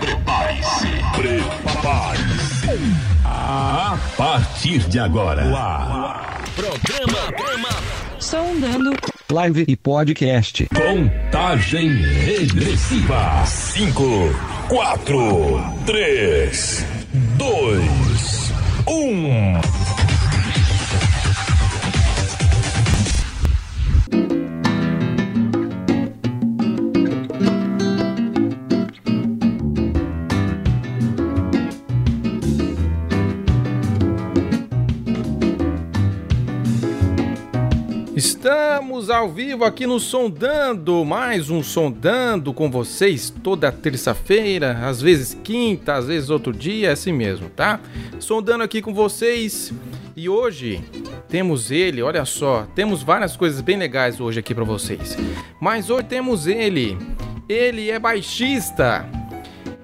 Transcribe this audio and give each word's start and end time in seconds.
Prepare-se. 0.00 0.86
Prepare-se. 1.16 2.78
A 3.24 3.98
partir 4.16 4.78
de 4.88 5.00
agora. 5.00 5.42
Programa, 6.54 7.32
programa. 7.32 7.68
Sondando. 8.20 8.92
Live 9.32 9.64
e 9.66 9.76
podcast. 9.76 10.68
Contagem 10.68 11.88
regressiva. 11.96 13.44
5, 13.44 14.02
4, 14.68 15.74
3, 15.84 16.86
2, 17.36 17.82
1. 18.86 20.05
Estamos 38.96 39.10
ao 39.10 39.28
vivo 39.28 39.62
aqui 39.62 39.86
no 39.86 40.00
Sondando, 40.00 41.04
mais 41.04 41.50
um 41.50 41.62
Sondando 41.62 42.54
com 42.54 42.70
vocês 42.70 43.28
toda 43.28 43.70
terça-feira, 43.70 44.78
às 44.88 45.02
vezes 45.02 45.36
quinta, 45.44 45.96
às 45.96 46.06
vezes 46.06 46.30
outro 46.30 46.50
dia, 46.50 46.88
é 46.88 46.92
assim 46.92 47.12
mesmo, 47.12 47.50
tá? 47.50 47.78
Sondando 48.18 48.64
aqui 48.64 48.80
com 48.80 48.94
vocês 48.94 49.70
e 50.16 50.30
hoje 50.30 50.82
temos 51.28 51.70
ele, 51.70 52.00
olha 52.00 52.24
só, 52.24 52.66
temos 52.74 53.02
várias 53.02 53.36
coisas 53.36 53.60
bem 53.60 53.76
legais 53.76 54.18
hoje 54.18 54.40
aqui 54.40 54.54
para 54.54 54.64
vocês. 54.64 55.14
Mas 55.60 55.90
hoje 55.90 56.04
temos 56.04 56.46
ele, 56.46 56.96
ele 57.46 57.90
é 57.90 57.98
baixista, 57.98 59.06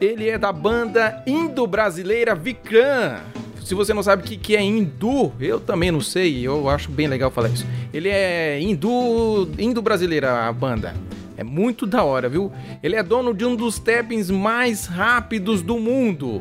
ele 0.00 0.30
é 0.30 0.38
da 0.38 0.50
banda 0.50 1.22
Indo-Brasileira 1.26 2.34
Vicran. 2.34 3.20
Se 3.64 3.74
você 3.74 3.94
não 3.94 4.02
sabe 4.02 4.22
o 4.22 4.24
que, 4.24 4.36
que 4.36 4.56
é 4.56 4.62
hindu, 4.62 5.32
eu 5.41 5.60
também 5.60 5.91
não 5.91 6.00
sei, 6.00 6.46
eu 6.46 6.68
acho 6.68 6.91
bem 6.91 7.06
legal 7.06 7.30
falar 7.30 7.48
isso. 7.48 7.66
Ele 7.92 8.08
é 8.08 8.60
hindu, 8.60 9.48
hindu 9.58 9.80
brasileira 9.80 10.48
a 10.48 10.52
banda. 10.52 10.94
É 11.36 11.44
muito 11.44 11.86
da 11.86 12.02
hora, 12.02 12.28
viu? 12.28 12.52
Ele 12.82 12.96
é 12.96 13.02
dono 13.02 13.32
de 13.32 13.44
um 13.44 13.56
dos 13.56 13.78
tappings 13.78 14.30
mais 14.30 14.86
rápidos 14.86 15.62
do 15.62 15.78
mundo. 15.78 16.41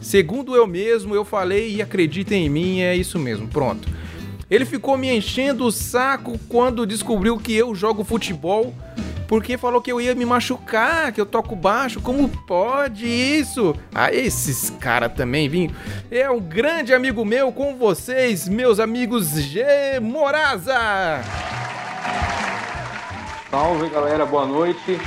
Segundo 0.00 0.54
eu 0.54 0.66
mesmo, 0.66 1.14
eu 1.14 1.24
falei 1.24 1.74
e 1.74 1.82
acreditem 1.82 2.46
em 2.46 2.48
mim, 2.48 2.80
é 2.80 2.94
isso 2.94 3.18
mesmo. 3.18 3.48
Pronto. 3.48 3.88
Ele 4.50 4.64
ficou 4.64 4.96
me 4.96 5.14
enchendo 5.14 5.66
o 5.66 5.72
saco 5.72 6.38
quando 6.48 6.86
descobriu 6.86 7.36
que 7.36 7.52
eu 7.52 7.74
jogo 7.74 8.04
futebol 8.04 8.74
porque 9.28 9.58
falou 9.58 9.82
que 9.82 9.92
eu 9.92 10.00
ia 10.00 10.14
me 10.14 10.24
machucar, 10.24 11.12
que 11.12 11.20
eu 11.20 11.26
toco 11.26 11.54
baixo. 11.54 12.00
Como 12.00 12.26
pode 12.46 13.06
isso? 13.06 13.76
Ah, 13.94 14.10
esses 14.10 14.70
caras 14.70 15.12
também, 15.12 15.50
vim. 15.50 15.70
É 16.10 16.28
um 16.30 16.40
grande 16.40 16.94
amigo 16.94 17.24
meu 17.26 17.52
com 17.52 17.76
vocês, 17.76 18.48
meus 18.48 18.80
amigos 18.80 19.38
G 19.38 20.00
Moraza. 20.00 21.20
Salve 23.50 23.90
galera, 23.90 24.24
boa 24.24 24.46
noite. 24.46 24.98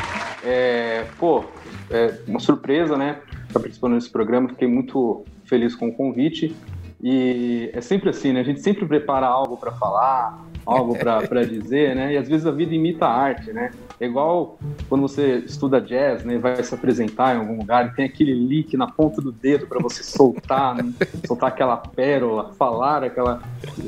É, 0.44 1.06
pô, 1.18 1.44
é 1.90 2.14
uma 2.28 2.40
surpresa, 2.40 2.96
né? 2.96 3.18
Estar 3.48 3.60
participando 3.60 3.96
desse 3.96 4.10
programa, 4.10 4.50
fiquei 4.50 4.68
muito 4.68 5.26
feliz 5.46 5.76
com 5.76 5.90
o 5.90 5.94
convite. 5.94 6.56
E 7.04 7.72
é 7.74 7.82
sempre 7.82 8.12
assim, 8.12 8.32
né? 8.32 8.42
A 8.42 8.44
gente 8.44 8.62
sempre 8.62 8.86
prepara 8.86 9.26
algo 9.26 9.58
para 9.58 9.72
falar, 9.72 10.40
algo 10.66 10.98
para 10.98 11.44
dizer, 11.46 11.96
né? 11.96 12.14
E 12.14 12.18
às 12.18 12.28
vezes 12.28 12.46
a 12.46 12.52
vida 12.52 12.74
imita 12.74 13.06
a 13.06 13.14
arte, 13.14 13.52
né? 13.52 13.72
É 14.00 14.06
igual 14.06 14.58
quando 14.90 15.02
você 15.02 15.38
estuda 15.40 15.82
jazz, 15.82 16.24
né? 16.24 16.38
Vai 16.38 16.62
se 16.64 16.74
apresentar 16.74 17.36
em 17.36 17.40
algum 17.40 17.58
lugar 17.58 17.88
e 17.88 17.96
tem 17.96 18.06
aquele 18.06 18.34
lick 18.34 18.76
na 18.78 18.88
ponta 18.88 19.22
do 19.22 19.32
dedo 19.32 19.68
para 19.68 19.82
você 19.82 20.04
soltar, 20.04 20.76
né? 20.76 20.92
soltar 21.26 21.50
aquela 21.50 21.78
pérola, 21.78 22.54
falar 22.58 23.04
aquela, 23.04 23.42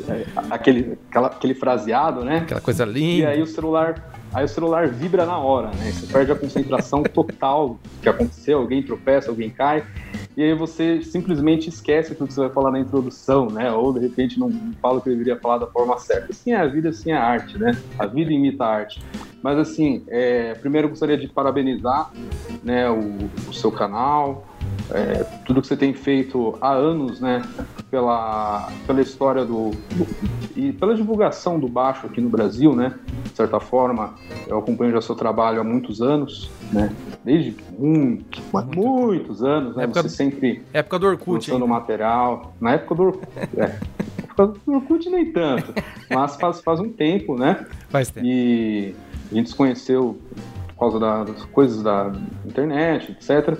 é, 0.09 0.25
aquele, 0.49 0.97
aquela, 1.09 1.27
aquele 1.27 1.53
fraseado, 1.53 2.23
né? 2.23 2.37
Aquela 2.39 2.61
coisa 2.61 2.85
linda. 2.85 3.23
E 3.23 3.25
aí 3.25 3.41
o 3.41 3.47
celular 3.47 4.22
aí 4.33 4.45
o 4.45 4.47
celular 4.47 4.87
vibra 4.87 5.25
na 5.25 5.37
hora, 5.37 5.67
né? 5.67 5.91
Você 5.91 6.11
perde 6.11 6.31
a 6.31 6.35
concentração 6.35 7.03
total 7.13 7.79
do 7.83 8.01
que 8.01 8.09
aconteceu, 8.09 8.59
alguém 8.59 8.81
tropeça, 8.81 9.29
alguém 9.29 9.49
cai, 9.49 9.85
e 10.35 10.41
aí 10.41 10.53
você 10.55 11.01
simplesmente 11.03 11.69
esquece 11.69 12.13
aquilo 12.13 12.27
que 12.27 12.33
você 12.33 12.41
vai 12.41 12.49
falar 12.49 12.71
na 12.71 12.79
introdução, 12.79 13.47
né? 13.47 13.71
Ou 13.71 13.93
de 13.93 13.99
repente 13.99 14.39
não 14.39 14.51
fala 14.81 14.97
o 14.97 15.01
que 15.01 15.09
deveria 15.09 15.39
falar 15.39 15.59
da 15.59 15.67
forma 15.67 15.97
certa. 15.99 16.31
Assim 16.31 16.51
é 16.51 16.57
a 16.57 16.65
vida, 16.65 16.89
assim 16.89 17.11
é 17.11 17.17
a 17.17 17.23
arte, 17.23 17.57
né? 17.57 17.71
A 17.99 18.07
vida 18.07 18.31
imita 18.31 18.63
a 18.63 18.67
arte. 18.67 18.99
Mas 19.43 19.59
assim, 19.59 20.03
é, 20.07 20.55
primeiro 20.55 20.85
eu 20.85 20.89
gostaria 20.89 21.17
de 21.17 21.27
parabenizar 21.27 22.11
né, 22.63 22.89
o, 22.89 23.29
o 23.47 23.53
seu 23.53 23.71
canal, 23.71 24.47
é, 24.91 25.23
tudo 25.45 25.61
que 25.61 25.67
você 25.67 25.77
tem 25.77 25.93
feito 25.93 26.57
há 26.61 26.71
anos, 26.71 27.19
né, 27.19 27.41
pela, 27.89 28.69
pela 28.85 29.01
história 29.01 29.45
do, 29.45 29.71
do, 29.71 30.07
e 30.55 30.71
pela 30.73 30.95
divulgação 30.95 31.59
do 31.59 31.67
baixo 31.67 32.07
aqui 32.07 32.19
no 32.19 32.29
Brasil, 32.29 32.75
né, 32.75 32.93
de 33.23 33.35
certa 33.35 33.59
forma, 33.59 34.13
eu 34.47 34.57
acompanho 34.57 34.91
já 34.91 35.01
seu 35.01 35.15
trabalho 35.15 35.61
há 35.61 35.63
muitos 35.63 36.01
anos, 36.01 36.49
né, 36.71 36.93
desde 37.23 37.55
muito, 37.77 38.41
Muito. 38.51 38.75
muitos 38.75 39.43
anos, 39.43 39.75
né, 39.75 39.83
época, 39.83 40.03
você 40.03 40.09
sempre 40.09 40.63
época 40.73 40.99
do 40.99 41.07
Orkut, 41.07 41.51
lançando 41.51 41.67
material, 41.67 42.53
na 42.59 42.73
época 42.73 42.95
do 42.95 43.03
Orkut, 43.03 43.27
é, 43.57 43.79
época 44.23 44.47
do 44.47 44.73
Orkut 44.73 45.09
nem 45.09 45.31
tanto, 45.31 45.73
mas 46.09 46.35
faz, 46.35 46.61
faz 46.61 46.79
um 46.79 46.89
tempo, 46.89 47.37
né, 47.37 47.65
faz 47.89 48.09
tempo. 48.09 48.25
e 48.25 48.95
a 49.31 49.35
gente 49.35 49.49
se 49.49 49.55
conheceu 49.55 50.19
por 50.67 50.91
causa 50.91 50.99
das 50.99 51.45
coisas 51.45 51.81
da 51.81 52.11
internet, 52.45 53.11
etc. 53.11 53.57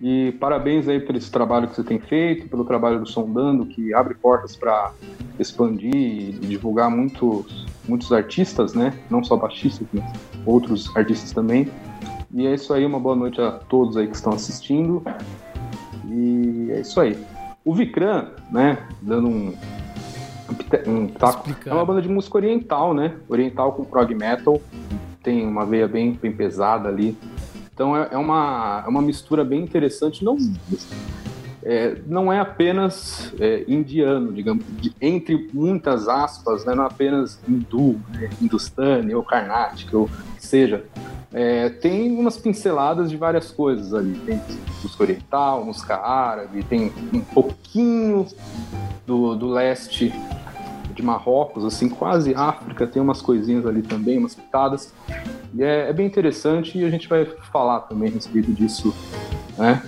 E 0.00 0.32
parabéns 0.32 0.86
aí 0.88 1.00
por 1.00 1.16
esse 1.16 1.30
trabalho 1.30 1.68
que 1.68 1.74
você 1.74 1.82
tem 1.82 1.98
feito, 1.98 2.48
pelo 2.48 2.64
trabalho 2.64 3.00
do 3.00 3.08
Sondando, 3.08 3.64
que 3.64 3.94
abre 3.94 4.14
portas 4.14 4.54
para 4.54 4.92
expandir 5.38 5.94
e 5.94 6.32
divulgar 6.32 6.90
muitos, 6.90 7.66
muitos 7.88 8.12
artistas, 8.12 8.74
né? 8.74 8.92
Não 9.08 9.24
só 9.24 9.36
baixistas, 9.36 9.86
mas 9.92 10.04
outros 10.44 10.94
artistas 10.94 11.32
também. 11.32 11.68
E 12.34 12.46
é 12.46 12.54
isso 12.54 12.74
aí, 12.74 12.84
uma 12.84 13.00
boa 13.00 13.16
noite 13.16 13.40
a 13.40 13.52
todos 13.52 13.96
aí 13.96 14.06
que 14.06 14.16
estão 14.16 14.34
assistindo. 14.34 15.02
E 16.06 16.68
é 16.72 16.80
isso 16.80 17.00
aí. 17.00 17.18
O 17.64 17.74
Vikram, 17.74 18.28
né, 18.52 18.78
dando 19.00 19.28
um, 19.28 19.54
um 20.86 21.08
taco, 21.08 21.48
é 21.64 21.72
uma 21.72 21.84
banda 21.84 22.02
de 22.02 22.08
música 22.08 22.36
oriental, 22.36 22.92
né? 22.92 23.14
Oriental 23.28 23.72
com 23.72 23.84
prog 23.84 24.14
metal. 24.14 24.60
Tem 25.22 25.44
uma 25.46 25.64
veia 25.64 25.88
bem, 25.88 26.12
bem 26.12 26.30
pesada 26.30 26.88
ali 26.88 27.16
então 27.76 27.94
é, 27.94 28.08
é, 28.12 28.16
uma, 28.16 28.82
é 28.86 28.88
uma 28.88 29.02
mistura 29.02 29.44
bem 29.44 29.60
interessante, 29.60 30.24
não, 30.24 30.38
é, 31.62 31.98
não 32.06 32.32
é 32.32 32.40
apenas 32.40 33.34
é, 33.38 33.66
indiano, 33.68 34.32
digamos, 34.32 34.64
de, 34.80 34.94
entre 34.98 35.50
muitas 35.52 36.08
aspas, 36.08 36.64
né, 36.64 36.74
não 36.74 36.84
é 36.84 36.86
apenas 36.86 37.38
hindu, 37.46 38.00
né, 38.14 38.30
hindustani 38.40 39.14
ou 39.14 39.22
carnática, 39.22 39.94
ou 39.94 40.08
seja. 40.38 40.86
É, 41.34 41.68
tem 41.68 42.18
umas 42.18 42.38
pinceladas 42.38 43.10
de 43.10 43.16
várias 43.18 43.50
coisas 43.50 43.92
ali. 43.92 44.18
Tem 44.20 44.40
música 44.82 45.02
oriental, 45.02 45.62
música 45.66 45.96
árabe, 45.96 46.62
tem 46.62 46.90
um 47.12 47.20
pouquinho 47.20 48.26
do, 49.06 49.34
do 49.34 49.48
leste 49.48 50.14
de 50.96 51.02
Marrocos, 51.02 51.64
assim, 51.64 51.88
quase 51.88 52.34
África, 52.34 52.86
tem 52.86 53.00
umas 53.00 53.20
coisinhas 53.20 53.66
ali 53.66 53.82
também, 53.82 54.18
umas 54.18 54.34
pitadas. 54.34 54.92
E 55.54 55.62
é, 55.62 55.90
é 55.90 55.92
bem 55.92 56.06
interessante 56.06 56.78
e 56.78 56.84
a 56.84 56.90
gente 56.90 57.06
vai 57.06 57.26
falar 57.52 57.80
também 57.80 58.08
a 58.08 58.12
respeito 58.12 58.50
disso, 58.52 58.94
né? 59.56 59.82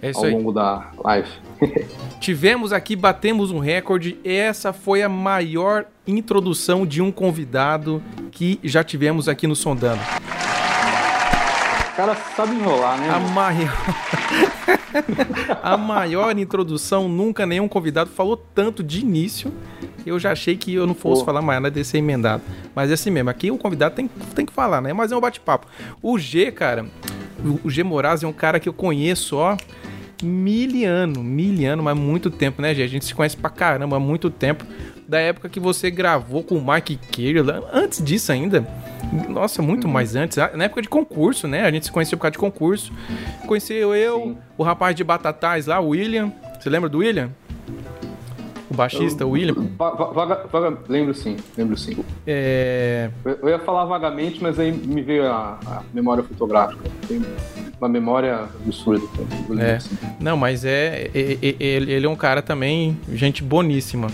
É 0.00 0.10
isso 0.10 0.20
ao 0.20 0.26
aí. 0.26 0.32
longo 0.32 0.52
da 0.52 0.90
live. 1.02 1.28
Tivemos 2.20 2.72
aqui, 2.72 2.94
batemos 2.94 3.50
um 3.50 3.58
recorde. 3.58 4.18
Essa 4.24 4.72
foi 4.72 5.02
a 5.02 5.08
maior 5.08 5.86
introdução 6.06 6.86
de 6.86 7.02
um 7.02 7.10
convidado 7.10 8.02
que 8.30 8.60
já 8.62 8.84
tivemos 8.84 9.28
aqui 9.28 9.46
no 9.46 9.56
Sondando. 9.56 10.00
O 11.92 11.96
cara 11.96 12.14
sabe 12.36 12.54
enrolar, 12.54 12.98
né? 12.98 13.10
A 13.10 13.18
maior... 13.18 13.72
a 15.62 15.76
maior 15.76 16.36
introdução, 16.38 17.08
nunca 17.08 17.46
nenhum 17.46 17.68
convidado 17.68 18.10
falou 18.10 18.36
tanto 18.36 18.82
de 18.82 19.00
início. 19.00 19.52
Eu 20.04 20.18
já 20.18 20.32
achei 20.32 20.56
que 20.56 20.74
eu 20.74 20.86
não 20.86 20.94
fosse 20.94 21.22
Pô. 21.22 21.26
falar 21.26 21.42
mais 21.42 21.60
nada 21.60 21.74
desse 21.74 21.96
emendado. 21.96 22.42
Mas 22.74 22.90
é 22.90 22.94
assim 22.94 23.10
mesmo, 23.10 23.30
aqui 23.30 23.50
o 23.50 23.58
convidado 23.58 23.94
tem, 23.94 24.08
tem 24.34 24.46
que 24.46 24.52
falar, 24.52 24.80
né? 24.80 24.92
Mas 24.92 25.12
é 25.12 25.16
um 25.16 25.20
bate-papo. 25.20 25.66
O 26.02 26.18
G, 26.18 26.52
cara, 26.52 26.86
o 27.64 27.70
G 27.70 27.82
Moraes 27.82 28.22
é 28.22 28.26
um 28.26 28.32
cara 28.32 28.60
que 28.60 28.68
eu 28.68 28.72
conheço, 28.72 29.36
ó, 29.36 29.56
miliano, 30.22 31.22
miliano, 31.22 31.82
mas 31.82 31.96
muito 31.96 32.30
tempo, 32.30 32.62
né, 32.62 32.74
G? 32.74 32.82
A 32.82 32.86
gente 32.86 33.04
se 33.04 33.14
conhece 33.14 33.36
pra 33.36 33.50
caramba 33.50 33.96
há 33.96 34.00
muito 34.00 34.30
tempo. 34.30 34.64
Da 35.08 35.18
época 35.20 35.48
que 35.48 35.60
você 35.60 35.90
gravou 35.90 36.42
com 36.42 36.56
o 36.56 36.72
Mike 36.72 36.96
Carey, 36.96 37.36
antes 37.72 38.02
disso 38.04 38.32
ainda. 38.32 38.66
Nossa, 39.28 39.62
muito 39.62 39.86
mais 39.86 40.16
antes. 40.16 40.36
Na 40.54 40.64
época 40.64 40.82
de 40.82 40.88
concurso, 40.88 41.46
né? 41.46 41.62
A 41.62 41.70
gente 41.70 41.86
se 41.86 41.92
conheceu 41.92 42.18
por 42.18 42.22
causa 42.22 42.32
de 42.32 42.38
concurso. 42.38 42.92
Conheceu 43.46 43.94
eu, 43.94 44.20
Sim. 44.20 44.36
o 44.58 44.64
rapaz 44.64 44.96
de 44.96 45.04
Batatais 45.04 45.66
lá, 45.66 45.78
o 45.80 45.88
William. 45.90 46.32
Você 46.60 46.68
lembra 46.68 46.88
do 46.88 46.98
William? 46.98 47.30
O 48.68 48.74
baixista, 48.74 49.24
o 49.24 49.30
William. 49.30 49.54
Va- 49.78 49.90
va- 49.90 50.10
vaga- 50.10 50.46
vaga- 50.50 50.78
lembro 50.88 51.14
sim, 51.14 51.36
lembro 51.56 51.76
sim. 51.78 51.96
É... 52.26 53.08
Eu, 53.24 53.48
ia 53.48 53.60
falar 53.60 53.84
vagamente, 53.84 54.42
mas 54.42 54.58
aí 54.58 54.72
me 54.72 55.02
veio 55.02 55.24
a, 55.30 55.56
a 55.64 55.82
memória 55.94 56.24
fotográfica. 56.24 56.82
Tem 57.06 57.22
uma 57.80 57.88
memória 57.88 58.40
absurda. 58.66 59.06
É. 59.60 59.76
Assim. 59.76 59.96
Não, 60.18 60.36
mas 60.36 60.64
é, 60.64 61.08
é, 61.14 61.38
é- 61.42 61.56
ele 61.60 62.04
é 62.06 62.08
um 62.08 62.16
cara 62.16 62.42
também, 62.42 62.98
gente 63.12 63.40
boníssima. 63.44 64.08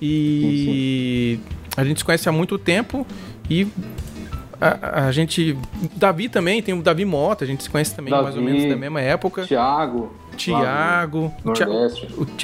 E 0.00 1.38
a 1.76 1.84
gente 1.84 1.98
se 1.98 2.04
conhece 2.04 2.28
há 2.28 2.32
muito 2.32 2.58
tempo 2.58 3.06
e 3.48 3.66
a, 4.60 5.06
a 5.06 5.12
gente. 5.12 5.56
Davi 5.96 6.28
também, 6.28 6.62
tem 6.62 6.74
o 6.78 6.82
Davi 6.82 7.04
Mota, 7.04 7.44
a 7.44 7.46
gente 7.46 7.62
se 7.62 7.70
conhece 7.70 7.94
também 7.94 8.12
mais 8.12 8.26
ou 8.36 8.42
Davi, 8.42 8.44
menos 8.44 8.68
da 8.68 8.76
mesma 8.76 9.00
época. 9.00 9.44
Tiago. 9.44 10.12
Tiago. 10.36 11.32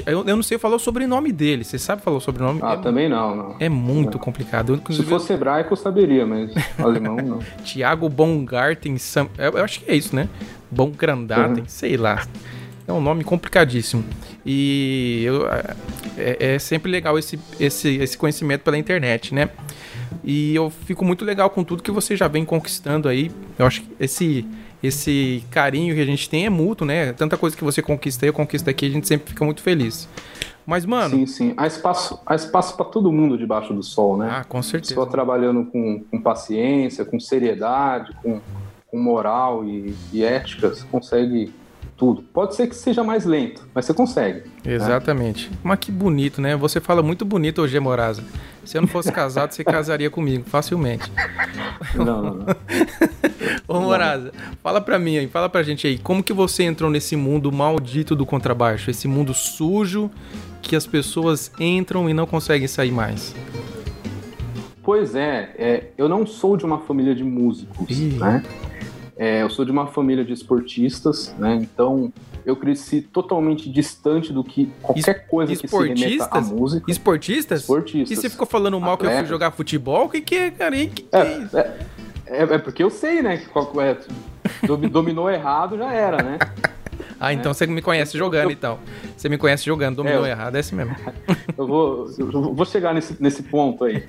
Eu, 0.07 0.25
eu 0.27 0.37
não 0.37 0.43
sei 0.43 0.57
falar 0.59 0.77
o 0.77 0.79
sobrenome 0.79 1.31
dele. 1.31 1.63
Você 1.63 1.79
sabe 1.79 2.01
falar 2.03 2.17
o 2.17 2.21
sobrenome? 2.21 2.59
Ah, 2.63 2.73
é, 2.73 2.77
também 2.79 3.07
não, 3.09 3.35
não. 3.37 3.57
é 3.61 3.69
muito 3.69 4.19
complicado. 4.19 4.81
Eu, 4.89 4.95
Se 4.95 5.03
fosse 5.03 5.33
hebraico, 5.33 5.73
eu 5.73 5.77
saberia, 5.77 6.25
mas 6.27 6.51
alemão 6.79 7.17
não. 7.17 7.39
Tiago 7.65 8.09
Baumgarten, 8.09 8.97
Sam- 8.97 9.29
eu, 9.37 9.53
eu 9.59 9.65
acho 9.65 9.81
que 9.81 9.91
é 9.91 9.95
isso, 9.95 10.17
né? 10.17 10.27
Baumgarten, 10.71 11.61
Uhum. 11.65 11.69
sei 11.69 11.97
lá. 11.99 12.27
É 12.87 12.93
um 12.93 13.01
nome 13.01 13.23
complicadíssimo. 13.25 14.05
E 14.45 15.23
eu- 15.25 15.47
é, 16.19 16.55
é 16.55 16.59
sempre 16.59 16.91
legal 16.91 17.19
esse, 17.19 17.39
esse, 17.61 17.97
esse 17.97 18.19
conhecimento 18.19 18.63
pela 18.63 18.77
internet, 18.77 19.35
né? 19.35 19.51
E 20.25 20.55
eu 20.55 20.71
fico 20.71 21.05
muito 21.05 21.25
legal 21.25 21.49
com 21.51 21.65
tudo 21.65 21.83
que 21.83 21.91
você 21.91 22.17
já 22.17 22.29
vem 22.29 22.45
conquistando 22.45 23.09
aí. 23.09 23.31
Eu 23.59 23.67
acho 23.67 23.83
que 23.83 23.89
esse, 24.01 24.47
esse 24.83 25.45
carinho 25.51 25.95
que 25.95 26.01
a 26.01 26.05
gente 26.07 26.29
tem 26.29 26.45
é 26.47 26.51
mútuo, 26.51 26.87
né? 26.87 27.13
Tanta 27.13 27.37
coisa 27.37 27.57
que 27.57 27.65
você 27.65 27.81
conquista 27.81 28.27
eu 28.27 28.33
conquisto 28.33 28.69
aqui, 28.69 28.87
a 28.87 28.91
gente 28.91 29.07
sempre 29.09 29.31
fica 29.31 29.45
muito 29.45 29.63
feliz. 29.63 30.09
Mas, 30.65 30.85
mano. 30.87 31.17
Sim, 31.17 31.27
sim. 31.27 31.55
Há 31.57 31.67
espaço, 31.67 32.21
há 32.25 32.35
espaço 32.37 32.77
para 32.77 32.85
todo 32.87 33.11
mundo 33.11 33.37
debaixo 33.37 33.73
do 33.75 33.83
sol, 33.83 34.17
né? 34.17 34.29
Ah, 34.31 34.45
com 34.45 34.63
certeza. 34.63 34.95
Só 34.95 35.07
trabalhando 35.07 35.65
com, 35.67 36.05
com 36.09 36.21
paciência, 36.21 37.05
com 37.05 37.19
seriedade, 37.19 38.13
com, 38.23 38.41
com 38.89 38.99
moral 38.99 39.65
e, 39.65 39.93
e 40.13 40.23
ética, 40.23 40.69
você 40.69 40.85
consegue 40.89 41.53
tudo. 42.03 42.21
Pode 42.35 42.57
ser 42.57 42.67
que 42.67 42.75
seja 42.75 43.05
mais 43.05 43.25
lento, 43.25 43.63
mas 43.73 43.85
você 43.85 43.95
consegue. 43.95 44.43
Exatamente. 44.65 45.49
Mas 45.63 45.79
que 45.79 45.93
bonito, 45.93 46.41
né? 46.43 46.57
Você 46.57 46.81
fala 46.81 47.01
muito 47.01 47.25
bonito 47.25 47.63
hoje, 47.63 47.79
Moraza. 47.79 48.25
Se 48.65 48.77
eu 48.77 48.81
não 48.81 48.89
fosse 48.89 49.13
casado, 49.13 49.53
você 49.53 49.63
casaria 49.63 50.11
comigo, 50.11 50.43
facilmente. 50.45 51.09
Não, 51.95 52.05
não, 52.05 52.35
não. 52.35 52.47
Ô, 53.69 53.81
Moraza, 53.81 54.33
fala 54.61 54.81
pra 54.81 54.99
mim 54.99 55.17
aí, 55.17 55.29
fala 55.29 55.49
pra 55.49 55.63
gente 55.63 55.87
aí, 55.87 55.97
como 55.97 56.25
que 56.25 56.33
você 56.33 56.65
entrou 56.65 56.91
nesse 56.91 57.15
mundo 57.15 57.53
maldito 57.53 58.17
do 58.17 58.27
contrabaixo? 58.27 58.91
Esse 58.91 59.07
mundo 59.07 59.33
sujo 59.33 60.11
que 60.61 60.75
as 60.75 60.89
pessoas 60.89 61.53
entram 61.61 62.11
e 62.11 62.13
não 62.13 62.27
conseguem 62.27 62.67
sair 62.67 62.91
mais. 62.91 63.33
Pois 64.83 65.15
é, 65.15 65.55
é, 65.57 65.85
eu 65.97 66.09
não 66.09 66.27
sou 66.27 66.57
de 66.57 66.65
uma 66.65 66.81
família 66.81 67.15
de 67.15 67.23
músicos, 67.23 67.97
Ih. 67.97 68.19
né? 68.19 68.43
É, 69.25 69.41
eu 69.43 69.49
sou 69.49 69.65
de 69.65 69.71
uma 69.71 69.87
família 69.87 70.25
de 70.25 70.33
esportistas, 70.33 71.33
né? 71.39 71.55
Então 71.55 72.13
eu 72.45 72.57
cresci 72.57 73.01
totalmente 73.01 73.71
distante 73.71 74.33
do 74.33 74.43
que 74.43 74.69
qualquer 74.83 75.29
coisa 75.29 75.55
que 75.55 75.69
se 75.69 75.77
remeta 75.77 76.29
à 76.29 76.41
música. 76.41 76.91
Esportistas? 76.91 77.61
Esportistas. 77.61 78.11
E 78.11 78.21
você 78.21 78.29
ficou 78.29 78.49
falando 78.49 78.81
mal 78.81 78.97
que 78.99 79.05
eu 79.05 79.11
fui 79.11 79.19
Atleta. 79.19 79.29
jogar 79.33 79.53
futebol? 79.53 80.07
O 80.07 80.09
que 80.09 80.21
que 80.21 80.35
é, 80.35 80.51
cara? 80.51 80.75
Que 80.75 80.87
que 80.89 81.07
é 81.13 81.39
isso? 81.39 81.57
É, 81.57 81.79
é, 82.27 82.43
é 82.43 82.59
porque 82.59 82.83
eu 82.83 82.91
sei, 82.91 83.23
né? 83.23 83.37
Que 83.37 83.47
qual- 83.47 83.71
é, 83.81 83.97
domi- 84.67 84.89
dominou 84.89 85.31
errado 85.31 85.79
já 85.79 85.93
era, 85.93 86.21
né? 86.21 86.39
Ah, 87.25 87.33
então 87.33 87.55
você 87.55 87.69
me 87.69 87.81
conhece 87.81 88.19
jogando, 88.19 88.51
então. 88.51 88.81
Você 89.17 89.29
me 89.29 89.39
conhece 89.39 89.65
jogando, 89.65 89.95
dominou 89.95 90.25
É, 90.25 90.29
eu- 90.29 90.33
errado, 90.33 90.57
é 90.57 90.59
assim 90.59 90.75
mesmo. 90.75 90.97
Eu 91.57 91.67
vou, 91.69 92.11
eu 92.19 92.53
vou 92.53 92.65
chegar 92.67 92.93
nesse, 92.93 93.17
nesse 93.23 93.45
ponto 93.45 93.85
aí. 93.85 94.03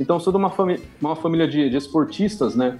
Então, 0.00 0.16
eu 0.16 0.20
sou 0.20 0.32
de 0.32 0.36
uma, 0.38 0.52
uma 1.00 1.14
família 1.14 1.46
de, 1.46 1.70
de 1.70 1.76
esportistas, 1.76 2.56
né? 2.56 2.76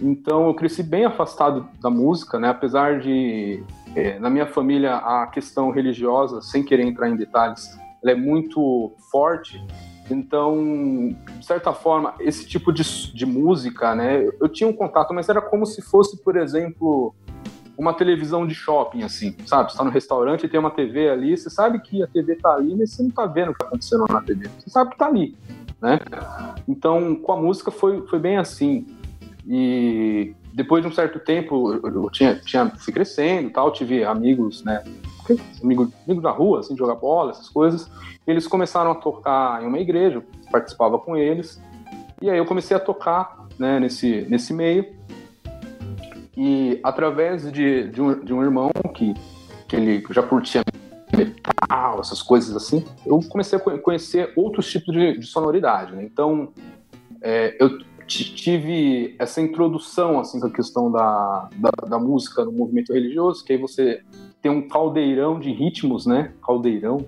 Então, 0.00 0.48
eu 0.48 0.54
cresci 0.54 0.82
bem 0.82 1.04
afastado 1.04 1.68
da 1.80 1.88
música, 1.88 2.38
né? 2.38 2.48
Apesar 2.48 3.00
de, 3.00 3.62
eh, 3.94 4.18
na 4.18 4.28
minha 4.28 4.46
família, 4.46 4.96
a 4.96 5.26
questão 5.26 5.70
religiosa, 5.70 6.42
sem 6.42 6.62
querer 6.62 6.84
entrar 6.84 7.08
em 7.08 7.16
detalhes, 7.16 7.68
ela 8.02 8.12
é 8.12 8.14
muito 8.14 8.92
forte. 9.10 9.64
Então, 10.10 11.16
de 11.38 11.46
certa 11.46 11.72
forma, 11.72 12.14
esse 12.20 12.46
tipo 12.46 12.72
de, 12.72 12.82
de 13.14 13.24
música, 13.24 13.94
né? 13.94 14.28
Eu 14.40 14.48
tinha 14.48 14.68
um 14.68 14.72
contato, 14.72 15.14
mas 15.14 15.28
era 15.28 15.40
como 15.40 15.64
se 15.64 15.80
fosse, 15.80 16.22
por 16.22 16.36
exemplo, 16.36 17.14
uma 17.76 17.94
televisão 17.94 18.46
de 18.46 18.54
shopping, 18.54 19.02
assim, 19.02 19.34
sabe? 19.46 19.72
Você 19.72 19.78
tá 19.78 19.84
no 19.84 19.90
restaurante 19.90 20.44
e 20.44 20.48
tem 20.48 20.60
uma 20.60 20.70
TV 20.70 21.08
ali, 21.08 21.36
você 21.36 21.48
sabe 21.48 21.80
que 21.80 22.02
a 22.02 22.06
TV 22.06 22.36
tá 22.36 22.54
ali, 22.54 22.74
mas 22.74 22.90
você 22.90 23.02
não 23.02 23.10
tá 23.10 23.26
vendo 23.26 23.50
o 23.50 23.52
que 23.52 23.58
tá 23.60 23.66
acontecendo 23.66 24.04
na 24.08 24.20
TV. 24.20 24.48
Você 24.58 24.70
sabe 24.70 24.90
que 24.90 24.98
tá 24.98 25.06
ali, 25.06 25.36
né? 25.80 25.98
Então, 26.68 27.14
com 27.14 27.32
a 27.32 27.36
música 27.36 27.70
foi, 27.70 28.06
foi 28.06 28.18
bem 28.18 28.36
assim. 28.36 28.86
E 29.46 30.34
depois 30.52 30.82
de 30.82 30.88
um 30.88 30.92
certo 30.92 31.18
tempo, 31.18 31.74
eu, 31.74 32.10
tinha, 32.10 32.36
tinha, 32.36 32.70
fui 32.78 32.92
crescendo 32.92 33.50
tal, 33.50 33.72
tive 33.72 34.04
amigos, 34.04 34.64
né? 34.64 34.82
Amigos 35.62 35.90
amigo 36.06 36.20
da 36.20 36.30
rua, 36.30 36.60
assim, 36.60 36.74
de 36.74 36.78
jogar 36.78 36.94
bola, 36.94 37.30
essas 37.30 37.48
coisas. 37.48 37.90
Eles 38.26 38.46
começaram 38.46 38.90
a 38.90 38.94
tocar 38.94 39.62
em 39.62 39.66
uma 39.66 39.78
igreja, 39.78 40.16
eu 40.16 40.24
participava 40.50 40.98
com 40.98 41.16
eles. 41.16 41.60
E 42.22 42.30
aí 42.30 42.38
eu 42.38 42.46
comecei 42.46 42.76
a 42.76 42.80
tocar, 42.80 43.46
né, 43.58 43.78
nesse, 43.80 44.26
nesse 44.28 44.52
meio. 44.52 44.86
E 46.36 46.80
através 46.82 47.50
de, 47.52 47.88
de, 47.88 48.00
um, 48.00 48.24
de 48.24 48.32
um 48.34 48.42
irmão 48.42 48.70
que, 48.94 49.14
que 49.68 49.76
ele 49.76 50.04
já 50.10 50.22
curtia 50.22 50.62
metal, 51.16 52.00
essas 52.00 52.22
coisas 52.22 52.56
assim, 52.56 52.84
eu 53.06 53.20
comecei 53.28 53.58
a 53.58 53.60
co- 53.60 53.78
conhecer 53.78 54.32
outros 54.36 54.70
tipos 54.70 54.94
de, 54.94 55.18
de 55.18 55.26
sonoridade. 55.26 55.94
Né? 55.94 56.02
Então, 56.02 56.52
é, 57.22 57.56
eu 57.60 57.78
tive 58.22 59.16
essa 59.18 59.40
introdução 59.40 60.20
assim 60.20 60.38
com 60.38 60.46
a 60.46 60.50
questão 60.50 60.92
da, 60.92 61.48
da, 61.56 61.70
da 61.88 61.98
música 61.98 62.44
no 62.44 62.52
movimento 62.52 62.92
religioso, 62.92 63.44
que 63.44 63.54
aí 63.54 63.58
você 63.58 64.02
tem 64.40 64.50
um 64.50 64.68
caldeirão 64.68 65.40
de 65.40 65.50
ritmos, 65.50 66.06
né? 66.06 66.32
Caldeirão, 66.46 67.06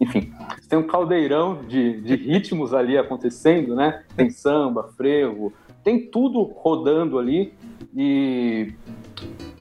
enfim, 0.00 0.32
você 0.58 0.68
tem 0.68 0.78
um 0.78 0.86
caldeirão 0.86 1.62
de, 1.66 2.00
de 2.00 2.16
ritmos 2.16 2.74
ali 2.74 2.98
acontecendo, 2.98 3.74
né? 3.74 4.02
Tem 4.16 4.28
samba, 4.28 4.90
frevo, 4.96 5.52
tem 5.82 6.10
tudo 6.10 6.42
rodando 6.42 7.18
ali 7.18 7.54
e 7.94 8.74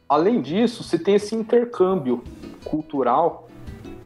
além 0.09 0.41
disso, 0.41 0.83
você 0.83 0.97
tem 0.97 1.15
esse 1.15 1.35
intercâmbio 1.35 2.23
cultural 2.63 3.47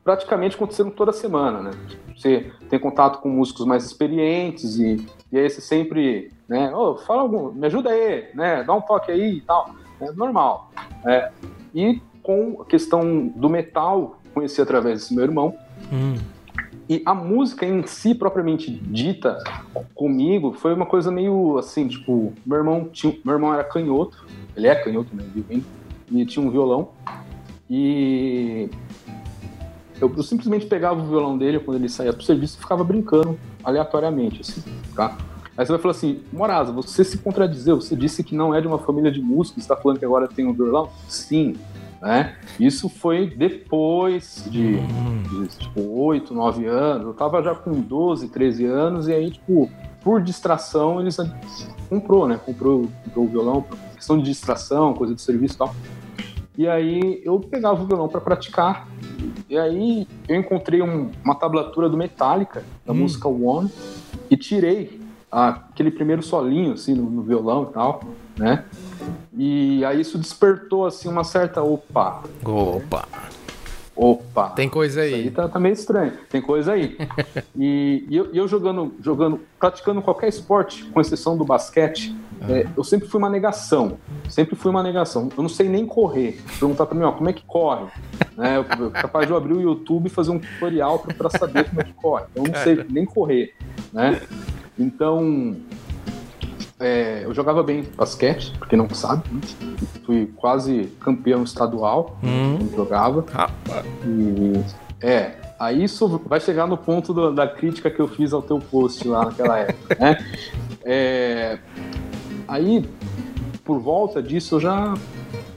praticamente 0.04 0.56
acontecendo 0.56 0.92
toda 0.92 1.12
semana, 1.12 1.62
né? 1.62 1.72
Você 2.16 2.52
tem 2.70 2.78
contato 2.78 3.22
com 3.22 3.30
músicos 3.30 3.66
mais 3.66 3.86
experientes 3.86 4.78
e, 4.78 5.06
e 5.32 5.38
aí 5.38 5.50
você 5.50 5.62
sempre, 5.62 6.32
né? 6.48 6.74
Oh, 6.74 6.98
fala 6.98 7.22
algum, 7.22 7.52
me 7.52 7.68
ajuda 7.68 7.90
aí, 7.90 8.28
né? 8.34 8.64
Dá 8.64 8.74
um 8.74 8.82
toque 8.82 9.12
aí 9.12 9.38
e 9.38 9.42
tal. 9.42 9.70
É 10.02 10.12
normal. 10.12 10.72
É, 11.06 11.32
e 11.74 12.02
com 12.24 12.62
a 12.62 12.66
questão 12.66 13.28
do 13.28 13.50
metal, 13.50 14.20
conheci 14.34 14.62
através 14.62 15.00
desse 15.00 15.16
meu 15.16 15.24
irmão. 15.24 15.56
Hum. 15.92 16.16
E 16.88 17.04
a 17.06 17.14
música 17.14 17.68
em 17.68 17.86
si, 17.86 18.16
propriamente 18.16 18.72
dita, 18.72 19.38
comigo, 19.94 20.54
foi 20.54 20.74
uma 20.74 20.88
coisa 20.88 21.12
meio 21.12 21.60
assim, 21.60 21.88
tipo, 21.88 22.34
meu 22.44 22.58
irmão, 22.58 22.90
tinha, 22.92 23.16
meu 23.24 23.36
irmão 23.36 23.54
era 23.54 23.64
canhoto, 23.64 24.26
ele 24.56 24.68
é 24.68 24.74
canhoto, 24.74 25.16
né, 25.16 25.24
e 26.12 26.26
tinha 26.26 26.44
um 26.44 26.50
violão, 26.50 26.90
e 27.70 28.72
eu, 30.02 30.12
eu 30.16 30.24
simplesmente 30.24 30.66
pegava 30.66 31.02
o 31.02 31.06
violão 31.06 31.38
dele 31.38 31.60
quando 31.60 31.78
ele 31.78 31.90
saía 31.90 32.14
pro 32.14 32.24
serviço 32.24 32.58
e 32.58 32.62
ficava 32.62 32.84
brincando 32.84 33.38
aleatoriamente, 33.64 34.42
assim, 34.42 34.64
tá? 34.96 35.18
Aí 35.58 35.66
você 35.66 35.74
vai 35.74 35.82
falar 35.82 35.92
assim, 35.92 36.22
Moraza, 36.32 36.72
você 36.72 37.04
se 37.04 37.18
contradizeu, 37.18 37.82
você 37.82 37.96
disse 37.96 38.24
que 38.24 38.34
não 38.34 38.56
é 38.56 38.62
de 38.62 38.68
uma 38.68 38.80
família 38.80 39.12
de 39.12 39.22
músicos, 39.22 39.64
você 39.64 39.70
tá 39.70 39.76
falando 39.76 40.00
que 40.00 40.06
agora 40.06 40.28
tem 40.28 40.48
um 40.48 40.54
violão? 40.54 40.90
Sim, 41.10 41.56
né? 42.02 42.38
Isso 42.58 42.88
foi 42.88 43.28
depois 43.28 44.46
de, 44.50 44.78
de 44.78 45.48
tipo, 45.58 45.82
8, 45.82 46.34
9 46.34 46.66
anos, 46.66 47.08
eu 47.08 47.14
tava 47.14 47.44
já 47.44 47.54
com 47.54 47.74
12, 47.74 48.30
13 48.30 48.66
anos, 48.66 49.08
e 49.10 49.14
aí, 49.14 49.32
tipo, 49.32 49.70
por 50.02 50.22
distração, 50.22 51.02
eles 51.02 51.18
comprou, 51.90 52.26
né? 52.26 52.40
Comprou, 52.46 52.88
comprou 53.04 53.26
o 53.26 53.28
violão, 53.28 53.66
questão 53.96 54.18
de 54.18 54.24
distração, 54.24 54.94
coisa 54.94 55.14
de 55.14 55.22
serviço 55.22 55.56
e 55.56 55.58
tal. 55.58 55.76
E 56.60 56.68
aí 56.68 57.22
eu 57.24 57.40
pegava 57.40 57.82
o 57.82 57.86
violão 57.88 58.10
para 58.10 58.20
praticar. 58.20 58.86
E 59.50 59.58
aí 59.58 60.06
eu 60.28 60.36
encontrei 60.36 60.82
um- 60.82 61.10
uma 61.24 61.34
tablatura 61.34 61.88
do 61.88 61.96
Metallica, 61.96 62.66
da 62.86 62.92
Hum. 62.92 62.98
música 62.98 63.30
One, 63.30 63.70
e 64.30 64.36
tirei 64.36 65.00
aquele 65.32 65.90
primeiro 65.90 66.22
solinho 66.22 66.74
assim 66.74 66.94
no, 66.94 67.10
no 67.10 67.22
violão 67.22 67.64
e 67.70 67.74
tal, 67.74 68.02
né? 68.38 68.66
E 69.38 69.86
aí 69.86 70.02
isso 70.02 70.18
despertou 70.18 70.86
assim 70.86 71.08
uma 71.08 71.24
certa 71.24 71.64
opa, 71.64 72.24
Opa, 72.44 73.08
opa. 73.96 74.50
tem 74.50 74.68
coisa 74.68 75.06
Isso 75.06 75.16
aí 75.16 75.22
aí. 75.28 75.32
tá, 75.32 75.48
tá 75.48 75.60
meio 75.62 75.72
estranho, 75.72 76.12
tem 76.30 76.42
coisa 76.42 76.74
aí. 76.74 76.98
e, 77.56 78.06
e 78.10 78.18
eu, 78.18 78.34
e 78.34 78.38
eu 78.38 78.50
jogando, 78.50 78.96
jogando, 79.02 79.40
praticando 79.58 80.02
qualquer 80.02 80.28
esporte, 80.28 80.84
com 80.92 81.00
exceção 81.00 81.38
do 81.38 81.46
basquete, 81.46 82.14
é, 82.48 82.68
eu 82.78 82.84
sempre 82.84 83.08
fui 83.08 83.18
uma 83.20 83.30
negação. 83.30 83.98
Sempre 84.30 84.56
fui 84.56 84.70
uma 84.72 84.84
negação. 84.84 85.30
Eu 85.36 85.42
não 85.44 85.50
sei 85.50 85.68
nem 85.68 85.86
correr. 85.86 86.40
Perguntar 86.60 86.86
pra 86.86 86.98
mim, 86.98 87.04
ó, 87.04 87.12
como 87.12 87.30
é 87.30 87.34
que 87.34 87.44
corre? 87.46 87.86
Né, 88.38 88.58
eu, 88.58 88.66
eu, 88.86 88.92
capaz 88.92 89.26
de 89.28 89.34
eu 89.34 89.38
abrir 89.38 89.54
o 89.54 89.62
YouTube 89.62 90.08
e 90.08 90.10
fazer 90.10 90.32
um 90.32 90.40
tutorial 90.40 91.00
pra, 91.00 91.14
pra 91.14 91.30
saber 91.30 91.66
como 91.68 91.82
é 91.82 91.84
que 91.84 91.94
corre. 91.94 92.24
Eu 92.36 92.44
não 92.44 92.54
sei 92.56 92.86
nem 92.90 93.06
correr, 93.06 93.54
né? 93.92 94.22
Então, 94.78 95.58
é, 96.80 97.24
eu 97.26 97.34
jogava 97.34 97.62
bem 97.62 97.84
basquete, 97.98 98.54
porque 98.58 98.76
não 98.78 98.90
sabe. 98.92 99.24
Né? 99.32 99.42
Fui 100.06 100.32
quase 100.38 100.86
campeão 101.02 101.44
estadual 101.44 102.18
Hum. 102.24 102.70
jogava. 102.76 103.26
Rapaz. 103.32 103.86
E 104.06 104.54
é, 105.02 105.34
aí 105.60 105.84
isso 105.84 106.08
vai 106.26 106.40
chegar 106.40 106.66
no 106.68 106.78
ponto 106.78 107.14
do- 107.14 107.34
da 107.34 107.46
crítica 107.48 107.90
que 107.92 108.00
eu 108.00 108.08
fiz 108.08 108.32
ao 108.32 108.42
teu 108.42 108.60
post 108.60 109.06
lá 109.08 109.26
naquela 109.26 109.60
época, 109.60 109.98
né? 110.00 110.18
É, 110.86 111.60
aí, 112.50 112.90
por 113.64 113.80
volta 113.80 114.22
disso, 114.22 114.56
eu 114.56 114.60
já, 114.60 114.94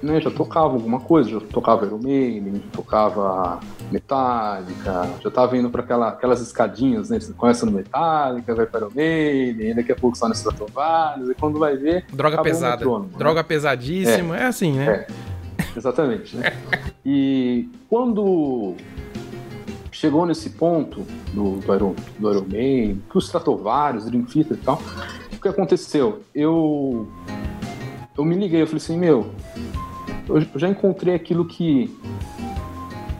né, 0.03 0.21
já 0.21 0.31
tocava 0.31 0.75
alguma 0.75 1.01
coisa, 1.01 1.31
já 1.31 1.41
tocava 1.41 1.87
Iron 1.87 1.99
Maiden, 2.03 2.63
tocava 2.73 3.59
Metallica, 3.91 5.09
já 5.23 5.31
tava 5.31 5.57
indo 5.57 5.71
para 5.71 5.83
aquela, 5.83 6.09
aquelas 6.09 6.41
escadinhas, 6.41 7.11
né? 7.11 7.19
Você 7.19 7.33
começa 7.33 7.65
no 7.65 7.73
Metallica, 7.73 8.55
vai 8.55 8.67
para 8.67 8.81
Iron 8.81 8.93
Maiden, 8.95 9.75
daqui 9.75 9.93
a 9.93 9.97
pouco 9.97 10.17
só 10.17 10.29
no 10.29 10.35
Stratovarius, 10.35 11.31
e 11.31 11.35
quando 11.35 11.59
vai 11.59 11.77
ver, 11.77 12.05
Droga 12.13 12.43
pesada. 12.43 12.77
metrônomo, 12.77 13.11
né? 13.11 13.19
Droga 13.19 13.43
pesadíssima. 13.43 14.37
É, 14.37 14.45
assim, 14.45 14.73
né? 14.73 15.07
Exatamente, 15.77 16.37
né? 16.37 16.53
E 17.05 17.69
quando 17.89 18.77
chegou 19.91 20.25
nesse 20.25 20.51
ponto 20.51 21.05
do, 21.35 21.57
do, 21.57 21.75
Iron, 21.75 21.95
do 22.17 22.31
Iron 22.31 22.43
Man, 22.43 23.01
que 23.11 23.19
os 23.19 23.25
Stratovarius, 23.25 24.05
Dream 24.05 24.23
Theater 24.25 24.57
e 24.57 24.61
tal, 24.61 24.81
que 25.43 25.49
aconteceu? 25.49 26.23
Eu, 26.35 27.09
eu 28.17 28.25
me 28.25 28.37
liguei, 28.37 28.63
eu 28.63 28.67
falei 28.67 28.83
assim, 28.83 28.97
meu, 28.97 29.31
eu 30.29 30.59
já 30.59 30.69
encontrei 30.69 31.15
aquilo 31.15 31.45
que, 31.45 31.95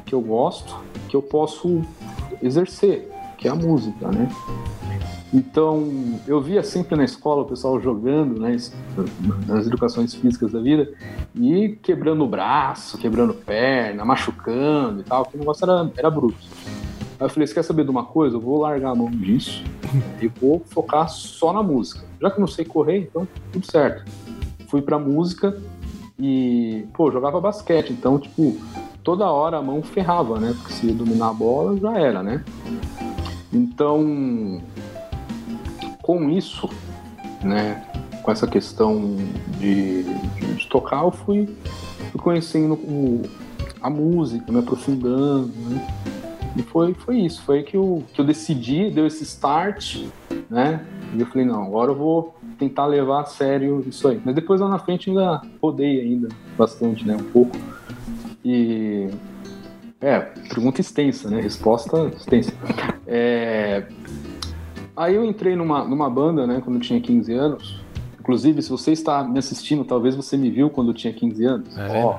que 0.07 0.15
eu 0.15 0.21
gosto, 0.21 0.77
que 1.09 1.17
eu 1.17 1.23
posso 1.23 1.83
exercer, 2.41 3.11
que 3.37 3.49
é 3.49 3.51
a 3.51 3.55
música, 3.55 4.09
né? 4.09 4.29
Então, 5.35 6.21
eu 6.27 6.43
via 6.43 6.63
sempre 6.63 6.95
na 6.95 7.05
escola 7.05 7.43
o 7.43 7.47
pessoal 7.47 7.81
jogando, 7.81 8.39
né, 8.39 8.55
nas 9.47 9.67
educações 9.67 10.15
físicas 10.15 10.53
da 10.53 10.61
vida, 10.61 10.93
e 11.35 11.71
quebrando 11.83 12.23
o 12.23 12.29
braço, 12.29 12.99
quebrando 12.99 13.33
perna, 13.33 14.05
machucando 14.05 15.01
e 15.01 15.05
tal, 15.05 15.25
que 15.25 15.37
o 15.37 15.41
negócio 15.41 15.65
era, 15.65 15.91
era 15.97 16.11
bruto. 16.11 16.37
Aí 17.23 17.27
eu 17.27 17.31
falei, 17.31 17.47
você 17.47 17.55
quer 17.55 17.63
saber 17.63 17.85
de 17.85 17.91
uma 17.91 18.05
coisa? 18.05 18.35
Eu 18.35 18.41
vou 18.41 18.59
largar 18.59 18.91
a 18.91 18.95
mão 18.97 19.09
disso 19.09 19.63
e 20.21 20.27
vou 20.27 20.61
focar 20.67 21.09
só 21.09 21.53
na 21.53 21.63
música. 21.63 22.05
Já 22.21 22.29
que 22.29 22.37
eu 22.37 22.41
não 22.41 22.49
sei 22.49 22.65
correr, 22.65 22.99
então 22.99 23.29
tudo 23.53 23.65
certo. 23.65 24.11
Fui 24.67 24.83
pra 24.83 24.99
música 24.99 25.57
e, 26.19 26.85
pô, 26.93 27.13
jogava 27.13 27.41
basquete, 27.41 27.93
então, 27.93 28.19
tipo, 28.19 28.57
toda 29.05 29.31
hora 29.31 29.59
a 29.59 29.63
mão 29.63 29.85
ferrava, 29.85 30.41
né? 30.41 30.53
Porque 30.59 30.73
se 30.73 30.91
dominar 30.91 31.29
a 31.29 31.33
bola, 31.33 31.79
já 31.79 31.97
era, 31.97 32.25
né? 32.25 32.45
Então, 33.53 34.61
com 36.03 36.29
isso, 36.29 36.69
né, 37.45 37.87
com 38.21 38.33
essa 38.33 38.49
questão 38.49 39.15
de, 39.61 40.03
de, 40.03 40.55
de 40.57 40.69
tocar, 40.69 41.05
eu 41.05 41.13
fui, 41.13 41.57
fui 42.11 42.21
conhecendo 42.21 42.75
o, 42.75 43.23
a 43.81 43.89
música, 43.89 44.51
me 44.51 44.59
aprofundando, 44.59 45.53
né? 45.71 46.03
E 46.57 46.63
foi, 46.63 46.95
foi 46.95 47.21
isso, 47.21 47.43
foi 47.43 47.63
que 47.63 47.77
eu, 47.77 48.03
que 48.13 48.21
eu 48.21 48.25
decidi, 48.25 48.91
deu 48.91 49.07
esse 49.07 49.23
start, 49.25 50.05
né? 50.51 50.85
E 51.15 51.21
eu 51.21 51.27
falei, 51.27 51.47
não, 51.47 51.63
agora 51.63 51.91
eu 51.91 51.97
vou 51.97 52.35
tentar 52.59 52.87
levar 52.87 53.23
a 53.23 53.25
sério 53.25 53.83
isso 53.87 54.07
aí. 54.09 54.21
Mas 54.25 54.35
depois 54.35 54.61
lá 54.61 54.69
na 54.69 54.79
frente 54.79 55.11
ainda 55.11 55.43
rodei 55.63 56.01
ainda 56.01 56.29
bastante, 56.57 57.07
né? 57.07 57.17
Um 57.17 57.25
pouco. 57.33 57.57
E. 58.45 59.09
É, 60.01 60.19
pergunta 60.19 60.81
extensa, 60.81 61.31
né? 61.31 61.41
Resposta 61.41 62.09
extensa. 62.17 62.53
É, 63.07 63.87
Aí 64.97 65.15
eu 65.15 65.25
entrei 65.25 65.57
numa, 65.57 65.85
numa 65.85 66.09
banda, 66.11 66.47
né, 66.47 66.61
quando 66.63 66.77
eu 66.77 66.83
tinha 66.83 67.01
15 67.01 67.33
anos. 67.33 67.81
Inclusive, 68.21 68.63
se 68.63 68.71
você 68.71 68.93
está 68.93 69.25
me 69.25 69.39
assistindo, 69.39 69.85
talvez 69.85 70.15
você 70.15 70.37
me 70.37 70.51
viu 70.51 70.71
quando 70.71 70.91
eu 70.91 70.95
tinha 70.95 71.13
15 71.13 71.45
anos. 71.45 71.79
É. 71.79 72.05
Ó, 72.05 72.19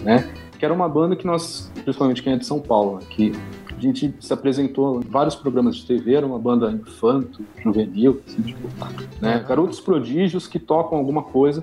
né? 0.00 0.30
Que 0.58 0.64
era 0.64 0.72
uma 0.72 0.88
banda 0.88 1.16
que 1.16 1.26
nós, 1.26 1.72
principalmente 1.82 2.22
quem 2.22 2.34
é 2.34 2.36
de 2.36 2.46
São 2.46 2.60
Paulo, 2.60 2.98
né, 2.98 3.06
que 3.10 3.32
a 3.80 3.90
gente 3.90 4.14
se 4.20 4.32
apresentou 4.32 5.00
em 5.00 5.08
vários 5.08 5.34
programas 5.34 5.76
de 5.76 5.86
TV, 5.86 6.14
era 6.14 6.26
uma 6.26 6.38
banda 6.38 6.70
infanto, 6.70 7.44
juvenil, 7.62 8.20
assim, 8.26 8.42
tipo, 8.42 8.68
né? 9.20 9.44
Garotos 9.46 9.80
prodígios 9.80 10.46
que 10.46 10.58
tocam 10.58 10.98
alguma 10.98 11.22
coisa, 11.22 11.62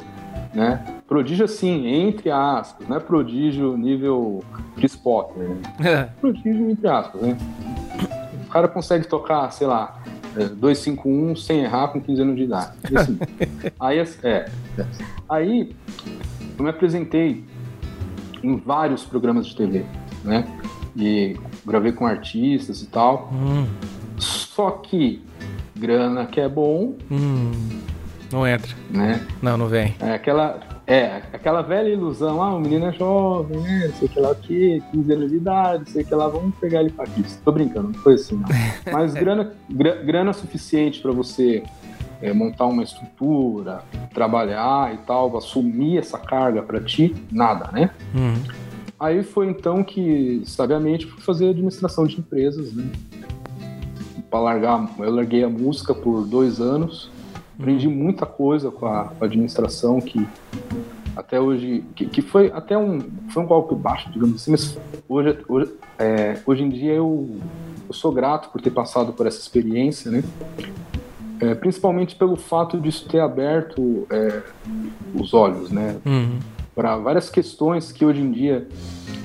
né? 0.53 0.83
Prodígio 1.07 1.45
assim, 1.45 1.87
entre 1.87 2.31
aspas, 2.31 2.87
não 2.87 2.97
é 2.97 2.99
prodígio 2.99 3.77
nível 3.77 4.43
Chris 4.75 4.95
Potter, 4.95 5.49
né? 5.79 6.09
Prodígio 6.19 6.69
entre 6.69 6.87
aspas, 6.87 7.21
né? 7.21 7.37
O 8.45 8.49
cara 8.49 8.67
consegue 8.67 9.07
tocar, 9.07 9.51
sei 9.51 9.67
lá, 9.67 10.01
é, 10.35 10.45
251 10.45 11.35
sem 11.35 11.63
errar 11.63 11.89
com 11.89 12.01
15 12.01 12.21
anos 12.21 12.35
de 12.35 12.43
idade. 12.43 12.71
Assim, 12.95 13.19
aí, 13.79 13.99
é, 14.23 14.49
aí 15.29 15.75
eu 16.57 16.63
me 16.63 16.69
apresentei 16.69 17.43
em 18.43 18.57
vários 18.57 19.03
programas 19.05 19.47
de 19.47 19.55
TV, 19.55 19.85
né? 20.23 20.47
E 20.95 21.37
gravei 21.67 21.91
com 21.91 22.05
artistas 22.07 22.81
e 22.81 22.87
tal. 22.87 23.29
Hum, 23.33 23.67
Só 24.17 24.71
que 24.71 25.21
grana 25.75 26.25
que 26.25 26.39
é 26.41 26.49
bom, 26.49 26.95
hum, 27.11 27.51
não 28.31 28.47
entra. 28.47 28.73
né? 28.89 29.25
Não, 29.41 29.57
não 29.57 29.67
vem. 29.67 29.93
É 29.99 30.13
aquela, 30.13 30.59
é, 30.87 31.21
aquela 31.31 31.61
velha 31.61 31.89
ilusão, 31.89 32.41
ah, 32.41 32.55
o 32.55 32.59
menino 32.59 32.87
é 32.87 32.91
jovem, 32.93 33.59
né? 33.59 33.91
Sei 33.99 34.07
o 34.07 34.11
que 34.11 34.19
lá 34.19 34.31
o 34.31 34.35
quê, 34.35 34.81
15 34.91 35.13
anos 35.13 35.29
de 35.29 35.35
idade, 35.37 35.89
sei 35.91 36.01
o 36.01 36.05
que 36.05 36.15
lá, 36.15 36.27
vamos 36.27 36.55
pegar 36.55 36.79
ele 36.81 36.89
pra 36.89 37.05
aqui. 37.05 37.23
Tô 37.45 37.51
brincando, 37.51 37.89
não 37.89 37.99
foi 38.01 38.15
assim, 38.15 38.35
não. 38.37 38.47
Mas 38.91 39.13
grana, 39.13 39.51
gra- 39.69 40.01
grana 40.03 40.33
suficiente 40.33 40.99
para 41.01 41.11
você 41.11 41.63
é, 42.21 42.33
montar 42.33 42.65
uma 42.65 42.81
estrutura, 42.81 43.81
trabalhar 44.13 44.91
e 44.95 44.97
tal, 45.05 45.37
assumir 45.37 45.99
essa 45.99 46.17
carga 46.17 46.63
para 46.63 46.81
ti, 46.81 47.15
nada, 47.31 47.69
né? 47.71 47.91
Hum, 48.15 48.33
Aí 48.99 49.23
foi 49.23 49.47
então 49.47 49.83
que, 49.83 50.41
sabiamente, 50.45 51.05
fui 51.05 51.21
fazer 51.21 51.49
administração 51.49 52.07
de 52.07 52.19
empresas, 52.19 52.73
né? 52.73 52.89
Para 54.29 54.39
largar, 54.39 54.89
eu 54.99 55.13
larguei 55.13 55.43
a 55.43 55.49
música 55.49 55.93
por 55.93 56.25
dois 56.25 56.59
anos, 56.59 57.11
aprendi 57.59 57.87
muita 57.87 58.25
coisa 58.25 58.71
com 58.71 58.87
a, 58.87 59.05
com 59.05 59.23
a 59.23 59.27
administração 59.27 60.01
que 60.01 60.27
até 61.15 61.39
hoje, 61.39 61.83
que, 61.95 62.05
que 62.05 62.21
foi 62.21 62.51
até 62.51 62.77
um, 62.77 62.99
foi 63.29 63.43
um 63.43 63.45
golpe 63.45 63.73
baixo, 63.73 64.11
digamos 64.11 64.35
assim, 64.41 64.51
mas 64.51 64.77
hoje, 65.07 65.37
hoje, 65.47 65.73
é, 65.97 66.39
hoje 66.45 66.63
em 66.63 66.69
dia 66.69 66.93
eu, 66.93 67.39
eu 67.87 67.93
sou 67.93 68.11
grato 68.11 68.49
por 68.49 68.61
ter 68.61 68.71
passado 68.71 69.13
por 69.13 69.25
essa 69.25 69.39
experiência, 69.39 70.11
né? 70.11 70.23
É, 71.39 71.53
principalmente 71.53 72.15
pelo 72.15 72.35
fato 72.35 72.79
de 72.79 72.89
isso 72.89 73.07
ter 73.07 73.19
aberto 73.19 74.07
é, 74.09 74.41
os 75.13 75.33
olhos, 75.33 75.71
né? 75.71 75.97
hum, 76.05 76.39
para 76.77 76.95
várias 76.95 77.27
questões 77.27 77.91
que 77.91 78.05
hoje 78.05 78.21
em 78.21 78.31
dia 78.31 78.67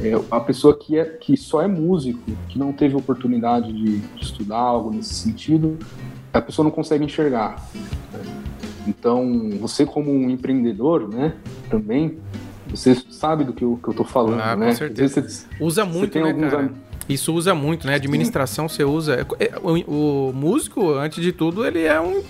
é, 0.01 0.13
a 0.31 0.41
pessoa 0.41 0.75
que, 0.75 0.99
é, 0.99 1.05
que 1.05 1.37
só 1.37 1.61
é 1.61 1.67
músico, 1.69 2.19
que 2.49 2.59
não 2.59 2.73
teve 2.73 2.97
oportunidade 2.97 3.71
de, 3.71 3.99
de 3.99 4.23
estudar 4.25 4.57
algo 4.57 4.91
nesse 4.91 5.13
sentido, 5.13 5.79
a 6.33 6.41
pessoa 6.41 6.65
não 6.65 6.71
consegue 6.71 7.05
enxergar. 7.05 7.57
Então, 8.89 9.51
você 9.61 9.85
como 9.85 10.11
um 10.11 10.31
empreendedor, 10.31 11.07
né, 11.13 11.35
também, 11.69 12.17
você 12.69 12.95
sabe 13.11 13.45
do 13.45 13.53
que 13.53 13.63
eu, 13.63 13.79
que 13.83 13.89
eu 13.91 13.93
tô 13.95 14.03
falando, 14.03 14.41
Ah, 14.41 14.55
com 14.55 14.61
né? 14.61 14.73
certeza. 14.73 15.21
Às 15.21 15.27
vezes 15.27 15.47
você- 15.59 15.63
Usa 15.63 15.85
muito, 15.85 16.19
né, 16.19 16.31
alguns 16.31 16.51
cara? 16.51 16.63
am- 16.63 16.71
Isso 17.07 17.35
usa 17.35 17.55
muito, 17.55 17.87
né? 17.87 17.97
Administração 17.97 18.67
você 18.67 18.83
usa. 18.83 19.27
É, 19.39 19.53
O, 19.63 20.29
o 20.31 20.33
músico, 20.33 20.95
antes 20.95 21.23
de 21.23 21.33
tudo, 21.33 21.67
ele 21.67 21.83
é 21.83 22.01
um. 22.01 22.23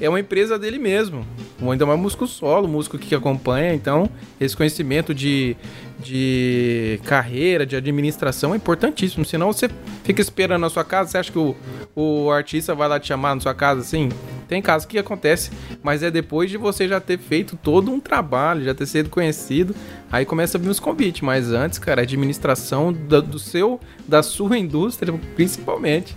É 0.00 0.08
uma 0.08 0.20
empresa 0.20 0.58
dele 0.58 0.78
mesmo. 0.78 1.26
Ou 1.60 1.72
ainda 1.72 1.86
mais 1.86 1.98
músico 1.98 2.26
solo, 2.26 2.68
músico 2.68 2.98
que 2.98 3.14
acompanha. 3.14 3.74
Então, 3.74 4.08
esse 4.38 4.56
conhecimento 4.56 5.14
de, 5.14 5.56
de 5.98 7.00
carreira, 7.04 7.64
de 7.64 7.76
administração 7.76 8.52
é 8.52 8.56
importantíssimo. 8.56 9.24
Senão 9.24 9.52
você 9.52 9.70
fica 10.04 10.20
esperando 10.20 10.60
na 10.60 10.68
sua 10.68 10.84
casa. 10.84 11.10
Você 11.10 11.18
acha 11.18 11.32
que 11.32 11.38
o, 11.38 11.56
o 11.94 12.30
artista 12.30 12.74
vai 12.74 12.88
lá 12.88 13.00
te 13.00 13.08
chamar 13.08 13.34
na 13.34 13.40
sua 13.40 13.54
casa 13.54 13.80
assim? 13.80 14.10
Tem 14.48 14.62
casos 14.62 14.86
que 14.86 14.98
acontece, 14.98 15.50
mas 15.82 16.02
é 16.02 16.10
depois 16.10 16.50
de 16.50 16.56
você 16.56 16.86
já 16.86 17.00
ter 17.00 17.18
feito 17.18 17.56
todo 17.56 17.90
um 17.90 17.98
trabalho, 17.98 18.64
já 18.64 18.74
ter 18.74 18.86
sido 18.86 19.10
conhecido, 19.10 19.74
aí 20.10 20.24
começa 20.24 20.56
a 20.56 20.60
vir 20.60 20.68
os 20.68 20.78
convites. 20.78 21.22
Mas 21.22 21.50
antes, 21.50 21.78
cara, 21.78 22.02
a 22.02 22.04
administração 22.04 22.92
do 22.92 23.38
seu, 23.38 23.80
da 24.06 24.22
sua 24.22 24.56
indústria, 24.56 25.12
principalmente. 25.34 26.16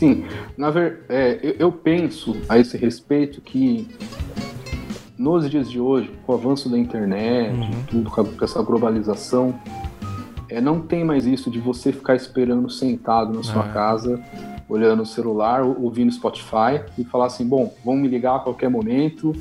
Sim, 0.00 0.24
na 0.56 0.70
ver, 0.70 1.00
é, 1.10 1.38
eu, 1.42 1.56
eu 1.58 1.72
penso 1.72 2.34
a 2.48 2.56
esse 2.58 2.74
respeito 2.78 3.42
que 3.42 3.86
nos 5.18 5.50
dias 5.50 5.70
de 5.70 5.78
hoje, 5.78 6.10
com 6.24 6.32
o 6.32 6.34
avanço 6.36 6.70
da 6.70 6.78
internet, 6.78 7.52
Uhum. 7.54 7.70
tudo 7.86 8.10
com, 8.10 8.42
essa 8.42 8.62
globalização, 8.62 9.54
é, 10.48 10.58
não 10.58 10.80
tem 10.80 11.04
mais 11.04 11.26
isso 11.26 11.50
de 11.50 11.58
você 11.58 11.92
ficar 11.92 12.14
esperando 12.16 12.70
sentado 12.70 13.34
na 13.34 13.42
sua 13.42 13.60
Ah. 13.62 13.68
casa, 13.74 14.18
olhando 14.70 15.02
o 15.02 15.06
celular, 15.06 15.62
ou- 15.62 15.78
ouvindo 15.82 16.10
Spotify 16.10 16.80
e 16.96 17.04
falar 17.04 17.26
assim, 17.26 17.46
bom, 17.46 17.70
vão 17.84 17.94
me 17.94 18.08
ligar 18.08 18.36
a 18.36 18.38
qualquer 18.38 18.70
momento 18.70 19.34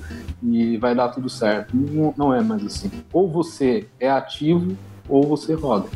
e 0.44 0.76
vai 0.76 0.94
dar 0.94 1.08
tudo 1.08 1.30
certo. 1.30 1.74
Não, 1.74 2.14
não 2.18 2.34
é 2.34 2.42
mais 2.44 2.66
assim. 2.66 2.92
Ou 3.14 3.30
você 3.32 3.88
é 3.98 4.10
ativo 4.12 4.76
ou 5.08 5.24
você 5.24 5.54
roda. 5.54 5.88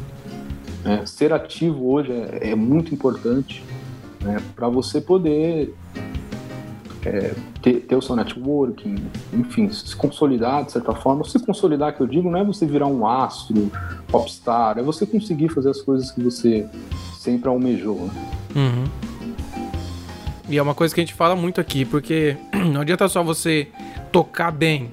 É, 0.86 1.06
ser 1.06 1.34
ativo 1.34 1.92
hoje 1.92 2.14
é, 2.14 2.52
é 2.52 2.56
muito 2.56 2.94
importante 2.94 3.62
né, 4.24 4.42
para 4.56 4.68
você 4.68 5.02
poder 5.02 5.74
é, 7.06 7.34
ter, 7.62 7.82
ter, 7.82 7.96
o 7.96 8.02
seu 8.02 8.16
networking, 8.16 8.96
enfim, 9.34 9.70
se 9.70 9.96
consolidar 9.96 10.66
de 10.66 10.72
certa 10.72 10.94
forma. 10.94 11.24
Se 11.26 11.40
consolidar, 11.40 11.96
que 11.96 12.02
eu 12.02 12.08
digo, 12.08 12.30
não 12.32 12.40
é 12.40 12.44
você 12.44 12.66
virar 12.66 12.88
um 12.88 13.06
astro, 13.06 13.72
popstar, 14.08 14.78
é 14.78 14.82
você 14.82 15.06
conseguir 15.06 15.50
fazer 15.50 15.70
as 15.70 15.82
coisas 15.82 16.12
que 16.12 16.22
você 16.22 16.68
sempre 17.20 17.50
almejou. 17.50 18.00
Né? 18.08 18.32
Uhum. 18.56 18.86
E 20.50 20.58
é 20.58 20.62
uma 20.62 20.76
coisa 20.76 20.94
que 20.94 21.02
a 21.02 21.04
gente 21.04 21.14
fala 21.14 21.36
muito 21.36 21.60
aqui, 21.60 21.86
porque 21.86 22.38
não 22.72 22.82
adianta 22.82 23.08
só 23.08 23.24
você 23.24 23.68
tocar 24.12 24.52
bem. 24.52 24.90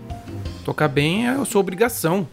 Tocar 0.65 0.89
bem 0.89 1.27
é 1.27 1.31
a 1.31 1.45
sua 1.45 1.61
obrigação. 1.61 2.27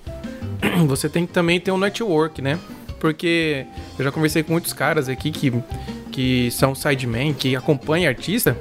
Você 0.88 1.08
tem 1.08 1.25
que 1.25 1.32
também 1.32 1.60
ter 1.60 1.72
um 1.72 1.77
network, 1.77 2.42
né? 2.42 2.60
Porque 3.00 3.66
eu 3.98 4.04
já 4.04 4.12
conversei 4.12 4.44
com 4.44 4.51
muitos 4.51 4.74
caras 4.74 5.08
aqui 5.08 5.32
que, 5.32 5.51
que 6.18 6.50
são 6.50 6.74
sidemen, 6.74 7.32
que 7.32 7.56
acompanham 7.56 8.10
artista. 8.10 8.58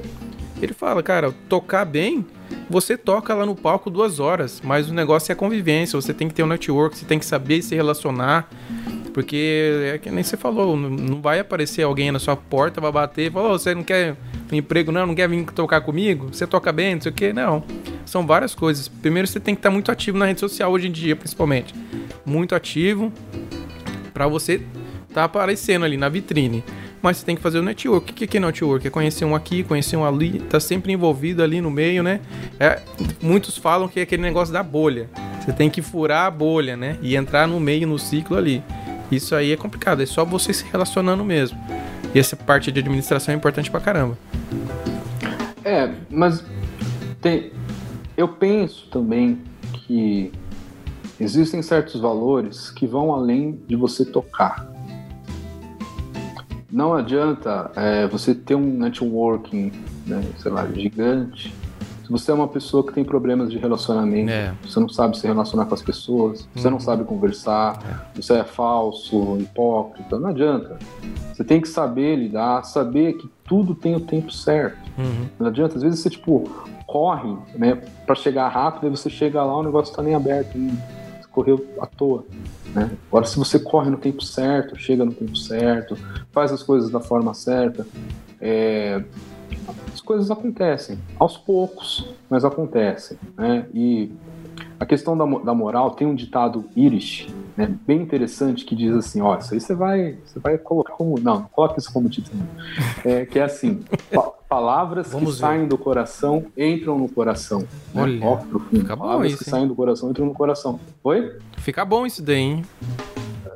Ele 0.60 0.74
fala, 0.74 1.02
cara, 1.02 1.32
tocar 1.48 1.86
bem, 1.86 2.22
você 2.68 2.98
toca 2.98 3.32
lá 3.32 3.46
no 3.46 3.56
palco 3.56 3.88
duas 3.88 4.20
horas, 4.20 4.60
mas 4.62 4.90
o 4.90 4.92
negócio 4.92 5.32
é 5.32 5.34
a 5.34 5.36
convivência, 5.36 5.98
você 5.98 6.12
tem 6.12 6.28
que 6.28 6.34
ter 6.34 6.42
um 6.42 6.46
network, 6.46 6.98
você 6.98 7.06
tem 7.06 7.18
que 7.18 7.24
saber 7.24 7.62
se 7.62 7.74
relacionar. 7.74 8.46
Porque 9.14 9.90
é 9.94 9.96
que 9.96 10.10
nem 10.10 10.22
você 10.22 10.36
falou, 10.36 10.76
não 10.76 11.22
vai 11.22 11.38
aparecer 11.38 11.82
alguém 11.82 12.12
na 12.12 12.18
sua 12.18 12.36
porta, 12.36 12.78
vai 12.78 12.92
bater 12.92 13.32
falar, 13.32 13.54
oh, 13.54 13.58
você 13.58 13.74
não 13.74 13.82
quer 13.82 14.18
um 14.52 14.54
emprego, 14.54 14.92
não? 14.92 15.06
Não 15.06 15.14
quer 15.14 15.26
vir 15.26 15.42
tocar 15.46 15.80
comigo? 15.80 16.28
Você 16.30 16.46
toca 16.46 16.70
bem, 16.70 16.96
não 16.96 17.00
sei 17.00 17.10
o 17.10 17.14
que? 17.14 17.32
Não. 17.32 17.64
São 18.04 18.26
várias 18.26 18.54
coisas. 18.54 18.86
Primeiro 18.86 19.26
você 19.26 19.40
tem 19.40 19.54
que 19.54 19.60
estar 19.60 19.70
muito 19.70 19.90
ativo 19.90 20.18
na 20.18 20.26
rede 20.26 20.40
social 20.40 20.70
hoje 20.70 20.88
em 20.88 20.92
dia, 20.92 21.16
principalmente. 21.16 21.74
Muito 22.22 22.54
ativo 22.54 23.10
para 24.12 24.28
você 24.28 24.60
tá 25.14 25.24
aparecendo 25.24 25.86
ali 25.86 25.96
na 25.96 26.10
vitrine. 26.10 26.62
Mas 27.02 27.18
você 27.18 27.26
tem 27.26 27.36
que 27.36 27.42
fazer 27.42 27.58
o 27.58 27.62
network. 27.62 28.10
O 28.10 28.14
que 28.14 28.36
é 28.36 28.40
network? 28.40 28.86
É 28.86 28.90
conhecer 28.90 29.24
um 29.24 29.34
aqui, 29.34 29.62
conhecer 29.62 29.96
um 29.96 30.04
ali, 30.04 30.40
tá 30.40 30.58
sempre 30.58 30.92
envolvido 30.92 31.42
ali 31.42 31.60
no 31.60 31.70
meio, 31.70 32.02
né? 32.02 32.20
É, 32.58 32.80
muitos 33.22 33.56
falam 33.56 33.86
que 33.88 34.00
é 34.00 34.02
aquele 34.02 34.22
negócio 34.22 34.52
da 34.52 34.62
bolha. 34.62 35.08
Você 35.40 35.52
tem 35.52 35.70
que 35.70 35.82
furar 35.82 36.26
a 36.26 36.30
bolha, 36.30 36.76
né? 36.76 36.98
E 37.00 37.14
entrar 37.14 37.46
no 37.46 37.60
meio, 37.60 37.86
no 37.86 37.98
ciclo 37.98 38.36
ali. 38.36 38.62
Isso 39.10 39.34
aí 39.34 39.52
é 39.52 39.56
complicado, 39.56 40.02
é 40.02 40.06
só 40.06 40.24
você 40.24 40.52
se 40.52 40.64
relacionando 40.70 41.24
mesmo. 41.24 41.58
E 42.14 42.18
essa 42.18 42.34
parte 42.34 42.72
de 42.72 42.80
administração 42.80 43.32
é 43.32 43.36
importante 43.36 43.70
pra 43.70 43.80
caramba. 43.80 44.18
É, 45.64 45.92
mas 46.10 46.44
tem, 47.20 47.52
eu 48.16 48.28
penso 48.28 48.88
também 48.88 49.40
que 49.72 50.32
existem 51.20 51.62
certos 51.62 52.00
valores 52.00 52.70
que 52.70 52.86
vão 52.86 53.12
além 53.12 53.60
de 53.66 53.76
você 53.76 54.04
tocar. 54.04 54.75
Não 56.76 56.92
adianta 56.92 57.70
é, 57.74 58.06
você 58.06 58.34
ter 58.34 58.54
um 58.54 58.78
networking, 58.78 59.72
né, 60.06 60.22
sei 60.38 60.52
lá, 60.52 60.66
gigante 60.66 61.54
se 62.06 62.12
você 62.12 62.30
é 62.30 62.34
uma 62.34 62.46
pessoa 62.46 62.86
que 62.86 62.92
tem 62.92 63.02
problemas 63.02 63.50
de 63.50 63.58
relacionamento, 63.58 64.30
é. 64.30 64.54
você 64.62 64.78
não 64.78 64.88
sabe 64.88 65.18
se 65.18 65.26
relacionar 65.26 65.66
com 65.66 65.74
as 65.74 65.82
pessoas, 65.82 66.48
você 66.54 66.68
não 66.70 66.76
uhum. 66.76 66.80
sabe 66.80 67.02
conversar, 67.02 67.80
é. 67.84 68.22
você 68.22 68.34
é 68.34 68.44
falso, 68.44 69.36
hipócrita, 69.40 70.16
não 70.16 70.28
adianta. 70.28 70.78
Você 71.34 71.42
tem 71.42 71.60
que 71.60 71.68
saber 71.68 72.14
lidar, 72.14 72.62
saber 72.62 73.14
que 73.14 73.28
tudo 73.44 73.74
tem 73.74 73.96
o 73.96 74.00
tempo 74.00 74.30
certo. 74.30 74.78
Uhum. 74.96 75.26
Não 75.36 75.48
adianta, 75.48 75.74
às 75.74 75.82
vezes 75.82 75.98
você 75.98 76.08
tipo 76.08 76.48
corre, 76.86 77.36
né, 77.56 77.76
para 78.06 78.14
chegar 78.14 78.46
rápido 78.50 78.86
e 78.86 78.90
você 78.90 79.10
chega 79.10 79.42
lá, 79.42 79.56
o 79.58 79.64
negócio 79.64 79.92
tá 79.92 80.00
nem 80.00 80.14
aberto, 80.14 80.56
ainda. 80.56 80.80
Correu 81.36 81.66
à 81.78 81.86
toa. 81.86 82.24
Né? 82.74 82.90
Agora, 83.08 83.26
se 83.26 83.38
você 83.38 83.58
corre 83.58 83.90
no 83.90 83.98
tempo 83.98 84.24
certo, 84.24 84.74
chega 84.74 85.04
no 85.04 85.12
tempo 85.12 85.36
certo, 85.36 85.94
faz 86.32 86.50
as 86.50 86.62
coisas 86.62 86.90
da 86.90 86.98
forma 86.98 87.34
certa, 87.34 87.86
é, 88.40 89.04
as 89.92 90.00
coisas 90.00 90.30
acontecem, 90.30 90.98
aos 91.18 91.36
poucos, 91.36 92.08
mas 92.30 92.42
acontecem. 92.42 93.18
Né? 93.36 93.66
E 93.74 94.10
a 94.78 94.86
questão 94.86 95.16
da, 95.16 95.24
da 95.24 95.54
moral 95.54 95.90
tem 95.92 96.06
um 96.06 96.14
ditado 96.14 96.64
Irish, 96.76 97.28
né, 97.56 97.74
bem 97.86 98.02
interessante, 98.02 98.64
que 98.64 98.74
diz 98.74 98.94
assim: 98.94 99.20
ó, 99.20 99.38
isso 99.38 99.54
aí 99.54 99.60
você 99.60 99.74
vai, 99.74 100.18
você 100.24 100.38
vai 100.38 100.58
colocar 100.58 100.92
como. 100.92 101.18
Não, 101.18 101.40
não 101.40 101.48
coloca 101.48 101.78
isso 101.78 101.92
como 101.92 102.08
título. 102.08 102.42
É, 103.04 103.24
que 103.24 103.38
é 103.38 103.44
assim: 103.44 103.82
pa 104.12 104.32
palavras 104.48 105.10
Vamos 105.10 105.34
que 105.34 105.40
ver. 105.40 105.46
saem 105.46 105.66
do 105.66 105.76
coração 105.76 106.46
entram 106.56 106.98
no 106.98 107.08
coração. 107.08 107.60
Né? 107.60 108.02
Olha, 108.02 108.20
né? 108.20 108.26
Ó, 108.26 108.36
profundo. 108.36 108.80
Fica 108.80 108.96
palavras 108.96 109.32
isso, 109.32 109.42
que 109.42 109.50
hein? 109.50 109.50
saem 109.50 109.66
do 109.66 109.74
coração 109.74 110.10
entram 110.10 110.26
no 110.26 110.34
coração. 110.34 110.78
Oi? 111.02 111.38
Fica 111.58 111.84
bom 111.84 112.06
isso 112.06 112.22
daí, 112.22 112.38
hein? 112.38 112.62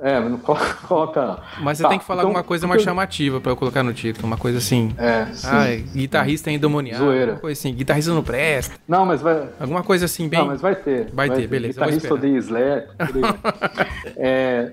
É, 0.03 0.19
não 0.21 0.39
coloca. 0.39 1.39
Mas 1.61 1.79
você 1.79 1.83
tá, 1.85 1.91
tem 1.91 1.99
que 1.99 2.05
falar 2.05 2.23
então, 2.23 2.31
alguma 2.31 2.45
coisa 2.45 2.67
mais 2.67 2.83
chamativa 2.83 3.41
pra 3.41 3.53
eu 3.53 3.57
colocar 3.57 3.83
no 3.83 3.93
título. 3.93 4.27
Uma 4.27 4.37
coisa 4.39 4.59
assim. 4.59 4.95
É, 4.97 5.27
sim. 5.33 5.47
Ah, 5.47 5.93
guitarrista 5.95 6.51
endemoniado. 6.51 7.05
Zoeira. 7.05 7.33
Uma 7.33 7.41
coisa 7.41 7.59
assim. 7.59 7.75
Guitarrista 7.75 8.13
não 8.13 8.23
presta. 8.23 8.77
Não, 8.89 9.05
mas 9.05 9.21
vai. 9.21 9.49
Alguma 9.61 9.83
coisa 9.83 10.07
assim, 10.07 10.29
bem. 10.29 10.39
Não, 10.39 10.47
mas 10.47 10.61
vai 10.61 10.75
ter. 10.75 11.11
Vai, 11.13 11.29
vai 11.29 11.37
ter, 11.37 11.43
ter, 11.43 11.49
beleza. 11.49 11.75
Guitarrista 11.75 12.15
odeia 12.15 12.39
Slayer. 12.39 12.89
é. 14.17 14.73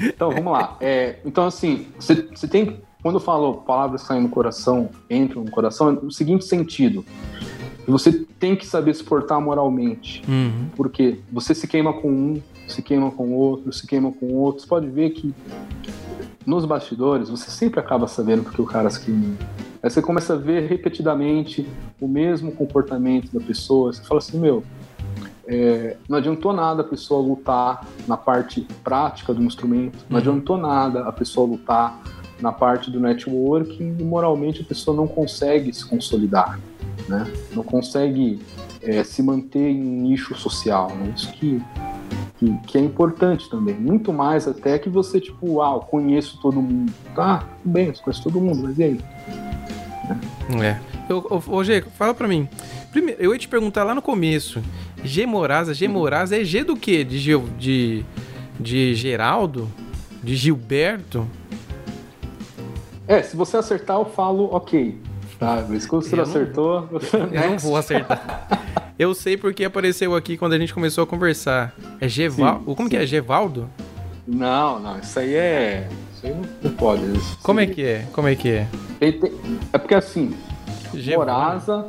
Então, 0.00 0.30
vamos 0.30 0.52
lá. 0.52 0.76
É, 0.80 1.16
então, 1.24 1.46
assim, 1.46 1.86
você 1.98 2.48
tem. 2.48 2.80
Quando 3.02 3.14
eu 3.16 3.20
falo 3.20 3.54
palavras 3.58 4.02
saem 4.02 4.22
no 4.22 4.28
coração, 4.28 4.90
entram 5.08 5.44
no 5.44 5.50
coração, 5.50 5.90
é 5.90 5.92
no 5.92 6.10
seguinte 6.10 6.44
sentido. 6.44 7.04
Você 7.86 8.12
tem 8.38 8.54
que 8.54 8.66
saber 8.66 8.94
se 8.94 9.02
portar 9.02 9.40
moralmente. 9.40 10.22
Uhum. 10.28 10.68
Porque 10.76 11.20
você 11.32 11.54
se 11.54 11.66
queima 11.66 11.92
com 11.92 12.10
um, 12.10 12.42
se 12.68 12.82
queima 12.82 13.10
com 13.10 13.32
outro, 13.32 13.72
se 13.72 13.86
queima 13.86 14.12
com 14.12 14.32
outro. 14.34 14.62
Você 14.62 14.68
pode 14.68 14.88
ver 14.88 15.10
que 15.10 15.34
nos 16.46 16.64
bastidores 16.64 17.28
você 17.28 17.50
sempre 17.50 17.80
acaba 17.80 18.06
sabendo 18.06 18.42
porque 18.44 18.62
o 18.62 18.66
cara 18.66 18.88
se 18.90 19.00
queima. 19.00 19.36
Aí 19.82 19.90
você 19.90 20.02
começa 20.02 20.34
a 20.34 20.36
ver 20.36 20.68
repetidamente 20.68 21.68
o 22.00 22.08
mesmo 22.08 22.52
comportamento 22.52 23.32
da 23.32 23.40
pessoa. 23.40 23.92
Você 23.92 24.02
fala 24.02 24.18
assim, 24.18 24.38
meu, 24.38 24.62
é, 25.46 25.96
não 26.08 26.18
adiantou 26.18 26.52
nada 26.52 26.82
a 26.82 26.84
pessoa 26.84 27.26
lutar 27.26 27.86
na 28.06 28.16
parte 28.16 28.66
prática 28.84 29.32
do 29.32 29.42
instrumento, 29.42 29.98
não 30.08 30.16
uhum. 30.16 30.18
adiantou 30.18 30.58
nada 30.58 31.08
a 31.08 31.12
pessoa 31.12 31.46
lutar 31.46 32.02
na 32.40 32.52
parte 32.52 32.90
do 32.90 33.00
networking 33.00 33.96
e 33.98 34.04
moralmente 34.04 34.60
a 34.60 34.64
pessoa 34.64 34.96
não 34.96 35.08
consegue 35.08 35.72
se 35.72 35.84
consolidar, 35.86 36.60
né? 37.08 37.26
não 37.52 37.62
consegue 37.62 38.40
é, 38.82 39.02
se 39.02 39.22
manter 39.22 39.70
em 39.70 39.80
um 39.80 40.02
nicho 40.02 40.36
social. 40.36 40.90
Né? 40.94 41.12
Isso 41.16 41.32
que 41.32 41.60
que, 42.38 42.56
que, 42.66 42.78
é 42.78 42.80
importante 42.80 43.50
também. 43.50 43.74
Muito 43.74 44.12
mais 44.12 44.46
até 44.46 44.78
que 44.78 44.88
você, 44.88 45.20
tipo, 45.20 45.60
ah, 45.60 45.74
eu 45.74 45.80
conheço 45.80 46.38
todo 46.40 46.62
mundo. 46.62 46.92
Tá, 47.14 47.38
tudo 47.62 47.72
bem, 47.72 47.92
você 47.92 48.02
conhece 48.02 48.22
todo 48.22 48.40
mundo, 48.40 48.62
mas 48.62 48.78
e 48.78 48.84
aí? 48.84 49.00
É. 50.62 50.78
Eu, 51.08 51.42
ô, 51.46 51.64
Gê, 51.64 51.82
fala 51.82 52.14
pra 52.14 52.28
mim. 52.28 52.48
Primeiro, 52.92 53.20
eu 53.20 53.32
ia 53.32 53.38
te 53.38 53.48
perguntar 53.48 53.84
lá 53.84 53.94
no 53.94 54.00
começo. 54.00 54.62
G 55.04 55.26
Moraza, 55.26 55.74
G 55.74 55.88
Moraza 55.88 56.40
é 56.40 56.44
G 56.44 56.64
do 56.64 56.76
quê? 56.76 57.04
De, 57.04 57.18
Gil, 57.18 57.48
de, 57.58 58.04
de 58.58 58.94
Geraldo? 58.94 59.68
De 60.22 60.34
Gilberto? 60.34 61.26
É, 63.06 63.22
se 63.22 63.36
você 63.36 63.56
acertar, 63.56 63.98
eu 63.98 64.04
falo 64.04 64.54
ok. 64.54 65.00
Tá, 65.38 65.64
mas 65.68 65.86
quando 65.86 66.02
você 66.02 66.16
não 66.16 66.24
acertou, 66.24 66.86
você... 66.88 67.16
Eu 67.32 67.50
não 67.50 67.58
vou 67.58 67.76
acertar. 67.76 68.82
Eu 68.98 69.14
sei 69.14 69.36
porque 69.36 69.64
apareceu 69.64 70.16
aqui 70.16 70.36
quando 70.36 70.54
a 70.54 70.58
gente 70.58 70.74
começou 70.74 71.04
a 71.04 71.06
conversar. 71.06 71.72
É 72.00 72.08
Gevaldo? 72.08 72.74
Como 72.74 72.88
sim. 72.88 72.88
que 72.88 72.96
é? 72.96 73.06
Gevaldo? 73.06 73.70
Não, 74.26 74.80
não, 74.80 74.98
isso 74.98 75.16
aí 75.20 75.34
é. 75.36 75.88
Isso 76.12 76.26
aí 76.26 76.34
não 76.62 76.72
pode. 76.72 77.04
Isso 77.16 77.38
Como 77.40 77.60
é 77.60 77.66
que 77.66 77.84
é? 77.84 78.06
Como 78.12 78.26
é 78.26 78.34
que 78.34 78.50
é? 78.50 78.66
É 79.72 79.78
porque 79.78 79.94
assim, 79.94 80.36
Gevaldo. 80.92 81.30
Morasa. 81.30 81.88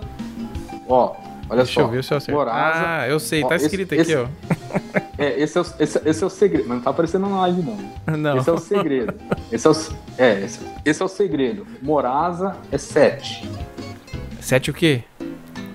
Ó, 0.87 1.15
olha 1.49 1.63
Deixa 1.63 1.73
só. 1.73 1.81
eu 1.81 1.89
ver 1.89 2.03
se 2.03 2.13
eu 2.13 2.17
acerto. 2.17 2.37
Morasa, 2.37 2.85
ah, 2.87 3.07
eu 3.07 3.19
sei, 3.19 3.43
tá 3.43 3.55
escrito 3.55 3.91
esse, 3.93 4.01
aqui, 4.01 4.11
esse, 4.11 4.15
ó. 4.15 4.27
É, 5.17 5.37
esse 5.41 5.57
é, 5.57 5.61
o, 5.61 5.65
esse, 5.79 6.01
esse, 6.05 6.23
é 6.23 6.27
o 6.27 6.29
segredo. 6.29 6.65
Mas 6.69 6.77
não 6.77 6.83
tá 6.83 6.91
aparecendo 6.91 7.27
na 7.27 7.41
live, 7.41 7.61
não. 7.61 8.17
Não. 8.17 8.37
Esse 8.37 8.49
é 8.49 8.53
o 8.53 8.57
segredo. 8.57 9.13
esse 9.51 9.67
é 9.67 9.69
o, 9.69 9.75
é, 10.17 10.41
esse, 10.41 10.59
esse 10.85 11.01
é 11.01 11.05
o 11.05 11.09
segredo. 11.09 11.67
Morasa 11.81 12.55
é 12.71 12.77
7. 12.77 13.49
7 14.39 14.71
o 14.71 14.73
quê? 14.73 15.03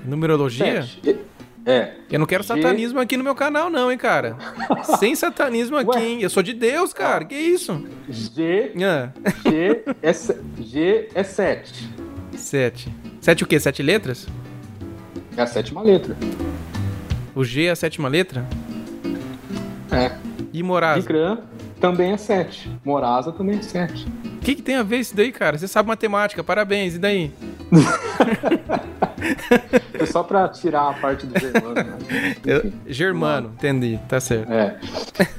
Numerologia? 0.04 0.82
Sete. 0.82 1.18
É. 1.66 1.92
Eu 2.10 2.18
não 2.18 2.26
quero 2.26 2.42
G... 2.42 2.48
satanismo 2.48 3.00
aqui 3.00 3.16
no 3.16 3.24
meu 3.24 3.34
canal, 3.34 3.70
não, 3.70 3.90
hein, 3.90 3.96
cara. 3.96 4.36
Sem 4.98 5.14
satanismo 5.14 5.76
aqui, 5.76 5.98
hein? 5.98 6.18
Eu 6.20 6.28
sou 6.28 6.42
de 6.42 6.52
Deus, 6.52 6.92
cara. 6.92 7.24
Que 7.24 7.34
isso? 7.34 7.86
G. 8.08 8.72
Ah. 8.82 9.10
G, 9.48 9.82
é, 10.02 10.12
G 10.62 11.08
é 11.14 11.22
7. 11.22 11.90
7. 12.36 12.94
7 13.20 13.44
o 13.44 13.46
quê? 13.46 13.58
7 13.58 13.82
letras? 13.82 14.28
É 15.36 15.42
a 15.42 15.46
sétima 15.46 15.82
letra. 15.82 16.16
O 17.34 17.42
G 17.42 17.64
é 17.64 17.70
a 17.70 17.76
sétima 17.76 18.08
letra? 18.08 18.46
É. 19.90 20.12
E 20.52 20.62
Morasa? 20.62 21.00
Ikran 21.00 21.38
também 21.80 22.12
é 22.12 22.16
7. 22.16 22.70
Morasa 22.84 23.32
também 23.32 23.58
é 23.58 23.62
7. 23.62 24.06
O 24.44 24.46
que, 24.46 24.56
que 24.56 24.60
tem 24.62 24.74
a 24.76 24.82
ver 24.82 24.98
isso 24.98 25.16
daí, 25.16 25.32
cara? 25.32 25.56
Você 25.56 25.66
sabe 25.66 25.88
matemática, 25.88 26.44
parabéns. 26.44 26.96
E 26.96 26.98
daí? 26.98 27.32
Foi 29.96 30.04
só 30.06 30.22
pra 30.22 30.46
tirar 30.50 30.90
a 30.90 30.92
parte 30.92 31.24
do 31.24 31.40
germano. 31.40 31.74
Né? 31.74 31.96
Eu, 32.44 32.70
germano, 32.86 33.52
entendi, 33.56 33.98
tá 34.06 34.20
certo. 34.20 34.52
É, 34.52 34.78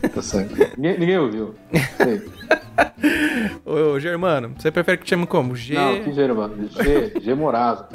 tá 0.10 0.24
certo. 0.24 0.56
ninguém, 0.76 0.98
ninguém 1.00 1.20
ouviu. 1.20 1.54
Ô, 3.64 4.00
Germano, 4.00 4.54
você 4.58 4.72
prefere 4.72 4.98
que 4.98 5.04
te 5.06 5.10
chame 5.12 5.26
como? 5.28 5.56
G... 5.56 5.76
Não, 5.76 6.02
que 6.04 6.12
Germano? 6.12 6.68
G, 6.70 7.14
G 7.22 7.34
Morasa. 7.36 7.88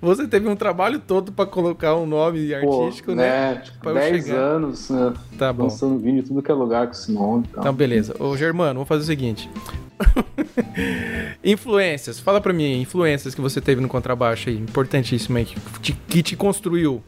Você 0.00 0.26
teve 0.26 0.48
um 0.48 0.56
trabalho 0.56 0.98
todo 1.00 1.32
pra 1.32 1.44
colocar 1.46 1.94
um 1.96 2.06
nome 2.06 2.52
artístico, 2.54 3.10
Pô, 3.10 3.14
né? 3.16 3.54
né? 3.54 3.60
Tipo, 3.64 3.78
Pra 3.80 3.90
eu 3.90 3.94
10 3.94 4.24
chegar. 4.24 4.36
anos 4.38 4.90
né, 4.90 5.12
Tá 5.38 5.52
bom. 5.52 5.64
lançando 5.64 5.98
vídeo 5.98 6.20
em 6.20 6.22
tudo 6.22 6.42
que 6.42 6.50
é 6.50 6.54
lugar 6.54 6.86
com 6.86 6.92
esse 6.92 7.10
nome. 7.12 7.44
e 7.44 7.48
tal. 7.48 7.60
Então, 7.62 7.72
beleza. 7.74 8.14
Ô, 8.18 8.36
Germano, 8.36 8.74
vamos 8.74 8.88
fazer 8.88 9.02
o 9.02 9.06
seguinte. 9.06 9.48
influências. 11.44 12.20
Fala 12.20 12.40
pra 12.40 12.52
mim, 12.52 12.80
influências 12.80 13.34
que 13.34 13.40
você 13.40 13.60
teve 13.60 13.80
no 13.80 13.88
contrabaixo 13.88 14.48
aí. 14.48 14.56
Importantíssimo 14.56 15.38
aí, 15.38 15.44
que 15.44 15.80
te, 15.80 15.92
que 15.92 16.22
te 16.22 16.36
construiu. 16.36 17.02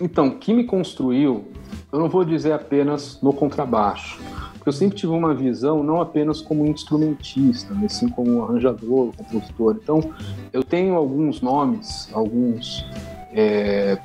Então, 0.00 0.30
que 0.30 0.52
me 0.52 0.64
construiu, 0.64 1.48
eu 1.92 1.98
não 1.98 2.08
vou 2.08 2.24
dizer 2.24 2.52
apenas 2.52 3.20
no 3.22 3.32
contrabaixo. 3.32 4.20
Porque 4.54 4.68
eu 4.68 4.72
sempre 4.72 4.96
tive 4.96 5.12
uma 5.12 5.34
visão 5.34 5.82
não 5.82 6.00
apenas 6.00 6.40
como 6.40 6.66
instrumentista, 6.66 7.72
mas 7.72 7.92
sim 7.94 8.08
como 8.08 8.42
arranjador, 8.42 9.12
compositor. 9.16 9.78
Então, 9.80 10.12
eu 10.52 10.62
tenho 10.62 10.96
alguns 10.96 11.40
nomes, 11.40 12.08
alguns, 12.12 12.84
é, 13.32 13.98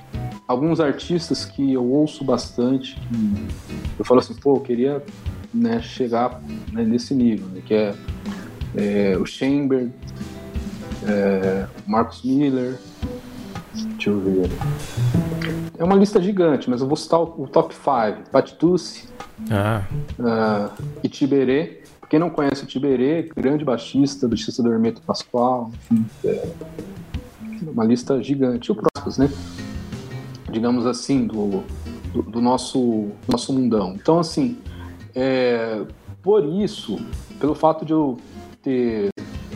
alguns 0.48 0.80
artistas 0.80 1.46
que 1.46 1.74
eu 1.74 1.84
ouço 1.84 2.24
bastante. 2.24 2.96
que 2.96 4.00
eu 4.00 4.06
falo 4.06 4.20
assim, 4.20 4.36
pô, 4.36 4.56
eu 4.58 4.62
queria 4.62 5.04
né, 5.54 5.82
chegar 5.82 6.42
né, 6.72 6.84
nesse 6.84 7.14
nível, 7.14 7.48
né, 7.48 7.62
que 7.66 7.74
é, 7.74 7.94
é, 8.76 9.18
o 9.18 9.26
Chamber, 9.26 9.90
é, 11.08 11.66
Marcus 11.86 12.24
Miller, 12.24 12.78
deixa 13.74 14.10
eu 14.10 14.20
ver. 14.20 14.50
É 15.78 15.84
uma 15.84 15.96
lista 15.96 16.22
gigante, 16.22 16.70
mas 16.70 16.82
eu 16.82 16.88
vou 16.88 16.96
citar 16.96 17.20
o, 17.20 17.44
o 17.44 17.48
top 17.48 17.74
5. 17.74 18.30
Patitucci, 18.32 19.08
Ah, 19.50 19.84
uh, 20.20 20.84
Itiberê. 21.04 21.82
Quem 22.08 22.20
não 22.20 22.30
conhece 22.30 22.64
o 22.64 22.68
Tiberê, 22.68 23.30
grande 23.36 23.64
baixista, 23.64 24.28
baixista 24.28 24.62
do 24.62 24.70
Hermeto 24.72 25.02
Pascoal, 25.02 25.72
enfim, 25.90 26.06
é 26.26 26.52
uma 27.66 27.86
lista 27.86 28.22
gigante. 28.22 28.70
E 28.70 28.72
o 28.74 28.76
Próximos, 28.76 29.18
né? 29.18 29.30
Digamos 30.52 30.86
assim, 30.86 31.26
do, 31.26 31.64
do, 32.14 32.22
do 32.22 32.42
nosso, 32.42 33.12
nosso 33.28 33.54
mundão. 33.54 33.96
Então, 33.96 34.20
assim, 34.20 34.58
é, 35.16 35.82
por 36.22 36.44
isso, 36.46 36.98
pelo 37.40 37.56
fato 37.56 37.86
de 37.86 37.94
eu 37.94 38.18
ter 38.62 39.10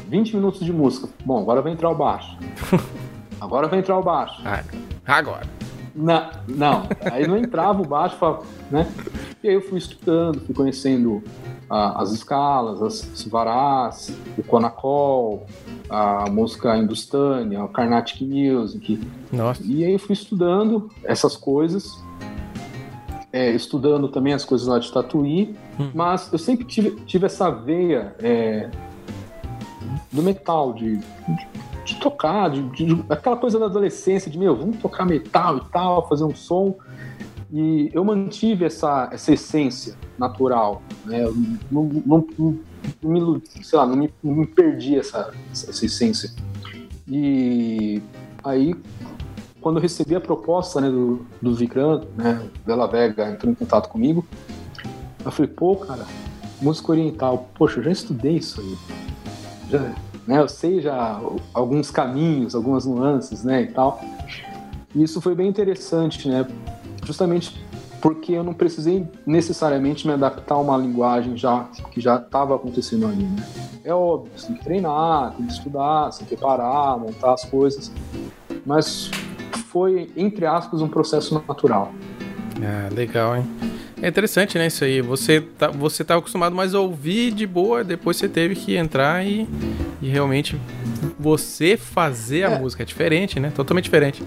20 0.07 0.35
minutos 0.35 0.59
de 0.61 0.71
música, 0.73 1.07
bom, 1.25 1.39
agora 1.41 1.61
vai 1.61 1.71
entrar 1.71 1.89
o 1.89 1.95
baixo. 1.95 2.37
Agora 3.39 3.67
vai 3.67 3.79
entrar 3.79 3.99
o 3.99 4.01
baixo. 4.01 4.41
ah, 4.45 4.63
agora. 5.05 5.45
Na- 5.93 6.31
não, 6.47 6.87
aí 7.11 7.27
não 7.27 7.37
entrava 7.37 7.81
o 7.81 7.85
baixo, 7.85 8.15
né? 8.71 8.87
E 9.43 9.49
aí 9.49 9.53
eu 9.55 9.61
fui 9.61 9.77
estudando, 9.77 10.39
fui 10.39 10.55
conhecendo 10.55 11.21
ah, 11.69 12.01
as 12.01 12.11
escalas, 12.11 12.81
as 12.81 12.93
svarás, 13.13 14.11
o 14.37 14.41
Conacol, 14.41 15.45
a 15.89 16.29
música 16.29 16.75
hindustânia, 16.77 17.63
o 17.63 17.67
Carnatic 17.67 18.21
Music. 18.21 18.99
Nossa. 19.31 19.61
E 19.63 19.83
aí 19.83 19.93
eu 19.93 19.99
fui 19.99 20.13
estudando 20.13 20.89
essas 21.03 21.35
coisas, 21.37 22.01
é, 23.35 23.51
estudando 23.51 24.07
também 24.07 24.31
as 24.33 24.45
coisas 24.45 24.65
lá 24.65 24.79
de 24.79 24.89
Tatuí, 24.89 25.53
Hum. 25.77 25.91
mas 25.93 26.31
eu 26.31 26.39
sempre 26.39 26.63
tive, 26.63 26.91
tive 27.05 27.25
essa 27.25 27.49
veia 27.51 28.15
é, 28.19 28.69
do 30.09 30.23
metal, 30.23 30.71
de, 30.73 30.95
de, 30.97 31.47
de 31.83 31.95
tocar, 31.99 32.49
de, 32.49 32.61
de- 32.69 33.03
aquela 33.09 33.35
coisa 33.35 33.59
da 33.59 33.65
adolescência, 33.65 34.31
de 34.31 34.39
meu, 34.39 34.55
vamos 34.55 34.77
tocar 34.77 35.05
metal 35.05 35.57
e 35.57 35.61
tal, 35.69 36.07
fazer 36.07 36.23
um 36.23 36.33
som. 36.33 36.75
E 37.51 37.89
eu 37.93 38.05
mantive 38.05 38.63
essa, 38.63 39.09
essa 39.11 39.33
essência 39.33 39.95
natural, 40.17 40.81
né? 41.05 41.23
Eu 41.25 41.35
não, 41.69 41.83
não, 42.05 42.27
não, 42.37 42.59
não 43.03 43.11
me, 43.11 43.41
sei 43.61 43.77
lá, 43.77 43.85
não 43.85 43.97
me, 43.97 44.13
não 44.23 44.33
me 44.33 44.47
perdi 44.47 44.97
essa, 44.97 45.31
essa 45.51 45.85
essência. 45.85 46.31
E 47.07 48.01
aí, 48.43 48.73
quando 49.65 49.77
eu 49.77 49.81
recebi 49.81 50.15
a 50.15 50.21
proposta 50.21 50.79
né, 50.79 50.91
do, 50.91 51.25
do 51.41 51.55
Vikram, 51.55 52.03
né, 52.15 52.39
Vega 52.91 53.31
entrou 53.31 53.51
em 53.51 53.55
contato 53.55 53.89
comigo, 53.89 54.23
eu 55.25 55.31
falei, 55.31 55.51
pô, 55.51 55.75
cara, 55.75 56.05
música 56.61 56.91
oriental, 56.91 57.49
poxa, 57.55 57.79
eu 57.79 57.83
já 57.85 57.91
estudei 57.91 58.35
isso 58.35 58.61
aí. 58.61 58.77
Já, 59.71 59.79
né, 60.27 60.39
eu 60.39 60.47
sei 60.47 60.81
já 60.81 61.19
alguns 61.51 61.89
caminhos, 61.89 62.53
algumas 62.53 62.85
nuances, 62.85 63.43
né, 63.43 63.63
e 63.63 63.67
tal. 63.69 63.99
E 64.93 65.01
isso 65.01 65.19
foi 65.19 65.33
bem 65.33 65.47
interessante, 65.47 66.29
né, 66.29 66.45
justamente 67.03 67.59
porque 67.99 68.33
eu 68.33 68.43
não 68.43 68.53
precisei 68.53 69.07
necessariamente 69.25 70.05
me 70.05 70.13
adaptar 70.13 70.53
a 70.53 70.59
uma 70.59 70.77
linguagem 70.77 71.35
já 71.35 71.63
que 71.89 71.99
já 71.99 72.17
estava 72.17 72.55
acontecendo 72.55 73.07
ali, 73.07 73.23
né. 73.23 73.43
É 73.83 73.91
óbvio, 73.91 74.31
você 74.37 74.45
tem 74.45 74.57
que 74.57 74.63
treinar, 74.63 75.33
tem 75.35 75.47
que 75.47 75.53
estudar, 75.53 76.11
que 76.11 76.23
preparar, 76.23 76.99
montar 76.99 77.33
as 77.33 77.45
coisas, 77.45 77.91
mas 78.63 79.09
foi, 79.71 80.09
entre 80.15 80.45
aspas, 80.45 80.81
um 80.81 80.87
processo 80.87 81.41
natural. 81.47 81.91
Ah, 82.61 82.89
legal, 82.93 83.35
hein? 83.37 83.45
É 84.01 84.07
interessante, 84.09 84.57
né, 84.57 84.67
isso 84.67 84.83
aí. 84.83 85.01
Você 85.01 85.41
tá, 85.41 85.69
você 85.69 86.03
tava 86.03 86.19
acostumado 86.19 86.53
mais 86.55 86.75
a 86.75 86.79
ouvir 86.79 87.31
de 87.31 87.47
boa, 87.47 87.83
depois 87.83 88.17
você 88.17 88.27
teve 88.29 88.53
que 88.55 88.75
entrar 88.75 89.25
e, 89.25 89.47
e 90.01 90.07
realmente 90.09 90.59
você 91.17 91.77
fazer 91.77 92.43
a 92.45 92.51
É. 92.51 92.59
música 92.59 92.83
é 92.83 92.85
diferente, 92.85 93.39
né? 93.39 93.51
Totalmente 93.55 93.85
diferente. 93.85 94.23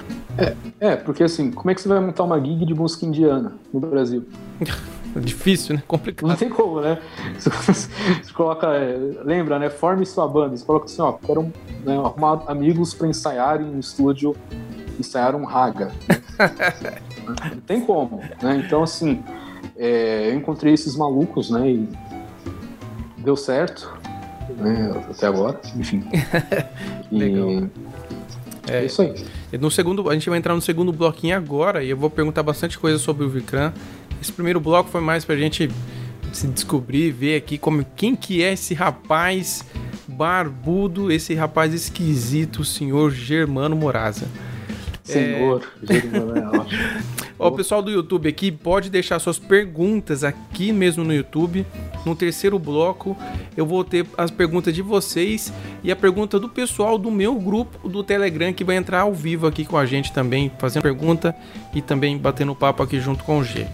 É, 0.81 0.97
porque 0.97 1.23
assim, 1.23 1.51
como 1.51 1.71
é 1.71 1.75
que 1.75 1.83
você 1.83 1.89
vai 1.89 2.01
montar 2.01 2.25
uma 2.25 2.41
gig 2.41 2.65
de 2.65 2.75
música 2.75 3.05
indiana 3.07 3.53
no 3.73 3.79
Brasil? 3.81 4.25
É 4.61 5.21
Difícil, 5.21 5.75
né? 5.75 5.81
Não 5.83 5.87
Complicado. 5.89 6.39
tem 6.39 6.49
como, 6.49 6.81
né? 6.81 6.99
Você 7.39 8.33
coloca, 8.35 8.69
é, 8.69 8.97
lembra, 9.25 9.59
né? 9.59 9.69
Forme 9.71 10.05
sua 10.07 10.29
banda. 10.29 10.57
Você 10.57 10.65
coloca 10.65 10.85
assim, 10.85 11.01
ó, 11.03 11.13
quero 11.13 11.43
né, 11.85 11.97
arrumar 11.97 12.43
amigos 12.47 12.95
para 12.95 13.09
ensaiarem 13.09 13.67
no 13.67 13.81
estúdio, 13.81 14.37
ensaiar 14.99 15.35
um 15.35 15.45
raga. 15.45 15.93
Não 17.53 17.61
tem 17.67 17.81
como, 17.81 18.23
né? 18.43 18.63
Então, 18.65 18.83
assim, 18.83 19.23
é, 19.77 20.31
eu 20.31 20.35
encontrei 20.35 20.73
esses 20.73 20.97
malucos, 20.97 21.51
né? 21.51 21.71
E 21.71 21.89
deu 23.19 23.37
certo, 23.37 23.93
né? 24.57 24.91
Até 25.11 25.27
agora, 25.27 25.61
enfim. 25.77 26.05
E 27.11 27.17
Legal. 27.17 27.71
é 28.69 28.85
isso 28.85 29.01
aí. 29.01 29.15
No 29.59 29.71
segundo, 29.71 30.11
a 30.11 30.13
gente 30.13 30.29
vai 30.29 30.39
entrar 30.39 30.55
no 30.55 30.61
segundo 30.61 30.93
bloquinho 30.93 31.35
agora 31.35 31.83
e 31.83 31.89
eu 31.89 31.97
vou 31.97 32.11
perguntar 32.11 32.43
bastante 32.43 32.79
coisa 32.79 32.99
sobre 32.99 33.25
o 33.25 33.31
Vikram. 33.31 33.73
Esse 34.21 34.31
primeiro 34.31 34.61
bloco 34.61 34.91
foi 34.91 35.01
mais 35.01 35.25
pra 35.25 35.37
gente 35.37 35.71
se 36.33 36.47
descobrir, 36.49 37.11
ver 37.11 37.37
aqui 37.37 37.57
como 37.57 37.83
quem 37.97 38.15
que 38.15 38.43
é 38.43 38.53
esse 38.53 38.75
rapaz 38.75 39.65
barbudo, 40.07 41.11
esse 41.11 41.35
rapaz 41.35 41.73
esquisito, 41.73 42.61
o 42.61 42.65
senhor 42.65 43.11
Germano 43.11 43.75
Moraza. 43.75 44.27
Senhor, 45.13 45.63
é. 45.89 45.99
Ó, 47.39 47.49
o 47.49 47.53
pessoal 47.53 47.83
do 47.83 47.91
YouTube 47.91 48.29
aqui 48.29 48.53
pode 48.53 48.91
deixar 48.91 49.19
suas 49.19 49.39
perguntas 49.39 50.23
aqui 50.23 50.73
mesmo 50.73 51.05
no 51.05 51.15
YouTube. 51.15 51.67
No 52.05 52.15
terceiro 52.15 52.59
bloco, 52.59 53.17
eu 53.57 53.67
vou 53.67 53.85
ter 53.85 54.07
as 54.17 54.31
perguntas 54.31 54.75
de 54.75 54.83
vocês 54.83 55.53
e 55.83 55.91
a 55.91 55.97
pergunta 55.97 56.39
do 56.39 56.49
pessoal 56.49 56.99
do 56.99 57.11
meu 57.11 57.35
grupo 57.35 57.89
do 57.89 58.03
Telegram 58.03 58.53
que 58.53 58.65
vai 58.65 58.77
entrar 58.77 59.01
ao 59.01 59.15
vivo 59.15 59.47
aqui 59.47 59.65
com 59.65 59.77
a 59.77 59.87
gente 59.87 60.13
também, 60.13 60.51
fazendo 60.59 60.83
pergunta 60.83 61.35
e 61.75 61.83
também 61.83 62.17
batendo 62.17 62.55
papo 62.55 62.83
aqui 62.83 63.01
junto 63.01 63.25
com 63.25 63.39
o 63.39 63.45
G. 63.45 63.67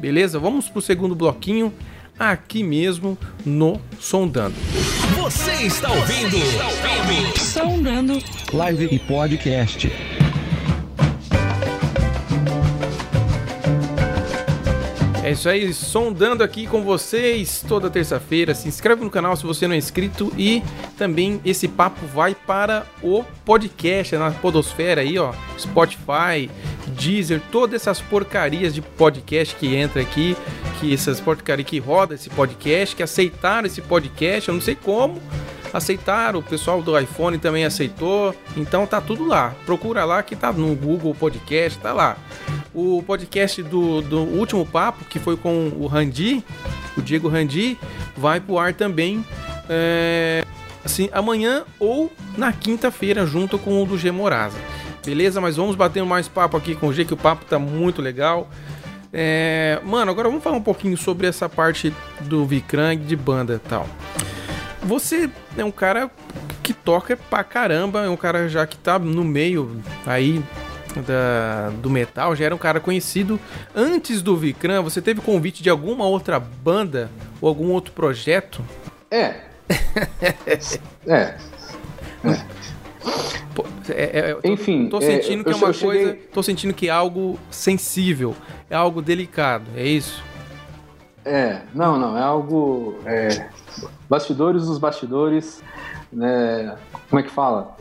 Beleza? 0.00 0.38
Vamos 0.38 0.68
pro 0.68 0.80
segundo 0.80 1.14
bloquinho 1.14 1.72
aqui 2.18 2.62
mesmo 2.62 3.16
no 3.44 3.80
Sondando. 4.00 4.54
Você 5.16 5.52
está 5.66 5.90
ouvindo? 5.92 6.36
Sondando 7.38 8.18
Live 8.52 8.88
e 8.92 8.98
Podcast. 8.98 9.90
É 15.32 15.34
isso 15.34 15.48
aí, 15.48 15.72
sondando 15.72 16.44
aqui 16.44 16.66
com 16.66 16.82
vocês 16.82 17.64
toda 17.66 17.88
terça-feira. 17.88 18.54
Se 18.54 18.68
inscreve 18.68 19.02
no 19.02 19.08
canal 19.08 19.34
se 19.34 19.44
você 19.44 19.66
não 19.66 19.74
é 19.74 19.78
inscrito 19.78 20.30
e 20.36 20.62
também 20.98 21.40
esse 21.42 21.66
papo 21.66 22.04
vai 22.04 22.34
para 22.34 22.84
o 23.02 23.24
podcast 23.42 24.14
na 24.14 24.30
Podosfera 24.30 25.00
aí, 25.00 25.18
ó, 25.18 25.32
Spotify, 25.58 26.50
Deezer, 26.88 27.40
todas 27.50 27.80
essas 27.80 27.98
porcarias 27.98 28.74
de 28.74 28.82
podcast 28.82 29.56
que 29.56 29.74
entra 29.74 30.02
aqui, 30.02 30.36
que 30.78 30.92
essas 30.92 31.18
porcarias 31.18 31.66
que 31.66 31.78
roda 31.78 32.14
esse 32.14 32.28
podcast, 32.28 32.94
que 32.94 33.02
aceitaram 33.02 33.66
esse 33.66 33.80
podcast, 33.80 34.50
eu 34.50 34.54
não 34.54 34.60
sei 34.60 34.74
como, 34.74 35.18
aceitaram, 35.72 36.40
o 36.40 36.42
pessoal 36.42 36.82
do 36.82 36.98
iPhone 36.98 37.38
também 37.38 37.64
aceitou, 37.64 38.34
então 38.54 38.86
tá 38.86 39.00
tudo 39.00 39.26
lá. 39.26 39.54
Procura 39.64 40.04
lá 40.04 40.22
que 40.22 40.36
tá 40.36 40.52
no 40.52 40.76
Google 40.76 41.14
Podcast, 41.14 41.78
tá 41.78 41.94
lá. 41.94 42.18
O 42.74 43.02
podcast 43.06 43.62
do, 43.62 44.00
do 44.00 44.20
último 44.20 44.64
papo, 44.64 45.04
que 45.04 45.18
foi 45.18 45.36
com 45.36 45.72
o 45.76 45.86
Randi, 45.86 46.42
o 46.96 47.02
Diego 47.02 47.28
Randi, 47.28 47.78
vai 48.16 48.40
pro 48.40 48.58
ar 48.58 48.72
também 48.72 49.24
é, 49.68 50.44
assim, 50.84 51.08
amanhã 51.12 51.64
ou 51.78 52.10
na 52.36 52.52
quinta-feira, 52.52 53.26
junto 53.26 53.58
com 53.58 53.82
o 53.82 53.86
do 53.86 53.98
G 53.98 54.10
Moraza. 54.10 54.58
Beleza? 55.04 55.40
Mas 55.40 55.56
vamos 55.56 55.74
bater 55.76 56.04
mais 56.04 56.28
papo 56.28 56.56
aqui 56.56 56.74
com 56.74 56.88
o 56.88 56.92
G, 56.92 57.04
que 57.04 57.14
o 57.14 57.16
papo 57.16 57.44
tá 57.44 57.58
muito 57.58 58.00
legal. 58.00 58.48
É, 59.12 59.80
mano, 59.84 60.10
agora 60.10 60.28
vamos 60.28 60.42
falar 60.42 60.56
um 60.56 60.62
pouquinho 60.62 60.96
sobre 60.96 61.26
essa 61.26 61.48
parte 61.48 61.92
do 62.20 62.46
Vikram 62.46 62.96
de 62.96 63.16
banda 63.16 63.54
e 63.54 63.68
tal. 63.68 63.86
Você 64.82 65.28
é 65.56 65.64
um 65.64 65.70
cara 65.70 66.10
que 66.62 66.72
toca 66.72 67.16
pra 67.16 67.44
caramba, 67.44 68.04
é 68.04 68.08
um 68.08 68.16
cara 68.16 68.48
já 68.48 68.66
que 68.66 68.76
tá 68.76 68.98
no 68.98 69.24
meio 69.24 69.80
aí 70.06 70.42
da, 71.00 71.70
do 71.80 71.88
metal, 71.88 72.36
já 72.36 72.44
era 72.44 72.54
um 72.54 72.58
cara 72.58 72.80
conhecido. 72.80 73.40
Antes 73.74 74.20
do 74.22 74.36
Vikram, 74.36 74.82
você 74.82 75.00
teve 75.00 75.20
convite 75.20 75.62
de 75.62 75.70
alguma 75.70 76.06
outra 76.06 76.38
banda 76.38 77.10
ou 77.40 77.48
algum 77.48 77.70
outro 77.70 77.92
projeto? 77.92 78.62
É. 79.10 79.40
é. 81.06 81.36
Pô, 83.54 83.64
é, 83.88 84.18
é, 84.18 84.34
tô, 84.34 84.48
Enfim, 84.48 84.88
tô 84.88 85.00
sentindo 85.00 85.40
é, 85.40 85.44
que 85.44 85.50
é 85.50 85.54
uma 85.56 85.72
cheguei... 85.72 86.04
coisa, 86.04 86.18
tô 86.32 86.42
sentindo 86.42 86.72
que 86.72 86.88
é 86.88 86.90
algo 86.90 87.38
sensível, 87.50 88.34
é 88.70 88.74
algo 88.74 89.02
delicado, 89.02 89.66
é 89.76 89.84
isso? 89.84 90.22
É, 91.24 91.60
não, 91.74 91.98
não, 91.98 92.16
é 92.16 92.22
algo 92.22 92.96
é, 93.04 93.48
bastidores 94.08 94.66
dos 94.66 94.78
bastidores, 94.78 95.62
né? 96.12 96.76
Como 97.08 97.20
é 97.20 97.22
que 97.22 97.30
fala? 97.30 97.76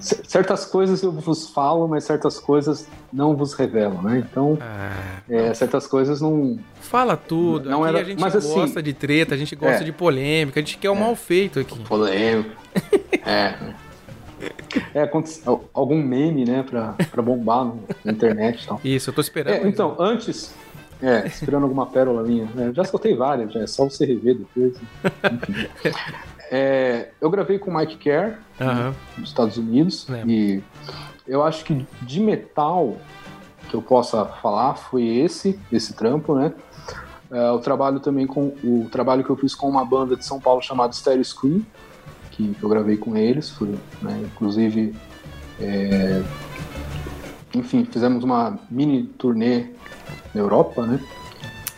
Certas 0.00 0.64
coisas 0.64 1.02
eu 1.02 1.12
vos 1.12 1.50
falo, 1.50 1.86
mas 1.86 2.04
certas 2.04 2.38
coisas 2.38 2.88
não 3.12 3.36
vos 3.36 3.54
revelo, 3.54 4.00
né? 4.02 4.18
Então, 4.18 4.58
ah, 4.60 5.20
é, 5.28 5.52
certas 5.54 5.86
coisas 5.86 6.20
não. 6.20 6.58
Fala 6.80 7.16
tudo. 7.16 7.68
Não 7.68 7.84
aqui 7.84 7.88
era, 7.88 8.00
a 8.00 8.04
gente 8.04 8.20
mas, 8.20 8.36
assim, 8.36 8.54
gosta 8.54 8.80
assim, 8.80 8.82
de 8.82 8.92
treta, 8.92 9.34
a 9.34 9.38
gente 9.38 9.54
gosta 9.54 9.82
é, 9.82 9.84
de 9.84 9.92
polêmica, 9.92 10.60
a 10.60 10.62
gente 10.62 10.78
quer 10.78 10.90
o 10.90 10.94
é, 10.94 10.98
mal 10.98 11.14
feito 11.14 11.60
aqui. 11.60 11.78
Polêmica. 11.80 12.50
é. 13.24 13.54
É, 14.94 15.10
algum 15.72 16.02
meme, 16.02 16.44
né, 16.44 16.62
pra, 16.62 16.94
pra 17.10 17.22
bombar 17.22 17.72
na 18.04 18.12
internet 18.12 18.62
e 18.62 18.66
tal. 18.66 18.80
Isso, 18.84 19.10
eu 19.10 19.14
tô 19.14 19.20
esperando. 19.20 19.64
É, 19.64 19.68
então, 19.68 19.96
antes, 19.98 20.54
é, 21.02 21.26
esperando 21.26 21.64
alguma 21.64 21.86
pérola 21.86 22.22
minha. 22.22 22.48
É, 22.58 22.72
já 22.72 22.82
escutei 22.82 23.14
várias, 23.14 23.52
já 23.52 23.60
é 23.60 23.66
só 23.66 23.84
você 23.84 24.04
rever 24.04 24.36
depois. 24.36 24.76
é, 26.50 27.10
eu 27.20 27.30
gravei 27.30 27.58
com 27.58 27.70
o 27.70 27.76
Mike 27.76 27.96
Kerr 27.96 28.38
uhum. 28.60 28.94
nos 29.18 29.28
Estados 29.28 29.56
Unidos 29.56 30.06
e 30.26 30.62
eu 31.26 31.42
acho 31.42 31.64
que 31.64 31.86
de 32.02 32.20
metal 32.20 32.96
que 33.68 33.74
eu 33.74 33.82
possa 33.82 34.24
falar 34.24 34.74
foi 34.74 35.04
esse, 35.04 35.58
esse 35.72 35.92
trampo, 35.94 36.34
né? 36.34 36.52
É, 37.30 37.50
o 37.50 37.58
trabalho 37.58 37.98
também 37.98 38.26
com 38.26 38.54
o 38.62 38.88
trabalho 38.90 39.24
que 39.24 39.30
eu 39.30 39.36
fiz 39.36 39.54
com 39.54 39.68
uma 39.68 39.84
banda 39.84 40.16
de 40.16 40.24
São 40.24 40.40
Paulo 40.40 40.62
chamada 40.62 40.92
Stereo 40.92 41.24
Screen, 41.24 41.66
que 42.30 42.54
eu 42.62 42.68
gravei 42.68 42.96
com 42.96 43.16
eles, 43.16 43.50
foi, 43.50 43.74
né, 44.00 44.22
inclusive, 44.24 44.94
é, 45.58 46.22
enfim, 47.52 47.84
fizemos 47.84 48.22
uma 48.22 48.58
mini 48.70 49.04
turnê 49.04 49.70
na 50.32 50.40
Europa, 50.40 50.86
né? 50.86 51.00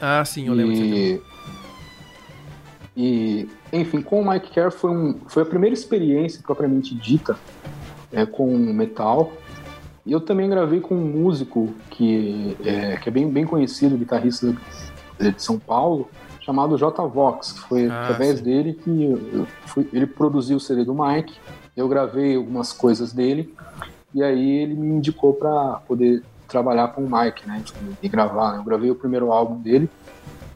Ah, 0.00 0.22
sim, 0.24 0.48
eu 0.48 0.54
lembro. 0.54 0.74
E, 0.74 1.22
e 3.00 3.48
enfim, 3.72 4.02
com 4.02 4.20
o 4.20 4.28
Mike 4.28 4.50
Kerr 4.50 4.72
foi, 4.72 4.90
um, 4.90 5.20
foi 5.28 5.44
a 5.44 5.46
primeira 5.46 5.72
experiência 5.72 6.42
propriamente 6.42 6.96
dita 6.96 7.38
é, 8.12 8.26
com 8.26 8.56
metal. 8.56 9.32
E 10.04 10.10
eu 10.10 10.20
também 10.20 10.50
gravei 10.50 10.80
com 10.80 10.96
um 10.96 11.06
músico 11.06 11.72
que 11.90 12.56
é, 12.64 12.96
que 12.96 13.08
é 13.08 13.12
bem, 13.12 13.30
bem 13.30 13.44
conhecido, 13.44 13.96
guitarrista 13.96 14.52
de 15.20 15.40
São 15.40 15.60
Paulo, 15.60 16.10
chamado 16.40 16.76
J 16.76 17.06
Vox, 17.06 17.58
foi 17.68 17.88
ah, 17.88 18.02
através 18.02 18.38
sim. 18.38 18.44
dele 18.44 18.74
que 18.74 19.46
fui, 19.66 19.88
ele 19.92 20.06
produziu 20.06 20.56
o 20.56 20.60
CD 20.60 20.84
do 20.84 20.94
Mike. 20.94 21.38
Eu 21.76 21.86
gravei 21.86 22.34
algumas 22.34 22.72
coisas 22.72 23.12
dele 23.12 23.54
e 24.12 24.24
aí 24.24 24.62
ele 24.62 24.74
me 24.74 24.96
indicou 24.96 25.34
para 25.34 25.82
poder 25.86 26.24
trabalhar 26.48 26.88
com 26.88 27.04
o 27.04 27.08
Mike, 27.08 27.46
né? 27.46 27.62
E 28.02 28.08
gravar. 28.08 28.56
Eu 28.56 28.64
gravei 28.64 28.90
o 28.90 28.96
primeiro 28.96 29.30
álbum 29.30 29.60
dele 29.60 29.88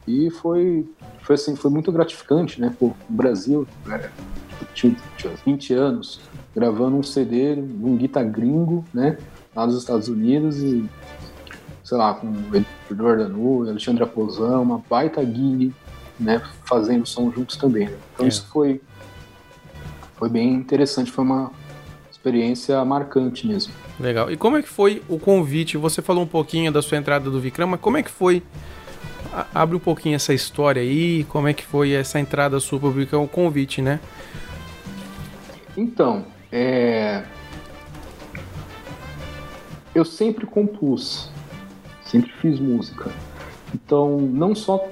e 0.07 0.29
foi, 0.29 0.89
foi 1.21 1.35
assim, 1.35 1.55
foi 1.55 1.71
muito 1.71 1.91
gratificante, 1.91 2.59
né? 2.59 2.73
Pô, 2.77 2.87
o 2.87 2.95
Brasil, 3.09 3.67
é, 3.89 4.09
tinha, 4.73 4.95
tinha 5.17 5.33
20 5.45 5.73
anos, 5.73 6.21
gravando 6.55 6.97
um 6.97 7.03
CD 7.03 7.53
um 7.55 7.95
guitar 7.95 8.25
gringo, 8.25 8.83
né? 8.93 9.17
Lá 9.55 9.65
nos 9.65 9.77
Estados 9.77 10.07
Unidos 10.07 10.57
e, 10.57 10.89
sei 11.83 11.97
lá, 11.97 12.13
com 12.13 12.27
o 12.27 12.65
Eduardo 12.91 13.23
Danu, 13.23 13.69
Alexandre 13.69 14.03
Aposão, 14.03 14.61
uma 14.61 14.83
baita 14.89 15.23
gig, 15.25 15.73
né? 16.19 16.41
Fazendo 16.65 17.05
som 17.05 17.31
juntos 17.31 17.55
também. 17.55 17.87
Né? 17.87 17.97
Então 18.13 18.25
é. 18.25 18.29
isso 18.29 18.47
foi, 18.51 18.81
foi 20.15 20.29
bem 20.29 20.53
interessante, 20.53 21.11
foi 21.11 21.23
uma 21.23 21.51
experiência 22.11 22.83
marcante 22.83 23.47
mesmo. 23.47 23.73
Legal. 23.99 24.31
E 24.31 24.37
como 24.37 24.57
é 24.57 24.61
que 24.61 24.69
foi 24.69 25.03
o 25.07 25.19
convite? 25.19 25.77
Você 25.77 26.01
falou 26.01 26.23
um 26.23 26.27
pouquinho 26.27 26.71
da 26.71 26.81
sua 26.81 26.97
entrada 26.97 27.29
do 27.29 27.39
Vikram, 27.39 27.67
mas 27.67 27.79
como 27.79 27.97
é 27.97 28.03
que 28.03 28.09
foi? 28.09 28.41
Abre 29.53 29.75
um 29.75 29.79
pouquinho 29.79 30.15
essa 30.15 30.33
história 30.33 30.81
aí, 30.81 31.23
como 31.25 31.47
é 31.47 31.53
que 31.53 31.65
foi 31.65 31.91
essa 31.91 32.19
entrada 32.19 32.59
sua 32.59 32.79
para 32.79 33.17
o 33.17 33.27
convite, 33.27 33.81
né? 33.81 33.99
Então, 35.75 36.25
é... 36.51 37.23
eu 39.95 40.05
sempre 40.05 40.45
compus, 40.45 41.31
sempre 42.05 42.31
fiz 42.33 42.59
música. 42.59 43.11
Então, 43.73 44.19
não 44.19 44.53
só 44.53 44.87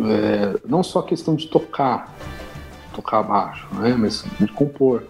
é... 0.00 0.58
não 0.66 0.82
só 0.82 1.00
questão 1.00 1.36
de 1.36 1.46
tocar, 1.46 2.12
tocar 2.92 3.22
baixo, 3.22 3.68
né? 3.74 3.94
mas 3.96 4.24
de 4.40 4.48
compor. 4.48 5.04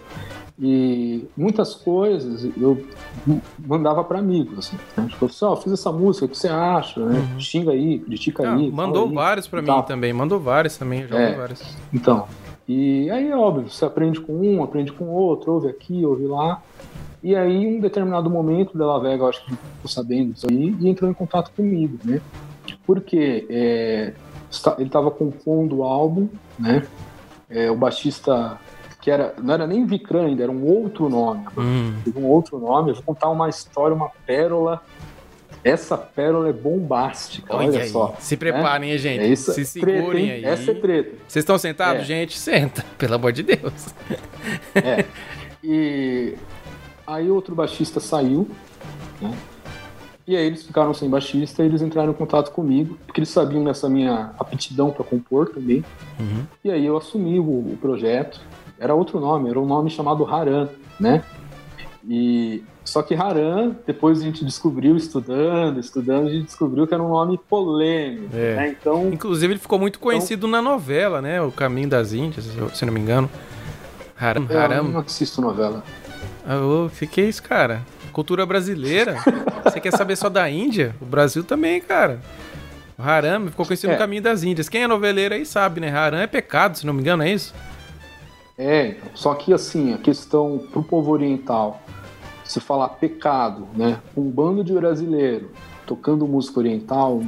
E 0.63 1.27
muitas 1.35 1.75
coisas 1.75 2.45
eu 2.61 2.85
mandava 3.59 4.05
para 4.05 4.19
amigos, 4.19 4.59
assim. 4.59 4.77
Né? 4.95 5.07
Tipo, 5.09 5.25
assim, 5.25 5.45
oh, 5.47 5.57
fiz 5.57 5.73
essa 5.73 5.91
música, 5.91 6.27
o 6.27 6.29
que 6.29 6.37
você 6.37 6.49
acha? 6.49 7.01
Né? 7.01 7.19
Uhum. 7.19 7.41
Xinga 7.41 7.71
aí, 7.71 7.99
critica 7.99 8.47
ah, 8.47 8.55
aí. 8.55 8.71
Mandou 8.71 9.11
vários 9.11 9.49
para 9.49 9.63
mim 9.63 9.83
também, 9.87 10.13
mandou 10.13 10.39
vários 10.39 10.77
também, 10.77 11.07
já 11.09 11.19
é, 11.19 11.35
vários. 11.35 11.63
Então, 11.91 12.27
e 12.69 13.11
aí, 13.11 13.33
óbvio, 13.33 13.71
você 13.71 13.87
aprende 13.87 14.21
com 14.21 14.35
um, 14.35 14.63
aprende 14.63 14.93
com 14.93 15.07
outro, 15.07 15.51
ouve 15.51 15.69
aqui, 15.69 16.05
ouve 16.05 16.27
lá. 16.27 16.63
E 17.23 17.35
aí, 17.35 17.65
em 17.65 17.79
um 17.79 17.81
determinado 17.81 18.29
momento, 18.29 18.77
Della 18.77 19.01
Vega, 19.01 19.25
eu 19.25 19.29
acho 19.29 19.45
que 19.45 19.51
ficou 19.51 19.89
sabendo 19.89 20.35
disso 20.35 20.47
aí, 20.49 20.77
e 20.79 20.89
entrou 20.89 21.11
em 21.11 21.15
contato 21.15 21.51
comigo, 21.57 21.99
né? 22.05 22.21
Porque 22.87 23.47
é, 23.49 24.13
ele 24.77 24.87
estava 24.87 25.11
compondo 25.11 25.79
o 25.79 25.85
álbum, 25.85 26.29
né? 26.59 26.87
É, 27.49 27.71
o 27.71 27.77
baixista 27.77 28.61
que 29.01 29.11
era, 29.11 29.35
não 29.39 29.55
era 29.55 29.67
nem 29.67 29.87
Vikram 29.87 30.27
ainda, 30.27 30.43
era 30.43 30.53
um 30.53 30.65
outro 30.65 31.09
nome. 31.09 31.47
Hum. 31.57 31.95
Um 32.15 32.27
outro 32.27 32.59
nome. 32.59 32.91
Eu 32.91 32.95
vou 32.97 33.05
contar 33.05 33.29
uma 33.31 33.49
história, 33.49 33.95
uma 33.95 34.11
pérola. 34.27 34.83
Essa 35.63 35.97
pérola 35.97 36.49
é 36.49 36.53
bombástica, 36.53 37.55
olha, 37.55 37.69
olha 37.69 37.89
só. 37.89 38.15
Se 38.19 38.37
preparem, 38.37 38.93
né? 38.93 38.99
gente. 38.99 39.23
É 39.23 39.27
isso, 39.27 39.53
Se 39.53 39.65
segurem 39.65 40.27
treta, 40.27 40.49
aí. 40.49 40.53
Essa 40.53 40.71
é 40.71 40.75
treta. 40.75 41.11
Vocês 41.27 41.43
estão 41.43 41.59
sentados, 41.59 42.03
é. 42.03 42.05
gente? 42.07 42.39
Senta, 42.39 42.85
pelo 42.97 43.15
amor 43.15 43.33
de 43.33 43.43
Deus. 43.43 43.95
É. 44.75 45.05
E 45.63 46.35
aí 47.07 47.31
outro 47.31 47.55
baixista 47.55 48.01
saiu, 48.01 48.49
né? 49.21 49.37
E 50.27 50.37
aí 50.37 50.47
eles 50.47 50.65
ficaram 50.65 50.95
sem 50.95 51.11
baixista 51.11 51.63
e 51.63 51.67
eles 51.67 51.83
entraram 51.83 52.13
em 52.13 52.15
contato 52.15 52.53
comigo, 52.53 52.97
porque 53.05 53.19
eles 53.19 53.31
sabiam 53.31 53.65
dessa 53.65 53.89
minha 53.89 54.33
aptidão 54.39 54.91
para 54.91 55.05
compor 55.05 55.51
também. 55.51 55.85
Uhum. 56.19 56.45
E 56.65 56.71
aí 56.71 56.87
eu 56.87 56.97
assumi 56.97 57.41
o, 57.41 57.43
o 57.43 57.79
projeto 57.81 58.41
era 58.81 58.95
outro 58.95 59.21
nome, 59.21 59.51
era 59.51 59.61
um 59.61 59.67
nome 59.67 59.91
chamado 59.91 60.25
Haran, 60.25 60.69
né? 60.99 61.23
E 62.09 62.65
só 62.83 63.03
que 63.03 63.15
Haran, 63.15 63.77
depois 63.87 64.21
a 64.21 64.25
gente 64.25 64.43
descobriu, 64.43 64.97
estudando, 64.97 65.79
estudando, 65.79 66.29
a 66.29 66.31
gente 66.31 66.47
descobriu 66.47 66.87
que 66.87 66.95
era 66.95 67.03
um 67.03 67.11
nome 67.11 67.39
polêmico, 67.49 68.35
é. 68.35 68.57
né? 68.57 68.69
Então, 68.71 69.11
inclusive 69.13 69.53
ele 69.53 69.61
ficou 69.61 69.79
muito 69.79 69.99
então 69.99 70.11
conhecido 70.11 70.47
então, 70.47 70.51
na 70.51 70.63
novela, 70.63 71.21
né? 71.21 71.43
O 71.43 71.53
Caminho 71.53 71.91
das 71.91 72.15
Índias, 72.15 72.47
se 72.73 72.87
não 72.87 72.93
me 72.93 73.01
engano. 73.01 73.31
Haram, 74.19 74.47
é, 74.49 74.57
Haram. 74.57 74.77
Eu 74.77 74.85
não 74.85 75.01
assisto 75.01 75.43
novela. 75.43 75.85
Ah, 76.47 76.59
oh, 76.59 76.91
que 77.07 77.21
é 77.21 77.25
isso, 77.25 77.43
cara? 77.43 77.83
Cultura 78.13 78.47
brasileira. 78.47 79.17
Você 79.63 79.79
quer 79.79 79.93
saber 79.93 80.17
só 80.17 80.31
da 80.31 80.49
Índia? 80.49 80.97
O 81.01 81.05
Brasil 81.05 81.45
também, 81.45 81.81
cara. 81.83 82.19
O 82.99 83.03
Haram 83.03 83.47
ficou 83.49 83.67
conhecido 83.67 83.91
é. 83.91 83.93
no 83.93 83.99
Caminho 83.99 84.23
das 84.23 84.43
Índias. 84.43 84.69
Quem 84.71 84.83
é 84.83 84.89
noveleiro 84.89 85.35
aí 85.35 85.45
sabe, 85.45 85.81
né? 85.81 85.95
Haram 85.95 86.19
é 86.19 86.27
pecado, 86.27 86.79
se 86.79 86.87
não 86.87 86.95
me 86.95 87.03
engano, 87.03 87.23
é 87.23 87.31
isso? 87.31 87.55
É, 88.61 88.89
então, 88.89 89.09
só 89.15 89.35
que 89.35 89.55
assim, 89.55 89.95
a 89.95 89.99
questão 89.99 90.59
pro 90.71 90.83
povo 90.83 91.11
oriental, 91.11 91.81
se 92.45 92.61
falar 92.61 92.91
pecado, 92.91 93.67
né? 93.75 93.99
Um 94.15 94.31
bando 94.31 94.63
de 94.63 94.75
brasileiro 94.75 95.51
tocando 95.87 96.29
música 96.29 96.61
oriental, 96.61 97.23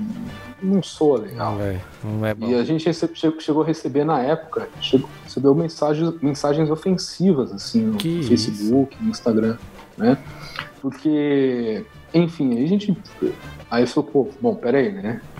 não 0.63 0.83
soa 0.83 1.21
legal. 1.21 1.57
Não, 2.05 2.19
não 2.19 2.27
é 2.27 2.35
bom. 2.35 2.47
E 2.47 2.55
a 2.55 2.63
gente 2.63 2.85
recebe, 2.85 3.15
chegou 3.17 3.63
a 3.63 3.67
receber 3.67 4.05
na 4.05 4.21
época, 4.21 4.69
chegou, 4.79 5.09
recebeu 5.25 5.55
mensagens, 5.55 6.21
mensagens 6.21 6.71
ofensivas, 6.71 7.51
assim, 7.51 7.81
no 7.81 7.97
que 7.97 8.23
Facebook, 8.25 8.95
isso? 8.95 9.03
no 9.03 9.11
Instagram, 9.11 9.57
né? 9.97 10.19
Porque, 10.83 11.83
enfim, 12.13 12.63
a 12.63 12.67
gente. 12.67 12.95
Aí 13.71 13.85
eu 13.85 13.87
falei, 13.89 14.11
pô, 14.11 14.29
bom, 14.39 14.55
peraí, 14.55 14.93
né? 14.93 15.23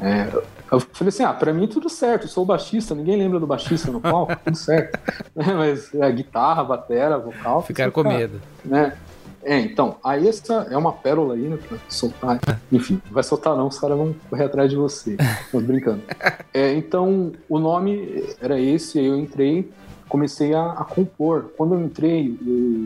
É, 0.00 0.30
eu 0.70 0.80
falei 0.80 1.08
assim, 1.08 1.22
ah, 1.22 1.32
pra 1.32 1.52
mim 1.52 1.66
tudo 1.66 1.88
certo, 1.88 2.24
eu 2.24 2.28
sou 2.28 2.44
baixista, 2.44 2.94
ninguém 2.94 3.16
lembra 3.16 3.40
do 3.40 3.46
baixista 3.46 3.90
no 3.90 4.00
palco, 4.00 4.36
tudo 4.44 4.56
certo. 4.56 4.98
Mas 5.34 5.94
a 5.94 6.06
é, 6.06 6.12
guitarra, 6.12 6.64
batera, 6.64 7.18
vocal... 7.18 7.62
Ficaram 7.62 7.92
com 7.92 8.02
medo. 8.02 8.40
Né? 8.64 8.92
É, 9.42 9.58
então, 9.58 9.96
aí 10.04 10.28
essa 10.28 10.66
é 10.70 10.76
uma 10.76 10.92
pérola 10.92 11.34
aí, 11.34 11.48
né, 11.48 11.56
pra 11.56 11.78
soltar. 11.88 12.38
Enfim, 12.70 13.00
vai 13.10 13.22
soltar 13.22 13.56
não, 13.56 13.68
os 13.68 13.78
caras 13.78 13.96
vão 13.96 14.14
correr 14.28 14.44
atrás 14.44 14.68
de 14.68 14.76
você. 14.76 15.16
Tô 15.50 15.60
brincando. 15.60 16.02
É, 16.52 16.74
então, 16.74 17.32
o 17.48 17.58
nome 17.58 18.24
era 18.40 18.60
esse, 18.60 18.98
aí 18.98 19.06
eu 19.06 19.18
entrei, 19.18 19.70
comecei 20.08 20.54
a, 20.54 20.72
a, 20.72 20.84
compor. 20.84 21.52
Quando 21.56 21.74
eu 21.74 21.80
entrei, 21.80 22.36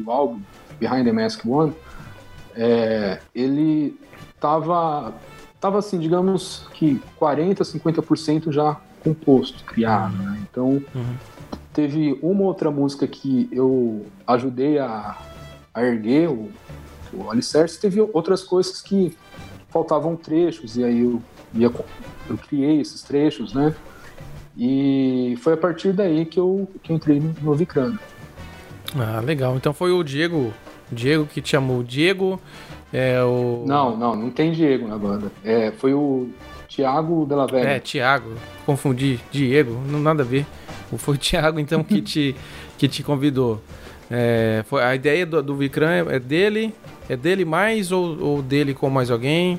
o 0.07 0.11
álbum 0.11 0.41
Behind 0.79 1.05
the 1.05 1.13
Mask 1.13 1.45
One, 1.45 1.73
é, 2.55 3.19
ele 3.35 3.99
tava, 4.39 5.13
tava 5.63 5.79
assim, 5.79 6.01
digamos 6.01 6.67
que 6.75 7.01
40, 7.17 7.63
50% 7.63 8.51
já 8.51 8.77
composto, 9.01 9.63
criado, 9.63 10.17
né? 10.19 10.43
Então, 10.51 10.83
uhum. 10.93 11.17
teve 11.73 12.19
uma 12.21 12.43
outra 12.43 12.69
música 12.69 13.07
que 13.07 13.49
eu 13.53 14.05
ajudei 14.27 14.81
a, 14.81 15.17
a 15.73 15.85
erguer 15.85 16.29
o, 16.29 16.51
o 17.13 17.31
alicerce, 17.31 17.81
teve 17.81 18.01
outras 18.01 18.43
coisas 18.43 18.83
que 18.83 19.17
faltavam 19.71 20.17
trechos, 20.17 20.77
e 20.77 20.83
aí 20.83 21.03
eu, 21.03 21.23
ia, 21.55 21.73
eu 22.29 22.37
criei 22.37 22.81
esses 22.81 23.03
trechos, 23.03 23.55
né? 23.55 23.73
E 24.59 25.39
foi 25.41 25.53
a 25.53 25.57
partir 25.57 25.93
daí 25.93 26.27
que 26.27 26.41
eu, 26.41 26.69
que 26.83 26.91
eu 26.91 26.97
entrei 26.97 27.23
no 27.41 27.55
Vicrano. 27.55 27.99
Ah, 28.97 29.21
legal. 29.21 29.57
Então 29.57 29.73
foi 29.73 29.93
o 29.93 30.03
Diego, 30.03 30.53
Diego 30.91 31.25
que 31.25 31.41
te 31.41 31.51
chamou. 31.51 31.85
Diego 31.85 32.41
é 32.93 33.23
o. 33.23 33.65
Não, 33.67 33.97
não, 33.97 34.15
não 34.15 34.31
tem 34.31 34.53
Diego 34.53 34.87
na 34.87 34.99
banda. 34.99 35.33
É, 35.45 35.71
foi 35.73 35.95
o 35.95 36.29
Tiago 36.69 37.25
Della 37.27 37.47
Vega. 37.47 37.69
É, 37.69 37.81
Tiago. 37.81 38.35
Confundi. 38.67 39.21
Diego, 39.31 39.81
não 39.89 39.99
nada 39.99 40.23
a 40.23 40.27
ver. 40.27 40.47
Foi 40.99 41.15
o 41.15 41.19
Tiago, 41.19 41.59
então, 41.59 41.83
que 41.83 42.01
te, 42.03 42.37
que 42.77 42.87
te 42.87 43.03
convidou. 43.03 43.61
É, 44.11 44.63
foi, 44.67 44.83
a 44.83 44.95
ideia 44.95 45.25
do, 45.25 45.43
do 45.43 45.57
Vikram 45.57 45.89
é 45.89 46.19
dele? 46.19 46.75
É 47.09 47.17
dele 47.17 47.45
mais 47.45 47.91
ou, 47.91 48.23
ou 48.23 48.43
dele 48.43 48.75
com 48.75 48.91
mais 48.91 49.11
alguém? 49.11 49.59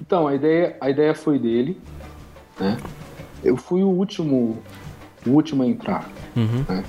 Então, 0.00 0.28
a 0.28 0.34
ideia, 0.34 0.76
a 0.80 0.88
ideia 0.88 1.14
foi 1.14 1.38
dele, 1.38 1.80
né? 2.58 2.76
Eu 3.42 3.56
fui 3.56 3.82
o 3.82 3.88
último, 3.88 4.62
o 5.26 5.30
último 5.30 5.64
a 5.64 5.66
entrar, 5.66 6.08
uhum. 6.36 6.64
né? 6.68 6.84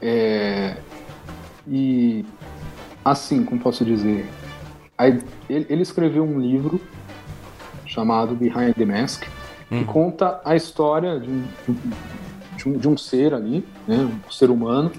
É, 0.00 0.76
e 1.66 2.24
assim, 3.04 3.44
como 3.44 3.60
posso 3.60 3.84
dizer, 3.84 4.26
ele, 5.48 5.82
escreveu 5.82 6.24
um 6.24 6.40
livro 6.40 6.80
chamado 7.86 8.34
Behind 8.34 8.74
the 8.74 8.84
Mask, 8.84 9.24
que 9.68 9.74
uhum. 9.74 9.84
conta 9.84 10.40
a 10.44 10.54
história 10.54 11.18
de 11.18 11.28
um, 11.28 11.44
de 12.56 12.68
um, 12.68 12.72
de 12.78 12.88
um 12.88 12.96
ser 12.96 13.34
ali, 13.34 13.64
né, 13.86 13.96
um 13.96 14.30
ser 14.30 14.50
humano, 14.50 14.92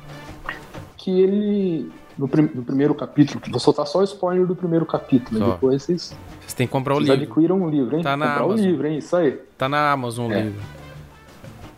que 0.98 1.12
ele 1.22 1.92
no, 2.18 2.28
prim 2.28 2.50
no, 2.54 2.64
primeiro 2.64 2.94
capítulo, 2.94 3.42
vou 3.50 3.60
soltar 3.60 3.88
só 3.88 4.00
o 4.00 4.04
spoiler 4.04 4.46
do 4.46 4.56
primeiro 4.56 4.86
capítulo, 4.86 5.40
só. 5.40 5.52
depois 5.52 5.84
vocês. 5.84 6.16
Vocês 6.42 6.54
têm 6.54 6.68
que 6.68 6.74
comprar 6.74 6.96
o 6.96 7.00
livro. 7.00 7.16
adquiram 7.16 7.62
um 7.62 7.70
livro, 7.70 7.98
hein? 7.98 8.04
Tá 8.04 8.16
na 8.16 8.28
comprar 8.28 8.44
Amazon. 8.44 8.66
o 8.66 8.70
livro, 8.70 8.88
hein? 8.88 8.98
Isso 8.98 9.16
aí. 9.16 9.32
Tá 9.58 9.70
na 9.70 9.92
Amazon 9.92 10.30
o 10.30 10.34
é. 10.34 10.42
livro. 10.44 10.62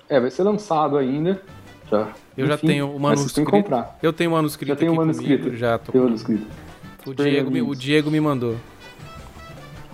É, 0.09 0.19
vai 0.19 0.29
ser 0.29 0.43
lançado 0.43 0.97
ainda. 0.97 1.41
Já. 1.89 2.09
Eu 2.37 2.45
Enfim, 2.45 2.53
já 2.53 2.57
tenho 2.57 2.95
o 2.95 2.99
manuscrito. 2.99 3.35
Tem 3.35 3.45
que 3.45 3.51
comprar. 3.51 3.97
Eu 4.01 4.13
tenho 4.13 4.29
o 4.29 4.33
manuscrito. 4.33 4.73
Já 4.73 4.75
tenho 4.75 4.91
o 4.91 4.95
manuscrito. 4.95 5.43
Comigo, 5.43 5.57
já 5.57 5.77
tô. 5.77 5.91
Tem 5.91 6.01
o 6.01 6.03
manuscrito. 6.05 6.47
O 7.05 7.13
Diego, 7.13 7.51
me, 7.51 7.61
o 7.61 7.75
Diego 7.75 8.11
me 8.11 8.19
mandou. 8.19 8.55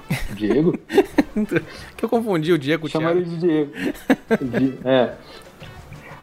Diego? 0.36 0.78
que 1.96 2.06
eu 2.06 2.10
confundi 2.10 2.52
o 2.52 2.58
Diego 2.58 2.82
com 2.82 2.88
o 2.88 2.90
Chama 2.90 3.12
ele 3.12 3.26
de 3.26 3.38
Diego. 3.38 3.72
é. 4.86 5.14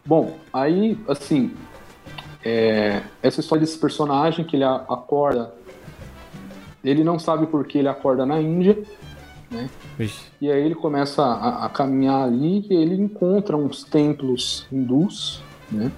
Bom, 0.05 0.37
aí, 0.51 0.97
assim, 1.07 1.51
é, 2.43 3.01
essa 3.21 3.39
história 3.39 3.63
desse 3.63 3.77
personagem 3.77 4.45
que 4.45 4.55
ele 4.55 4.63
acorda, 4.63 5.53
ele 6.83 7.03
não 7.03 7.19
sabe 7.19 7.47
por 7.47 7.65
que 7.65 7.77
ele 7.77 7.87
acorda 7.87 8.25
na 8.25 8.41
Índia, 8.41 8.81
né? 9.51 9.69
E 10.39 10.49
aí 10.49 10.63
ele 10.63 10.75
começa 10.75 11.21
a, 11.21 11.65
a, 11.65 11.69
caminhar 11.69 12.23
ali 12.23 12.65
e 12.69 12.73
ele 12.73 12.95
encontra 12.95 13.57
uns 13.57 13.83
templos 13.83 14.65
hindus, 14.71 15.43
né? 15.71 15.91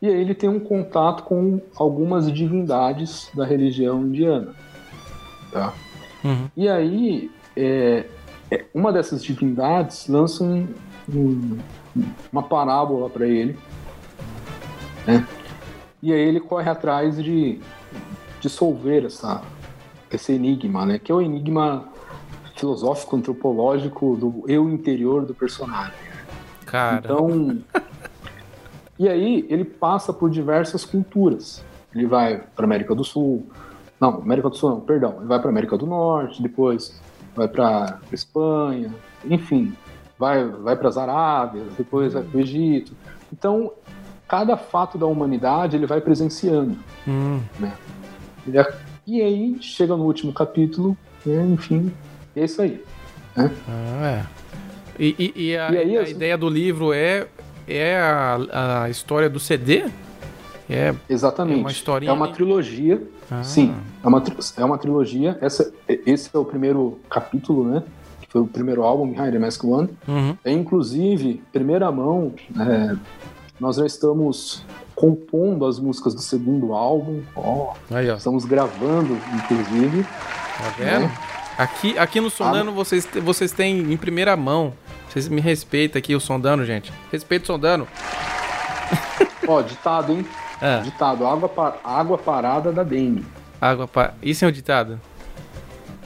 E 0.00 0.06
aí 0.06 0.20
ele 0.20 0.34
tem 0.34 0.48
um 0.48 0.60
contato 0.60 1.24
com 1.24 1.60
algumas 1.76 2.32
divindades 2.32 3.30
da 3.34 3.44
religião 3.44 4.02
indiana, 4.02 4.54
tá? 5.50 5.72
Uhum. 6.24 6.48
E 6.56 6.68
aí 6.68 7.30
é, 7.56 8.04
é 8.50 8.64
uma 8.72 8.92
dessas 8.92 9.24
divindades 9.24 10.06
lança 10.08 10.44
um, 10.44 10.68
um, 11.12 11.58
uma 12.32 12.42
parábola 12.42 13.10
para 13.10 13.26
ele, 13.26 13.58
né? 15.06 15.26
E 16.00 16.12
aí 16.12 16.20
ele 16.20 16.38
corre 16.38 16.70
atrás 16.70 17.16
de 17.16 17.60
dissolver 18.40 19.04
essa, 19.04 19.42
esse 20.12 20.32
enigma, 20.32 20.86
né? 20.86 20.98
Que 20.98 21.10
é 21.10 21.14
o 21.14 21.20
enigma 21.20 21.88
filosófico, 22.56 23.16
antropológico 23.16 24.16
do 24.16 24.44
eu 24.46 24.68
interior 24.68 25.24
do 25.24 25.34
personagem. 25.34 25.94
Cara. 26.66 27.00
Então, 27.04 27.58
e 28.98 29.08
aí 29.08 29.46
ele 29.48 29.64
passa 29.64 30.12
por 30.12 30.28
diversas 30.28 30.84
culturas. 30.84 31.64
Ele 31.94 32.06
vai 32.06 32.42
para 32.54 32.64
América 32.64 32.94
do 32.94 33.04
Sul, 33.04 33.46
não, 34.00 34.20
América 34.20 34.48
do 34.48 34.56
Sul 34.56 34.70
não, 34.70 34.80
perdão. 34.80 35.16
Ele 35.18 35.26
vai 35.26 35.40
para 35.40 35.50
América 35.50 35.76
do 35.76 35.86
Norte, 35.86 36.42
depois 36.42 37.00
vai 37.34 37.48
para 37.48 37.98
Espanha, 38.12 38.92
enfim, 39.24 39.72
vai 40.18 40.44
vai 40.44 40.76
para 40.76 40.88
as 40.88 40.96
Arábias, 40.96 41.66
depois 41.76 42.12
vai 42.12 42.22
para 42.22 42.36
o 42.36 42.40
Egito. 42.40 42.92
Então 43.32 43.72
cada 44.26 44.56
fato 44.56 44.98
da 44.98 45.06
humanidade 45.06 45.76
ele 45.76 45.86
vai 45.86 46.00
presenciando. 46.00 46.76
Hum. 47.06 47.40
Né? 47.58 47.72
E 49.06 49.22
aí 49.22 49.56
chega 49.60 49.96
no 49.96 50.04
último 50.04 50.32
capítulo, 50.32 50.96
né, 51.24 51.42
enfim, 51.46 51.92
é 52.36 52.44
isso 52.44 52.60
aí. 52.60 52.84
Né? 53.34 53.50
Ah, 53.68 54.06
é. 54.06 54.26
E, 54.98 55.14
e, 55.18 55.48
e, 55.48 55.56
a, 55.56 55.70
e 55.70 55.78
aí, 55.78 55.96
a 55.96 56.02
assim, 56.02 56.10
ideia 56.10 56.36
do 56.36 56.48
livro 56.48 56.92
é, 56.92 57.28
é 57.68 57.98
a, 57.98 58.82
a 58.84 58.90
história 58.90 59.28
do 59.28 59.38
CD? 59.38 59.84
É, 60.68 60.94
Exatamente. 61.08 61.58
É 61.58 61.60
uma 61.60 61.70
historinha. 61.70 62.10
É 62.10 62.14
uma 62.14 62.28
trilogia. 62.32 63.02
Ah. 63.30 63.42
Sim, 63.42 63.74
é 64.02 64.06
uma, 64.06 64.22
é 64.56 64.64
uma 64.64 64.78
trilogia. 64.78 65.38
Essa, 65.40 65.72
esse 65.88 66.30
é 66.32 66.38
o 66.38 66.44
primeiro 66.44 66.98
capítulo, 67.08 67.64
né? 67.64 67.82
Que 68.20 68.28
foi 68.30 68.42
o 68.42 68.46
primeiro 68.46 68.82
álbum, 68.82 69.10
Behind 69.10 69.32
the 69.32 69.38
Mask 69.38 69.64
One. 69.64 69.88
Uhum. 70.06 70.36
É 70.44 70.52
inclusive, 70.52 71.42
primeira 71.52 71.90
mão, 71.90 72.34
é, 72.60 72.96
nós 73.58 73.76
já 73.76 73.86
estamos 73.86 74.62
compondo 74.94 75.64
as 75.64 75.78
músicas 75.78 76.14
do 76.14 76.20
segundo 76.20 76.74
álbum. 76.74 77.22
Ó, 77.34 77.72
Aí, 77.90 78.10
ó. 78.10 78.16
Estamos 78.16 78.44
gravando, 78.44 79.16
inclusive. 79.34 80.02
Tá 80.02 80.74
vendo? 80.76 81.02
Né? 81.02 81.18
Aqui, 81.56 81.98
aqui 81.98 82.20
no 82.20 82.30
Sondano 82.30 82.70
ah, 82.70 82.74
vocês, 82.74 83.08
vocês 83.22 83.52
têm 83.52 83.92
em 83.92 83.96
primeira 83.96 84.36
mão. 84.36 84.72
Vocês 85.08 85.28
me 85.28 85.40
respeitam 85.40 85.98
aqui, 85.98 86.14
o 86.14 86.20
Sondano, 86.20 86.64
gente. 86.64 86.92
Respeito 87.10 87.44
o 87.44 87.46
Sondano. 87.46 87.88
Ó, 89.46 89.62
ditado, 89.62 90.12
hein? 90.12 90.26
É. 90.60 90.80
Ditado, 90.80 91.26
água, 91.26 91.78
água 91.82 92.18
parada 92.18 92.72
da 92.72 92.82
dengue. 92.82 93.24
Água 93.60 93.88
pa... 93.88 94.14
Isso 94.22 94.44
é 94.44 94.48
um 94.48 94.52
ditado? 94.52 95.00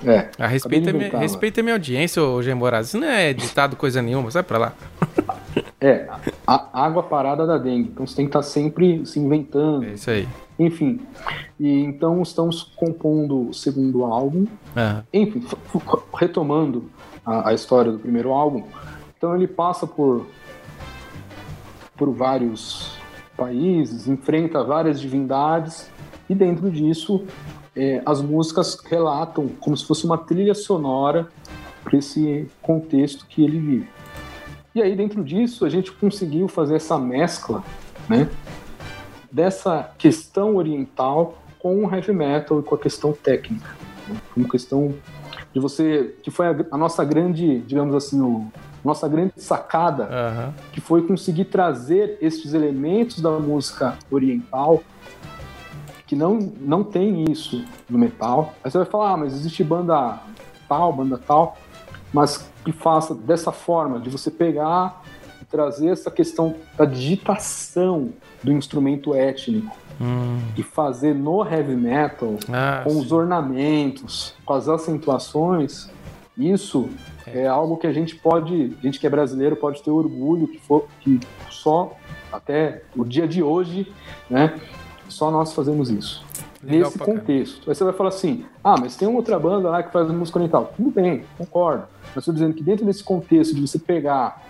É. 0.04 0.28
Ah, 0.38 0.46
respeita, 0.46 0.92
minha, 0.92 1.18
respeita 1.18 1.62
minha 1.62 1.74
audiência, 1.74 2.22
ô 2.22 2.42
Gemorado. 2.42 2.84
Isso 2.84 2.98
não 2.98 3.06
é 3.06 3.32
ditado 3.32 3.76
coisa 3.76 4.02
nenhuma, 4.02 4.30
sai 4.30 4.42
pra 4.42 4.58
lá. 4.58 4.72
É, 5.84 6.08
a 6.46 6.84
água 6.84 7.02
parada 7.02 7.44
da 7.44 7.58
dengue. 7.58 7.90
Então 7.92 8.06
você 8.06 8.14
tem 8.14 8.26
que 8.26 8.28
estar 8.28 8.38
tá 8.38 8.44
sempre 8.44 9.04
se 9.04 9.18
inventando. 9.18 9.84
É 9.84 9.94
isso 9.94 10.10
aí. 10.10 10.28
Enfim. 10.56 11.00
E 11.58 11.80
então 11.80 12.22
estamos 12.22 12.62
compondo 12.76 13.48
o 13.48 13.52
segundo 13.52 14.04
álbum. 14.04 14.46
Uhum. 14.76 15.02
Enfim, 15.12 15.44
retomando 16.16 16.88
a, 17.26 17.48
a, 17.48 17.54
história 17.54 17.90
do 17.90 17.98
primeiro 17.98 18.30
álbum. 18.30 18.62
Então 19.22 19.36
ele 19.36 19.46
passa 19.46 19.86
por 19.86 20.26
por 21.96 22.10
vários 22.10 22.96
países, 23.36 24.08
enfrenta 24.08 24.64
várias 24.64 25.00
divindades 25.00 25.88
e 26.28 26.34
dentro 26.34 26.68
disso 26.68 27.24
é, 27.76 28.02
as 28.04 28.20
músicas 28.20 28.76
relatam 28.84 29.46
como 29.60 29.76
se 29.76 29.86
fosse 29.86 30.04
uma 30.04 30.18
trilha 30.18 30.54
sonora 30.54 31.28
para 31.84 31.96
esse 31.96 32.48
contexto 32.60 33.24
que 33.28 33.44
ele 33.44 33.60
vive. 33.60 33.88
E 34.74 34.82
aí, 34.82 34.96
dentro 34.96 35.22
disso, 35.22 35.64
a 35.64 35.68
gente 35.68 35.92
conseguiu 35.92 36.48
fazer 36.48 36.74
essa 36.74 36.98
mescla, 36.98 37.62
né? 38.08 38.28
Dessa 39.30 39.88
questão 39.98 40.56
oriental 40.56 41.38
com 41.60 41.84
o 41.84 41.94
heavy 41.94 42.12
metal 42.12 42.58
e 42.58 42.62
com 42.64 42.74
a 42.74 42.78
questão 42.78 43.12
técnica. 43.12 43.70
Né? 44.08 44.16
Uma 44.36 44.48
questão 44.48 44.92
de 45.54 45.60
você. 45.60 46.16
que 46.24 46.30
foi 46.32 46.48
a, 46.48 46.66
a 46.72 46.76
nossa 46.76 47.04
grande, 47.04 47.60
digamos 47.60 47.94
assim, 47.94 48.20
o, 48.20 48.50
nossa 48.84 49.08
grande 49.08 49.32
sacada, 49.36 50.04
uhum. 50.04 50.52
que 50.72 50.80
foi 50.80 51.02
conseguir 51.02 51.46
trazer 51.46 52.18
esses 52.20 52.52
elementos 52.54 53.20
da 53.20 53.30
música 53.30 53.96
oriental, 54.10 54.82
que 56.06 56.16
não, 56.16 56.38
não 56.60 56.82
tem 56.84 57.30
isso 57.30 57.64
no 57.88 57.98
metal. 57.98 58.54
Aí 58.62 58.70
você 58.70 58.78
vai 58.78 58.86
falar, 58.86 59.12
ah, 59.12 59.16
mas 59.16 59.34
existe 59.34 59.62
banda 59.62 60.18
tal, 60.68 60.92
banda 60.92 61.18
tal 61.18 61.56
mas 62.12 62.48
que 62.64 62.72
faça 62.72 63.14
dessa 63.14 63.50
forma, 63.50 63.98
de 63.98 64.10
você 64.10 64.30
pegar 64.30 65.02
e 65.40 65.44
trazer 65.44 65.88
essa 65.88 66.10
questão 66.10 66.54
da 66.76 66.84
digitação 66.84 68.10
do 68.42 68.52
instrumento 68.52 69.14
étnico 69.14 69.74
hum. 70.00 70.38
e 70.56 70.62
fazer 70.62 71.14
no 71.14 71.44
heavy 71.44 71.74
metal, 71.74 72.36
ah, 72.52 72.82
com 72.84 72.90
sim. 72.90 73.00
os 73.00 73.10
ornamentos, 73.10 74.34
com 74.44 74.52
as 74.52 74.68
acentuações, 74.68 75.88
isso 76.36 76.88
é. 77.26 77.42
é 77.42 77.46
algo 77.46 77.76
que 77.76 77.86
a 77.86 77.92
gente 77.92 78.16
pode, 78.16 78.76
a 78.78 78.82
gente 78.82 78.98
que 78.98 79.06
é 79.06 79.10
brasileiro 79.10 79.56
pode 79.56 79.82
ter 79.82 79.90
orgulho 79.90 80.48
que 80.48 80.58
for 80.58 80.86
que 81.00 81.20
só 81.50 81.96
até 82.32 82.82
o 82.96 83.04
dia 83.04 83.28
de 83.28 83.42
hoje, 83.42 83.92
né? 84.28 84.60
Só 85.08 85.30
nós 85.30 85.52
fazemos 85.52 85.90
isso. 85.90 86.24
Legal 86.62 86.90
nesse 86.90 86.98
contexto. 86.98 87.68
Aí 87.68 87.74
você 87.74 87.84
vai 87.84 87.92
falar 87.92 88.08
assim: 88.10 88.44
ah, 88.62 88.76
mas 88.80 88.96
tem 88.96 89.06
uma 89.06 89.18
outra 89.18 89.38
banda 89.38 89.68
lá 89.68 89.82
que 89.82 89.92
faz 89.92 90.08
música 90.10 90.38
oriental. 90.38 90.72
Tudo 90.76 90.90
bem, 90.90 91.24
concordo. 91.36 91.84
Mas 92.06 92.18
estou 92.18 92.32
dizendo 92.32 92.54
que 92.54 92.62
dentro 92.62 92.86
desse 92.86 93.02
contexto 93.02 93.54
de 93.54 93.60
você 93.60 93.78
pegar 93.78 94.42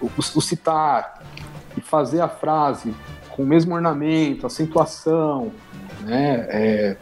o, 0.00 0.06
o, 0.06 0.10
o 0.18 0.40
citar 0.42 1.22
e 1.76 1.80
fazer 1.80 2.20
a 2.20 2.28
frase 2.28 2.94
com 3.30 3.44
o 3.44 3.46
mesmo 3.46 3.74
ornamento, 3.74 4.46
acentuação, 4.46 5.52
né? 6.02 6.46
É, 6.50 6.96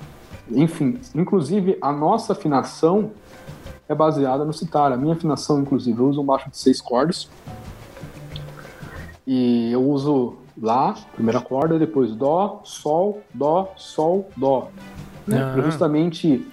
enfim, 0.51 0.99
inclusive 1.15 1.79
a 1.81 1.93
nossa 1.93 2.33
afinação 2.33 3.13
é 3.89 3.95
baseada 3.95 4.45
no 4.45 4.53
citar. 4.53 4.93
A 4.93 4.97
minha 4.97 5.15
afinação, 5.15 5.61
inclusive, 5.61 5.99
eu 5.99 6.09
uso 6.09 6.21
um 6.21 6.25
baixo 6.25 6.51
de 6.51 6.59
seis 6.59 6.81
cordas. 6.81 7.29
E 9.27 9.71
eu 9.73 9.83
uso 9.83 10.37
Lá, 10.61 10.95
primeira 11.15 11.41
corda, 11.41 11.79
depois 11.79 12.15
Dó, 12.17 12.61
Sol, 12.65 13.23
Dó, 13.33 13.73
Sol, 13.77 14.29
Dó. 14.37 14.71
Né? 15.27 15.41
Ah. 15.41 15.53
Para 15.53 15.63
justamente 15.63 16.47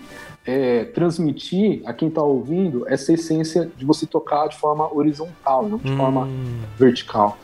é, 0.45 0.85
transmitir 0.85 1.81
a 1.85 1.93
quem 1.93 2.09
está 2.09 2.21
ouvindo 2.21 2.87
essa 2.87 3.13
essência 3.13 3.69
de 3.75 3.83
você 3.83 4.05
tocar 4.05 4.47
de 4.47 4.57
forma 4.57 4.93
horizontal, 4.93 5.67
não 5.67 5.79
de 5.79 5.91
hum. 5.91 5.97
forma 5.97 6.27
vertical. 6.77 7.37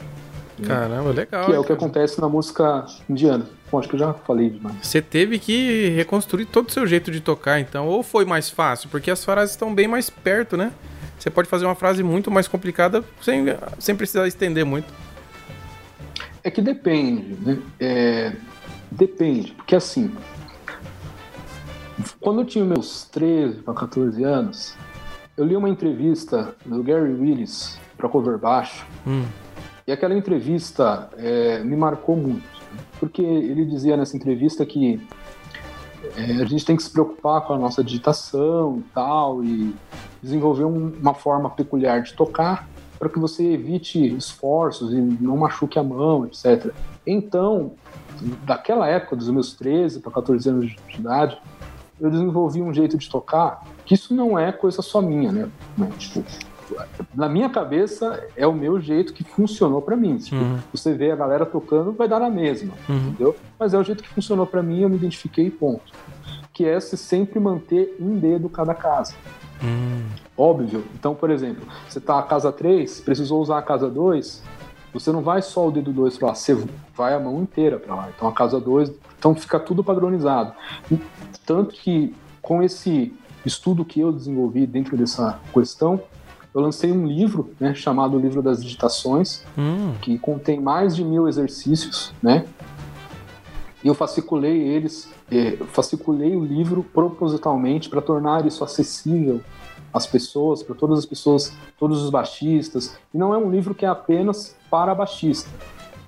Caramba, 0.66 1.12
legal. 1.12 1.46
Que 1.46 1.54
é 1.54 1.60
o 1.60 1.64
que 1.64 1.74
acontece 1.74 2.20
na 2.20 2.30
música 2.30 2.86
indiana. 3.10 3.46
Bom, 3.72 3.80
acho 3.80 3.88
que 3.88 3.96
eu 3.96 4.00
já 4.00 4.14
falei 4.14 4.50
demais. 4.50 4.76
Você 4.82 5.02
teve 5.02 5.40
que 5.40 5.90
reconstruir 5.90 6.46
todo 6.46 6.70
o 6.70 6.72
seu 6.72 6.86
jeito 6.86 7.12
de 7.12 7.22
tocar, 7.22 7.60
então, 7.60 7.88
ou 7.88 8.04
foi 8.04 8.26
mais 8.26 8.50
fácil? 8.50 8.90
Porque 8.90 9.10
as 9.10 9.24
frases 9.24 9.52
estão 9.52 9.74
bem 9.74 9.88
mais 9.88 10.10
perto, 10.10 10.58
né? 10.58 10.72
Você 11.18 11.30
pode 11.30 11.48
fazer 11.48 11.66
uma 11.66 11.76
frase 11.76 12.04
muito 12.04 12.32
mais 12.32 12.48
complicada 12.48 13.04
sem, 13.22 13.46
sem 13.80 13.96
precisar 13.96 14.28
estender 14.28 14.66
muito. 14.66 14.92
É 16.44 16.50
que 16.50 16.62
depende, 16.62 17.36
né? 17.42 17.60
É, 17.80 18.34
depende, 18.90 19.52
porque 19.52 19.76
assim, 19.76 20.12
quando 22.20 22.42
eu 22.42 22.46
tinha 22.46 22.66
meus 22.66 23.06
13 23.06 23.62
para 23.62 23.74
14 23.76 24.24
anos, 24.24 24.76
eu 25.38 25.46
li 25.46 25.56
uma 25.56 25.70
entrevista 25.70 26.56
do 26.66 26.82
Gary 26.84 27.14
Willis 27.14 27.80
para 27.98 28.10
Cover 28.10 28.38
Baixo, 28.38 28.86
hum. 29.06 29.24
E 29.88 29.92
aquela 29.92 30.16
entrevista 30.16 31.10
é, 31.18 31.64
me 31.64 31.76
marcou 31.76 32.16
muito, 32.16 32.48
porque 33.00 33.22
ele 33.22 33.66
dizia 33.66 33.98
nessa 33.98 34.16
entrevista 34.16 34.66
que 34.66 35.02
é, 36.16 36.42
a 36.42 36.46
gente 36.46 36.66
tem 36.66 36.76
que 36.76 36.84
se 36.84 36.90
preocupar 36.90 37.42
com 37.42 37.54
a 37.54 37.58
nossa 37.58 37.84
digitação 37.84 38.78
e 38.80 38.94
tal, 38.94 39.44
e 39.44 39.76
desenvolver 40.22 40.66
um, 40.66 40.94
uma 41.00 41.14
forma 41.14 41.50
peculiar 41.50 42.02
de 42.02 42.14
tocar, 42.14 42.68
para 42.98 43.10
que 43.10 43.18
você 43.18 43.44
evite 43.54 44.16
esforços 44.16 44.94
e 44.94 44.98
não 44.98 45.36
machuque 45.36 45.80
a 45.80 45.84
mão, 45.84 46.26
etc. 46.26 46.72
Então, 47.06 47.74
daquela 48.44 48.88
época, 48.88 49.16
dos 49.16 49.30
meus 49.30 49.54
13 49.54 50.00
para 50.02 50.12
14 50.12 50.50
anos 50.50 50.76
de 50.88 51.00
idade, 51.00 51.42
eu 52.00 52.10
desenvolvi 52.10 52.62
um 52.62 52.74
jeito 52.74 52.98
de 52.98 53.10
tocar 53.10 53.64
que 53.86 53.96
isso 53.96 54.14
não 54.14 54.38
é 54.38 54.52
coisa 54.52 54.82
só 54.82 55.02
minha, 55.02 55.32
né? 55.32 55.50
Tipo, 55.98 56.24
na 57.14 57.30
minha 57.30 57.50
cabeça 57.50 58.28
é 58.36 58.46
o 58.48 58.54
meu 58.54 58.80
jeito 58.80 59.14
que 59.14 59.24
funcionou 59.24 59.82
para 59.82 59.96
mim. 59.96 60.18
Tipo, 60.18 60.38
uhum. 60.38 60.60
Você 60.74 60.94
vê 60.94 61.12
a 61.12 61.16
galera 61.16 61.46
tocando, 61.46 61.92
vai 61.92 62.08
dar 62.08 62.20
na 62.20 62.30
mesma, 62.30 62.74
uhum. 62.88 62.98
entendeu? 62.98 63.36
Mas 63.60 63.74
é 63.74 63.78
o 63.78 63.84
jeito 63.84 64.04
que 64.04 64.10
funcionou 64.10 64.46
para 64.46 64.62
mim, 64.64 64.82
eu 64.82 64.90
me 64.90 64.96
identifiquei 64.96 65.50
ponto. 65.50 65.92
Que 66.54 66.66
é 66.66 66.80
se 66.80 66.98
sempre 66.98 67.40
manter 67.40 67.96
um 68.00 68.18
dedo 68.18 68.50
cada 68.50 68.74
casa. 68.74 69.14
Hum. 69.64 70.08
Óbvio. 70.38 70.84
Então, 70.96 71.14
por 71.14 71.30
exemplo, 71.30 71.66
você 71.88 72.00
está 72.00 72.18
a 72.20 72.24
casa 72.24 72.52
3, 72.52 73.02
precisou 73.02 73.42
usar 73.42 73.60
a 73.60 73.62
casa 73.62 73.90
2, 73.90 74.44
você 74.94 75.12
não 75.12 75.22
vai 75.22 75.42
só 75.42 75.68
o 75.68 75.72
dedo 75.72 75.94
2 75.94 76.18
para 76.18 76.30
lá, 76.30 76.36
você 76.36 76.58
vai 76.96 77.14
a 77.14 77.20
mão 77.20 77.42
inteira 77.42 77.78
para 77.78 77.96
lá. 77.96 78.10
Então, 78.16 78.28
a 78.28 78.32
casa 78.32 78.60
2, 78.60 78.92
então 79.18 79.36
fica 79.36 79.60
tudo 79.60 79.84
padronizado. 79.84 80.54
Tanto 81.46 81.76
que 81.76 82.14
com 82.42 82.64
esse 82.64 83.14
estudo 83.46 83.86
que 83.86 84.00
eu 84.00 84.12
desenvolvi 84.12 84.66
dentro 84.66 84.98
dessa 84.98 85.40
questão, 85.54 86.02
eu 86.54 86.62
lancei 86.62 86.92
um 86.92 87.06
livro, 87.06 87.52
né, 87.60 87.74
chamado 87.74 88.20
Livro 88.20 88.42
das 88.42 88.62
Digitações, 88.62 89.44
hum. 89.58 89.94
que 90.02 90.18
contém 90.18 90.60
mais 90.60 90.96
de 90.96 91.04
mil 91.04 91.28
exercícios, 91.28 92.14
né? 92.22 92.46
E 93.84 93.88
eu 93.88 93.96
fasciculei 93.96 94.62
eles, 94.62 95.10
eh, 95.32 95.58
fasciculei 95.68 96.36
o 96.36 96.44
livro 96.44 96.84
propositalmente 96.84 97.90
para 97.90 98.02
tornar 98.02 98.46
isso 98.46 98.64
acessível 98.64 99.42
às 99.92 100.06
pessoas, 100.06 100.62
para 100.62 100.76
todas 100.76 101.00
as 101.00 101.06
pessoas, 101.06 101.52
todos 101.80 102.04
os 102.04 102.10
baixistas. 102.12 102.96
E 103.14 103.18
não 103.18 103.34
é 103.34 103.38
um 103.38 103.50
livro 103.50 103.74
que 103.74 103.86
é 103.86 103.90
apenas 103.90 104.56
para 104.70 104.94
baixista, 104.94 105.50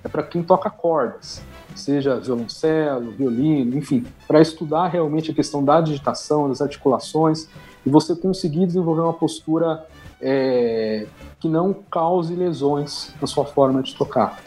é 0.04 0.08
para 0.08 0.22
quem 0.22 0.42
toca 0.42 0.70
cordas, 0.70 1.42
seja 1.74 2.20
violoncelo, 2.20 3.10
violino, 3.10 3.76
enfim, 3.76 4.04
para 4.28 4.40
estudar 4.40 4.86
realmente 4.86 5.32
a 5.32 5.34
questão 5.34 5.64
da 5.64 5.80
digitação, 5.80 6.48
das 6.48 6.60
articulações 6.60 7.48
e 7.84 7.90
você 7.90 8.14
conseguir 8.14 8.66
desenvolver 8.66 9.00
uma 9.00 9.12
postura 9.12 9.84
é, 10.20 11.06
que 11.40 11.48
não 11.48 11.72
cause 11.72 12.34
lesões 12.34 13.14
na 13.20 13.26
sua 13.26 13.44
forma 13.44 13.82
de 13.82 13.94
tocar. 13.94 14.40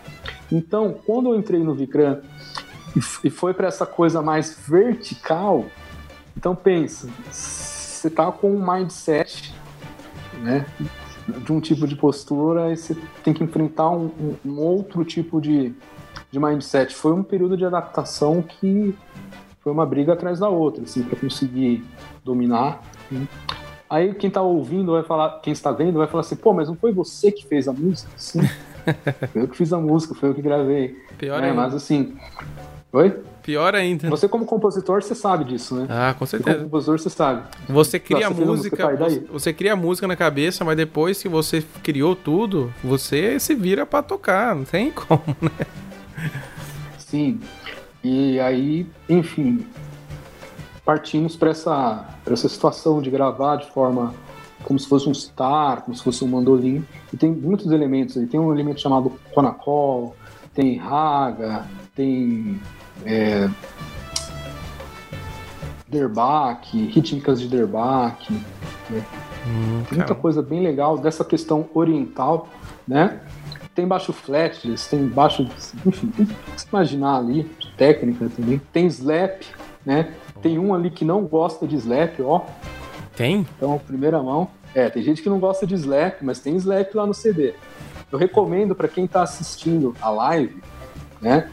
Então, 0.51 0.95
quando 1.05 1.30
eu 1.30 1.36
entrei 1.36 1.61
no 1.61 1.74
Vikram 1.74 2.22
e 3.24 3.30
foi 3.30 3.53
para 3.53 3.68
essa 3.68 3.86
coisa 3.86 4.22
mais 4.22 4.57
vertical, 4.68 5.65
então 6.36 6.55
pensa, 6.55 7.09
você 7.32 8.09
tá 8.09 8.32
com 8.32 8.51
um 8.55 8.74
mindset, 8.74 9.53
né, 10.41 10.65
de 11.28 11.51
um 11.51 11.59
tipo 11.59 11.88
de 11.88 11.95
postura 11.95 12.72
e 12.72 12.78
você 12.78 12.95
tem 13.24 13.34
que 13.34 13.43
enfrentar 13.43 13.89
um, 13.89 14.36
um, 14.45 14.59
outro 14.59 15.03
tipo 15.03 15.41
de, 15.41 15.74
de 16.32 16.39
mindset. 16.39 16.95
Foi 16.95 17.11
um 17.11 17.24
período 17.24 17.57
de 17.57 17.65
adaptação 17.65 18.41
que 18.41 18.95
foi 19.59 19.72
uma 19.72 19.86
briga 19.86 20.13
atrás 20.13 20.39
da 20.39 20.47
outra, 20.47 20.84
assim, 20.84 21.03
para 21.03 21.20
conseguir 21.20 21.84
dominar. 22.24 22.82
Né? 23.11 23.28
Aí 23.90 24.14
quem 24.14 24.30
tá 24.30 24.42
ouvindo 24.42 24.92
vai 24.92 25.04
falar, 25.04 25.40
quem 25.42 25.54
está 25.54 25.72
vendo 25.72 25.98
vai 25.98 26.08
falar 26.08 26.22
assim, 26.22 26.36
pô, 26.36 26.54
mas 26.54 26.68
não 26.68 26.76
foi 26.76 26.92
você 26.92 27.32
que 27.32 27.46
fez 27.46 27.68
a 27.68 27.74
música? 27.74 28.10
Sim. 28.18 28.42
foi 29.32 29.42
eu 29.42 29.48
que 29.48 29.58
fiz 29.58 29.72
a 29.72 29.78
música, 29.78 30.14
foi 30.14 30.30
eu 30.30 30.34
que 30.36 30.42
gravei. 30.42 30.98
Pior 31.18 31.44
é, 31.44 31.52
Mas 31.52 31.74
assim, 31.74 32.16
Oi? 32.92 33.14
Pior 33.44 33.76
ainda. 33.76 34.10
Você 34.10 34.28
como 34.28 34.46
compositor, 34.46 35.04
você 35.04 35.14
sabe 35.14 35.46
disso, 35.46 35.76
né? 35.76 35.88
Ah, 35.90 36.16
com 36.18 36.26
certeza. 36.26 36.52
Você 36.52 36.58
como 36.58 36.70
compositor, 36.70 37.00
você 37.00 37.10
sabe. 37.10 37.44
Você 37.68 38.00
cria 38.00 38.30
Nossa, 38.30 38.46
música, 38.46 38.98
você, 38.98 39.20
você 39.20 39.54
cria 39.54 39.76
música 39.76 40.08
na 40.08 40.16
cabeça, 40.16 40.66
mas 40.66 40.76
depois 40.76 41.22
que 41.22 41.30
você 41.30 41.64
criou 41.84 42.16
tudo, 42.16 42.74
você 42.84 43.40
se 43.40 43.54
vira 43.56 43.86
para 43.86 44.04
tocar, 44.04 44.56
não 44.56 44.64
tem 44.64 44.90
como, 44.92 45.36
né? 45.42 45.68
Sim. 46.98 47.40
E 48.04 48.40
aí, 48.40 48.88
enfim, 49.10 49.66
partimos 50.88 51.36
para 51.36 51.50
essa, 51.50 52.06
essa 52.26 52.48
situação 52.48 53.02
de 53.02 53.10
gravar 53.12 53.58
de 53.58 53.70
forma 53.72 54.14
como 54.64 54.80
se 54.80 54.88
fosse 54.88 55.10
um 55.10 55.14
sitar, 55.14 55.82
como 55.82 55.96
se 55.98 56.02
fosse 56.02 56.24
um 56.24 56.30
mandolim. 56.30 56.82
E 57.12 57.18
tem 57.18 57.30
muitos 57.30 57.70
elementos 57.74 58.16
aí. 58.16 58.26
Tem 58.26 58.40
um 58.40 58.54
elemento 58.54 58.80
chamado 58.80 59.12
conacol, 59.34 60.16
tem 60.54 60.78
raga, 60.78 61.66
tem 61.94 62.58
é, 63.06 63.50
Derbach, 65.90 66.66
rítmicas 66.72 67.42
de 67.42 67.50
Derbach, 67.50 68.32
né? 68.90 69.04
hum, 69.46 69.84
muita 69.92 70.16
coisa 70.16 70.42
bem 70.42 70.62
legal 70.62 70.98
dessa 70.98 71.26
questão 71.26 71.68
oriental, 71.74 72.48
né? 72.88 73.20
Tem 73.76 73.86
baixo 73.86 74.14
fretless, 74.14 74.90
tem 74.90 75.06
baixo, 75.06 75.46
enfim, 75.86 76.08
tem 76.08 76.26
que 76.26 76.62
se 76.62 76.68
imaginar 76.72 77.18
ali, 77.18 77.44
técnica 77.76 78.30
também. 78.34 78.62
Tem 78.72 78.88
slap, 78.88 79.42
né? 79.86 80.14
Tem 80.42 80.60
um 80.60 80.74
ali 80.74 80.90
que 80.90 81.04
não 81.04 81.24
gosta 81.24 81.68
de 81.68 81.76
slap, 81.76 82.20
ó. 82.22 82.42
Tem? 83.16 83.48
Então, 83.56 83.80
primeira 83.80 84.22
mão. 84.22 84.50
É, 84.76 84.90
tem 84.90 85.02
gente 85.02 85.22
que 85.22 85.30
não 85.30 85.40
gosta 85.40 85.66
de 85.66 85.74
slap, 85.76 86.22
mas 86.22 86.40
tem 86.40 86.56
slap 86.58 86.94
lá 86.94 87.06
no 87.06 87.14
CD. 87.14 87.54
Eu 88.12 88.18
recomendo 88.18 88.76
para 88.76 88.88
quem 88.88 89.06
está 89.06 89.24
assistindo 89.24 89.96
a 90.02 90.10
live, 90.10 90.62
né? 91.22 91.50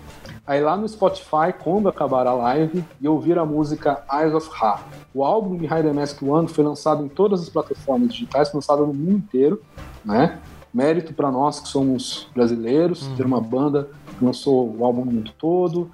Aí 0.46 0.60
lá 0.60 0.76
no 0.76 0.86
Spotify, 0.86 1.54
quando 1.58 1.88
acabar 1.88 2.26
a 2.26 2.34
live, 2.34 2.84
e 3.00 3.08
ouvir 3.08 3.38
a 3.38 3.46
música 3.46 4.04
Eyes 4.12 4.34
of 4.34 4.50
Ra. 4.52 4.78
O 5.14 5.24
álbum 5.24 5.56
de 5.56 5.64
Hide 5.64 5.90
Mask 5.94 6.22
One 6.22 6.48
foi 6.48 6.62
lançado 6.62 7.02
em 7.02 7.08
todas 7.08 7.40
as 7.40 7.48
plataformas 7.48 8.12
digitais, 8.12 8.50
foi 8.50 8.58
lançado 8.58 8.86
no 8.86 8.92
mundo 8.92 9.12
inteiro, 9.12 9.62
né? 10.04 10.38
Mérito 10.72 11.14
para 11.14 11.30
nós 11.30 11.60
que 11.60 11.68
somos 11.68 12.28
brasileiros, 12.34 13.06
uhum. 13.06 13.16
ter 13.16 13.24
uma 13.24 13.40
banda 13.40 13.88
lançou 14.20 14.74
o 14.76 14.84
álbum 14.84 15.04
no 15.04 15.12
mundo 15.12 15.32
todo. 15.38 15.90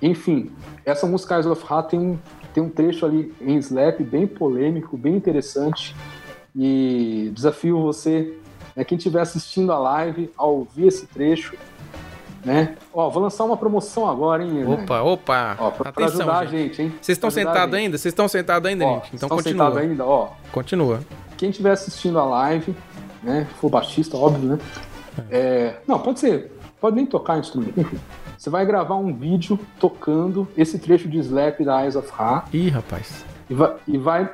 Enfim, 0.00 0.50
essa 0.84 1.06
música 1.06 1.34
Eyes 1.34 1.46
of 1.46 1.64
Ra 1.64 1.82
tem 1.82 1.98
um, 1.98 2.18
tem 2.52 2.62
um 2.62 2.68
trecho 2.68 3.04
ali 3.06 3.34
em 3.40 3.56
slap 3.58 4.00
bem 4.00 4.26
polêmico, 4.26 4.96
bem 4.96 5.14
interessante. 5.16 5.94
E 6.54 7.30
desafio 7.34 7.80
você, 7.80 8.34
né, 8.74 8.84
quem 8.84 8.96
estiver 8.96 9.20
assistindo 9.20 9.72
a 9.72 9.78
live, 9.78 10.30
a 10.36 10.44
ouvir 10.46 10.86
esse 10.86 11.06
trecho 11.06 11.56
né? 12.46 12.76
Ó, 12.94 13.10
vou 13.10 13.20
lançar 13.20 13.42
uma 13.42 13.56
promoção 13.56 14.08
agora, 14.08 14.44
hein? 14.44 14.64
Opa, 14.64 15.02
opa. 15.02 15.56
Ó, 15.58 15.70
pra, 15.72 15.92
pra 15.92 16.06
Atenção, 16.06 16.20
ajudar 16.30 16.46
gente. 16.46 16.54
a 16.54 16.62
gente, 16.62 16.82
hein? 16.82 16.94
Vocês 17.00 17.16
estão 17.16 17.28
Pra 17.28 17.42
sentados 17.42 17.74
ainda? 17.74 17.98
Vocês 17.98 18.12
estão 18.12 18.28
sentados 18.28 18.70
ainda, 18.70 18.84
Ó, 18.84 18.94
gente? 18.94 19.16
Então 19.16 19.28
continua. 19.28 19.64
sentados 19.66 19.78
ainda, 19.78 20.04
ó. 20.04 20.28
Continua. 20.52 21.00
Quem 21.36 21.50
estiver 21.50 21.72
assistindo 21.72 22.20
a 22.20 22.24
live, 22.24 22.72
né? 23.20 23.48
For 23.60 23.68
baixista, 23.68 24.16
óbvio, 24.16 24.50
né? 24.50 24.58
É, 25.28 25.74
não, 25.88 25.98
pode 25.98 26.20
ser. 26.20 26.55
Pode 26.80 26.96
nem 26.96 27.06
tocar 27.06 27.38
instrumento, 27.38 27.78
enfim. 27.80 27.98
Você 28.36 28.50
vai 28.50 28.66
gravar 28.66 28.96
um 28.96 29.12
vídeo 29.14 29.58
tocando 29.80 30.46
esse 30.56 30.78
trecho 30.78 31.08
de 31.08 31.18
Slap 31.18 31.60
da 31.64 31.82
Eyes 31.82 31.96
of 31.96 32.10
Ra 32.12 32.44
Ih, 32.52 32.68
rapaz. 32.68 33.24
e 33.48 33.54
vai, 33.54 33.76
e 33.88 33.98
vai 33.98 34.30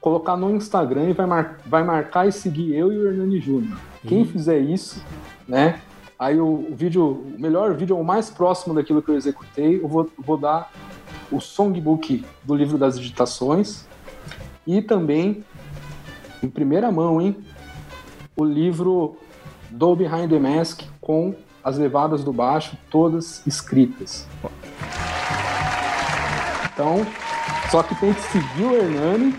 colocar 0.00 0.36
no 0.36 0.50
Instagram 0.50 1.10
e 1.10 1.12
vai, 1.12 1.26
mar- 1.26 1.58
vai 1.66 1.84
marcar 1.84 2.26
e 2.26 2.32
seguir 2.32 2.74
eu 2.74 2.92
e 2.92 2.98
o 2.98 3.08
Hernani 3.08 3.38
Júnior. 3.40 3.78
Quem 4.06 4.24
fizer 4.24 4.58
isso, 4.58 5.04
né? 5.46 5.80
Aí 6.18 6.40
o, 6.40 6.68
o 6.70 6.74
vídeo, 6.74 7.04
o 7.04 7.36
melhor 7.38 7.74
vídeo, 7.74 7.96
o 7.98 8.04
mais 8.04 8.30
próximo 8.30 8.74
daquilo 8.74 9.02
que 9.02 9.10
eu 9.10 9.16
executei, 9.16 9.80
eu 9.82 9.86
vou, 9.88 10.08
vou 10.18 10.36
dar 10.38 10.72
o 11.30 11.40
songbook 11.40 12.24
do 12.42 12.54
livro 12.54 12.78
das 12.78 12.98
digitações 12.98 13.86
e 14.66 14.80
também, 14.80 15.44
em 16.42 16.48
primeira 16.48 16.90
mão, 16.90 17.20
hein, 17.20 17.36
o 18.36 18.44
livro 18.44 19.16
do 19.70 19.94
Behind 19.94 20.30
the 20.30 20.38
Mask 20.38 20.82
com 21.00 21.34
as 21.64 21.78
levadas 21.78 22.24
do 22.24 22.32
baixo 22.32 22.76
todas 22.90 23.42
escritas. 23.46 24.26
Então, 26.72 27.06
só 27.70 27.82
que 27.82 27.94
tem 27.96 28.12
que 28.12 28.20
seguir 28.22 28.64
o 28.64 28.74
Hernani 28.74 29.34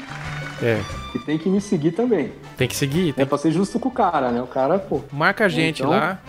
É. 0.62 0.80
e 1.16 1.20
tem 1.20 1.38
que 1.38 1.50
me 1.50 1.60
seguir 1.60 1.92
também. 1.92 2.32
Tem 2.58 2.68
que 2.68 2.76
seguir. 2.76 3.10
É 3.10 3.14
Tem... 3.14 3.26
pra 3.26 3.38
ser 3.38 3.52
justo 3.52 3.80
com 3.80 3.90
o 3.90 3.92
cara, 3.92 4.32
né? 4.32 4.42
O 4.42 4.48
cara, 4.48 4.78
pô, 4.80 5.02
Marca 5.12 5.46
a 5.46 5.50
gente 5.50 5.80
Então- 5.82 5.92
lá. 5.92 6.20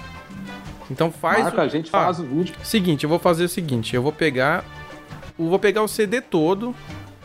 Então 0.90 1.10
faz. 1.10 1.42
marca 1.44 1.58
o- 1.58 1.64
a 1.64 1.68
gente, 1.68 1.88
Ó, 1.92 1.98
faz 1.98 2.18
o 2.18 2.24
vídeo. 2.24 2.54
Seguinte, 2.62 3.04
eu 3.04 3.10
vou 3.10 3.18
fazer 3.18 3.44
o 3.44 3.48
seguinte, 3.48 3.94
eu 3.96 4.02
vou 4.02 4.12
pegar 4.12 4.64
eu 5.38 5.48
vou 5.48 5.58
pegar 5.58 5.82
o 5.82 5.88
CD 5.88 6.20
todo 6.20 6.74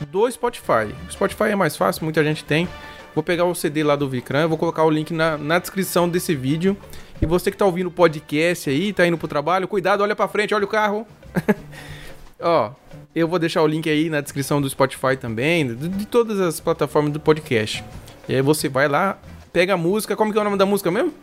do 0.10 0.30
Spotify. 0.32 0.96
O 1.08 1.12
Spotify 1.12 1.44
é 1.44 1.56
mais 1.56 1.76
fácil, 1.78 2.04
muita 2.06 2.24
gente 2.24 2.44
tem. 2.44 2.68
Vou 3.14 3.24
pegar 3.24 3.46
o 3.46 3.54
CD 3.54 3.84
lá 3.84 3.96
do 3.96 4.10
Vicran, 4.10 4.42
eu 4.42 4.50
vou 4.50 4.58
colocar 4.58 4.84
o 4.84 4.90
link 4.90 5.14
na, 5.14 5.38
na 5.38 5.60
descrição 5.60 6.08
desse 6.10 6.34
vídeo. 6.36 6.76
E 7.22 7.26
você 7.26 7.52
que 7.52 7.58
tá 7.58 7.66
ouvindo 7.66 7.88
o 7.88 7.92
podcast 7.92 8.70
aí, 8.70 8.94
tá 8.94 9.06
indo 9.06 9.18
pro 9.18 9.28
trabalho, 9.28 9.68
cuidado, 9.68 10.02
olha 10.02 10.16
pra 10.16 10.28
frente, 10.28 10.54
olha 10.54 10.66
o 10.66 10.68
carro. 10.68 11.06
Ó, 12.40 12.72
eu 13.14 13.28
vou 13.28 13.38
deixar 13.38 13.62
o 13.62 13.68
link 13.68 13.90
aí 13.90 14.10
na 14.10 14.22
descrição 14.22 14.62
do 14.62 14.70
Spotify 14.70 15.18
também, 15.20 15.76
de, 15.76 15.90
de 15.90 16.06
todas 16.06 16.40
as 16.40 16.60
plataformas 16.62 17.12
do 17.12 17.20
podcast. 17.20 17.84
E 18.28 18.36
aí 18.36 18.42
você 18.42 18.70
vai 18.70 18.88
lá, 18.88 19.18
pega 19.52 19.74
a 19.74 19.78
música, 19.78 20.16
como 20.16 20.32
que 20.32 20.38
é 20.38 20.42
o 20.42 20.44
nome 20.46 20.58
da 20.58 20.66
música 20.66 20.90
mesmo? 20.90 21.14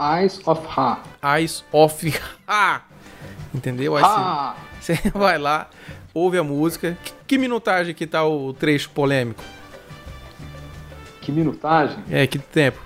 Eyes 0.00 0.40
of 0.46 0.62
Ra. 0.66 1.00
Eyes 1.36 1.64
of 1.70 2.20
Ah! 2.46 2.82
Entendeu? 3.54 3.96
Aí 3.96 4.02
você- 4.80 4.94
você 4.98 5.10
vai 5.10 5.38
lá, 5.38 5.70
ouve 6.12 6.38
a 6.38 6.42
música. 6.44 6.98
Que, 7.04 7.12
que 7.28 7.38
minutagem 7.38 7.94
que 7.94 8.06
tá 8.06 8.24
o 8.24 8.52
trecho 8.52 8.90
polêmico? 8.90 9.42
Que 11.20 11.30
minutagem. 11.30 11.98
É, 12.10 12.26
que 12.26 12.38
tempo? 12.38 12.78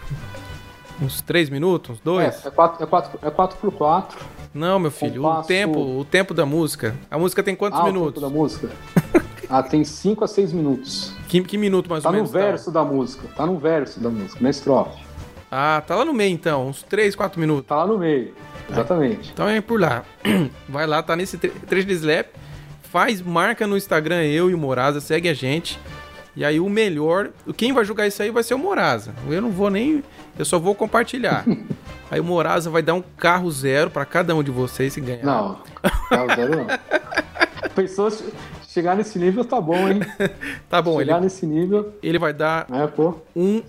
Uns 1.00 1.20
3 1.22 1.48
minutos? 1.48 1.90
Uns 1.96 2.00
2? 2.00 2.44
É, 2.44 2.48
é 2.48 2.50
4 2.50 2.82
é 2.84 2.86
quatro, 2.86 3.18
é 3.22 3.30
quatro 3.30 3.56
por 3.58 3.72
4 3.72 4.18
Não, 4.52 4.78
meu 4.78 4.90
filho, 4.90 5.22
o 5.22 5.24
compasso- 5.28 5.48
tempo, 5.48 5.80
o 5.80 6.04
tempo 6.04 6.34
da 6.34 6.44
música. 6.44 6.94
A 7.10 7.18
música 7.18 7.42
tem 7.42 7.54
quantos 7.56 7.78
ah, 7.80 7.84
o 7.84 7.86
minutos? 7.86 8.14
tempo 8.20 8.32
da 8.32 8.38
música. 8.38 8.68
ah, 9.48 9.62
tem 9.62 9.82
5 9.84 10.24
a 10.24 10.28
6 10.28 10.52
minutos. 10.52 11.14
Que, 11.28 11.40
que 11.42 11.56
minuto 11.56 11.88
mais 11.88 12.02
Tá 12.02 12.10
ou 12.10 12.12
no 12.12 12.18
menos? 12.18 12.32
tá? 12.32 12.38
verso 12.38 12.70
da 12.70 12.84
música. 12.84 13.28
Tá 13.34 13.46
no 13.46 13.56
verso 13.58 13.98
da 14.00 14.10
música, 14.10 14.38
na 14.42 14.50
estrofe. 14.50 15.02
Ah, 15.50 15.82
tá 15.86 15.96
lá 15.96 16.04
no 16.04 16.12
meio 16.12 16.32
então, 16.32 16.68
uns 16.68 16.82
3, 16.82 17.14
4 17.16 17.40
minutos. 17.40 17.66
Tá 17.66 17.76
lá 17.76 17.86
no 17.86 17.98
meio. 17.98 18.34
Exatamente. 18.70 19.30
Então 19.32 19.48
é 19.48 19.60
por 19.60 19.80
lá. 19.80 20.04
Vai 20.68 20.86
lá, 20.86 21.02
tá 21.02 21.16
nesse 21.16 21.38
tre- 21.38 21.50
trecho 21.66 21.86
de 21.86 21.94
slap. 21.94 22.28
Faz, 22.82 23.22
marca 23.22 23.66
no 23.66 23.76
Instagram 23.76 24.22
eu 24.24 24.50
e 24.50 24.54
o 24.54 24.58
Moraza, 24.58 25.00
segue 25.00 25.28
a 25.28 25.34
gente. 25.34 25.78
E 26.40 26.44
aí 26.44 26.58
o 26.58 26.70
melhor, 26.70 27.28
quem 27.54 27.70
vai 27.70 27.84
julgar 27.84 28.06
isso 28.06 28.22
aí 28.22 28.30
vai 28.30 28.42
ser 28.42 28.54
o 28.54 28.58
Moraza. 28.58 29.14
Eu 29.28 29.42
não 29.42 29.50
vou 29.50 29.68
nem, 29.68 30.02
eu 30.38 30.44
só 30.46 30.58
vou 30.58 30.74
compartilhar. 30.74 31.44
aí 32.10 32.18
o 32.18 32.24
Moraza 32.24 32.70
vai 32.70 32.80
dar 32.80 32.94
um 32.94 33.02
carro 33.02 33.50
zero 33.50 33.90
pra 33.90 34.06
cada 34.06 34.34
um 34.34 34.42
de 34.42 34.50
vocês 34.50 34.90
se 34.94 35.02
ganhar. 35.02 35.22
Não, 35.22 35.58
carro 36.08 36.34
zero 36.34 36.56
não. 36.56 36.66
Che- 38.08 38.32
chegar 38.66 38.96
nesse 38.96 39.18
nível, 39.18 39.44
tá 39.44 39.60
bom, 39.60 39.86
hein? 39.86 40.00
Tá 40.66 40.80
bom, 40.80 40.92
ele, 40.98 41.10
chegar 41.10 41.20
nesse 41.20 41.44
nível, 41.44 41.92
ele 42.02 42.18
vai 42.18 42.32
dar 42.32 42.64
né, 42.70 42.86
pô, 42.86 43.16
um 43.36 43.62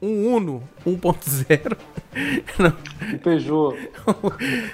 um 0.00 0.34
Uno 0.34 0.62
1.0. 0.86 1.76
Não, 2.58 2.72
um 3.12 3.18
Peugeot, 3.18 3.76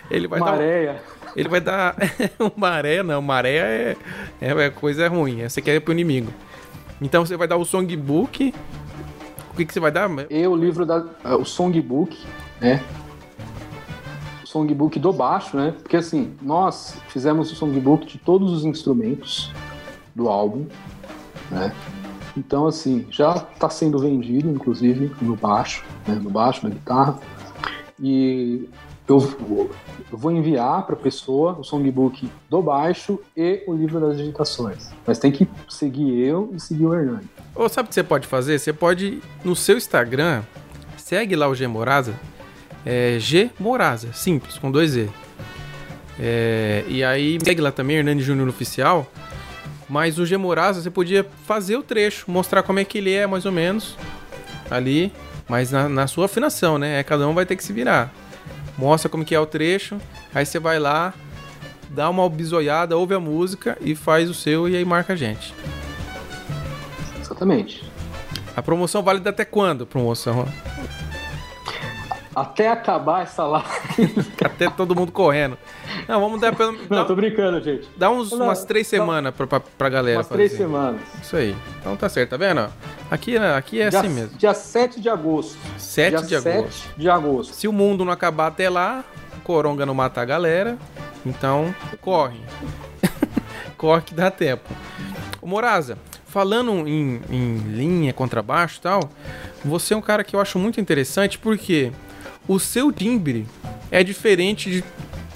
ele 0.09 0.29
vai 0.29 0.39
dar 0.39 0.47
um- 0.47 0.51
Maréia. 0.51 1.03
Ele 1.35 1.49
vai 1.49 1.61
dar 1.61 1.97
um 2.39 2.51
maré, 2.57 3.03
não. 3.03 3.21
Maré 3.21 3.57
é, 3.57 3.97
é, 4.41 4.51
é 4.67 4.71
coisa 4.71 5.09
ruim. 5.09 5.43
Você 5.49 5.61
quer 5.61 5.75
ir 5.75 5.81
pro 5.81 5.93
inimigo. 5.93 6.33
Então 7.01 7.25
você 7.25 7.37
vai 7.37 7.49
dar 7.49 7.57
o 7.57 7.65
songbook. 7.65 8.55
O 9.53 9.57
que, 9.57 9.65
que 9.65 9.73
você 9.73 9.81
vai 9.81 9.91
dar? 9.91 10.09
E 10.31 10.47
o 10.47 10.55
livro 10.57 10.87
da. 10.87 11.05
é, 11.25 11.35
O 11.35 11.45
songbook, 11.45 12.17
né? 12.61 12.83
O 14.43 14.47
songbook 14.47 14.99
do 14.99 15.13
baixo, 15.13 15.57
né? 15.57 15.75
Porque 15.83 15.97
assim, 15.97 16.35
nós 16.43 16.97
fizemos 17.09 17.51
o 17.53 17.55
songbook 17.55 18.07
de 18.07 18.19
todos 18.19 18.53
os 18.53 18.65
instrumentos 18.65 19.53
do 20.15 20.29
álbum, 20.29 20.67
né? 21.51 21.73
Então, 22.37 22.67
assim, 22.67 23.07
já 23.11 23.35
está 23.35 23.69
sendo 23.69 23.99
vendido, 23.99 24.49
inclusive, 24.49 25.11
no 25.21 25.35
baixo, 25.35 25.85
né? 26.07 26.15
no 26.15 26.31
baixo, 26.31 26.67
na 26.67 26.73
guitarra. 26.73 27.19
E 27.99 28.69
eu, 29.13 29.19
vou- 30.13 30.31
enviar 30.33 30.85
para 30.87 30.95
a 30.95 30.99
pessoa 30.99 31.53
o 31.59 31.65
songbook 31.65 32.29
do 32.49 32.63
baixo 32.63 33.19
e 33.37 33.63
o 33.67 33.75
livro 33.75 33.99
das 34.01 34.17
digitações. 34.17 34.91
Mas 35.07 35.19
tem 35.19 35.31
que 35.33 35.49
seguir 35.69 36.19
eu 36.21 36.51
e 36.55 36.61
seguir 36.61 36.87
o 36.87 36.95
Hernani. 36.95 37.29
Ou 37.55 37.69
sabe 37.69 37.87
o 37.87 37.89
que 37.89 37.95
você 37.95 38.03
pode 38.03 38.27
fazer? 38.27 38.59
Você 38.59 38.73
pode, 38.73 39.21
no 39.45 39.55
seu 39.57 39.77
Instagram, 39.77 40.43
segue 40.97 41.35
lá 41.37 41.49
o 41.49 41.55
G 41.55 41.67
Moraza. 41.67 42.15
É 42.85 43.17
G 43.19 43.51
Moraza, 43.59 44.13
simples, 44.13 44.57
com 44.59 44.71
dois 44.71 44.97
E. 44.97 45.09
É, 46.19 46.85
e 46.89 47.03
aí 47.03 47.39
segue 47.43 47.61
lá 47.61 47.73
também, 47.73 47.97
Hernani 47.97 48.23
Júnior 48.23 48.49
Oficial. 48.49 49.07
Mas 49.89 50.19
o 50.19 50.27
G 50.27 50.37
Moraza 50.37 50.81
você 50.81 50.91
podia 50.91 51.27
fazer 51.45 51.77
o 51.77 51.83
trecho, 51.83 52.31
mostrar 52.31 52.63
como 52.63 52.79
é 52.79 52.85
que 52.85 52.99
ele 52.99 53.13
é, 53.13 53.27
mais 53.27 53.45
ou 53.45 53.53
menos. 53.53 53.97
Ali, 54.71 55.13
mas 55.49 55.73
na, 55.73 55.89
na 55.89 56.07
sua 56.07 56.27
afinação, 56.27 56.79
né? 56.79 57.03
Cada 57.03 57.27
um 57.27 57.35
vai 57.35 57.45
ter 57.45 57.57
que 57.57 57.65
se 57.65 57.73
virar. 57.73 58.13
Mostra 58.81 59.11
como 59.11 59.27
que 59.27 59.35
é 59.35 59.39
o 59.39 59.45
trecho, 59.45 59.99
aí 60.35 60.47
você 60.47 60.59
vai 60.59 60.79
lá, 60.79 61.13
dá 61.91 62.09
uma 62.09 62.27
bisoiada, 62.31 62.97
ouve 62.97 63.15
a 63.15 63.21
música 63.21 63.77
e 63.79 63.95
faz 63.95 64.31
o 64.31 64.33
seu 64.33 64.67
e 64.67 64.75
aí 64.75 64.87
marca 64.87 65.13
a 65.13 65.17
gente. 65.17 65.55
Exatamente. 67.21 67.85
A 68.57 68.63
promoção 68.63 69.03
válida 69.03 69.29
até 69.29 69.45
quando? 69.45 69.87
Promoção. 69.87 70.49
Até 72.35 72.69
acabar 72.69 73.23
essa 73.23 73.45
live. 73.45 73.69
Até 74.45 74.71
todo 74.71 74.95
mundo 74.95 75.11
correndo. 75.11 75.59
Não, 76.07 76.21
vamos 76.21 76.41
dar 76.41 76.55
pelo. 76.55 76.73
Não, 76.73 76.89
Dá, 76.89 77.05
tô 77.05 77.17
brincando, 77.17 77.61
gente. 77.61 77.89
dá 77.97 78.09
uns, 78.09 78.31
Não, 78.31 78.47
umas 78.47 78.65
três 78.65 78.87
semanas 78.87 79.35
pra, 79.35 79.47
pra, 79.47 79.61
pra 79.61 79.89
galera 79.89 80.19
Umas 80.19 80.29
três 80.29 80.53
semanas. 80.53 81.01
Isso 81.21 81.37
aí. 81.37 81.57
Então 81.81 81.97
tá 81.97 82.09
certo, 82.09 82.31
tá 82.31 82.37
vendo? 82.37 82.69
Aqui, 83.11 83.37
aqui 83.37 83.81
é 83.81 83.89
dia, 83.89 83.99
assim 83.99 84.09
mesmo. 84.09 84.39
Dia 84.39 84.55
7 84.55 85.01
de 85.01 85.09
agosto. 85.09 85.59
7 85.77 86.11
dia 86.11 86.41
de 86.41 86.49
agosto. 86.49 86.73
7 86.73 86.95
de 86.97 87.11
agosto. 87.11 87.53
Se 87.55 87.67
o 87.67 87.73
mundo 87.73 88.05
não 88.05 88.13
acabar 88.13 88.47
até 88.47 88.71
lá, 88.71 89.05
o 89.37 89.41
Coronga 89.41 89.85
não 89.85 89.95
matar 89.95 90.23
a 90.23 90.27
galera, 90.27 90.79
então 91.27 91.75
corre. 92.01 92.41
corre 93.77 94.03
que 94.03 94.15
dá 94.15 94.31
tempo. 94.31 94.71
Ô 95.43 95.49
Moraza, 95.49 95.99
falando 96.27 96.87
em, 96.87 97.21
em 97.29 97.57
linha, 97.75 98.13
contrabaixo 98.13 98.79
e 98.79 98.83
tal, 98.83 99.01
você 99.65 99.95
é 99.95 99.97
um 99.97 100.01
cara 100.03 100.23
que 100.23 100.37
eu 100.37 100.41
acho 100.41 100.61
muito 100.61 100.81
interessante 100.81 101.37
porque 101.37 101.91
o 102.49 102.59
seu 102.59 102.91
timbre 102.91 103.47
é 103.91 104.03
diferente 104.03 104.71
de 104.71 104.85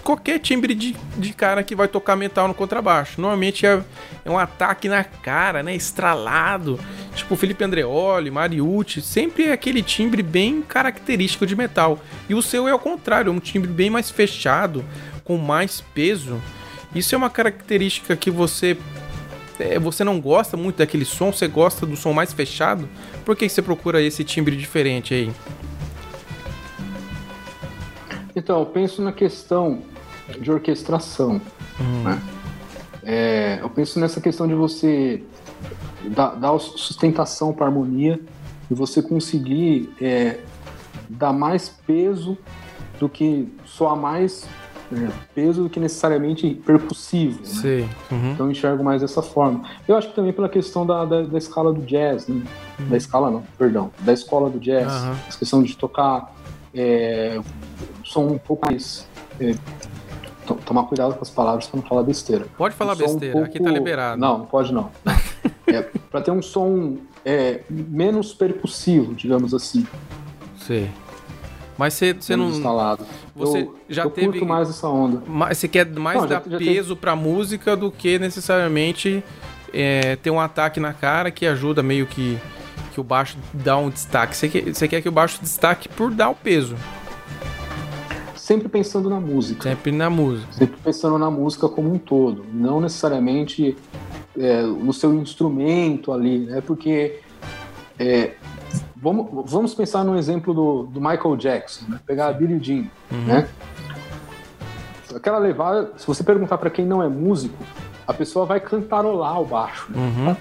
qualquer 0.04 0.38
timbre 0.38 0.74
de, 0.74 0.94
de 1.16 1.32
cara 1.32 1.62
que 1.62 1.74
vai 1.74 1.88
tocar 1.88 2.14
metal 2.14 2.46
no 2.46 2.54
contrabaixo. 2.54 3.20
Normalmente 3.20 3.66
é, 3.66 3.82
é 4.24 4.30
um 4.30 4.38
ataque 4.38 4.88
na 4.88 5.02
cara, 5.02 5.62
né? 5.62 5.74
Estralado. 5.74 6.78
Tipo 7.16 7.34
Felipe 7.34 7.64
Andreoli, 7.64 8.30
Mariucci. 8.30 9.00
Sempre 9.00 9.44
é 9.44 9.52
aquele 9.52 9.82
timbre 9.82 10.22
bem 10.22 10.60
característico 10.60 11.46
de 11.46 11.56
metal. 11.56 11.98
E 12.28 12.34
o 12.34 12.42
seu 12.42 12.68
é 12.68 12.70
ao 12.70 12.78
contrário, 12.78 13.30
é 13.30 13.32
um 13.32 13.40
timbre 13.40 13.70
bem 13.70 13.88
mais 13.88 14.10
fechado, 14.10 14.84
com 15.24 15.38
mais 15.38 15.80
peso. 15.80 16.40
Isso 16.94 17.14
é 17.14 17.18
uma 17.18 17.30
característica 17.30 18.14
que 18.14 18.30
você. 18.30 18.76
é, 19.58 19.78
você 19.78 20.04
não 20.04 20.20
gosta 20.20 20.56
muito 20.56 20.76
daquele 20.76 21.04
som, 21.04 21.32
você 21.32 21.48
gosta 21.48 21.86
do 21.86 21.96
som 21.96 22.12
mais 22.12 22.32
fechado? 22.32 22.88
Por 23.24 23.34
que 23.34 23.48
você 23.48 23.62
procura 23.62 24.02
esse 24.02 24.22
timbre 24.22 24.54
diferente 24.54 25.14
aí? 25.14 25.32
Então, 28.36 28.60
eu 28.60 28.66
penso 28.66 29.02
na 29.02 29.12
questão 29.12 29.80
de 30.40 30.50
orquestração. 30.50 31.40
né? 32.02 32.22
É, 33.02 33.58
eu 33.60 33.68
penso 33.68 34.00
nessa 34.00 34.20
questão 34.20 34.48
de 34.48 34.54
você 34.54 35.22
dar, 36.10 36.30
dar 36.30 36.58
sustentação 36.58 37.52
para 37.52 37.66
a 37.66 37.68
harmonia 37.68 38.18
e 38.70 38.74
você 38.74 39.02
conseguir 39.02 39.92
é, 40.00 40.40
dar 41.08 41.32
mais 41.32 41.68
peso 41.68 42.38
do 42.98 43.08
que 43.08 43.52
soar 43.66 43.94
mais 43.96 44.46
é, 44.92 45.10
peso 45.34 45.64
do 45.64 45.70
que 45.70 45.78
necessariamente 45.78 46.54
percussivo. 46.54 47.40
Né? 47.40 47.46
Sim. 47.46 47.88
Uhum. 48.10 48.32
Então 48.32 48.46
eu 48.46 48.52
enxergo 48.52 48.82
mais 48.82 49.02
dessa 49.02 49.22
forma. 49.22 49.64
Eu 49.86 49.96
acho 49.96 50.08
que 50.08 50.14
também 50.14 50.32
pela 50.32 50.48
questão 50.48 50.86
da, 50.86 51.04
da, 51.04 51.22
da 51.22 51.38
escala 51.38 51.72
do 51.72 51.82
jazz, 51.82 52.26
né? 52.28 52.42
Da 52.88 52.96
escala 52.96 53.30
não, 53.30 53.42
perdão, 53.58 53.90
da 54.00 54.12
escola 54.12 54.48
do 54.48 54.58
jazz. 54.58 54.86
Aham. 54.86 55.16
A 55.28 55.32
questão 55.32 55.62
de 55.62 55.76
tocar 55.76 56.34
é, 56.74 57.40
som 58.04 58.26
um 58.26 58.38
pouco 58.38 58.66
mais. 58.66 59.08
é, 59.40 59.54
to- 60.46 60.54
tomar 60.66 60.84
cuidado 60.84 61.14
com 61.14 61.22
as 61.22 61.30
palavras 61.30 61.66
para 61.66 61.80
não 61.80 61.88
falar 61.88 62.02
besteira. 62.04 62.46
Pode 62.56 62.74
falar 62.76 62.92
Um 62.92 62.96
som 62.96 63.02
um 63.04 63.06
besteira, 63.08 63.44
aqui 63.44 63.58
tá 63.58 63.64
pouco- 63.64 63.72
liberado. 63.78 64.20
Não, 64.20 64.38
não 64.38 64.46
pode 64.46 64.72
não. 64.72 64.90
É, 65.66 65.80
para 66.10 66.20
ter 66.20 66.30
um 66.30 66.42
som 66.42 66.98
é, 67.24 67.62
menos 67.70 68.34
percussivo, 68.34 69.14
digamos 69.14 69.54
assim, 69.54 69.84
Sei. 70.58 70.90
Mas 71.76 71.94
você, 71.94 72.12
você 72.12 72.36
não. 72.36 72.50
instalado. 72.50 73.04
Você 73.34 73.62
eu, 73.62 73.76
já 73.88 74.04
eu 74.04 74.10
teve- 74.10 74.26
curto 74.28 74.46
mais 74.46 74.68
essa 74.70 74.86
onda. 74.88 75.22
Mas 75.26 75.58
você 75.58 75.66
quer 75.66 75.84
mais 75.86 76.20
Não, 76.20 76.28
já- 76.28 76.38
dar 76.38 76.50
já 76.50 76.58
tem- 76.58 76.66
peso 76.74 76.94
pra 76.94 77.16
música 77.16 77.74
do 77.76 77.90
que 77.90 78.18
necessariamente 78.18 79.24
é, 79.72 80.14
ter 80.16 80.30
um 80.30 80.38
ataque 80.38 80.78
na 80.78 80.92
cara 80.92 81.30
que 81.32 81.44
ajuda 81.46 81.82
meio 81.82 82.06
que, 82.06 82.38
que 82.92 83.00
o 83.00 83.02
baixo 83.02 83.36
dá 83.52 83.76
um 83.76 83.88
destaque. 83.90 84.36
Você 84.36 84.48
quer, 84.48 84.72
você 84.72 84.86
quer 84.86 85.00
que 85.02 85.08
o 85.08 85.12
baixo 85.12 85.40
destaque 85.42 85.88
por 85.88 86.12
dar 86.12 86.28
o 86.28 86.34
peso, 86.34 86.76
Sempre 88.44 88.68
pensando 88.68 89.08
na 89.08 89.18
música. 89.18 89.70
sempre 89.70 89.90
na 89.90 90.10
música. 90.10 90.52
sempre 90.52 90.76
pensando 90.76 91.16
na 91.16 91.30
música 91.30 91.66
como 91.66 91.94
um 91.94 91.98
todo, 91.98 92.44
não 92.52 92.78
necessariamente 92.78 93.74
é, 94.38 94.60
no 94.60 94.92
seu 94.92 95.14
instrumento 95.14 96.12
ali, 96.12 96.40
né? 96.40 96.60
Porque 96.60 97.20
é, 97.98 98.32
vamos, 98.94 99.50
vamos 99.50 99.72
pensar 99.72 100.04
no 100.04 100.18
exemplo 100.18 100.52
do, 100.52 100.82
do 100.82 101.00
Michael 101.00 101.38
Jackson, 101.38 101.86
né? 101.88 101.98
pegar 102.06 102.26
a 102.26 102.32
Billie 102.34 102.62
Jean, 102.62 102.84
né? 103.26 103.48
Aquela 105.16 105.38
levada, 105.38 105.92
se 105.96 106.06
você 106.06 106.22
perguntar 106.22 106.58
para 106.58 106.68
quem 106.68 106.84
não 106.84 107.02
é 107.02 107.08
músico, 107.08 107.56
a 108.06 108.12
pessoa 108.12 108.44
vai 108.46 108.60
cantarolar 108.60 109.40
o 109.40 109.44
baixo. 109.46 109.90
Né? 109.90 110.36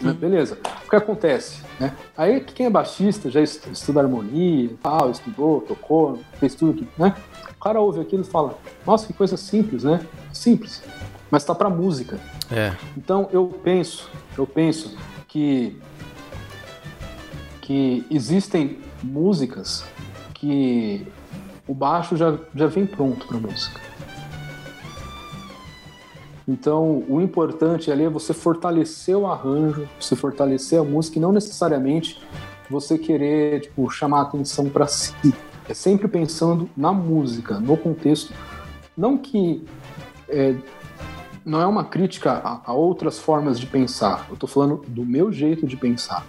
Né? 0.00 0.12
Beleza. 0.12 0.58
O 0.86 0.90
que 0.90 0.96
acontece? 0.96 1.62
Né? 1.80 1.94
Aí 2.16 2.40
quem 2.40 2.66
é 2.66 2.70
baixista 2.70 3.30
já 3.30 3.40
estu- 3.40 3.70
estuda 3.72 4.00
harmonia, 4.00 4.64
e 4.64 4.76
tal, 4.82 5.10
estudou, 5.10 5.60
tocou, 5.62 6.18
fez 6.38 6.54
tudo 6.54 6.74
que. 6.74 6.88
Né? 7.00 7.14
O 7.50 7.60
cara 7.60 7.80
ouve 7.80 8.00
aquilo 8.00 8.22
e 8.22 8.26
fala: 8.26 8.56
Nossa, 8.86 9.06
que 9.06 9.12
coisa 9.12 9.36
simples, 9.36 9.84
né? 9.84 10.00
Simples. 10.32 10.82
Mas 11.30 11.44
tá 11.44 11.54
pra 11.54 11.68
música. 11.70 12.18
É. 12.50 12.74
Então 12.96 13.28
eu 13.32 13.46
penso, 13.62 14.10
eu 14.36 14.46
penso 14.46 14.96
que 15.26 15.78
que 17.60 18.06
existem 18.10 18.78
músicas 19.02 19.84
que 20.32 21.06
o 21.66 21.74
baixo 21.74 22.16
já, 22.16 22.34
já 22.54 22.66
vem 22.66 22.86
pronto 22.86 23.26
para 23.26 23.36
música. 23.36 23.78
Então, 26.48 27.04
o 27.06 27.20
importante 27.20 27.92
ali 27.92 28.04
é 28.04 28.08
você 28.08 28.32
fortalecer 28.32 29.14
o 29.14 29.26
arranjo, 29.26 29.86
você 30.00 30.16
fortalecer 30.16 30.80
a 30.80 30.82
música 30.82 31.18
e 31.18 31.20
não 31.20 31.30
necessariamente 31.30 32.22
você 32.70 32.96
querer 32.96 33.60
tipo, 33.60 33.90
chamar 33.90 34.20
a 34.20 34.22
atenção 34.22 34.70
para 34.70 34.86
si. 34.86 35.12
É 35.68 35.74
sempre 35.74 36.08
pensando 36.08 36.68
na 36.74 36.90
música, 36.90 37.60
no 37.60 37.76
contexto. 37.76 38.32
Não 38.96 39.18
que 39.18 39.62
é, 40.26 40.54
não 41.44 41.60
é 41.60 41.66
uma 41.66 41.84
crítica 41.84 42.32
a, 42.32 42.62
a 42.64 42.72
outras 42.72 43.18
formas 43.18 43.60
de 43.60 43.66
pensar. 43.66 44.26
Eu 44.30 44.36
tô 44.36 44.46
falando 44.46 44.82
do 44.88 45.04
meu 45.04 45.30
jeito 45.30 45.66
de 45.66 45.76
pensar. 45.76 46.24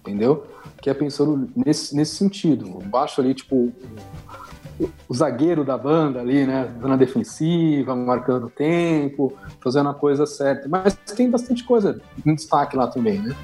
Entendeu? 0.00 0.46
Que 0.82 0.90
é 0.90 0.94
pensando 0.94 1.48
nesse, 1.56 1.96
nesse 1.96 2.16
sentido. 2.16 2.66
Baixo 2.84 3.22
ali, 3.22 3.32
tipo, 3.32 3.72
o, 4.78 5.14
zagueiro 5.14 5.64
da 5.64 5.76
banda 5.76 6.20
ali, 6.20 6.46
né? 6.46 6.70
Na 6.80 6.96
defensiva, 6.96 7.94
marcando 7.94 8.46
o 8.46 8.50
tempo, 8.50 9.32
fazendo 9.62 9.88
a 9.88 9.94
coisa 9.94 10.26
certa. 10.26 10.68
Mas 10.68 10.94
tem 11.16 11.30
bastante 11.30 11.64
coisa 11.64 12.00
em 12.24 12.34
destaque 12.34 12.76
lá 12.76 12.86
também, 12.86 13.18
né? 13.18 13.34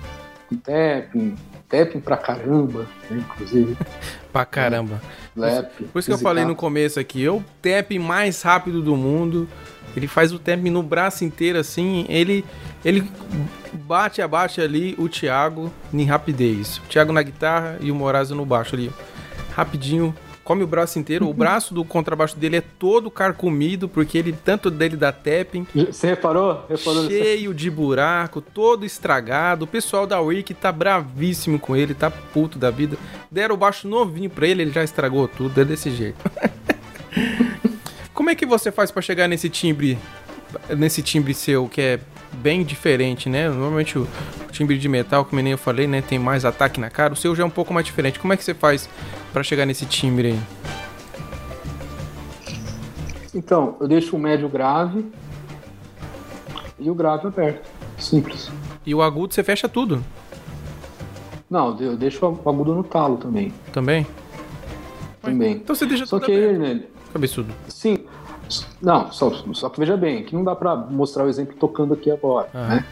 Tem 0.49 0.59
tapping, 0.59 1.35
tapping 1.69 2.01
pra 2.01 2.17
caramba, 2.17 2.87
né? 3.11 3.19
inclusive. 3.19 3.77
Pra 4.33 4.47
caramba. 4.47 4.99
Lap. 5.37 5.85
Por 5.93 5.99
isso 5.99 6.09
que 6.09 6.15
eu 6.15 6.19
falei 6.19 6.47
no 6.47 6.57
começo 6.57 6.99
aqui, 6.99 7.21
eu 7.21 7.45
tap 7.61 7.91
mais 7.99 8.41
rápido 8.41 8.81
do 8.81 8.97
mundo. 8.97 9.47
Ele 9.95 10.07
faz 10.07 10.33
o 10.33 10.39
tap 10.39 10.59
no 10.71 10.83
braço 10.83 11.23
inteiro 11.23 11.59
assim, 11.59 12.07
ele 12.09 12.43
ele 12.83 13.07
bate 13.75 14.23
abaixo 14.23 14.63
ali 14.63 14.95
o 14.99 15.07
Thiago 15.07 15.71
em 15.93 16.05
rapidez. 16.07 16.79
O 16.79 16.89
Thiago 16.89 17.13
na 17.13 17.23
guitarra 17.23 17.77
e 17.81 17.91
o 17.91 17.95
Moraes 17.95 18.31
no 18.31 18.47
baixo 18.47 18.75
ali. 18.75 18.91
Rapidinho, 19.55 20.15
come 20.45 20.63
o 20.63 20.67
braço 20.67 20.99
inteiro. 20.99 21.29
O 21.29 21.35
braço 21.35 21.73
do 21.75 21.85
contrabaixo 21.85 22.37
dele 22.37 22.57
é 22.57 22.61
todo 22.61 23.11
carcomido 23.11 23.89
porque 23.89 24.19
ele 24.19 24.33
tanto 24.33 24.71
dele 24.71 24.97
dá 24.97 25.13
tapping, 25.13 25.67
Você 25.75 26.09
reparou? 26.09 26.65
Reparou 26.69 27.07
cheio 27.09 27.55
de 27.55 27.71
buraco, 27.71 28.41
todo 28.41 28.85
estragado. 28.85 29.65
O 29.65 29.69
pessoal 29.69 30.07
da 30.07 30.21
Wiki 30.21 30.55
tá 30.55 30.73
bravíssimo 30.73 31.59
com 31.59 31.77
ele, 31.77 31.95
tá 31.95 32.11
puto 32.11 32.59
da 32.59 32.71
vida. 32.71 32.97
Deram 33.31 33.55
o 33.55 33.59
baixo 33.59 33.87
novinho 33.89 34.31
pra 34.31 34.47
ele, 34.47 34.63
ele 34.63 34.73
já 34.73 34.83
estragou 34.83 35.29
tudo, 35.29 35.61
é 35.61 35.65
desse 35.65 35.91
jeito. 35.91 36.19
Como 38.13 38.31
é 38.31 38.35
que 38.35 38.47
você 38.47 38.71
faz 38.71 38.91
pra 38.91 39.03
chegar 39.03 39.27
nesse 39.27 39.49
timbre, 39.49 39.99
nesse 40.77 41.03
timbre 41.03 41.35
seu 41.35 41.69
que 41.69 41.81
é 41.81 42.01
bem 42.33 42.63
diferente, 42.65 43.29
né? 43.29 43.49
Normalmente 43.49 43.99
o 43.99 44.07
timbre 44.53 44.79
de 44.79 44.89
metal, 44.89 45.25
como 45.25 45.41
nem 45.43 45.53
eu 45.53 45.59
falei, 45.59 45.87
né, 45.87 46.01
tem 46.03 46.19
mais 46.19 46.45
ataque 46.45 46.79
na 46.79 46.91
cara. 46.91 47.13
O 47.13 47.17
seu 47.17 47.35
já 47.35 47.43
é 47.43 47.47
um 47.47 47.51
pouco 47.51 47.73
mais 47.75 47.85
diferente. 47.87 48.19
Como 48.21 48.33
é 48.33 48.37
que 48.37 48.45
você 48.45 48.55
faz 48.55 48.89
pra 49.33 49.43
chegar 49.43 49.67
nesse 49.67 49.85
timbre 49.87 50.29
aí? 50.29 50.41
Então, 53.35 53.77
eu 53.81 53.89
deixo 53.89 54.15
o 54.15 54.19
médio 54.19 54.49
grave 54.49 55.07
e 56.79 56.91
o 56.91 56.95
grave 56.95 57.27
aberto. 57.27 57.69
Simples. 57.99 58.51
E 58.85 58.95
o 58.95 59.01
agudo 59.03 59.33
você 59.33 59.45
fecha 59.45 59.69
tudo 59.69 60.05
Não, 61.49 61.79
eu 61.81 61.97
deixo 61.97 62.27
o 62.27 62.49
agudo 62.49 62.75
no 62.75 62.83
talo 62.83 63.17
também. 63.17 63.53
também? 63.73 64.07
Também. 65.23 65.53
Então 65.53 65.75
você 65.75 65.87
deixa 65.87 66.05
Só 66.05 66.17
tudo 66.19 66.27
que 66.27 66.33
aí, 66.33 66.45
aberto. 66.57 66.61
né? 66.61 66.83
Cabeçudo. 67.13 67.53
Sim. 67.69 67.99
Não, 68.83 69.11
só, 69.13 69.31
só 69.55 69.69
que 69.71 69.79
veja 69.79 69.97
bem, 69.97 70.25
que 70.25 70.35
não 70.35 70.43
dá 70.45 70.55
pra 70.55 70.75
mostrar 70.77 71.25
o 71.25 71.29
exemplo 71.29 71.55
tocando 71.59 71.95
aqui 71.95 72.11
agora, 72.11 72.49
Aham. 72.55 72.69
né? 72.77 72.85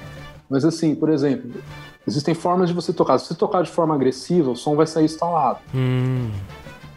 Mas 0.50 0.64
assim, 0.64 0.96
por 0.96 1.08
exemplo, 1.08 1.62
existem 2.06 2.34
formas 2.34 2.68
de 2.68 2.74
você 2.74 2.92
tocar. 2.92 3.18
Se 3.18 3.26
você 3.26 3.34
tocar 3.34 3.62
de 3.62 3.70
forma 3.70 3.94
agressiva, 3.94 4.50
o 4.50 4.56
som 4.56 4.74
vai 4.74 4.86
sair 4.86 5.04
instalado. 5.04 5.60
Hum. 5.72 6.28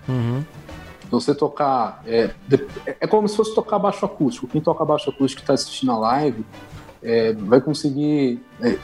Uhum. 0.10 0.44
Se 1.04 1.12
você 1.12 1.36
tocar. 1.36 2.02
É, 2.08 2.32
é 3.00 3.06
como 3.06 3.28
se 3.28 3.38
fosse 3.38 3.54
tocar 3.54 3.78
baixo 3.78 4.04
acústico. 4.04 4.48
Quem 4.48 4.60
toca 4.60 4.84
baixo 4.84 5.12
acústico 5.12 5.42
e 5.42 5.44
está 5.44 5.54
assistindo 5.54 5.92
a 5.92 5.98
live 5.98 6.44
é, 7.04 7.34
vai 7.34 7.62
conseguir. 7.62 8.44
é, 8.60 8.78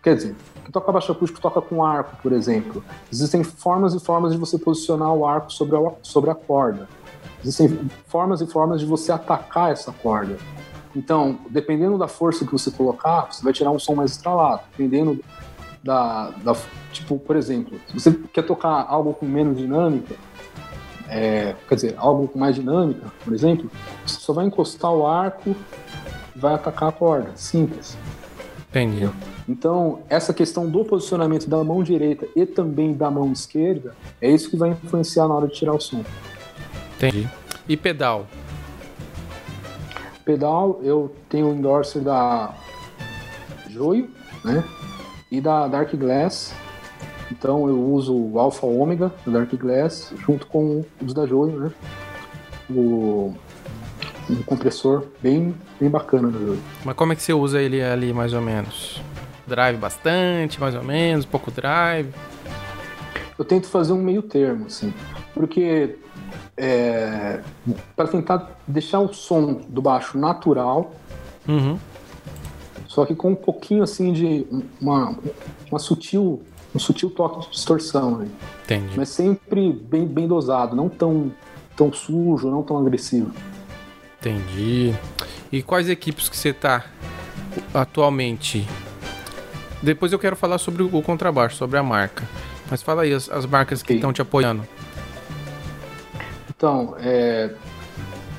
quer 0.00 0.14
dizer, 0.14 0.36
quem 0.62 0.70
toca 0.70 0.92
baixo 0.92 1.10
acústico 1.10 1.40
toca 1.40 1.60
com 1.60 1.84
arco, 1.84 2.16
por 2.22 2.32
exemplo. 2.32 2.84
Existem 3.10 3.42
formas 3.42 3.92
e 3.94 3.98
formas 3.98 4.32
de 4.32 4.38
você 4.38 4.56
posicionar 4.56 5.12
o 5.12 5.26
arco 5.26 5.52
sobre 5.52 5.76
a, 5.76 5.92
sobre 6.00 6.30
a 6.30 6.34
corda. 6.34 6.88
Existem 7.44 7.90
formas 8.06 8.40
e 8.40 8.46
formas 8.46 8.78
de 8.78 8.86
você 8.86 9.10
atacar 9.10 9.72
essa 9.72 9.90
corda. 9.90 10.36
Então, 10.94 11.38
dependendo 11.48 11.96
da 11.96 12.08
força 12.08 12.44
que 12.44 12.52
você 12.52 12.70
colocar, 12.70 13.32
você 13.32 13.42
vai 13.42 13.52
tirar 13.52 13.70
um 13.70 13.78
som 13.78 13.94
mais 13.94 14.12
estralado. 14.12 14.62
Dependendo 14.70 15.22
da, 15.82 16.30
da 16.42 16.56
tipo, 16.92 17.18
por 17.18 17.36
exemplo, 17.36 17.78
se 17.88 17.94
você 17.98 18.12
quer 18.32 18.42
tocar 18.42 18.86
algo 18.88 19.14
com 19.14 19.26
menos 19.26 19.56
dinâmica, 19.56 20.14
é, 21.08 21.54
quer 21.68 21.74
dizer, 21.74 21.94
algo 21.98 22.28
com 22.28 22.38
mais 22.38 22.54
dinâmica, 22.54 23.12
por 23.24 23.34
exemplo, 23.34 23.70
você 24.06 24.20
só 24.20 24.32
vai 24.32 24.46
encostar 24.46 24.92
o 24.92 25.06
arco 25.06 25.54
e 26.34 26.38
vai 26.38 26.54
atacar 26.54 26.88
a 26.88 26.92
corda. 26.92 27.30
Simples. 27.34 27.96
Entendi. 28.70 29.08
Então, 29.48 30.00
essa 30.08 30.32
questão 30.32 30.68
do 30.68 30.84
posicionamento 30.84 31.48
da 31.48 31.62
mão 31.62 31.82
direita 31.82 32.26
e 32.34 32.46
também 32.46 32.94
da 32.94 33.10
mão 33.10 33.30
esquerda 33.32 33.94
é 34.20 34.30
isso 34.30 34.48
que 34.48 34.56
vai 34.56 34.70
influenciar 34.70 35.28
na 35.28 35.34
hora 35.34 35.48
de 35.48 35.54
tirar 35.54 35.74
o 35.74 35.80
som. 35.80 36.02
Entendi. 36.96 37.28
E 37.68 37.76
pedal? 37.76 38.26
Pedal, 40.24 40.80
eu 40.82 41.14
tenho 41.28 41.48
o 41.48 41.54
endorser 41.54 42.02
da 42.02 42.54
Joio, 43.68 44.08
né? 44.44 44.64
E 45.30 45.40
da 45.40 45.66
Dark 45.66 45.94
Glass. 45.94 46.54
Então 47.30 47.66
eu 47.68 47.80
uso 47.80 48.14
o 48.14 48.38
Alpha 48.38 48.66
Omega 48.66 49.12
da 49.26 49.32
Dark 49.38 49.52
Glass 49.54 50.12
junto 50.18 50.46
com 50.46 50.84
os 51.00 51.14
da 51.14 51.26
Joio, 51.26 51.58
né? 51.58 51.70
O, 52.70 53.34
um 54.28 54.42
compressor 54.44 55.06
bem, 55.20 55.54
bem 55.80 55.90
bacana 55.90 56.30
da 56.30 56.38
Joio. 56.38 56.62
Mas 56.84 56.94
como 56.94 57.12
é 57.12 57.16
que 57.16 57.22
você 57.22 57.32
usa 57.32 57.60
ele 57.60 57.82
ali, 57.82 58.12
mais 58.12 58.32
ou 58.32 58.40
menos? 58.40 59.00
Drive 59.46 59.76
bastante, 59.76 60.60
mais 60.60 60.74
ou 60.74 60.84
menos, 60.84 61.24
pouco 61.24 61.50
drive. 61.50 62.10
Eu 63.38 63.44
tento 63.44 63.66
fazer 63.66 63.92
um 63.92 64.00
meio 64.02 64.22
termo, 64.22 64.66
assim, 64.66 64.92
porque 65.34 65.96
é, 66.56 67.40
para 67.96 68.08
tentar 68.08 68.58
deixar 68.66 69.00
o 69.00 69.12
som 69.12 69.60
do 69.68 69.80
baixo 69.82 70.18
natural, 70.18 70.92
Uhum. 71.48 71.76
só 72.86 73.04
que 73.04 73.14
com 73.14 73.30
um 73.30 73.34
pouquinho 73.34 73.82
assim 73.82 74.12
de 74.12 74.46
uma, 74.80 75.16
uma 75.70 75.78
sutil 75.78 76.42
um 76.74 76.78
sutil 76.78 77.10
toque 77.10 77.40
de 77.40 77.50
distorção. 77.50 78.18
Né? 78.18 78.28
Entendi. 78.64 78.94
Mas 78.96 79.10
sempre 79.10 79.72
bem, 79.72 80.06
bem 80.06 80.26
dosado, 80.26 80.74
não 80.74 80.88
tão, 80.88 81.30
tão 81.76 81.92
sujo, 81.92 82.50
não 82.50 82.62
tão 82.62 82.78
agressivo. 82.78 83.30
Entendi. 84.18 84.94
E 85.50 85.62
quais 85.62 85.88
equipes 85.90 86.28
que 86.30 86.36
você 86.36 86.50
tá 86.52 86.86
atualmente? 87.74 88.66
Depois 89.82 90.12
eu 90.12 90.18
quero 90.18 90.34
falar 90.36 90.58
sobre 90.58 90.82
o 90.82 91.02
contrabaixo, 91.02 91.56
sobre 91.56 91.78
a 91.78 91.82
marca. 91.82 92.24
Mas 92.70 92.80
fala 92.82 93.02
aí 93.02 93.12
as, 93.12 93.28
as 93.28 93.44
marcas 93.44 93.82
que 93.82 93.88
Ok. 93.88 93.96
estão 93.96 94.12
te 94.12 94.22
apoiando. 94.22 94.66
Então, 96.62 96.94
é, 97.00 97.50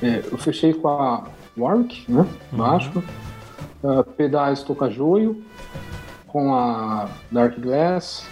é, 0.01 0.23
eu 0.31 0.37
fechei 0.37 0.73
com 0.73 0.87
a 0.87 1.25
Warwick, 1.57 2.09
né? 2.09 2.25
Baixo. 2.53 3.03
Uh, 3.83 4.01
pedais 4.15 4.63
Tocajoio, 4.63 5.43
com 6.25 6.55
a 6.55 7.09
Dark 7.29 7.59
Glass, 7.59 8.25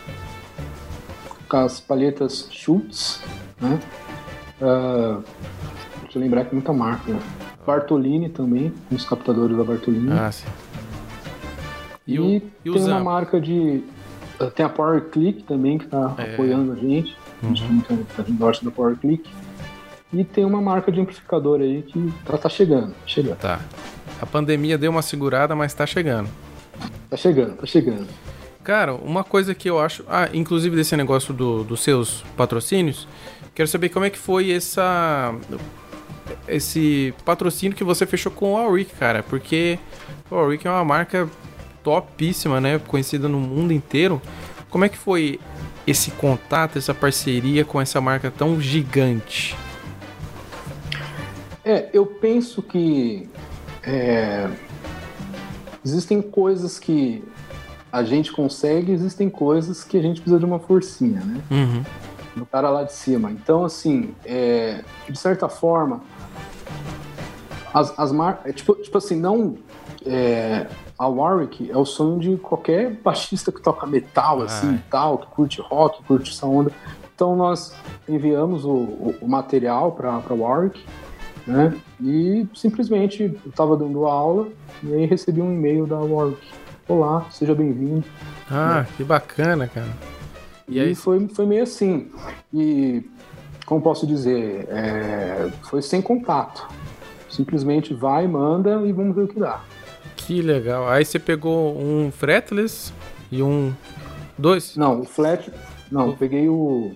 com 1.49 1.57
as 1.57 1.81
palhetas 1.81 2.47
Schultz, 2.51 3.21
né? 3.59 3.77
Uh, 4.61 5.21
deixa 6.03 6.17
eu 6.17 6.21
lembrar 6.21 6.45
que 6.45 6.51
é 6.51 6.53
muita 6.53 6.71
marca. 6.71 7.11
Né? 7.11 7.19
Bartolini 7.67 8.29
também, 8.29 8.73
os 8.89 9.03
captadores 9.03 9.57
da 9.57 9.63
Bartolini. 9.65 10.09
Ah, 10.13 10.31
sim. 10.31 10.47
E, 12.07 12.17
o, 12.17 12.23
e 12.37 12.41
tem 12.63 12.81
uma 12.85 13.01
marca 13.03 13.41
de. 13.41 13.83
uh, 14.39 14.49
Tem 14.51 14.65
a 14.65 14.69
Power 14.69 15.09
Click 15.09 15.43
também, 15.43 15.77
que 15.77 15.83
está 15.83 16.15
É. 16.17 16.33
apoiando 16.33 16.71
a 16.71 16.75
gente. 16.75 17.13
A 17.43 17.47
gente 17.47 17.61
Uhum. 17.63 17.81
tem 17.81 17.97
muita 17.97 18.23
gente 18.23 18.37
gosta 18.37 18.63
da 18.63 18.71
Power 18.71 18.95
Click. 18.95 19.29
E 20.13 20.23
tem 20.23 20.43
uma 20.43 20.61
marca 20.61 20.91
de 20.91 20.99
amplificador 20.99 21.61
aí 21.61 21.81
que 21.83 22.13
ela 22.27 22.37
tá 22.37 22.49
chegando. 22.49 22.93
Chegando. 23.05 23.37
Tá. 23.37 23.61
A 24.21 24.25
pandemia 24.25 24.77
deu 24.77 24.91
uma 24.91 25.01
segurada, 25.01 25.55
mas 25.55 25.73
tá 25.73 25.85
chegando. 25.85 26.29
Tá 27.09 27.17
chegando, 27.17 27.57
tá 27.57 27.65
chegando. 27.65 28.07
Cara, 28.63 28.93
uma 28.93 29.23
coisa 29.23 29.55
que 29.55 29.69
eu 29.69 29.79
acho. 29.79 30.03
Ah, 30.07 30.29
inclusive 30.33 30.75
desse 30.75 30.95
negócio 30.95 31.33
do, 31.33 31.63
dos 31.63 31.81
seus 31.81 32.23
patrocínios, 32.37 33.07
quero 33.55 33.67
saber 33.67 33.89
como 33.89 34.05
é 34.05 34.09
que 34.09 34.17
foi 34.17 34.51
essa. 34.51 35.33
Esse 36.47 37.13
patrocínio 37.25 37.75
que 37.75 37.83
você 37.83 38.05
fechou 38.05 38.31
com 38.31 38.53
o 38.53 38.57
Alric, 38.57 38.93
cara. 38.95 39.23
Porque 39.23 39.79
o 40.29 40.35
Alric 40.35 40.67
é 40.67 40.69
uma 40.69 40.85
marca 40.85 41.27
topíssima, 41.83 42.61
né? 42.61 42.79
Conhecida 42.79 43.27
no 43.27 43.39
mundo 43.39 43.73
inteiro. 43.73 44.21
Como 44.69 44.85
é 44.85 44.89
que 44.89 44.97
foi 44.97 45.39
esse 45.87 46.11
contato, 46.11 46.77
essa 46.77 46.93
parceria 46.93 47.65
com 47.65 47.81
essa 47.81 47.99
marca 47.99 48.29
tão 48.29 48.61
gigante? 48.61 49.55
É, 51.63 51.89
eu 51.93 52.05
penso 52.05 52.61
que 52.61 53.29
é, 53.83 54.49
existem 55.85 56.21
coisas 56.21 56.79
que 56.79 57.23
a 57.91 58.03
gente 58.03 58.31
consegue, 58.31 58.91
existem 58.91 59.29
coisas 59.29 59.83
que 59.83 59.97
a 59.97 60.01
gente 60.01 60.21
precisa 60.21 60.39
de 60.39 60.45
uma 60.45 60.59
forcinha, 60.59 61.19
né? 61.21 61.41
Uhum. 61.51 61.83
do 62.35 62.45
cara 62.45 62.69
lá 62.69 62.83
de 62.83 62.93
cima. 62.93 63.29
Então, 63.31 63.65
assim, 63.65 64.15
é, 64.25 64.83
de 65.09 65.19
certa 65.19 65.49
forma, 65.49 66.01
as, 67.73 67.97
as 67.99 68.11
marcas. 68.11 68.45
É, 68.47 68.53
tipo, 68.53 68.73
tipo 68.75 68.97
assim, 68.97 69.15
não. 69.17 69.57
é, 70.05 70.67
a 70.97 71.07
Warwick 71.07 71.69
é 71.69 71.77
o 71.77 71.83
sonho 71.85 72.19
de 72.19 72.37
qualquer 72.37 72.91
baixista 73.03 73.51
que 73.51 73.61
toca 73.61 73.85
metal, 73.85 74.41
assim, 74.41 74.75
Ah. 74.75 74.83
tal, 74.89 75.17
que 75.19 75.27
curte 75.27 75.61
rock, 75.61 76.01
curte 76.03 76.31
essa 76.31 76.45
onda. 76.47 76.71
Então, 77.13 77.35
nós 77.35 77.73
enviamos 78.07 78.63
o, 78.65 78.69
o- 78.71 79.15
o 79.21 79.27
material 79.27 79.91
para 79.91 80.21
Warwick, 80.33 80.83
né? 81.45 81.73
E 82.01 82.47
simplesmente 82.55 83.23
eu 83.23 83.49
estava 83.49 83.75
dando 83.75 84.05
aula 84.05 84.47
e 84.83 84.93
aí 84.93 85.05
recebi 85.05 85.41
um 85.41 85.51
e-mail 85.53 85.85
da 85.85 85.97
Warwick. 85.99 86.41
Olá, 86.87 87.25
seja 87.31 87.55
bem-vindo. 87.55 88.03
Ah, 88.49 88.85
que 88.97 89.03
bacana, 89.03 89.67
cara. 89.67 89.87
E 90.67 90.77
E, 90.77 90.79
aí- 90.79 90.95
foi, 90.95 91.27
foi 91.29 91.45
meio 91.45 91.63
assim. 91.63 92.09
E, 92.53 93.03
como 93.65 93.81
posso 93.81 94.05
dizer, 94.05 94.67
é, 94.69 95.49
foi 95.63 95.81
sem 95.81 96.01
contato. 96.01 96.67
Simplesmente 97.29 97.93
vai, 97.93 98.27
manda 98.27 98.81
e 98.85 98.91
vamos 98.91 99.15
ver 99.15 99.23
o 99.23 99.27
que 99.27 99.39
dá. 99.39 99.61
Que 100.17 100.41
legal. 100.41 100.87
Aí 100.89 101.05
você 101.05 101.17
pegou 101.17 101.77
um 101.79 102.11
fretless 102.11 102.91
e 103.31 103.41
um. 103.41 103.73
Dois? 104.37 104.75
Não, 104.75 105.01
o 105.01 105.05
flat. 105.05 105.49
Não, 105.91 106.07
eu 106.07 106.17
peguei 106.17 106.47
o 106.49 106.91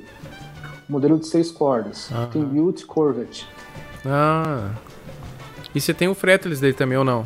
modelo 0.90 1.18
de 1.18 1.28
seis 1.28 1.52
cordas. 1.52 2.12
Aham. 2.12 2.28
Tem 2.32 2.44
Buick 2.44 2.86
Corvette. 2.86 3.48
Ah. 4.06 4.72
E 5.74 5.82
você 5.82 5.94
tem 5.94 6.08
o 6.08 6.16
fretless 6.16 6.62
dele 6.62 6.74
também 6.74 6.98
ou 6.98 7.04
não? 7.04 7.26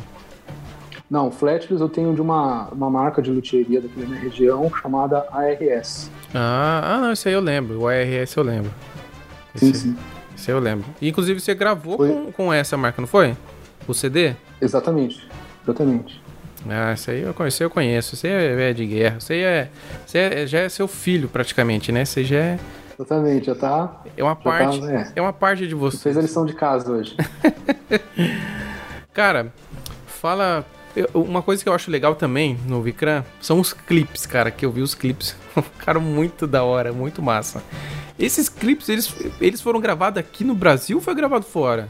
Não, 1.10 1.26
o 1.26 1.30
Flatless 1.32 1.80
eu 1.80 1.88
tenho 1.88 2.14
de 2.14 2.20
uma, 2.20 2.68
uma 2.68 2.88
marca 2.88 3.20
de 3.20 3.30
luthieria 3.32 3.80
daqui 3.80 3.98
da 3.98 4.06
minha 4.06 4.20
região 4.20 4.70
chamada 4.80 5.26
ARS. 5.32 6.08
Ah, 6.32 6.82
ah, 6.84 6.98
não, 7.00 7.12
isso 7.12 7.26
aí 7.26 7.34
eu 7.34 7.40
lembro. 7.40 7.80
O 7.80 7.88
ARS 7.88 8.36
eu 8.36 8.44
lembro. 8.44 8.70
Sim, 9.56 9.70
Esse, 9.70 9.80
sim. 9.80 9.96
esse 10.36 10.50
eu 10.52 10.60
lembro. 10.60 10.86
E, 11.02 11.08
inclusive 11.08 11.40
você 11.40 11.52
gravou 11.52 11.96
Foi. 11.96 12.08
com, 12.08 12.32
com 12.32 12.52
essa 12.52 12.76
marca, 12.76 13.00
não 13.02 13.08
foi? 13.08 13.36
O 13.88 13.92
CD? 13.94 14.34
Exatamente. 14.60 15.26
Exatamente. 15.64 16.22
Ah, 16.68 16.92
isso 16.92 17.10
aí 17.10 17.22
eu 17.22 17.34
conheço, 17.34 17.62
eu 17.64 17.70
conheço. 17.70 18.14
Você 18.16 18.28
é, 18.28 18.70
é 18.70 18.72
de 18.72 18.86
guerra. 18.86 19.18
Você 19.18 19.34
é, 19.38 19.68
você 20.06 20.18
é- 20.18 20.46
já 20.46 20.60
é 20.60 20.68
seu 20.68 20.86
filho 20.86 21.28
praticamente, 21.28 21.90
né? 21.90 22.04
Você 22.04 22.22
já 22.22 22.36
é, 22.36 22.58
Exatamente, 23.00 23.46
já 23.46 23.54
tá. 23.54 24.02
é 24.14 24.22
uma 24.22 24.36
tá, 24.36 24.42
parte, 24.42 24.84
é. 24.84 25.12
é 25.16 25.22
uma 25.22 25.32
parte 25.32 25.66
de 25.66 25.74
você. 25.74 25.96
Fez 25.96 26.18
a 26.18 26.20
lição 26.20 26.44
de 26.44 26.52
casa 26.52 26.92
hoje. 26.92 27.16
Cara, 29.14 29.52
fala. 30.06 30.66
Uma 31.14 31.40
coisa 31.40 31.62
que 31.62 31.68
eu 31.68 31.72
acho 31.72 31.90
legal 31.90 32.14
também 32.16 32.58
no 32.66 32.82
Vicran 32.82 33.22
são 33.40 33.60
os 33.60 33.72
clipes, 33.72 34.26
cara, 34.26 34.50
que 34.50 34.66
eu 34.66 34.72
vi 34.72 34.82
os 34.82 34.92
clipes. 34.92 35.36
Ficaram 35.78 36.00
muito 36.00 36.48
da 36.48 36.64
hora, 36.64 36.92
muito 36.92 37.22
massa. 37.22 37.62
Esses 38.18 38.48
clipes, 38.48 38.88
eles, 38.88 39.14
eles 39.40 39.60
foram 39.60 39.80
gravados 39.80 40.18
aqui 40.18 40.42
no 40.42 40.54
Brasil 40.54 40.96
ou 40.96 41.02
foi 41.02 41.14
gravado 41.14 41.44
fora? 41.44 41.88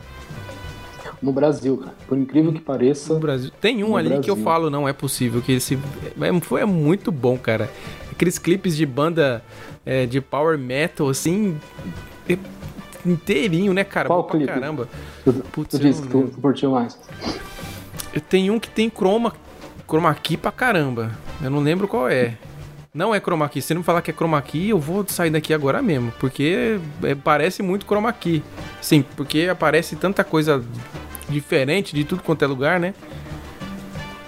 No 1.23 1.33
Brasil, 1.33 1.77
cara. 1.77 1.95
Por 2.09 2.17
incrível 2.17 2.53
que 2.53 2.61
pareça. 2.61 3.13
No 3.15 3.21
Brasil. 3.21 3.51
Tem 3.61 3.85
um 3.85 3.97
ali 3.97 4.09
que 4.21 4.31
eu 4.31 4.35
Brasil. 4.35 4.45
falo, 4.45 4.71
não 4.71 4.89
é 4.89 4.93
possível, 4.93 5.43
que 5.43 5.53
esse. 5.53 5.79
É, 6.21 6.41
foi 6.41 6.65
muito 6.65 7.13
bom, 7.13 7.37
cara. 7.37 7.71
Aqueles 8.11 8.39
clipes 8.39 8.77
de 8.77 8.87
banda 8.87 9.43
é, 9.85 10.07
de 10.07 10.21
power 10.21 10.59
metal, 10.59 11.09
assim. 11.09 11.59
é, 12.29 12.39
Inteirinho, 13.05 13.73
né, 13.73 13.83
cara? 13.85 14.09
Qual 14.09 14.25
clipe? 14.25 14.47
caramba. 14.47 14.89
Tu, 15.25 15.33
Putz, 15.33 15.71
tu 15.71 15.79
disse 15.79 16.03
que 16.03 16.09
tu, 16.09 16.31
curtiu 16.41 16.73
mais. 16.73 16.99
Tem 18.29 18.51
um 18.51 18.59
que 18.59 18.69
tem 18.69 18.91
chroma, 18.91 19.33
chroma 19.89 20.15
key 20.15 20.37
pra 20.37 20.53
caramba. 20.53 21.11
Eu 21.43 21.51
não 21.51 21.61
lembro 21.61 21.89
qual 21.89 22.09
é. 22.09 22.37
Não 22.93 23.15
é 23.15 23.21
chroma 23.21 23.49
key. 23.49 23.63
Se 23.63 23.73
não 23.73 23.83
falar 23.83 24.03
que 24.03 24.11
é 24.11 24.15
chroma 24.15 24.41
key, 24.43 24.71
eu 24.71 24.79
vou 24.79 25.05
sair 25.07 25.31
daqui 25.31 25.55
agora 25.55 25.81
mesmo. 25.81 26.13
Porque 26.19 26.79
é, 27.03 27.15
parece 27.15 27.63
muito 27.63 27.87
chroma 27.87 28.13
key. 28.13 28.43
Sim, 28.83 29.05
porque 29.17 29.49
aparece 29.51 29.97
tanta 29.97 30.25
coisa 30.25 30.63
diferente 31.31 31.95
de 31.95 32.05
tudo 32.05 32.23
quanto 32.23 32.45
é 32.45 32.47
lugar, 32.47 32.79
né? 32.81 32.95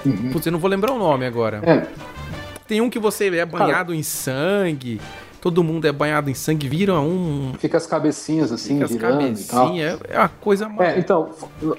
Uhum. 0.05 0.31
Putz, 0.33 0.47
eu 0.47 0.53
não 0.53 0.59
vou 0.59 0.71
lembrar 0.71 0.93
o 0.93 0.99
nome 0.99 1.27
agora. 1.27 1.61
É, 1.65 1.87
Tem 2.67 2.81
um 2.81 2.91
que 2.91 2.99
você 2.99 3.29
é 3.37 3.45
banhado 3.47 3.95
em 3.95 4.03
sangue. 4.03 5.01
Todo 5.41 5.63
mundo 5.65 5.87
é 5.87 5.93
banhado 5.93 6.31
em 6.31 6.35
sangue, 6.35 6.69
vira 6.69 6.95
um. 7.01 7.53
fica 7.59 7.77
as 7.77 7.87
cabecinhas 7.87 8.53
assim, 8.53 8.75
Fica 8.75 8.85
as 8.85 8.91
virando 8.93 9.19
tal. 9.47 9.67
cabecinhas. 9.67 9.99
É 10.09 10.19
uma 10.19 10.29
coisa 10.29 10.69
mais. 10.69 10.97
É, 10.97 10.99
então, 11.01 11.31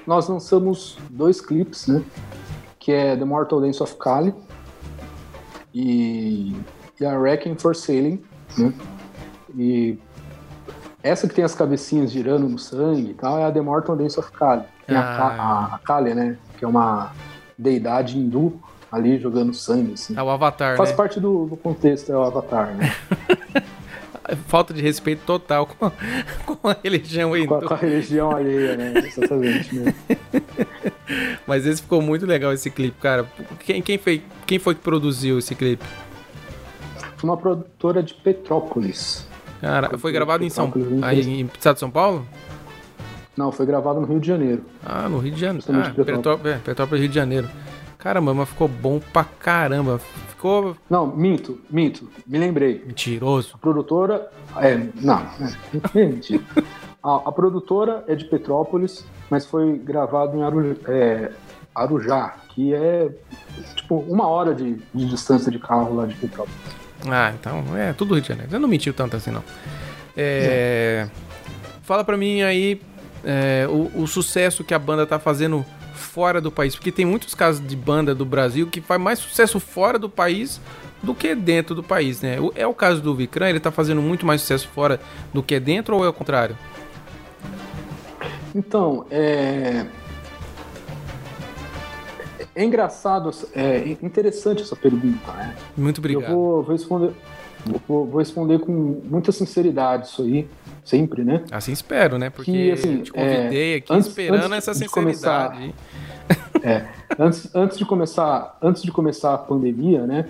nós 0.06 0.28
lançamos 0.28 0.98
dois 1.10 1.40
clipes, 1.40 1.86
né? 1.86 2.02
Que 2.78 2.92
é 2.92 3.16
The 3.16 3.24
Mortal 3.24 3.62
Dance 3.62 3.82
of 3.82 3.96
Kali 3.96 4.34
e, 5.74 6.54
e 7.00 7.04
a 7.06 7.16
Wrecking 7.18 7.56
for 7.56 7.74
Sailing, 7.74 8.20
né? 8.58 8.72
E 9.56 9.98
essa 11.04 11.28
que 11.28 11.34
tem 11.34 11.44
as 11.44 11.54
cabecinhas 11.54 12.10
girando 12.10 12.48
no 12.48 12.58
sangue 12.58 13.10
e 13.10 13.14
tal 13.14 13.38
é 13.38 13.44
a 13.44 13.52
The 13.52 13.60
Mortal 13.60 13.94
Dance 13.94 14.18
of 14.18 14.32
Kali. 14.32 14.62
Tem 14.86 14.96
Ah. 14.96 15.68
a, 15.70 15.74
a 15.74 15.78
Kali, 15.78 16.14
né? 16.14 16.36
Que 16.58 16.64
é 16.64 16.68
uma 16.68 17.12
deidade 17.58 18.18
hindu 18.18 18.58
ali 18.90 19.18
jogando 19.18 19.52
sangue, 19.52 19.92
assim. 19.92 20.16
É 20.16 20.22
o 20.22 20.30
Avatar, 20.30 20.76
Faz 20.78 20.90
né? 20.90 20.96
parte 20.96 21.20
do, 21.20 21.46
do 21.46 21.56
contexto, 21.56 22.10
é 22.10 22.16
o 22.16 22.22
Avatar, 22.22 22.74
né? 22.74 22.90
Falta 24.46 24.72
de 24.72 24.80
respeito 24.80 25.20
total 25.26 25.66
com, 25.66 25.90
com 26.56 26.68
a 26.68 26.76
religião 26.82 27.28
com, 27.30 27.34
a, 27.34 27.38
hindu. 27.38 27.66
com 27.68 27.74
a 27.74 27.76
religião 27.76 28.30
alheia, 28.30 28.74
né? 28.74 28.94
Exatamente, 29.06 29.74
né? 29.74 29.94
Mas 31.46 31.66
esse 31.66 31.82
ficou 31.82 32.00
muito 32.00 32.24
legal 32.24 32.50
esse 32.52 32.70
clipe, 32.70 32.96
cara. 32.98 33.26
Quem, 33.60 33.82
quem, 33.82 33.98
foi, 33.98 34.22
quem 34.46 34.58
foi 34.58 34.74
que 34.74 34.80
produziu 34.80 35.38
esse 35.38 35.54
clipe? 35.54 35.84
Foi 37.18 37.28
uma 37.28 37.36
produtora 37.36 38.02
de 38.02 38.14
Petrópolis. 38.14 39.26
Cara, 39.64 39.96
foi 39.96 40.12
gravado 40.12 40.44
em 40.44 40.50
São 40.50 40.70
aí 41.00 41.20
em 41.40 41.46
estado 41.46 41.74
de 41.74 41.80
São 41.80 41.90
Paulo? 41.90 42.26
Não, 43.34 43.50
foi 43.50 43.64
gravado 43.64 43.98
no 43.98 44.06
Rio 44.06 44.20
de 44.20 44.26
Janeiro. 44.28 44.62
Ah, 44.84 45.08
no 45.08 45.18
Rio 45.18 45.32
de 45.32 45.40
Janeiro. 45.40 45.64
Ah, 45.70 45.72
Petrópolis. 45.72 46.16
Petrópolis, 46.16 46.54
é, 46.54 46.58
Petrópolis, 46.58 47.00
Rio 47.00 47.08
de 47.08 47.14
Janeiro. 47.14 47.48
Caramba, 47.96 48.34
mas 48.34 48.48
ficou 48.50 48.68
bom 48.68 49.00
pra 49.10 49.24
caramba. 49.24 49.98
Ficou 50.28 50.76
Não, 50.90 51.06
minto, 51.06 51.58
minto, 51.70 52.10
me 52.26 52.38
lembrei. 52.38 52.84
mentiroso. 52.86 53.52
A 53.54 53.58
produtora. 53.58 54.30
É, 54.58 54.86
não, 55.00 55.18
é, 55.18 55.56
é 55.98 56.06
mentira. 56.06 56.44
A, 57.02 57.22
a 57.24 57.32
produtora 57.32 58.04
é 58.06 58.14
de 58.14 58.26
Petrópolis, 58.26 59.06
mas 59.30 59.46
foi 59.46 59.78
gravado 59.78 60.36
em 60.36 60.42
Aru, 60.42 60.76
é, 60.86 61.32
Arujá, 61.74 62.36
que 62.50 62.74
é 62.74 63.10
tipo 63.74 63.96
uma 64.06 64.28
hora 64.28 64.54
de, 64.54 64.74
de 64.92 65.06
distância 65.06 65.50
de 65.50 65.58
carro 65.58 65.96
lá 65.96 66.04
de 66.04 66.14
Petrópolis. 66.16 66.83
Ah, 67.10 67.32
então 67.38 67.76
é 67.76 67.92
tudo 67.92 68.14
Rio 68.14 68.22
de 68.22 68.28
Janeiro. 68.28 68.50
Você 68.50 68.58
não 68.58 68.68
mentiu 68.68 68.92
tanto 68.92 69.16
assim, 69.16 69.30
não. 69.30 69.44
É, 70.16 71.08
fala 71.82 72.04
pra 72.04 72.16
mim 72.16 72.42
aí 72.42 72.80
é, 73.24 73.66
o, 73.68 74.02
o, 74.02 74.06
sucesso 74.06 74.62
que 74.62 74.72
a 74.72 74.78
banda 74.78 75.06
tá 75.06 75.18
fazendo 75.18 75.64
fora 75.94 76.40
do 76.40 76.50
país. 76.50 76.74
Porque 76.74 76.92
tem 76.92 77.04
muitos 77.04 77.34
casos 77.34 77.66
de 77.66 77.76
banda 77.76 78.14
do 78.14 78.24
Brasil 78.24 78.66
que 78.66 78.80
faz 78.80 79.00
mais 79.00 79.18
sucesso 79.18 79.58
fora 79.58 79.98
do 79.98 80.08
país 80.08 80.60
do 81.02 81.14
que 81.14 81.34
dentro 81.34 81.74
do 81.74 81.82
país, 81.82 82.22
né? 82.22 82.38
É 82.54 82.66
o 82.66 82.72
caso 82.72 83.00
do 83.02 83.14
Vikram, 83.14 83.46
ele 83.46 83.60
tá 83.60 83.70
fazendo 83.70 84.00
muito 84.00 84.24
mais 84.24 84.40
sucesso 84.40 84.68
fora 84.68 85.00
do 85.32 85.42
que 85.42 85.60
dentro 85.60 85.96
ou 85.96 86.04
é 86.04 86.08
o 86.08 86.12
contrário? 86.12 86.56
Então, 88.54 89.04
é. 89.10 89.84
É 92.54 92.64
engraçado, 92.64 93.30
é 93.52 93.96
interessante 94.00 94.62
essa 94.62 94.76
pergunta, 94.76 95.32
né? 95.32 95.56
Muito 95.76 95.98
obrigado. 95.98 96.30
Eu 96.30 96.36
vou, 96.36 96.62
vou 96.62 96.72
responder, 96.72 97.12
vou, 97.86 98.06
vou, 98.06 98.18
responder 98.18 98.60
com 98.60 98.72
muita 99.04 99.32
sinceridade 99.32 100.06
isso 100.06 100.22
aí, 100.22 100.46
sempre, 100.84 101.24
né? 101.24 101.42
Assim 101.50 101.72
espero, 101.72 102.16
né? 102.16 102.30
Porque 102.30 102.52
que, 102.52 102.70
assim, 102.70 103.02
te 103.02 103.12
convidei 103.12 103.74
é, 103.74 103.76
aqui 103.78 103.92
antes, 103.92 104.08
esperando 104.08 104.52
antes 104.52 104.68
essa 104.68 104.74
sinceridade. 104.74 104.94
Começar, 104.94 106.62
é, 106.62 106.86
antes, 107.18 107.54
antes 107.54 107.76
de 107.76 107.84
começar, 107.84 108.56
antes 108.62 108.82
de 108.82 108.92
começar 108.92 109.34
a 109.34 109.38
pandemia, 109.38 110.06
né? 110.06 110.28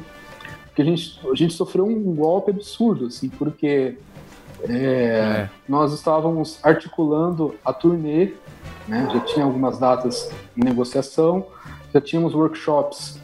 Porque 0.66 0.80
a 0.80 0.84
gente, 0.84 1.20
a 1.30 1.34
gente 1.34 1.52
sofreu 1.52 1.86
um 1.86 2.14
golpe 2.14 2.50
absurdo, 2.50 3.06
assim, 3.06 3.28
porque 3.28 3.96
é, 4.68 4.72
é. 4.72 5.50
nós 5.68 5.92
estávamos 5.92 6.58
articulando 6.62 7.54
a 7.62 7.72
turnê, 7.72 8.32
né? 8.88 9.08
Já 9.12 9.20
tinha 9.20 9.44
algumas 9.44 9.78
datas 9.78 10.30
em 10.56 10.64
negociação, 10.64 11.46
já 11.94 12.00
tínhamos 12.00 12.34
workshops 12.34 13.20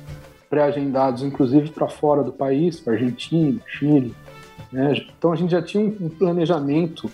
pré-agendados, 0.48 1.24
inclusive 1.24 1.70
para 1.70 1.88
fora 1.88 2.22
do 2.22 2.32
país, 2.32 2.78
para 2.78 2.92
Argentina, 2.92 3.60
Chile. 3.66 4.14
Né? 4.70 4.94
Então 5.18 5.32
a 5.32 5.36
gente 5.36 5.50
já 5.50 5.60
tinha 5.60 5.84
um 5.84 6.08
planejamento 6.08 7.10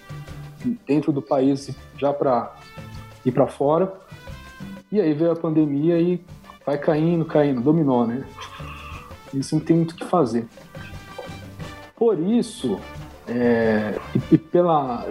dentro 0.86 1.12
do 1.12 1.22
país 1.22 1.74
já 1.96 2.12
para 2.12 2.54
ir 3.24 3.32
para 3.32 3.46
fora. 3.46 3.92
E 4.92 5.00
aí 5.00 5.14
veio 5.14 5.32
a 5.32 5.36
pandemia 5.36 5.98
e 5.98 6.22
vai 6.64 6.76
caindo, 6.76 7.24
caindo, 7.24 7.61
dominó, 7.61 8.07
né? 8.07 8.24
Isso 9.32 9.57
não 9.57 9.62
tem 9.62 9.76
muito 9.76 9.92
o 9.92 9.94
que 9.96 10.04
fazer. 10.04 10.46
Por 11.96 12.18
isso, 12.18 12.78
é, 13.26 13.98
e, 14.30 14.38
pela, 14.38 15.07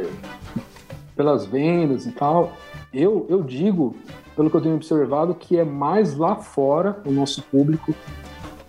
pelas 1.15 1.45
vendas 1.45 2.05
e 2.05 2.11
tal, 2.11 2.53
eu, 2.93 3.25
eu 3.29 3.43
digo 3.43 3.95
pelo 4.35 4.49
que 4.49 4.57
eu 4.57 4.61
tenho 4.61 4.75
observado, 4.75 5.33
que 5.33 5.57
é 5.57 5.63
mais 5.63 6.15
lá 6.15 6.35
fora 6.35 7.01
o 7.05 7.11
nosso 7.11 7.41
público. 7.43 7.93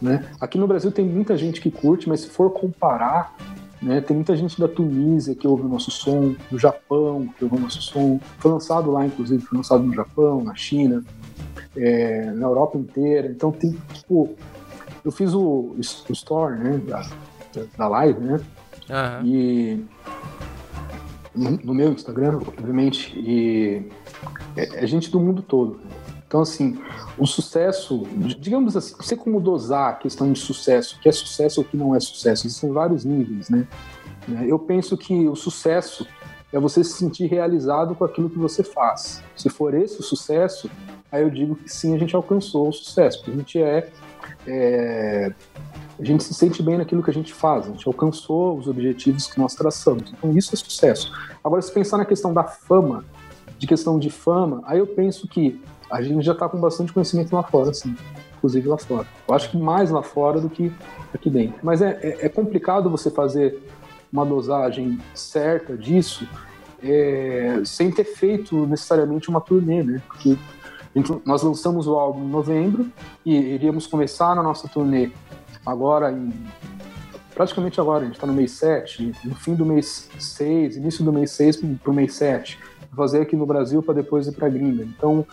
Né? 0.00 0.28
Aqui 0.40 0.58
no 0.58 0.66
Brasil 0.66 0.92
tem 0.92 1.04
muita 1.04 1.36
gente 1.36 1.60
que 1.60 1.70
curte, 1.70 2.08
mas 2.08 2.20
se 2.20 2.28
for 2.28 2.50
comparar, 2.50 3.34
né, 3.82 4.00
tem 4.00 4.16
muita 4.16 4.36
gente 4.36 4.58
da 4.58 4.68
Tunísia 4.68 5.34
que 5.34 5.46
ouve 5.46 5.64
o 5.64 5.68
nosso 5.68 5.90
som, 5.90 6.34
do 6.50 6.58
Japão 6.58 7.28
que 7.36 7.44
ouve 7.44 7.56
o 7.56 7.60
nosso 7.60 7.82
som. 7.82 8.20
Foi 8.38 8.50
lançado 8.50 8.90
lá, 8.90 9.04
inclusive, 9.06 9.42
foi 9.42 9.56
lançado 9.56 9.82
no 9.82 9.94
Japão, 9.94 10.42
na 10.42 10.54
China, 10.54 11.04
é, 11.76 12.30
na 12.32 12.46
Europa 12.46 12.78
inteira. 12.78 13.28
Então 13.28 13.50
tem, 13.50 13.76
tipo, 13.92 14.34
eu 15.04 15.10
fiz 15.10 15.34
o, 15.34 15.74
o 15.76 16.12
store, 16.12 16.58
né, 16.58 16.80
da, 16.86 17.06
da 17.76 17.88
live, 17.88 18.20
né? 18.20 18.40
Uhum. 18.88 19.26
E 19.26 19.84
no, 21.34 21.50
no 21.50 21.74
meu 21.74 21.92
Instagram, 21.92 22.38
obviamente, 22.46 23.12
e 23.18 23.90
é, 24.56 24.84
é 24.84 24.86
gente 24.86 25.10
do 25.10 25.20
mundo 25.20 25.42
todo. 25.42 25.80
Então, 26.26 26.40
assim, 26.40 26.78
o 27.16 27.26
sucesso, 27.26 28.02
digamos 28.40 28.76
assim, 28.76 28.94
você 28.96 29.16
como 29.16 29.40
dosar 29.40 29.90
a 29.90 29.92
questão 29.94 30.32
de 30.32 30.38
sucesso, 30.38 30.96
o 30.96 31.00
que 31.00 31.08
é 31.08 31.12
sucesso 31.12 31.60
ou 31.60 31.66
o 31.66 31.68
que 31.68 31.76
não 31.76 31.94
é 31.94 32.00
sucesso, 32.00 32.46
existem 32.46 32.72
vários 32.72 33.04
níveis, 33.04 33.48
né? 33.48 33.66
Eu 34.46 34.58
penso 34.58 34.96
que 34.96 35.28
o 35.28 35.36
sucesso 35.36 36.04
é 36.52 36.58
você 36.58 36.82
se 36.82 36.94
sentir 36.94 37.26
realizado 37.26 37.94
com 37.94 38.04
aquilo 38.04 38.28
que 38.28 38.38
você 38.38 38.64
faz. 38.64 39.22
Se 39.36 39.48
for 39.48 39.72
esse 39.74 40.00
o 40.00 40.02
sucesso, 40.02 40.68
aí 41.12 41.22
eu 41.22 41.30
digo 41.30 41.54
que 41.54 41.68
sim, 41.68 41.94
a 41.94 41.98
gente 41.98 42.16
alcançou 42.16 42.68
o 42.68 42.72
sucesso, 42.72 43.18
porque 43.18 43.30
a 43.30 43.36
gente 43.36 43.62
é, 43.62 43.88
é 44.48 45.32
a 45.98 46.04
gente 46.04 46.24
se 46.24 46.34
sente 46.34 46.62
bem 46.62 46.76
naquilo 46.76 47.02
que 47.02 47.10
a 47.10 47.14
gente 47.14 47.32
faz, 47.32 47.66
a 47.66 47.70
gente 47.70 47.86
alcançou 47.86 48.58
os 48.58 48.68
objetivos 48.68 49.26
que 49.26 49.38
nós 49.38 49.54
traçamos. 49.54 50.12
Então 50.12 50.36
isso 50.36 50.54
é 50.54 50.56
sucesso. 50.56 51.10
Agora, 51.42 51.62
se 51.62 51.72
pensar 51.72 51.96
na 51.96 52.04
questão 52.04 52.34
da 52.34 52.44
fama, 52.44 53.04
de 53.58 53.66
questão 53.66 53.98
de 53.98 54.10
fama, 54.10 54.62
aí 54.64 54.78
eu 54.78 54.86
penso 54.86 55.26
que 55.26 55.60
a 55.90 56.02
gente 56.02 56.24
já 56.24 56.32
está 56.32 56.48
com 56.48 56.58
bastante 56.58 56.92
conhecimento 56.92 57.34
lá 57.34 57.42
fora, 57.42 57.70
assim, 57.70 57.94
inclusive 58.36 58.68
lá 58.68 58.78
fora. 58.78 59.06
Eu 59.26 59.34
acho 59.34 59.50
que 59.50 59.56
mais 59.56 59.90
lá 59.90 60.02
fora 60.02 60.40
do 60.40 60.50
que 60.50 60.72
aqui 61.14 61.30
dentro. 61.30 61.58
Mas 61.62 61.80
é, 61.80 61.98
é, 62.02 62.26
é 62.26 62.28
complicado 62.28 62.90
você 62.90 63.10
fazer 63.10 63.62
uma 64.12 64.24
dosagem 64.24 64.98
certa 65.14 65.76
disso 65.76 66.28
é, 66.82 67.60
sem 67.64 67.90
ter 67.90 68.04
feito 68.04 68.66
necessariamente 68.66 69.28
uma 69.28 69.40
turnê, 69.40 69.82
né? 69.82 70.02
Porque 70.06 70.36
nós 71.24 71.42
lançamos 71.42 71.86
o 71.86 71.94
álbum 71.94 72.24
em 72.24 72.28
novembro 72.28 72.90
e 73.24 73.34
iríamos 73.34 73.86
começar 73.86 74.34
na 74.34 74.42
nossa 74.42 74.66
turnê 74.66 75.10
agora 75.64 76.10
em 76.10 76.32
praticamente 77.34 77.78
agora, 77.78 78.00
a 78.00 78.06
gente 78.06 78.14
está 78.14 78.26
no 78.26 78.32
mês 78.32 78.52
7, 78.52 79.12
no 79.22 79.34
fim 79.34 79.54
do 79.54 79.66
mês 79.66 80.08
6, 80.18 80.76
início 80.78 81.04
do 81.04 81.12
mês 81.12 81.32
6 81.32 81.56
para 81.82 81.90
o 81.90 81.94
mês 81.94 82.14
7 82.14 82.58
fazer 82.96 83.20
aqui 83.20 83.36
no 83.36 83.46
Brasil 83.46 83.82
para 83.82 83.94
depois 83.94 84.26
ir 84.26 84.32
para 84.32 84.46
a 84.46 84.50
gringa. 84.50 84.82
Então, 84.82 85.26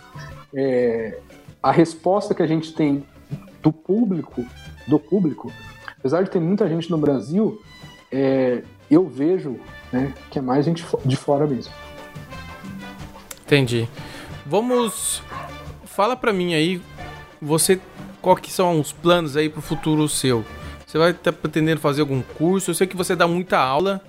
é, 0.54 1.20
a 1.62 1.72
resposta 1.72 2.36
que 2.36 2.44
a 2.44 2.48
gente 2.48 2.74
tem 2.74 3.04
do 3.62 3.72
público, 3.72 4.46
do 4.86 5.00
público, 5.00 5.52
apesar 5.98 6.22
de 6.24 6.30
ter 6.30 6.40
muita 6.40 6.68
gente 6.68 6.92
no 6.92 6.98
Brasil, 6.98 7.62
é, 8.12 8.64
eu 8.92 9.08
vejo 9.08 9.58
né, 9.92 10.14
que 10.30 10.38
é 10.38 10.42
mais 10.42 10.66
gente 10.66 10.86
de 11.06 11.16
fora 11.16 11.48
mesmo. 11.48 11.74
Entendi. 13.46 13.88
Vamos, 14.46 15.24
fala 15.86 16.16
para 16.16 16.34
mim 16.34 16.54
aí, 16.54 16.82
você, 17.42 17.80
qual 18.22 18.36
que 18.36 18.52
são 18.52 18.80
os 18.80 18.92
planos 18.92 19.38
aí 19.38 19.50
para 19.50 19.60
o 19.60 19.62
futuro 19.62 20.08
seu? 20.10 20.44
Você 20.86 20.98
vai 20.98 21.12
estar 21.12 21.32
tá 21.32 21.38
pretendendo 21.38 21.80
fazer 21.80 22.02
algum 22.02 22.22
curso? 22.22 22.72
Eu 22.72 22.76
sei 22.76 22.86
que 22.86 22.96
você 22.96 23.16
dá 23.16 23.28
muita 23.28 23.58
aula 23.58 24.02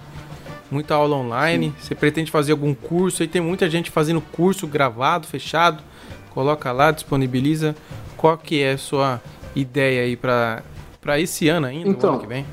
muita 0.70 0.94
aula 0.94 1.16
online. 1.16 1.66
Sim. 1.66 1.74
Você 1.78 1.94
pretende 1.94 2.30
fazer 2.30 2.52
algum 2.52 2.74
curso? 2.74 3.22
Aí 3.22 3.28
tem 3.28 3.40
muita 3.40 3.68
gente 3.68 3.90
fazendo 3.90 4.20
curso 4.20 4.66
gravado, 4.66 5.26
fechado. 5.26 5.82
Coloca 6.30 6.72
lá, 6.72 6.90
disponibiliza. 6.90 7.76
Qual 8.16 8.36
que 8.38 8.62
é 8.62 8.72
a 8.72 8.78
sua 8.78 9.20
ideia 9.54 10.02
aí 10.02 10.16
para 10.16 10.62
esse 11.18 11.48
ano 11.48 11.66
ainda, 11.66 11.88
então, 11.88 12.14
ano 12.14 12.20
que 12.20 12.26
vem? 12.26 12.44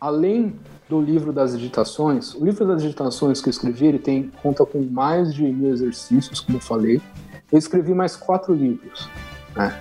Além 0.00 0.54
do 0.88 1.00
livro 1.00 1.32
das 1.32 1.56
digitações, 1.56 2.34
o 2.34 2.44
livro 2.44 2.66
das 2.66 2.82
digitações 2.82 3.40
que 3.40 3.48
eu 3.48 3.50
escrevi, 3.50 3.86
ele 3.86 3.98
tem 3.98 4.30
conta 4.42 4.66
com 4.66 4.82
mais 4.82 5.34
de 5.34 5.42
mil 5.42 5.72
exercícios, 5.72 6.40
como 6.40 6.58
eu 6.58 6.60
falei. 6.60 7.00
Eu 7.52 7.58
escrevi 7.58 7.94
mais 7.94 8.16
quatro 8.16 8.52
livros, 8.54 9.08
né? 9.54 9.78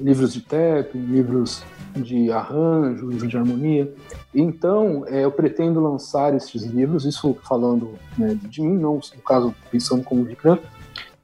Livros 0.00 0.32
de 0.32 0.42
tapping, 0.42 1.00
livros 1.06 1.62
de 2.02 2.30
arranjo, 2.32 3.08
livro 3.08 3.26
de 3.26 3.36
harmonia. 3.36 3.92
Então, 4.34 5.04
é, 5.06 5.24
eu 5.24 5.30
pretendo 5.30 5.80
lançar 5.80 6.34
esses 6.34 6.62
livros, 6.64 7.04
isso 7.04 7.36
falando 7.46 7.94
né, 8.16 8.38
de 8.42 8.62
mim, 8.62 8.76
não 8.76 8.94
no 8.94 9.22
caso 9.22 9.54
pensando 9.70 10.02
como 10.02 10.24
Vicran. 10.24 10.58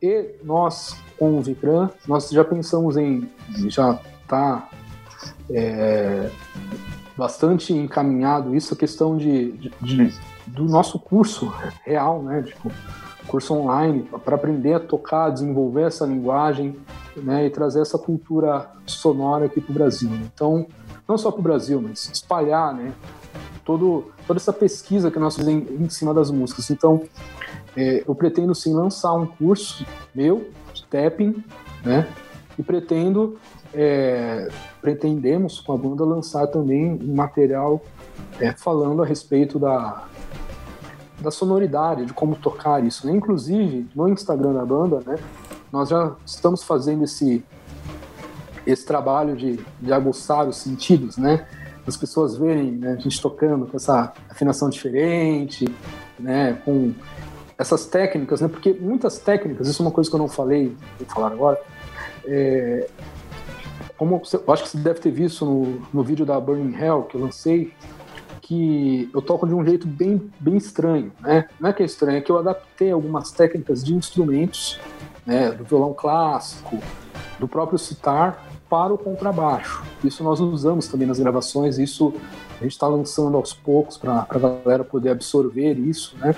E 0.03 0.35
nós, 0.43 0.97
com 1.19 1.39
o 1.39 1.43
Vicran, 1.43 1.91
nós 2.07 2.29
já 2.31 2.45
pensamos 2.45 2.97
em, 2.97 3.29
já 3.69 3.99
está 4.23 4.69
é, 5.51 6.31
bastante 7.17 7.73
encaminhado 7.73 8.55
isso, 8.55 8.75
a 8.75 8.77
questão 8.77 9.17
de, 9.17 9.53
de, 9.53 9.73
de, 9.81 10.15
do 10.47 10.65
nosso 10.65 10.99
curso 10.99 11.53
real, 11.85 12.23
né, 12.23 12.43
tipo, 12.43 12.71
curso 13.27 13.55
online, 13.55 14.09
para 14.25 14.37
aprender 14.37 14.75
a 14.75 14.81
tocar, 14.81 15.31
desenvolver 15.31 15.83
essa 15.83 16.07
linguagem 16.07 16.77
né, 17.17 17.47
e 17.47 17.51
trazer 17.51 17.81
essa 17.81 17.99
cultura 17.99 18.71
sonora 18.87 19.47
aqui 19.47 19.61
para 19.61 19.71
o 19.71 19.75
Brasil. 19.75 20.11
Então, 20.35 20.67
não 21.07 21.17
só 21.19 21.31
para 21.31 21.41
o 21.41 21.43
Brasil, 21.43 21.81
mas 21.81 22.11
espalhar 22.13 22.75
né, 22.75 22.93
todo, 23.65 24.11
toda 24.27 24.39
essa 24.39 24.53
pesquisa 24.53 25.11
que 25.11 25.19
nós 25.19 25.37
fizemos 25.37 25.71
em, 25.71 25.89
cima 25.89 26.13
das 26.13 26.31
músicas. 26.31 26.71
Então, 26.71 27.03
é, 27.77 28.05
eu 28.07 28.15
pretendo 28.15 28.55
sim 28.55 28.73
lançar 28.75 29.15
um 29.15 29.27
curso 29.27 29.87
meu, 30.15 30.49
de 30.73 30.85
tapping, 30.85 31.43
né, 31.85 32.09
e 32.59 32.63
pretendo, 32.63 33.39
é, 33.73 34.49
pretendemos 34.81 35.61
com 35.61 35.73
a 35.73 35.77
banda 35.77 36.05
lançar 36.05 36.47
também 36.47 36.93
um 36.93 37.15
material 37.15 37.83
é, 38.41 38.53
falando 38.53 39.03
a 39.03 39.07
respeito 39.07 39.59
da, 39.59 40.05
da 41.25 41.31
sonoridade, 41.31 42.05
de 42.05 42.13
como 42.13 42.37
tocar 42.37 42.85
isso. 42.85 43.07
Né? 43.07 43.15
Inclusive, 43.15 43.89
no 43.95 44.09
Instagram 44.09 44.53
da 44.53 44.65
banda, 44.65 45.01
né, 45.05 45.17
nós 45.73 45.89
já 45.89 46.15
estamos 46.25 46.63
fazendo 46.63 47.05
esse, 47.05 47.45
esse 48.67 48.85
trabalho 48.87 49.35
de, 49.35 49.59
de 49.81 49.93
aguçar 49.93 50.47
os 50.47 50.59
sentidos, 50.59 51.17
né? 51.17 51.47
As 51.87 51.97
pessoas 51.97 52.37
verem 52.37 52.73
né, 52.73 52.93
a 52.93 52.97
gente 52.97 53.21
tocando 53.21 53.67
com 53.67 53.77
essa 53.77 54.13
afinação 54.31 54.71
diferente, 54.71 55.67
né, 56.19 56.59
com 56.65 56.95
essas 57.59 57.87
técnicas, 57.87 58.41
né? 58.41 58.49
Porque 58.49 58.73
muitas 58.73 59.19
técnicas, 59.19 59.69
isso 59.69 59.83
é 59.83 59.85
uma 59.85 59.93
coisa 59.93 60.09
que 60.09 60.17
eu 60.17 60.21
não 60.21 60.29
falei, 60.29 60.77
vou 60.99 61.09
falar 61.09 61.33
agora, 61.33 61.61
é, 62.25 62.89
como 63.97 64.23
eu 64.33 64.53
acho 64.53 64.63
que 64.65 64.69
você 64.71 64.79
deve 64.79 65.01
ter 65.01 65.11
visto 65.11 65.45
no, 65.45 65.83
no 65.93 66.03
vídeo 66.03 66.25
da 66.25 66.39
Burning 66.41 66.75
Hell 66.77 67.03
que 67.03 67.17
eu 67.17 67.21
lancei, 67.21 67.73
que 68.55 69.11
eu 69.13 69.21
toco 69.21 69.47
de 69.47 69.55
um 69.55 69.65
jeito 69.65 69.87
bem, 69.87 70.31
bem 70.39 70.57
estranho, 70.57 71.13
né? 71.21 71.49
Não 71.59 71.71
é 71.71 71.73
que 71.73 71.83
é 71.83 71.87
estranho, 71.87 72.19
é 72.19 72.21
que 72.21 72.31
eu 72.31 72.39
adaptei 72.39 72.93
algumas 72.93 73.33
técnicas 73.33 73.83
de 73.83 73.95
instrumentos, 73.95 74.79
né, 75.27 75.51
do 75.51 75.65
violão 75.65 75.93
clássico, 75.93 76.79
do 77.39 77.49
próprio 77.49 77.79
citar 77.79 78.47
para 78.69 78.93
o 78.93 78.99
contrabaixo. 78.99 79.83
Isso 80.05 80.23
nós 80.23 80.41
usamos 80.41 80.87
também 80.89 81.07
nas 81.07 81.19
gravações, 81.19 81.79
isso 81.79 82.15
a 82.61 82.63
gente 82.63 82.73
está 82.73 82.87
lançando 82.87 83.37
aos 83.37 83.53
poucos 83.53 83.97
para 83.97 84.27
a 84.29 84.39
galera 84.39 84.85
poder 84.85 85.11
absorver 85.11 85.75
isso, 85.75 86.17
né? 86.19 86.35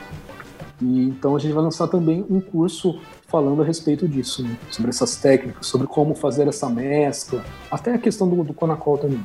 E, 0.80 1.08
então 1.08 1.34
a 1.34 1.38
gente 1.38 1.52
vai 1.52 1.62
lançar 1.62 1.88
também 1.88 2.24
um 2.30 2.40
curso 2.40 3.00
falando 3.28 3.62
a 3.62 3.64
respeito 3.64 4.06
disso, 4.06 4.42
né? 4.42 4.56
sobre 4.70 4.90
essas 4.90 5.16
técnicas, 5.16 5.66
sobre 5.66 5.86
como 5.86 6.14
fazer 6.14 6.46
essa 6.48 6.68
mescla, 6.68 7.44
até 7.70 7.94
a 7.94 7.98
questão 7.98 8.28
do, 8.28 8.44
do 8.44 8.54
Conacol 8.54 8.98
também. 8.98 9.24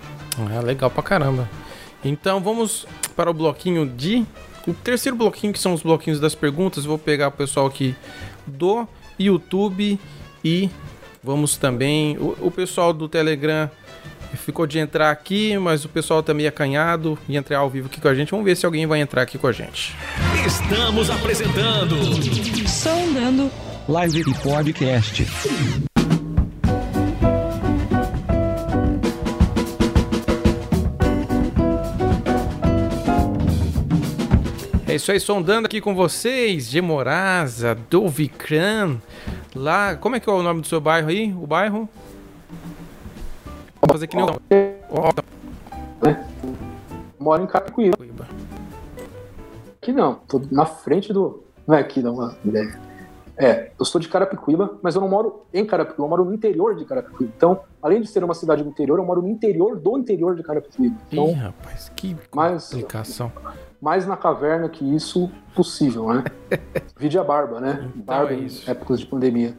É 0.57 0.61
legal 0.61 0.89
pra 0.89 1.03
caramba. 1.03 1.47
Então 2.03 2.41
vamos 2.41 2.85
para 3.15 3.29
o 3.29 3.33
bloquinho 3.33 3.85
de. 3.87 4.25
O 4.67 4.73
terceiro 4.73 5.17
bloquinho, 5.17 5.53
que 5.53 5.59
são 5.59 5.73
os 5.73 5.81
bloquinhos 5.81 6.19
das 6.19 6.35
perguntas. 6.35 6.85
Vou 6.85 6.97
pegar 6.97 7.29
o 7.29 7.31
pessoal 7.31 7.65
aqui 7.65 7.95
do 8.45 8.87
YouTube 9.17 9.99
e 10.43 10.69
vamos 11.23 11.57
também. 11.57 12.17
O, 12.17 12.37
o 12.47 12.51
pessoal 12.51 12.93
do 12.93 13.07
Telegram 13.07 13.69
ficou 14.37 14.65
de 14.65 14.79
entrar 14.79 15.11
aqui, 15.11 15.57
mas 15.57 15.85
o 15.85 15.89
pessoal 15.89 16.23
tá 16.23 16.33
meio 16.33 16.49
acanhado 16.49 17.17
e 17.27 17.35
entrar 17.35 17.59
ao 17.59 17.69
vivo 17.69 17.87
aqui 17.87 17.99
com 17.99 18.07
a 18.07 18.15
gente. 18.15 18.31
Vamos 18.31 18.45
ver 18.45 18.55
se 18.55 18.65
alguém 18.65 18.85
vai 18.85 19.01
entrar 19.01 19.21
aqui 19.21 19.37
com 19.37 19.47
a 19.47 19.51
gente. 19.51 19.95
Estamos 20.45 21.09
apresentando 21.09 21.95
Sondando 22.67 23.51
Live 23.87 24.21
e 24.21 24.33
Podcast. 24.35 25.25
É 34.91 34.95
isso 34.95 35.09
aí, 35.09 35.21
sondando 35.21 35.67
aqui 35.67 35.79
com 35.79 35.95
vocês, 35.95 36.65
Gemoraza, 36.69 37.77
Dovicran, 37.89 38.97
lá, 39.55 39.95
como 39.95 40.17
é 40.17 40.19
que 40.19 40.29
é 40.29 40.33
o 40.33 40.43
nome 40.43 40.59
do 40.59 40.67
seu 40.67 40.81
bairro 40.81 41.07
aí? 41.07 41.31
O 41.33 41.47
bairro? 41.47 41.87
Vou 43.79 43.89
fazer 43.89 44.07
que 44.07 44.17
nem 44.17 44.25
o... 44.25 44.35
Moro 47.17 47.41
em 47.41 47.47
Carapicuíba. 47.47 47.95
Cuiabá. 47.95 48.25
Aqui 49.81 49.93
não, 49.93 50.15
tô 50.27 50.41
na 50.51 50.65
frente 50.65 51.13
do. 51.13 51.41
Não 51.65 51.75
é 51.75 51.79
aqui, 51.79 52.01
não, 52.01 52.35
ideia. 52.43 52.77
É, 53.37 53.71
eu 53.79 53.85
sou 53.85 54.01
de 54.01 54.09
Carapicuíba, 54.09 54.77
mas 54.81 54.95
eu 54.95 54.99
não 55.01 55.07
moro 55.07 55.45
em 55.53 55.65
Carapicuíba, 55.65 56.03
eu 56.03 56.09
moro 56.09 56.25
no 56.25 56.33
interior 56.33 56.75
de 56.75 56.83
Carapicuíba. 56.83 57.31
Então, 57.37 57.61
além 57.81 58.01
de 58.01 58.07
ser 58.07 58.25
uma 58.25 58.33
cidade 58.33 58.61
do 58.61 58.69
interior, 58.69 58.99
eu 58.99 59.05
moro 59.05 59.21
no 59.21 59.29
interior 59.29 59.79
do 59.79 59.97
interior 59.97 60.35
de 60.35 60.43
Carapicuíba. 60.43 60.97
Ih, 61.09 61.15
Então, 61.17 61.31
rapaz, 61.33 61.89
que 61.95 62.13
Mas- 62.35 62.65
complicação. 62.71 63.31
Mais 63.81 64.05
na 64.05 64.15
caverna 64.15 64.69
que 64.69 64.85
isso 64.95 65.31
possível, 65.55 66.13
né? 66.13 66.23
Vide 66.97 67.17
a 67.17 67.23
barba, 67.23 67.59
né? 67.59 67.89
barba 67.95 68.31
é 68.33 68.35
em 68.35 68.45
isso. 68.45 68.69
épocas 68.69 68.99
de 68.99 69.07
pandemia. 69.07 69.57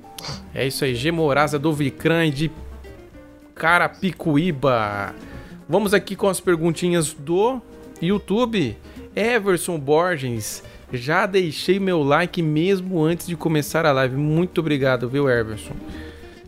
É 0.54 0.66
isso 0.66 0.84
aí, 0.84 0.94
Gemoraza 0.94 1.58
do 1.58 1.72
Vicran 1.72 2.30
de 2.30 2.50
Carapicuíba. 3.54 5.12
Vamos 5.68 5.92
aqui 5.92 6.14
com 6.14 6.28
as 6.28 6.38
perguntinhas 6.38 7.12
do 7.12 7.60
YouTube. 8.00 8.76
Everson 9.14 9.78
Borges, 9.78 10.62
já 10.92 11.26
deixei 11.26 11.78
meu 11.80 12.02
like 12.02 12.40
mesmo 12.40 13.02
antes 13.02 13.26
de 13.26 13.36
começar 13.36 13.84
a 13.84 13.92
live. 13.92 14.16
Muito 14.16 14.60
obrigado, 14.60 15.08
viu, 15.08 15.28
Everson? 15.28 15.74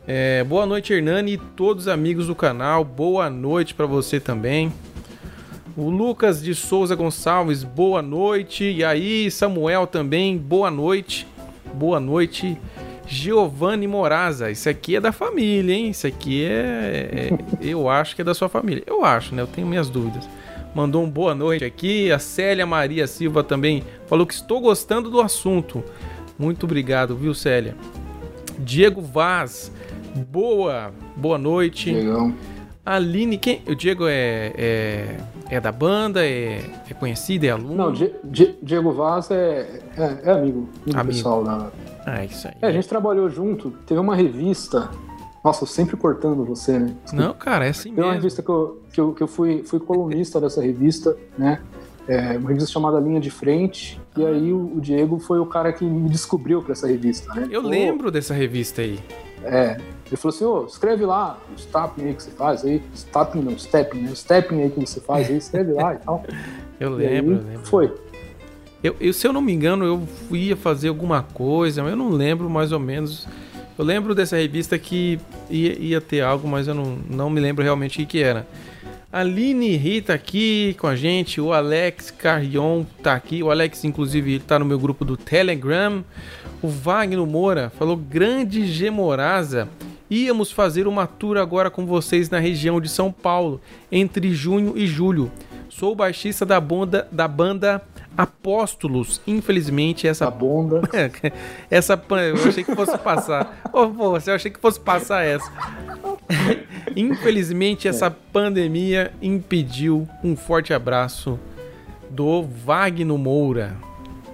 É, 0.06 0.44
boa 0.44 0.64
noite, 0.64 0.92
Hernani 0.92 1.32
e 1.32 1.38
todos 1.38 1.84
os 1.84 1.88
amigos 1.88 2.26
do 2.26 2.34
canal. 2.34 2.84
Boa 2.84 3.28
noite 3.28 3.74
para 3.74 3.86
você 3.86 4.20
também. 4.20 4.72
O 5.76 5.90
Lucas 5.90 6.40
de 6.42 6.54
Souza 6.54 6.94
Gonçalves, 6.94 7.64
boa 7.64 8.00
noite. 8.00 8.64
E 8.64 8.84
aí, 8.84 9.30
Samuel 9.30 9.86
também, 9.86 10.36
boa 10.38 10.70
noite. 10.70 11.26
Boa 11.74 11.98
noite. 11.98 12.56
Giovanni 13.06 13.86
Moraza, 13.86 14.50
isso 14.50 14.68
aqui 14.68 14.96
é 14.96 15.00
da 15.00 15.12
família, 15.12 15.74
hein? 15.74 15.90
Isso 15.90 16.06
aqui 16.06 16.44
é, 16.44 17.28
é- 17.32 17.38
Eu 17.60 17.88
acho 17.88 18.14
que 18.14 18.22
é 18.22 18.24
da 18.24 18.34
sua 18.34 18.48
família. 18.48 18.82
Eu 18.86 19.04
acho, 19.04 19.34
né? 19.34 19.42
Eu 19.42 19.46
tenho 19.46 19.66
minhas 19.66 19.90
dúvidas. 19.90 20.28
Mandou 20.74 21.02
um 21.04 21.10
boa 21.10 21.34
noite 21.34 21.64
aqui. 21.64 22.10
A 22.10 22.18
Célia 22.18 22.64
Maria 22.64 23.06
Silva 23.06 23.42
também 23.44 23.82
falou 24.06 24.26
que 24.26 24.32
estou 24.34 24.60
gostando 24.60 25.10
do 25.10 25.20
assunto. 25.20 25.82
Muito 26.38 26.64
obrigado, 26.64 27.16
viu, 27.16 27.34
Célia? 27.34 27.76
Diego 28.58 29.02
Vaz, 29.02 29.70
boa, 30.30 30.92
boa 31.16 31.36
noite. 31.36 31.90
Diegão. 31.92 32.34
Aline, 32.86 33.38
quem? 33.38 33.60
O 33.66 33.74
Diego 33.74 34.06
é, 34.06 34.52
é, 34.56 35.16
é 35.54 35.60
da 35.60 35.70
banda, 35.72 36.24
é, 36.26 36.64
é 36.90 36.94
conhecido, 36.94 37.44
é 37.44 37.50
aluno? 37.50 37.74
Não, 37.74 37.92
Die- 37.92 38.12
Die- 38.24 38.56
Diego 38.62 38.92
Vaz 38.92 39.30
é, 39.30 39.80
é, 39.96 40.18
é 40.24 40.30
amigo, 40.32 40.68
amigo, 40.84 40.98
Amigo. 41.00 41.06
pessoal. 41.16 41.44
Da... 41.44 41.68
Ah, 42.06 42.24
isso 42.24 42.48
aí. 42.48 42.54
É, 42.60 42.66
a 42.66 42.72
gente 42.72 42.88
trabalhou 42.88 43.28
junto, 43.30 43.70
teve 43.86 44.00
uma 44.00 44.16
revista. 44.16 44.90
Nossa, 45.44 45.64
eu 45.64 45.68
sempre 45.68 45.96
cortando 45.96 46.44
você, 46.44 46.78
né? 46.78 46.94
Não, 47.12 47.34
cara, 47.34 47.66
é 47.66 47.68
assim 47.70 47.94
Tem 47.94 48.02
uma 48.02 48.12
mesmo. 48.12 48.14
revista 48.22 48.42
que 48.42 48.48
eu, 48.48 48.80
que 48.92 49.00
eu, 49.00 49.12
que 49.12 49.22
eu 49.22 49.28
fui, 49.28 49.62
fui 49.64 49.78
colunista 49.78 50.40
dessa 50.40 50.62
revista, 50.62 51.14
né? 51.36 51.60
É, 52.08 52.36
uma 52.38 52.48
revista 52.48 52.70
chamada 52.70 52.98
Linha 52.98 53.20
de 53.20 53.30
Frente. 53.30 54.00
E 54.16 54.24
aí 54.24 54.52
o, 54.52 54.76
o 54.76 54.80
Diego 54.80 55.18
foi 55.18 55.38
o 55.38 55.46
cara 55.46 55.72
que 55.72 55.84
me 55.84 56.08
descobriu 56.08 56.62
pra 56.62 56.72
essa 56.72 56.86
revista, 56.86 57.32
né? 57.34 57.48
Eu 57.50 57.62
Pô, 57.62 57.68
lembro 57.68 58.10
dessa 58.10 58.32
revista 58.34 58.80
aí. 58.82 58.98
É. 59.44 59.76
Ele 60.06 60.16
falou 60.16 60.34
assim, 60.34 60.44
ô, 60.44 60.64
escreve 60.66 61.04
lá 61.04 61.38
os 61.56 61.64
tapping 61.66 62.04
aí 62.06 62.14
que 62.14 62.22
você 62.22 62.30
faz 62.30 62.64
aí. 62.64 62.82
Os 62.94 63.02
tapping 63.04 63.40
não, 63.40 63.58
stepping, 63.58 63.98
né? 64.02 64.10
Os 64.12 64.22
tapping 64.22 64.62
aí 64.62 64.70
que 64.70 64.80
você 64.80 65.00
faz 65.00 65.28
aí, 65.30 65.36
escreve 65.38 65.72
lá 65.72 65.94
e 65.94 65.98
tal. 65.98 66.24
Eu 66.80 67.00
E 67.00 67.06
aí, 67.06 67.14
lembro, 67.14 67.34
eu 67.36 67.42
lembro. 67.42 67.66
Foi. 67.66 67.94
Eu, 68.82 68.96
eu- 69.00 69.12
se 69.12 69.26
eu 69.26 69.32
não 69.32 69.40
me 69.40 69.52
engano, 69.52 69.84
eu 69.84 70.36
ia 70.36 70.56
fazer 70.56 70.88
alguma 70.88 71.22
coisa, 71.22 71.82
mas 71.82 71.92
eu 71.92 71.96
não 71.96 72.10
lembro 72.10 72.50
mais 72.50 72.72
ou 72.72 72.80
menos. 72.80 73.26
Eu 73.78 73.84
lembro 73.84 74.14
dessa 74.14 74.36
revista 74.36 74.78
que 74.78 75.18
ia, 75.48 75.78
ia 75.78 76.00
ter 76.00 76.20
algo, 76.20 76.46
mas 76.48 76.66
eu 76.68 76.74
não, 76.74 76.98
não 77.08 77.30
me 77.30 77.40
lembro 77.40 77.62
realmente 77.64 78.02
o 78.02 78.06
que 78.06 78.22
era. 78.22 78.46
Aline 79.14 79.76
Rita 79.76 80.12
aqui 80.12 80.74
com 80.76 80.88
a 80.88 80.96
gente, 80.96 81.40
o 81.40 81.52
Alex 81.52 82.10
Carrion 82.10 82.82
tá 83.00 83.14
aqui. 83.14 83.44
O 83.44 83.50
Alex, 83.52 83.84
inclusive, 83.84 84.40
tá 84.40 84.58
no 84.58 84.64
meu 84.64 84.76
grupo 84.76 85.04
do 85.04 85.16
Telegram. 85.16 86.04
O 86.60 86.66
Wagner 86.66 87.24
Moura 87.24 87.70
falou: 87.78 87.96
Grande 87.96 88.66
Gemoraza. 88.66 89.68
Íamos 90.10 90.50
fazer 90.50 90.88
uma 90.88 91.06
tour 91.06 91.36
agora 91.36 91.70
com 91.70 91.86
vocês 91.86 92.28
na 92.28 92.40
região 92.40 92.80
de 92.80 92.88
São 92.88 93.12
Paulo, 93.12 93.60
entre 93.90 94.34
junho 94.34 94.76
e 94.76 94.84
julho. 94.84 95.30
Sou 95.68 95.92
o 95.92 95.96
baixista 95.96 96.44
da 96.44 96.60
banda, 96.60 97.06
da 97.12 97.28
banda 97.28 97.82
Apóstolos. 98.16 99.20
Infelizmente, 99.26 100.06
essa 100.06 100.26
A 100.26 100.30
bonda. 100.30 100.82
essa 101.70 102.00
eu 102.10 102.48
achei 102.48 102.64
que 102.64 102.74
fosse 102.74 102.96
passar. 102.98 103.60
Ô, 103.72 103.88
pô, 103.88 104.10
você 104.10 104.30
achei 104.30 104.50
que 104.50 104.60
fosse 104.60 104.78
passar 104.78 105.24
essa. 105.24 105.50
Infelizmente, 106.96 107.88
essa 107.88 108.10
pandemia 108.10 109.12
impediu 109.20 110.08
um 110.22 110.36
forte 110.36 110.72
abraço 110.72 111.38
do 112.10 112.42
Wagner 112.42 113.16
Moura. 113.18 113.76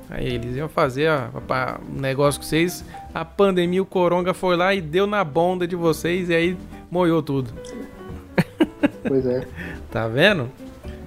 Aí 0.09 0.27
eles 0.27 0.57
iam 0.57 0.69
fazer 0.69 1.09
ó, 1.09 1.29
um 1.89 2.01
negócio 2.01 2.41
com 2.41 2.47
vocês. 2.47 2.85
A 3.15 3.25
pandemia, 3.25 3.83
o 3.83 3.87
coronga 3.87 4.35
foi 4.35 4.57
lá 4.57 4.75
e 4.75 4.81
deu 4.81 5.07
na 5.07 5.23
bonda 5.23 5.67
de 5.67 5.77
vocês 5.77 6.29
e 6.29 6.35
aí 6.35 6.57
moiou 6.91 7.23
tudo. 7.23 7.53
Pois 9.07 9.27
é. 9.27 9.47
Tá 9.91 10.07
vendo? 10.07 10.49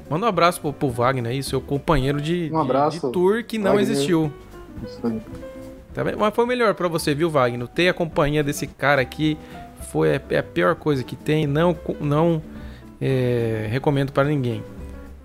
Manda 0.09 0.25
um 0.25 0.29
abraço 0.29 0.59
pro, 0.59 0.73
pro 0.73 0.89
Wagner 0.89 1.31
aí, 1.31 1.41
seu 1.41 1.61
companheiro 1.61 2.19
de, 2.19 2.49
Um 2.51 2.59
abraço, 2.59 2.99
de, 2.99 3.05
de 3.05 3.11
tour 3.13 3.43
que 3.45 3.57
não 3.57 3.75
Wagner. 3.75 3.91
existiu. 3.91 4.33
Isso 4.85 4.99
aí. 5.07 5.21
Tá 5.93 6.03
vendo? 6.03 6.17
Mas 6.17 6.35
foi 6.35 6.45
melhor 6.45 6.73
pra 6.73 6.89
você, 6.89 7.15
viu, 7.15 7.29
Wagner? 7.29 7.65
Ter 7.67 7.87
a 7.87 7.93
companhia 7.93 8.43
desse 8.43 8.67
cara 8.67 9.01
aqui 9.01 9.37
foi 9.83 10.09
é, 10.09 10.21
é 10.31 10.37
a 10.39 10.43
pior 10.43 10.75
coisa 10.75 11.03
que 11.03 11.15
tem. 11.15 11.45
Não, 11.45 11.77
não 12.01 12.41
é, 13.01 13.67
recomendo 13.69 14.11
para 14.11 14.23
ninguém. 14.27 14.63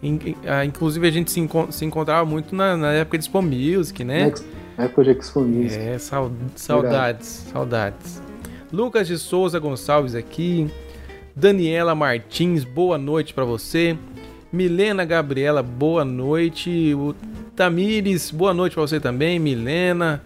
In- 0.03 0.35
Inclusive, 0.67 1.07
a 1.07 1.11
gente 1.11 1.31
se, 1.31 1.49
se 1.71 1.85
encontrava 1.85 2.25
muito 2.29 2.55
na, 2.55 2.77
na 2.77 2.93
época 2.93 3.19
de 3.19 3.25
Expo 3.25 3.41
Music, 3.43 4.05
né? 4.05 4.27
Next- 4.27 4.47
Época 4.77 5.03
de 5.05 5.11
Expo 5.11 5.41
Music. 5.41 5.77
É, 5.81 5.99
sau- 5.99 6.31
saudades, 6.55 7.47
saudades. 7.53 8.23
Lucas 8.73 9.09
de 9.09 9.19
Souza 9.19 9.59
Gonçalves 9.59 10.15
aqui. 10.15 10.71
Daniela 11.35 11.95
Martins, 11.95 12.63
boa 12.65 12.97
noite 12.99 13.33
pra 13.35 13.45
você. 13.45 13.97
Milena 14.53 15.05
Gabriela, 15.05 15.63
boa 15.63 16.05
noite. 16.05 16.95
O 16.95 17.15
Tamires, 17.57 18.31
boa 18.31 18.55
noite 18.55 18.75
pra 18.75 18.83
você 18.83 19.01
também. 19.01 19.39
Milena. 19.39 20.23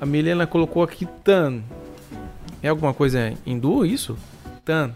A 0.00 0.06
Milena 0.06 0.46
colocou 0.46 0.82
aqui 0.84 1.06
Tan. 1.24 1.60
É 2.62 2.68
alguma 2.68 2.92
coisa 2.92 3.32
hindu 3.46 3.84
isso? 3.86 4.16
Tan. 4.64 4.92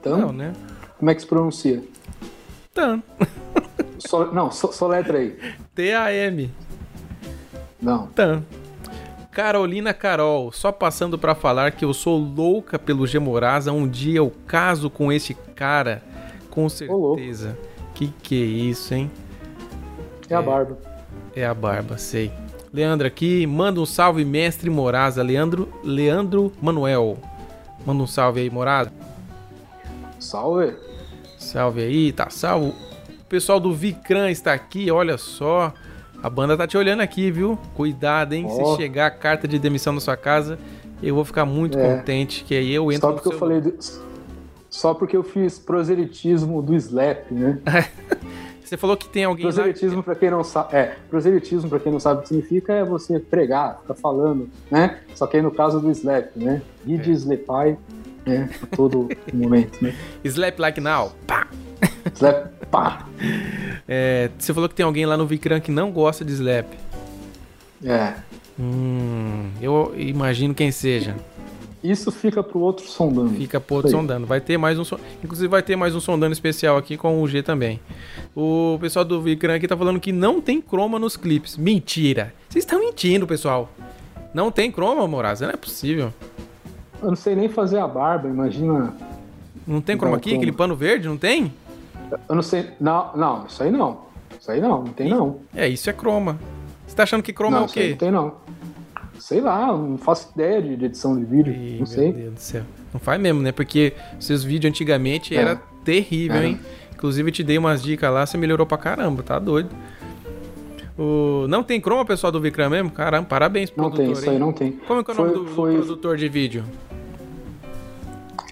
Então, 0.00 0.18
Não, 0.18 0.32
né? 0.32 0.52
como 0.98 1.10
é 1.10 1.14
que 1.14 1.20
se 1.20 1.26
pronuncia? 1.26 1.82
Tan. 2.72 3.02
Só, 3.98 4.26
não, 4.26 4.50
só, 4.52 4.70
só 4.70 4.86
letra 4.86 5.18
aí. 5.18 5.36
T-A-M. 5.74 6.52
Não. 7.80 8.06
Tan. 8.08 8.44
Carolina 9.32 9.92
Carol, 9.92 10.52
só 10.52 10.70
passando 10.70 11.18
pra 11.18 11.34
falar 11.34 11.72
que 11.72 11.84
eu 11.84 11.92
sou 11.92 12.16
louca 12.18 12.78
pelo 12.78 13.06
Gemoraza. 13.06 13.72
Um 13.72 13.88
dia 13.88 14.18
eu 14.18 14.32
caso 14.46 14.88
com 14.90 15.10
este 15.10 15.34
cara, 15.54 16.02
com 16.50 16.68
certeza. 16.68 17.58
Que 17.94 18.08
que 18.22 18.40
é 18.40 18.46
isso, 18.46 18.94
hein? 18.94 19.10
É 20.28 20.34
a 20.34 20.42
barba. 20.42 20.78
É 21.34 21.44
a 21.46 21.54
barba, 21.54 21.98
sei. 21.98 22.30
Leandro 22.76 23.06
aqui, 23.06 23.46
manda 23.46 23.80
um 23.80 23.86
salve, 23.86 24.22
mestre 24.22 24.68
Moraza. 24.68 25.22
Leandro, 25.22 25.66
Leandro 25.82 26.52
Manuel. 26.60 27.16
Manda 27.86 28.02
um 28.02 28.06
salve 28.06 28.40
aí, 28.42 28.50
Moraza. 28.50 28.92
Salve. 30.20 30.74
Salve 31.38 31.80
aí, 31.80 32.12
tá 32.12 32.28
salvo. 32.28 32.74
O 33.18 33.24
pessoal 33.30 33.58
do 33.58 33.72
Vicran 33.72 34.30
está 34.30 34.52
aqui, 34.52 34.90
olha 34.90 35.16
só. 35.16 35.72
A 36.22 36.28
banda 36.28 36.54
tá 36.54 36.66
te 36.66 36.76
olhando 36.76 37.00
aqui, 37.00 37.30
viu? 37.30 37.58
Cuidado, 37.74 38.34
hein? 38.34 38.44
Ó. 38.46 38.72
Se 38.74 38.82
chegar 38.82 39.06
a 39.06 39.10
carta 39.10 39.48
de 39.48 39.58
demissão 39.58 39.94
na 39.94 40.00
sua 40.00 40.16
casa, 40.16 40.58
eu 41.02 41.14
vou 41.14 41.24
ficar 41.24 41.46
muito 41.46 41.78
É. 41.78 41.96
contente, 41.96 42.44
que 42.44 42.54
aí 42.54 42.74
eu 42.74 42.92
entro 42.92 43.08
Só 43.08 43.14
no 43.14 43.14
porque 43.22 43.34
eu 43.34 43.38
falei. 43.38 43.60
do- 43.62 43.74
Só 44.68 44.92
porque 44.92 45.16
eu 45.16 45.22
fiz 45.22 45.58
proselitismo 45.58 46.60
do 46.60 46.74
slap, 46.74 47.30
né? 47.32 47.58
Você 48.66 48.76
falou 48.76 48.96
que 48.96 49.08
tem 49.08 49.22
alguém. 49.22 49.44
Proselitismo, 49.44 50.02
pra 50.02 50.16
quem 50.16 50.28
não 50.28 50.42
sabe, 50.42 50.74
é, 50.74 50.96
proselitismo, 51.08 51.70
para 51.70 51.78
quem 51.78 51.92
não 51.92 52.00
sabe 52.00 52.18
o 52.18 52.22
que 52.22 52.28
significa, 52.28 52.72
é 52.72 52.84
você 52.84 53.20
pregar, 53.20 53.78
ficar 53.80 53.94
falando, 53.94 54.50
né? 54.68 54.98
Só 55.14 55.24
que 55.28 55.36
aí 55.36 55.42
no 55.42 55.52
caso 55.52 55.78
do 55.78 55.88
slap, 55.92 56.34
né? 56.34 56.60
É. 56.84 56.90
Ide 56.90 57.12
slapai, 57.12 57.78
né? 58.26 58.50
A 58.60 58.76
todo 58.76 59.08
momento, 59.32 59.80
né? 59.80 59.94
Slap 60.24 60.58
Like 60.58 60.80
Now. 60.80 61.12
Pá! 61.28 61.46
Slap, 62.12 62.48
pá! 62.68 63.06
É, 63.86 64.30
você 64.36 64.52
falou 64.52 64.68
que 64.68 64.74
tem 64.74 64.84
alguém 64.84 65.06
lá 65.06 65.16
no 65.16 65.28
Vicran 65.28 65.60
que 65.60 65.70
não 65.70 65.92
gosta 65.92 66.24
de 66.24 66.32
slap. 66.32 66.66
É. 67.84 68.14
Hum, 68.58 69.48
eu 69.62 69.94
imagino 69.96 70.52
quem 70.52 70.72
seja. 70.72 71.14
Isso 71.84 72.10
fica 72.10 72.42
pro 72.42 72.58
outro 72.58 72.86
sondando. 72.86 73.30
Fica 73.30 73.60
pro 73.60 73.76
outro 73.76 73.90
sondando. 73.90 74.26
Vai 74.26 74.40
ter 74.40 74.56
mais 74.58 74.78
um. 74.78 74.84
so- 74.84 74.98
Inclusive, 75.22 75.46
vai 75.48 75.62
ter 75.62 75.76
mais 75.76 75.94
um 75.94 76.00
sondando 76.00 76.32
especial 76.32 76.76
aqui 76.76 76.96
com 76.96 77.22
o 77.22 77.28
G 77.28 77.42
também. 77.42 77.78
O 78.34 78.76
pessoal 78.80 79.04
do 79.04 79.20
Vicran 79.20 79.54
aqui 79.54 79.68
tá 79.68 79.76
falando 79.76 80.00
que 80.00 80.10
não 80.10 80.40
tem 80.40 80.60
croma 80.60 80.98
nos 80.98 81.16
clipes. 81.16 81.56
Mentira! 81.56 82.32
Vocês 82.48 82.64
estão 82.64 82.80
mentindo, 82.80 83.26
pessoal. 83.26 83.68
Não 84.34 84.50
tem 84.50 84.70
croma, 84.72 85.06
Moraza? 85.06 85.46
Não 85.46 85.54
é 85.54 85.56
possível. 85.56 86.12
Eu 87.00 87.08
não 87.08 87.16
sei 87.16 87.36
nem 87.36 87.48
fazer 87.48 87.78
a 87.78 87.86
barba, 87.86 88.28
imagina. 88.28 88.94
Não 89.66 89.80
tem 89.80 89.96
croma 89.96 90.16
aqui? 90.16 90.34
Aquele 90.34 90.52
pano 90.52 90.74
verde? 90.74 91.06
Não 91.08 91.16
tem? 91.16 91.52
Eu 92.28 92.34
não 92.34 92.42
sei. 92.42 92.70
Não, 92.80 93.10
não, 93.16 93.46
isso 93.46 93.62
aí 93.62 93.70
não. 93.70 93.98
Isso 94.40 94.50
aí 94.50 94.60
não, 94.60 94.78
não 94.84 94.92
tem 94.92 95.08
não. 95.08 95.40
É, 95.54 95.68
isso 95.68 95.88
é 95.90 95.92
croma. 95.92 96.38
Você 96.86 96.94
tá 96.96 97.02
achando 97.02 97.22
que 97.22 97.32
croma 97.32 97.56
não, 97.58 97.64
é 97.64 97.66
o 97.66 97.70
quê? 97.72 97.88
não 97.90 97.96
tem 97.96 98.10
não. 98.10 98.34
Sei 99.18 99.40
lá, 99.40 99.66
não 99.68 99.96
faço 99.98 100.30
ideia 100.34 100.60
de, 100.62 100.84
edição 100.84 101.18
de 101.18 101.24
vídeo. 101.24 101.52
Não 101.54 101.76
meu 101.78 101.86
sei. 101.86 102.12
Deus 102.12 102.34
do 102.34 102.40
céu. 102.40 102.62
Não 102.92 103.00
faz 103.00 103.20
mesmo, 103.20 103.40
né? 103.42 103.52
Porque 103.52 103.92
seus 104.20 104.42
vídeos 104.44 104.70
antigamente 104.70 105.36
É. 105.36 105.40
era 105.40 105.56
terrível, 105.84 106.36
É. 106.38 106.46
hein? 106.46 106.60
Inclusive, 106.94 107.28
eu 107.28 107.32
te 107.32 107.42
dei 107.44 107.58
umas 107.58 107.82
dicas 107.82 108.12
lá, 108.12 108.24
você 108.24 108.38
melhorou 108.38 108.66
pra 108.66 108.78
caramba, 108.78 109.22
tá 109.22 109.38
doido. 109.38 109.68
O... 110.98 111.46
Não 111.48 111.62
tem 111.62 111.78
croma, 111.80 112.04
pessoal 112.06 112.32
do 112.32 112.40
Vicram 112.40 112.70
mesmo? 112.70 112.90
Caramba, 112.90 113.26
parabéns 113.28 113.68
pro 113.68 113.82
Não 113.82 113.90
tem, 113.90 114.06
produtor 114.06 114.22
isso 114.22 114.30
aí 114.30 114.38
não 114.38 114.52
tem. 114.52 114.72
Como 114.72 115.00
é 115.00 115.04
que 115.04 115.10
é 115.10 115.14
o 115.14 115.16
nome 115.18 115.32
do, 115.32 115.44
do 115.44 115.50
foi- 115.50 115.74
produtor 115.74 116.16
de 116.16 116.28
vídeo? 116.28 116.64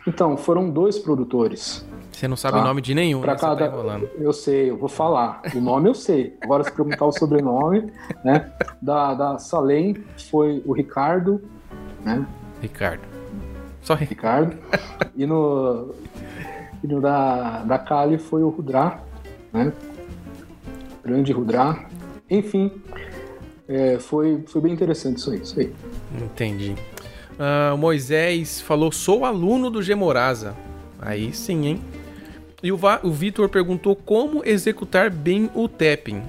Então, 0.07 0.37
foram 0.37 0.69
dois 0.69 0.99
produtores. 0.99 1.85
Você 2.15 2.29
não 2.29 2.37
sabe 2.37 2.57
Tá. 2.59 2.63
o 2.63 2.65
nome 2.67 2.81
de 2.81 2.95
nenhum, 2.95 3.21
Pra 3.21 3.33
né? 3.33 3.39
Você 3.39 3.45
cada. 3.47 3.69
tá 3.69 4.01
eu 4.19 4.33
sei, 4.33 4.71
eu 4.71 4.77
vou 4.77 4.89
falar. 4.89 5.43
O 5.55 5.61
nome 5.61 5.89
eu 5.89 5.95
sei. 5.95 6.37
Agora, 6.41 6.63
se 6.63 6.71
perguntar 6.71 7.05
o 7.07 7.13
sobrenome, 7.13 7.93
né? 8.25 8.53
Da, 8.81 9.15
da 9.15 9.39
Salem 9.39 9.97
foi 10.31 10.63
o 10.65 10.73
Ricardo, 10.73 11.43
né? 12.05 12.25
Ricardo. 12.63 13.03
Só 13.83 13.95
Ricardo. 13.95 14.57
E 15.17 15.27
no, 15.27 15.93
e 16.83 16.87
no 16.87 17.01
da, 17.01 17.65
da 17.65 17.79
Kali 17.79 18.17
foi 18.17 18.43
o 18.43 18.49
Rudra, 18.49 19.01
né? 19.53 19.73
Grande 21.05 21.33
Rudra. 21.33 21.85
Enfim, 22.31 22.71
é, 23.69 23.99
foi, 23.99 24.43
foi 24.47 24.61
bem 24.63 24.73
interessante 24.73 25.19
isso 25.19 25.31
aí. 25.33 25.41
Isso 25.41 25.61
aí. 25.61 25.73
Entendi. 26.23 26.75
O 27.75 27.77
Moisés 27.77 28.61
falou: 28.61 28.93
sou 28.93 29.25
aluno 29.25 29.69
do 29.69 29.83
Gemoraza. 29.83 30.55
Aí 31.01 31.33
sim, 31.35 31.67
hein? 31.67 31.81
E 32.65 32.73
o, 32.73 32.77
Va- 32.79 33.01
o 33.03 33.11
Vitor 33.11 33.47
perguntou 33.51 33.95
como 33.95 34.43
executar 34.43 35.11
bem 35.11 35.51
o 35.55 35.69
tapping. 35.69 36.23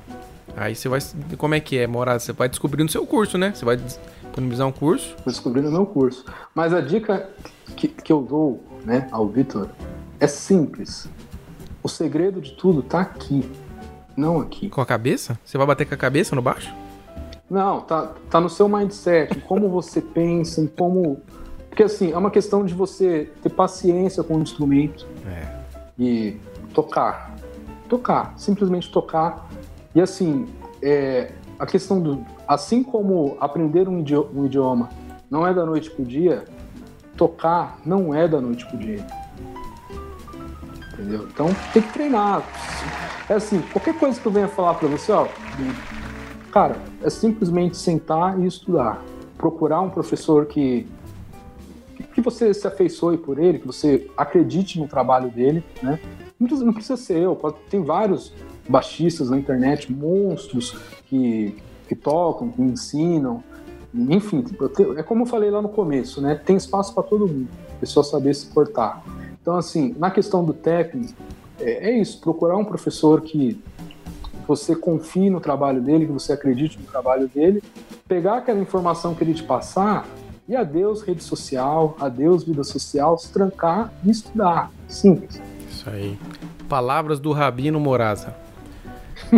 Aí 0.57 0.75
você 0.75 0.89
vai. 0.89 0.99
Como 1.37 1.55
é 1.55 1.61
que 1.61 1.77
é, 1.77 1.87
Moraza? 1.87 2.25
Você 2.25 2.33
vai 2.33 2.49
descobrir 2.49 2.83
no 2.83 2.89
seu 2.89 3.05
curso, 3.07 3.37
né? 3.37 3.53
Você 3.55 3.63
vai 3.63 3.77
disponibilizar 3.77 4.67
um 4.67 4.71
curso. 4.71 5.15
Vou 5.23 5.31
descobrir 5.31 5.61
no 5.61 5.71
meu 5.71 5.85
curso. 5.85 6.25
Mas 6.53 6.73
a 6.73 6.81
dica 6.81 7.29
que, 7.77 7.87
que 7.87 8.11
eu 8.11 8.21
dou 8.21 8.61
né, 8.83 9.07
ao 9.13 9.25
Vitor 9.29 9.69
é 10.19 10.27
simples. 10.27 11.07
O 11.81 11.87
segredo 11.87 12.41
de 12.41 12.51
tudo 12.51 12.81
tá 12.83 12.99
aqui, 12.99 13.49
não 14.17 14.39
aqui. 14.41 14.69
Com 14.69 14.81
a 14.81 14.85
cabeça? 14.85 15.39
Você 15.45 15.57
vai 15.57 15.65
bater 15.65 15.85
com 15.87 15.93
a 15.93 15.97
cabeça 15.97 16.35
no 16.35 16.41
baixo? 16.41 16.73
Não, 17.49 17.79
tá, 17.79 18.13
tá 18.29 18.41
no 18.41 18.49
seu 18.49 18.67
mindset, 18.67 19.37
em 19.37 19.39
como 19.39 19.69
você 19.69 20.01
pensa, 20.01 20.59
em 20.59 20.67
como. 20.67 21.21
Porque 21.69 21.83
assim, 21.83 22.11
é 22.11 22.17
uma 22.17 22.31
questão 22.31 22.65
de 22.65 22.73
você 22.73 23.29
ter 23.41 23.49
paciência 23.49 24.21
com 24.23 24.35
o 24.37 24.41
instrumento 24.41 25.05
É. 25.27 25.54
e 25.97 26.37
tocar. 26.73 27.35
Tocar, 27.87 28.33
simplesmente 28.37 28.91
tocar. 28.91 29.47
E 29.93 30.01
assim, 30.01 30.47
é, 30.81 31.31
a 31.59 31.65
questão 31.65 32.01
do. 32.01 32.25
Assim 32.47 32.83
como 32.83 33.37
aprender 33.39 33.87
um 33.87 33.99
idio- 33.99 34.29
um 34.35 34.45
idioma 34.45 34.89
não 35.29 35.45
é 35.47 35.53
da 35.53 35.65
noite 35.65 35.89
pro 35.89 36.05
dia, 36.05 36.45
tocar 37.17 37.77
não 37.85 38.13
é 38.13 38.27
da 38.27 38.39
noite 38.39 38.65
pro 38.65 38.77
dia. 38.77 39.05
Entendeu? 40.93 41.27
Então 41.31 41.47
tem 41.73 41.81
que 41.81 41.91
treinar. 41.93 42.43
É 43.29 43.33
assim, 43.33 43.61
qualquer 43.73 43.97
coisa 43.97 44.19
que 44.19 44.25
eu 44.25 44.31
venha 44.31 44.47
falar 44.47 44.75
pra 44.75 44.87
você, 44.87 45.11
ó, 45.11 45.27
cara, 46.51 46.77
é 47.01 47.09
simplesmente 47.09 47.75
sentar 47.77 48.39
e 48.39 48.45
estudar. 48.45 49.01
Procurar 49.37 49.81
um 49.81 49.89
professor 49.89 50.45
que 50.45 50.87
que 52.03 52.21
você 52.21 52.53
se 52.53 52.67
afeiçoe 52.67 53.17
por 53.17 53.39
ele, 53.39 53.59
que 53.59 53.67
você 53.67 54.09
acredite 54.17 54.79
no 54.79 54.87
trabalho 54.87 55.29
dele, 55.29 55.63
né? 55.81 55.99
Não 56.39 56.47
precisa, 56.47 56.65
não 56.65 56.73
precisa 56.73 56.97
ser 56.97 57.17
eu, 57.17 57.35
tem 57.69 57.83
vários 57.83 58.33
baixistas 58.67 59.29
na 59.29 59.37
internet, 59.37 59.91
monstros 59.91 60.77
que, 61.07 61.55
que 61.87 61.95
tocam, 61.95 62.49
que 62.49 62.61
ensinam, 62.61 63.43
enfim, 63.93 64.43
é 64.97 65.03
como 65.03 65.23
eu 65.23 65.25
falei 65.25 65.49
lá 65.49 65.61
no 65.61 65.69
começo, 65.69 66.21
né? 66.21 66.35
Tem 66.35 66.57
espaço 66.57 66.93
para 66.93 67.03
todo 67.03 67.27
mundo, 67.27 67.47
pessoa 67.79 68.03
saber 68.03 68.33
se 68.35 68.47
portar. 68.47 69.01
Então, 69.41 69.55
assim, 69.55 69.95
na 69.97 70.11
questão 70.11 70.43
do 70.43 70.53
técnico, 70.53 71.13
é, 71.59 71.89
é 71.89 71.99
isso, 71.99 72.19
procurar 72.19 72.57
um 72.57 72.65
professor 72.65 73.21
que 73.21 73.61
você 74.45 74.75
confie 74.75 75.29
no 75.29 75.39
trabalho 75.39 75.81
dele, 75.81 76.05
que 76.05 76.11
você 76.11 76.33
acredite 76.33 76.77
no 76.77 76.85
trabalho 76.85 77.27
dele, 77.27 77.63
pegar 78.07 78.37
aquela 78.37 78.59
informação 78.59 79.15
que 79.15 79.23
ele 79.23 79.33
te 79.33 79.43
passar 79.43 80.05
e 80.47 80.55
adeus 80.55 81.01
rede 81.01 81.23
social, 81.23 81.95
adeus 81.99 82.43
vida 82.43 82.63
social, 82.63 83.17
se 83.17 83.31
trancar 83.31 83.91
e 84.03 84.11
estudar. 84.11 84.71
Simples. 84.87 85.41
Isso 85.69 85.89
aí. 85.89 86.17
Palavras 86.69 87.19
do 87.19 87.31
Rabino 87.31 87.79
Moraza. 87.79 88.35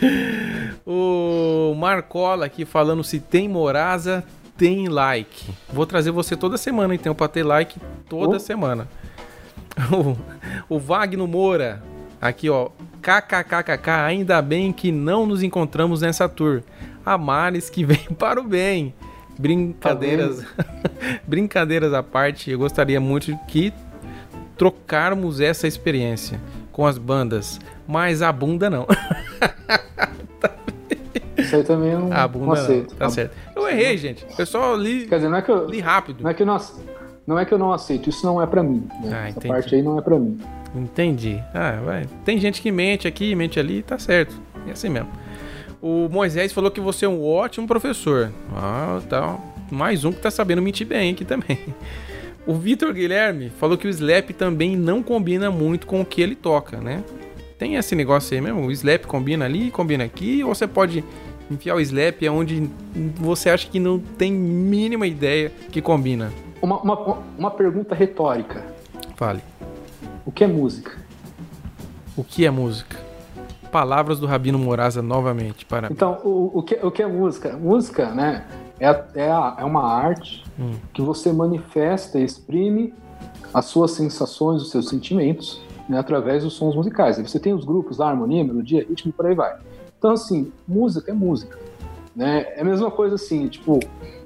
o 0.86 1.74
Marcola 1.76 2.46
aqui 2.46 2.64
falando 2.64 3.04
se 3.04 3.20
tem 3.20 3.48
Moraza, 3.48 4.24
tem 4.56 4.88
like. 4.88 5.52
Vou 5.72 5.86
trazer 5.86 6.10
você 6.10 6.36
toda 6.36 6.56
semana, 6.56 6.94
então, 6.94 7.14
pra 7.14 7.28
ter 7.28 7.42
like 7.42 7.78
toda 8.08 8.36
Oh. 8.36 8.40
semana. 8.40 8.88
O, 10.68 10.74
o 10.74 10.78
Wagner 10.78 11.26
Moura, 11.26 11.82
aqui 12.20 12.50
ó, 12.50 12.68
kkkk, 13.00 13.88
ainda 13.88 14.42
bem 14.42 14.72
que 14.72 14.92
não 14.92 15.24
nos 15.24 15.42
encontramos 15.42 16.02
nessa 16.02 16.28
tour. 16.28 16.62
A 17.06 17.16
Maris 17.16 17.70
que 17.70 17.82
vem 17.84 18.04
para 18.18 18.38
o 18.40 18.44
bem. 18.44 18.92
Brincadeiras, 19.40 20.44
brincadeiras 21.26 21.94
à 21.94 22.02
parte, 22.02 22.50
eu 22.50 22.58
gostaria 22.58 23.00
muito 23.00 23.34
que 23.48 23.72
trocarmos 24.56 25.40
essa 25.40 25.66
experiência 25.66 26.38
com 26.70 26.86
as 26.86 26.98
bandas, 26.98 27.58
mas 27.88 28.20
a 28.20 28.30
bunda 28.30 28.68
não. 28.68 28.86
Isso 31.38 31.56
aí 31.56 31.64
também 31.64 31.92
não, 31.94 32.12
A 32.12 32.20
não 32.22 32.28
bunda 32.28 32.46
não, 32.46 32.52
aceito. 32.52 32.94
tá 32.94 33.06
A- 33.06 33.10
certo. 33.10 33.34
Eu 33.56 33.66
errei, 33.68 33.96
gente. 33.96 34.26
Eu 34.38 34.44
só 34.46 34.74
li, 34.74 35.06
Quer 35.06 35.16
dizer, 35.16 35.28
não 35.30 35.38
é 35.38 35.42
que 35.42 35.50
eu, 35.50 35.66
li 35.68 35.80
rápido. 35.80 36.22
não 36.22 36.30
é 36.30 36.34
que 36.34 36.42
eu 36.42 36.46
não, 36.46 36.56
ace- 36.56 36.80
não 37.26 37.38
é 37.38 37.44
que 37.44 37.54
eu 37.54 37.58
não 37.58 37.72
aceito, 37.72 38.10
isso 38.10 38.24
não 38.26 38.40
é 38.42 38.46
pra 38.46 38.62
mim. 38.62 38.86
né? 39.02 39.10
Ah, 39.24 39.28
Essa 39.28 39.40
parte 39.40 39.74
aí 39.74 39.82
não 39.82 39.98
é 39.98 40.02
pra 40.02 40.18
mim. 40.18 40.38
Entendi. 40.74 41.42
Ah, 41.54 41.80
vai. 41.84 42.06
Tem 42.24 42.38
gente 42.38 42.60
que 42.60 42.70
mente 42.70 43.08
aqui, 43.08 43.34
mente 43.34 43.58
ali, 43.58 43.82
tá 43.82 43.98
certo. 43.98 44.38
É 44.68 44.72
assim 44.72 44.90
mesmo. 44.90 45.08
O 45.82 46.08
Moisés 46.08 46.52
falou 46.52 46.70
que 46.70 46.80
você 46.80 47.04
é 47.04 47.08
um 47.08 47.24
ótimo 47.24 47.66
professor. 47.66 48.32
Ah, 48.54 49.00
tá. 49.08 49.38
Mais 49.70 50.04
um 50.04 50.12
que 50.12 50.20
tá 50.20 50.30
sabendo 50.30 50.60
mentir 50.60 50.86
bem 50.86 51.12
aqui 51.12 51.24
também. 51.24 51.58
O 52.46 52.54
Vitor 52.54 52.92
Guilherme 52.92 53.50
falou 53.50 53.76
que 53.76 53.86
o 53.86 53.90
slap 53.90 54.30
também 54.30 54.76
não 54.76 55.02
combina 55.02 55.50
muito 55.50 55.86
com 55.86 56.00
o 56.00 56.04
que 56.04 56.20
ele 56.20 56.34
toca, 56.34 56.78
né? 56.78 57.04
Tem 57.58 57.76
esse 57.76 57.94
negócio 57.94 58.34
aí 58.34 58.40
mesmo? 58.40 58.66
O 58.66 58.72
slap 58.72 59.04
combina 59.04 59.44
ali, 59.44 59.70
combina 59.70 60.04
aqui, 60.04 60.42
ou 60.42 60.54
você 60.54 60.66
pode 60.66 61.04
Enfiar 61.50 61.74
o 61.74 61.80
slap 61.80 62.22
onde 62.30 62.70
você 63.16 63.50
acha 63.50 63.68
que 63.68 63.80
não 63.80 63.98
tem 63.98 64.32
mínima 64.32 65.04
ideia 65.04 65.50
que 65.72 65.82
combina. 65.82 66.32
Uma, 66.62 66.80
uma, 66.80 67.18
uma 67.36 67.50
pergunta 67.50 67.92
retórica. 67.92 68.64
Fale. 69.16 69.40
O 70.24 70.30
que 70.30 70.44
é 70.44 70.46
música? 70.46 70.92
O 72.16 72.22
que 72.22 72.46
é 72.46 72.50
música? 72.50 72.96
Palavras 73.70 74.18
do 74.18 74.26
Rabino 74.26 74.58
Moraza 74.58 75.00
novamente. 75.00 75.64
Para... 75.64 75.88
Então, 75.90 76.18
o, 76.24 76.58
o, 76.58 76.62
que, 76.62 76.74
o 76.82 76.90
que 76.90 77.02
é 77.02 77.06
música? 77.06 77.56
Música, 77.56 78.10
né? 78.10 78.46
É, 78.78 79.04
é, 79.14 79.30
a, 79.30 79.56
é 79.58 79.64
uma 79.64 79.84
arte 79.84 80.44
Hum. 80.60 80.74
que 80.92 81.00
você 81.00 81.32
manifesta 81.32 82.18
e 82.18 82.24
exprime 82.24 82.92
as 83.52 83.64
suas 83.64 83.92
sensações, 83.92 84.60
os 84.60 84.70
seus 84.70 84.90
sentimentos, 84.90 85.62
né, 85.88 85.98
através 85.98 86.44
dos 86.44 86.52
sons 86.52 86.76
musicais. 86.76 87.16
Você 87.18 87.40
tem 87.40 87.54
os 87.54 87.64
grupos 87.64 87.96
lá, 87.96 88.10
harmonia, 88.10 88.44
melodia, 88.44 88.86
ritmo 88.86 89.10
por 89.10 89.26
aí 89.26 89.34
vai. 89.34 89.56
Então, 89.98 90.12
assim, 90.12 90.52
música 90.68 91.10
é 91.10 91.14
música. 91.14 91.58
Né? 92.14 92.46
É 92.54 92.60
a 92.60 92.64
mesma 92.64 92.90
coisa 92.90 93.14
assim, 93.14 93.48
tipo, 93.48 93.78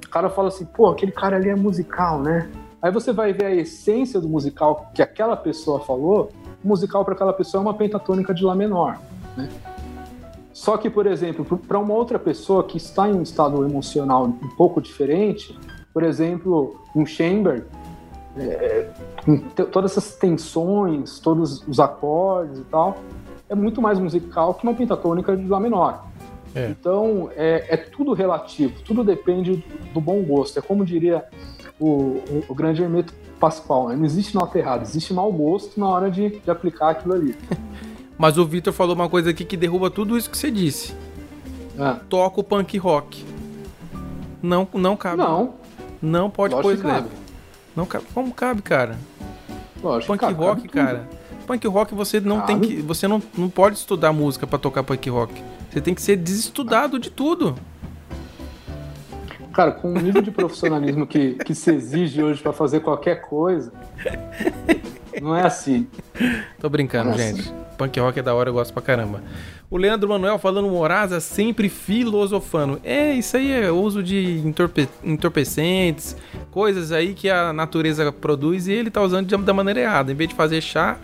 o 0.05 0.09
cara 0.11 0.29
fala 0.29 0.49
assim, 0.49 0.65
pô, 0.65 0.89
aquele 0.89 1.13
cara 1.13 1.37
ali 1.37 1.49
é 1.49 1.55
musical, 1.55 2.21
né? 2.21 2.51
Aí 2.83 2.91
você 2.91 3.13
vai 3.13 3.33
ver 3.33 3.47
a 3.47 3.55
essência 3.55 4.21
do 4.21 4.29
musical 4.29 4.91
que 4.93 5.01
aquela 5.01 5.37
pessoa 5.37 5.81
falou, 5.81 6.31
o 6.63 6.69
musical 6.69 7.05
para 7.05 7.15
aquela 7.15 7.33
pessoa 7.33 7.61
é 7.61 7.63
uma 7.63 7.75
pentatônica 7.75 8.35
de 8.35 8.45
Lá 8.45 8.55
menor. 8.55 8.99
Né? 9.37 9.49
Só 10.53 10.77
que, 10.77 10.89
por 10.89 11.07
exemplo, 11.07 11.45
para 11.59 11.79
uma 11.79 11.95
outra 11.95 12.19
pessoa 12.19 12.63
que 12.65 12.77
está 12.77 13.09
em 13.09 13.15
um 13.15 13.23
estado 13.23 13.65
emocional 13.65 14.25
um 14.25 14.49
pouco 14.57 14.81
diferente, 14.81 15.59
por 15.93 16.03
exemplo, 16.03 16.81
um 16.95 17.05
chamber, 17.05 17.67
é, 18.37 18.89
com 19.25 19.39
todas 19.39 19.93
essas 19.93 20.17
tensões, 20.17 21.19
todos 21.19 21.67
os 21.67 21.81
acordes 21.81 22.59
e 22.59 22.65
tal, 22.65 22.97
é 23.49 23.55
muito 23.55 23.83
mais 23.83 23.99
musical 23.99 24.55
que 24.55 24.65
uma 24.65 24.75
pentatônica 24.75 25.37
de 25.37 25.47
Lá 25.47 25.61
menor. 25.61 26.07
É. 26.55 26.69
Então, 26.69 27.31
é, 27.37 27.75
é 27.75 27.77
tudo 27.77 28.13
relativo, 28.13 28.81
tudo 28.85 29.03
depende 29.03 29.65
do 29.93 30.01
bom 30.01 30.23
gosto. 30.23 30.59
É 30.59 30.63
como 30.63 30.85
diria 30.85 31.25
o, 31.81 31.89
o, 31.89 32.45
o 32.49 32.55
grande 32.55 32.83
Hermeto 32.83 33.13
Pascoal, 33.41 33.89
né? 33.89 33.97
não 33.97 34.05
existe 34.05 34.35
nota 34.35 34.57
errada, 34.59 34.85
existe 34.85 35.13
mau 35.13 35.33
gosto 35.33 35.79
na 35.79 35.89
hora 35.89 36.11
de, 36.11 36.39
de 36.39 36.51
aplicar 36.51 36.91
aquilo 36.91 37.15
ali. 37.15 37.37
Mas 38.17 38.39
o 38.39 38.45
Vitor 38.47 38.73
falou 38.73 38.95
uma 38.95 39.09
coisa 39.09 39.31
aqui 39.31 39.45
que 39.45 39.57
derruba 39.57 39.91
tudo 39.91 40.17
isso 40.17 40.31
que 40.31 40.39
você 40.39 40.51
disse. 40.51 40.95
Ah, 41.79 41.99
Toca 42.09 42.41
o 42.41 42.45
punk 42.45 42.79
rock. 42.79 43.25
Não, 44.43 44.69
não 44.75 44.97
cabe. 44.97 45.17
não, 45.19 45.55
Não 46.01 46.31
pode 46.31 46.55
pôr 46.55 46.77
cabe. 46.77 47.09
Não 47.75 47.87
cabe. 47.87 48.05
Como 48.15 48.33
cabe, 48.33 48.63
cara? 48.63 48.97
Lógico, 49.83 50.13
Punk 50.13 50.21
cabe, 50.21 50.35
rock, 50.39 50.69
cabe 50.69 50.87
cara. 50.87 51.09
Punk 51.47 51.67
rock 51.67 51.95
você 51.95 52.21
não 52.21 52.41
tem 52.43 52.57
Cabe. 52.59 52.69
que. 52.77 52.83
Você 52.83 53.09
não, 53.09 53.23
não 53.37 53.51
pode 53.51 53.77
estudar 53.77 54.13
música 54.13 54.47
pra 54.47 54.59
tocar 54.59 54.83
punk 54.83 55.11
rock. 55.11 55.43
Você 55.71 55.81
tem 55.81 55.95
que 55.95 56.01
ser 56.01 56.17
desestudado 56.17 56.99
de 56.99 57.11
tudo. 57.11 57.55
Cara, 59.53 59.73
com 59.73 59.89
o 59.93 59.99
nível 60.01 60.23
de 60.23 60.31
profissionalismo 60.31 61.07
que, 61.07 61.35
que 61.35 61.55
se 61.55 61.71
exige 61.73 62.23
hoje 62.23 62.43
pra 62.43 62.53
fazer 62.53 62.81
qualquer 62.81 63.21
coisa, 63.23 63.73
não 65.25 65.37
é 65.37 65.43
assim. 65.47 65.87
Tô 66.61 66.69
brincando, 66.69 67.11
Nossa. 67.11 67.23
gente. 67.23 67.53
Punk 67.79 67.99
rock 67.99 68.19
é 68.21 68.23
da 68.23 68.35
hora, 68.35 68.51
eu 68.51 68.55
gosto 68.55 68.73
pra 68.73 68.83
caramba. 68.83 69.21
O 69.71 69.77
Leandro 69.77 70.09
Manuel 70.09 70.39
falando 70.39 70.69
Moraza 70.69 71.19
sempre 71.19 71.69
filosofando. 71.69 72.81
É, 72.85 73.13
isso 73.15 73.37
aí 73.37 73.51
é 73.51 73.71
uso 73.73 74.03
de 74.03 74.41
entorpe- 74.45 74.89
entorpecentes, 75.03 76.17
coisas 76.53 76.93
aí 76.93 77.15
que 77.15 77.29
a 77.29 77.53
natureza 77.53 78.13
produz 78.13 78.69
e 78.69 78.73
ele 78.73 78.91
tá 78.91 79.03
usando 79.03 79.27
de- 79.27 79.37
da 79.37 79.53
maneira 79.53 79.81
errada. 79.81 80.13
Em 80.13 80.15
vez 80.15 80.29
de 80.31 80.37
fazer 80.37 80.61
chá, 80.61 80.97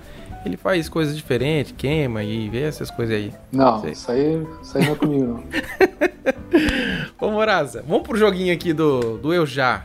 ele 0.47 0.57
faz 0.57 0.89
coisas 0.89 1.17
diferentes, 1.17 1.75
queima 1.77 2.23
e 2.23 2.49
vê 2.49 2.63
essas 2.63 2.91
coisas 2.91 3.17
aí. 3.17 3.33
Não, 3.51 3.81
Sei. 3.81 3.91
isso 3.91 4.13
aí, 4.13 4.47
isso 4.63 4.79
aí 4.79 4.85
não 4.87 4.93
é 4.93 4.97
comigo, 4.97 5.25
não. 5.27 5.45
Ô 7.21 7.31
Moraza, 7.31 7.85
vamos 7.87 8.07
pro 8.07 8.17
joguinho 8.17 8.53
aqui 8.55 8.73
do, 8.73 9.19
do 9.19 9.33
Eu 9.35 9.45
Já. 9.47 9.85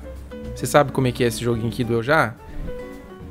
Você 0.56 0.66
sabe 0.66 0.92
como 0.92 1.08
é 1.08 1.12
que 1.12 1.24
é 1.24 1.28
esse 1.28 1.44
joguinho 1.44 1.68
aqui 1.70 1.84
do 1.84 1.94
Eu 1.94 2.04
Já? 2.04 2.34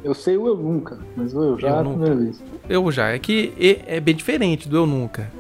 Eu 0.05 0.15
sei 0.15 0.37
o 0.37 0.47
eu 0.47 0.57
nunca, 0.57 0.99
mas 1.17 1.35
o 1.35 1.43
eu 1.43 1.59
já 1.59 1.69
Eu 1.69 1.75
é 1.75 1.79
a 1.79 1.83
nunca. 1.83 1.97
primeira 1.97 2.15
vez. 2.17 2.43
Eu 2.69 2.93
já. 2.93 3.09
É 3.09 3.19
que 3.19 3.53
é, 3.87 3.99
bem 3.99 4.15
diferente 4.15 4.69
do 4.69 4.77
Eu 4.77 4.87
Nunca. 4.87 5.33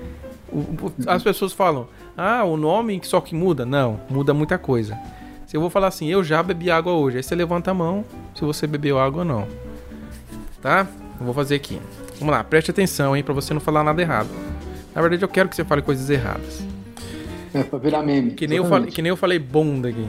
As 1.07 1.23
pessoas 1.23 1.53
falam, 1.53 1.87
ah, 2.17 2.45
o 2.45 2.57
nome 2.57 2.99
só 3.05 3.21
que 3.21 3.35
muda. 3.35 3.67
Não, 3.67 4.01
muda 4.09 4.33
muita 4.33 4.57
coisa. 4.57 4.99
Se 5.47 5.57
eu 5.57 5.61
vou 5.61 5.69
falar 5.69 5.89
assim, 5.89 6.09
eu 6.09 6.25
já 6.25 6.43
bebi 6.43 6.71
água 6.71 6.93
hoje, 6.95 7.19
aí 7.19 7.23
você 7.23 7.35
levanta 7.35 7.71
a 7.71 7.75
mão 7.75 8.05
se 8.35 8.43
você 8.43 8.67
bebeu 8.67 8.99
água 8.99 9.21
ou 9.21 9.25
não. 9.25 9.47
Tá? 10.63 10.87
Eu 11.21 11.27
vou 11.27 11.35
fazer 11.35 11.57
aqui. 11.57 11.79
Vamos 12.19 12.33
lá, 12.33 12.43
preste 12.43 12.71
atenção, 12.71 13.15
hein, 13.17 13.23
pra 13.23 13.35
você 13.35 13.53
não 13.53 13.61
falar 13.61 13.85
nada 13.85 14.01
errado. 14.01 14.29
Na 14.95 15.03
verdade, 15.03 15.23
eu 15.23 15.29
quero 15.29 15.49
que 15.49 15.57
você 15.57 15.65
fale 15.65 15.83
coisas 15.83 16.09
erradas. 16.09 16.65
É 17.53 17.63
pra 17.63 17.79
virar 17.79 18.03
meme. 18.03 18.31
Que 18.31 18.47
nem, 18.47 18.59
eu 18.59 18.65
falei, 18.65 18.91
que 18.91 19.03
nem 19.03 19.11
eu 19.11 19.17
falei 19.17 19.39
bunda 19.39 19.89
aqui. 19.89 20.09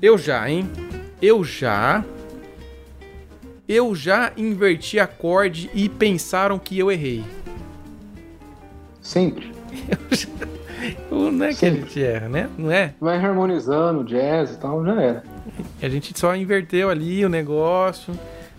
Eu 0.00 0.16
já, 0.16 0.48
hein? 0.48 0.68
Eu 1.20 1.44
já. 1.44 2.04
Eu 3.68 3.94
já 3.94 4.32
inverti 4.36 4.98
acorde 4.98 5.70
e 5.74 5.88
pensaram 5.88 6.58
que 6.58 6.78
eu 6.78 6.92
errei. 6.92 7.24
Sempre. 9.00 9.52
Não 11.10 11.46
é 11.46 11.54
que 11.54 11.64
a 11.64 11.70
gente 11.70 12.02
erra, 12.02 12.28
né? 12.28 12.50
Não 12.58 12.70
é? 12.70 12.94
Vai 13.00 13.16
harmonizando, 13.16 14.04
jazz 14.04 14.52
e 14.52 14.58
tal, 14.58 14.84
já 14.84 15.00
era. 15.00 15.22
A 15.82 15.88
gente 15.88 16.18
só 16.18 16.34
inverteu 16.36 16.90
ali 16.90 17.24
o 17.24 17.28
negócio. 17.28 18.12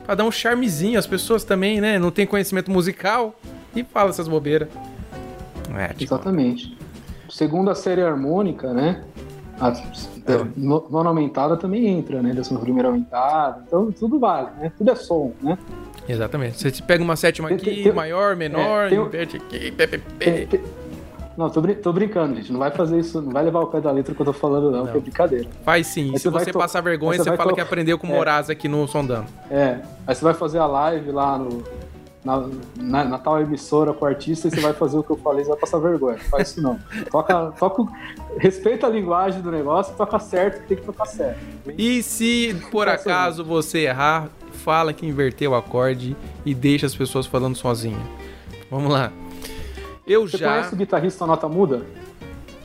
Pra 0.06 0.16
dar 0.16 0.24
um 0.24 0.32
charmezinho. 0.32 0.98
As 0.98 1.06
pessoas 1.06 1.44
também, 1.44 1.80
né? 1.80 2.00
Não 2.00 2.10
tem 2.10 2.26
conhecimento 2.26 2.72
musical 2.72 3.40
e 3.76 3.84
fala 3.84 4.10
essas 4.10 4.28
bobeiras. 4.28 4.70
É, 5.76 5.90
tipo, 5.90 6.04
Exatamente. 6.04 6.76
Segundo 7.30 7.70
a 7.70 7.76
série 7.76 8.02
harmônica, 8.02 8.74
né? 8.74 9.04
A 9.60 9.70
É. 9.70 10.46
no- 10.58 10.86
nona 10.90 11.10
aumentada 11.10 11.56
também 11.56 11.88
entra, 11.88 12.22
né? 12.22 12.34
Décima 12.34 12.60
primeira 12.60 12.90
aumentada. 12.90 13.64
Então 13.68 13.92
tudo 13.92 14.20
vale, 14.20 14.48
né? 14.60 14.72
Tudo 14.78 14.92
é 14.92 14.96
som, 14.96 15.32
né? 15.42 15.58
exatamente. 16.08 16.58
Você 16.72 16.84
pega 16.84 17.04
uma 17.04 17.16
sétima 17.16 17.48
Tem- 17.50 17.58
aqui, 17.58 17.84
tem- 17.84 17.92
maior, 17.94 18.36
menor, 18.36 18.86
é, 18.86 18.90
tem 18.90 19.00
um- 19.00 19.06
inverte 19.08 19.38
aqui, 19.38 19.72
pé, 19.72 19.88
pé, 19.88 20.00
pé. 20.20 20.46
Tem- 20.46 20.62
Não, 21.38 21.50
tô, 21.50 21.60
brin- 21.60 21.76
tô 21.76 21.92
brincando, 21.92 22.36
gente. 22.36 22.50
Não 22.52 22.60
vai 22.60 22.72
fazer 22.72 22.98
isso, 22.98 23.22
não 23.22 23.30
vai 23.32 23.44
levar 23.44 23.60
o 23.60 23.68
pé 23.68 23.82
da 23.82 23.92
letra 23.92 24.16
que 24.16 24.22
eu 24.22 24.26
tô 24.26 24.32
falando, 24.32 24.72
não, 24.72 24.88
que 24.88 24.96
é 24.98 25.00
brincadeira. 25.02 25.46
Faz 25.66 25.88
sim. 25.88 26.12
Aí 26.14 26.20
Se 26.20 26.30
você 26.30 26.54
passar 26.54 26.80
vergonha, 26.82 27.18
você 27.18 27.30
você 27.30 27.36
fala 27.36 27.54
que 27.54 27.60
aprendeu 27.60 27.98
com 28.00 28.08
o 28.08 28.12
É. 28.12 28.14
Moraza 28.14 28.54
aqui 28.54 28.70
no 28.70 28.88
Sondando. 28.88 29.26
É. 29.52 29.80
Aí 30.08 30.16
você 30.16 30.24
vai 30.24 30.34
fazer 30.34 30.60
a 30.60 30.66
live 30.66 31.12
lá 31.12 31.38
no, 31.38 31.62
na, 32.26 32.50
na, 32.76 33.06
na 33.06 33.18
tal 33.20 33.40
emissora 33.40 33.94
com 33.94 34.04
o 34.04 34.08
artista 34.08 34.48
e 34.48 34.52
você 34.52 34.60
vai 34.60 34.74
fazer 34.74 34.98
o 34.98 35.04
que 35.04 35.12
eu 35.12 35.18
falei, 35.18 35.44
você 35.46 35.52
vai 35.52 35.60
passar 35.60 35.78
vergonha. 35.78 36.18
Não 36.18 36.24
faz 36.26 36.50
isso 36.50 36.62
não. 36.62 36.80
Toca, 37.12 37.54
toca, 37.60 37.84
respeita 38.40 38.88
a 38.88 38.90
linguagem 38.90 39.42
do 39.42 39.52
negócio, 39.52 39.96
toca 39.96 40.18
certo 40.20 40.62
que 40.64 40.68
tem 40.70 40.78
que 40.78 40.84
tocar 40.84 41.06
certo. 41.06 41.40
E 41.78 42.02
se 42.04 42.56
por 42.72 42.90
acaso 42.90 43.46
você 43.46 43.86
errar, 43.86 44.28
fala 44.52 44.92
que 44.92 45.06
inverteu 45.06 45.52
o 45.52 45.56
acorde 45.56 46.18
e 46.46 46.54
deixa 46.56 46.86
as 46.88 46.96
pessoas 46.96 47.26
falando 47.28 47.56
sozinha. 47.56 48.00
Vamos 48.70 48.92
lá. 48.92 49.12
Eu 50.08 50.28
Você 50.28 50.38
já. 50.38 50.50
conhece 50.52 50.74
o 50.74 50.78
guitarrista 50.78 51.26
nota 51.26 51.48
muda? 51.48 51.86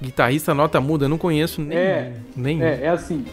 Guitarrista 0.03 0.55
nota 0.55 0.81
muda, 0.81 1.05
eu 1.05 1.09
não 1.11 1.19
conheço 1.19 1.61
nenhum. 1.61 1.81
É, 1.81 2.13
nenhum. 2.35 2.63
É, 2.63 2.85
é 2.85 2.89
assim, 2.89 3.25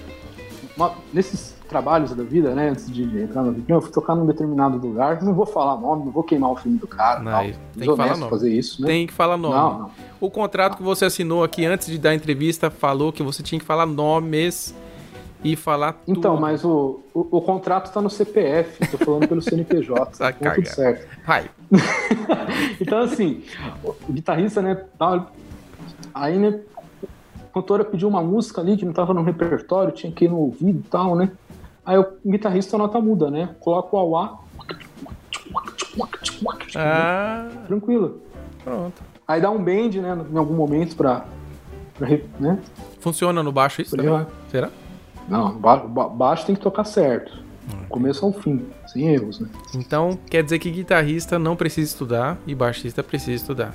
uma- 0.76 0.94
nesses 1.14 1.57
trabalhos 1.68 2.14
da 2.14 2.24
vida, 2.24 2.54
né, 2.56 2.70
antes 2.70 2.90
de 2.92 3.04
entrar 3.22 3.44
no 3.44 3.52
vídeo, 3.52 3.76
eu 3.76 3.82
fui 3.82 3.92
tocar 3.92 4.16
num 4.16 4.26
determinado 4.26 4.78
lugar, 4.78 5.22
não 5.22 5.34
vou 5.34 5.46
falar 5.46 5.80
nome, 5.80 6.06
não 6.06 6.12
vou 6.12 6.24
quemar 6.24 6.52
o 6.52 6.56
filme 6.56 6.78
do 6.78 6.88
cara, 6.88 7.20
Não, 7.20 7.40
tem 7.42 7.54
que 7.78 7.86
falar 7.86 8.18
nome. 8.18 8.30
fazer 8.30 8.52
isso, 8.54 8.82
né? 8.82 8.88
Tem 8.88 9.08
que 9.08 9.14
falar 9.14 9.38
nome. 9.38 9.56
Não, 9.56 9.80
não. 9.80 9.92
O 10.20 10.30
contrato 10.32 10.78
que 10.78 10.84
você 10.84 11.06
assinou 11.06 11.44
aqui 11.44 11.66
antes 11.66 11.88
de 11.88 11.98
dar 11.98 12.12
a 12.12 12.16
entrevista 12.16 12.70
falou 12.70 13.12
que 13.12 13.22
você 13.22 13.44
tinha 13.44 13.60
que 13.60 13.66
falar 13.66 13.86
nomes 13.86 14.74
e 15.44 15.56
falar 15.56 16.02
Então, 16.08 16.32
tudo. 16.32 16.42
mas 16.42 16.64
o, 16.66 17.00
o, 17.14 17.28
o 17.38 17.42
contrato 17.42 17.94
tá 17.94 18.02
no 18.02 18.10
CPF, 18.10 18.88
tô 18.88 18.98
falando 18.98 19.28
pelo 19.28 19.42
CNPJ, 19.42 20.12
Tá 20.18 20.32
tá 20.32 20.52
tudo 20.56 20.66
certo. 20.68 21.08
Vai. 21.26 21.50
Então, 22.82 23.00
assim, 23.00 23.44
o 23.84 24.12
guitarrista, 24.14 24.62
né, 24.62 24.84
aí, 26.14 26.38
né, 26.38 26.60
a 27.04 27.54
cantora 27.54 27.84
pediu 27.84 28.08
uma 28.08 28.22
música 28.22 28.62
ali 28.62 28.78
que 28.78 28.86
não 28.86 28.94
tava 28.94 29.14
no 29.14 29.24
repertório, 29.24 29.92
tinha 29.92 30.12
que 30.12 30.26
ir 30.26 30.30
no 30.30 30.38
ouvido 30.38 30.80
e 30.86 30.90
tal, 30.90 31.16
né? 31.16 31.32
Aí 31.88 31.98
o 31.98 32.06
guitarrista 32.26 32.78
nota 32.78 33.00
muda, 33.00 33.32
né? 33.32 33.56
Coloca 33.62 33.96
o 33.96 34.00
auá, 34.00 34.40
Ah, 36.76 37.48
tranquilo. 37.66 38.22
pronto. 38.64 39.02
Aí 39.28 39.42
dá 39.42 39.50
um 39.50 39.64
bend, 39.64 40.00
né, 40.02 40.18
em 40.32 40.38
algum 40.38 40.54
momento 40.54 40.96
pra, 40.98 41.26
pra 41.98 42.08
né? 42.40 42.60
Funciona 43.00 43.42
no 43.42 43.52
baixo 43.54 43.82
isso 43.82 43.96
vai. 43.96 44.28
Será? 44.52 44.70
Não, 45.30 45.54
ba- 45.58 45.78
ba- 45.78 46.10
baixo 46.10 46.46
tem 46.46 46.56
que 46.56 46.62
tocar 46.62 46.84
certo. 46.84 47.46
Começo 47.90 48.26
ao 48.26 48.32
fim, 48.34 48.66
sem 48.88 49.08
erros, 49.10 49.40
né? 49.40 49.50
Então, 49.76 50.18
quer 50.30 50.44
dizer 50.44 50.60
que 50.60 50.70
guitarrista 50.72 51.38
não 51.40 51.56
precisa 51.56 51.88
estudar 51.90 52.38
e 52.46 52.54
baixista 52.54 53.02
precisa 53.04 53.32
estudar. 53.34 53.74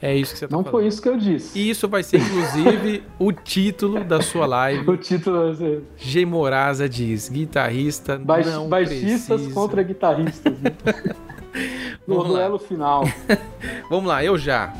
É 0.00 0.14
isso 0.14 0.34
que 0.34 0.38
você 0.40 0.46
tá 0.48 0.54
Não 0.54 0.62
falando. 0.62 0.72
foi 0.80 0.86
isso 0.88 1.00
que 1.00 1.08
eu 1.08 1.16
disse. 1.16 1.58
E 1.58 1.70
isso 1.70 1.88
vai 1.88 2.02
ser, 2.02 2.18
inclusive, 2.20 3.02
o 3.18 3.32
título 3.32 4.04
da 4.04 4.20
sua 4.20 4.44
live. 4.46 4.84
O 4.90 4.96
título 4.96 5.46
vai 5.46 5.54
ser 5.54 5.82
G. 5.96 6.26
Moraza 6.26 6.88
diz, 6.88 7.28
guitarrista 7.30 8.18
Baix- 8.18 8.46
não 8.50 8.68
Baixistas 8.68 9.26
precisa. 9.40 9.54
contra 9.54 9.82
guitarristas. 9.82 10.52
Né? 10.58 10.70
no 12.06 12.16
Vamos 12.16 12.24
lá. 12.32 12.38
duelo 12.40 12.58
final. 12.58 13.04
Vamos 13.88 14.06
lá, 14.06 14.22
eu 14.22 14.36
já. 14.36 14.72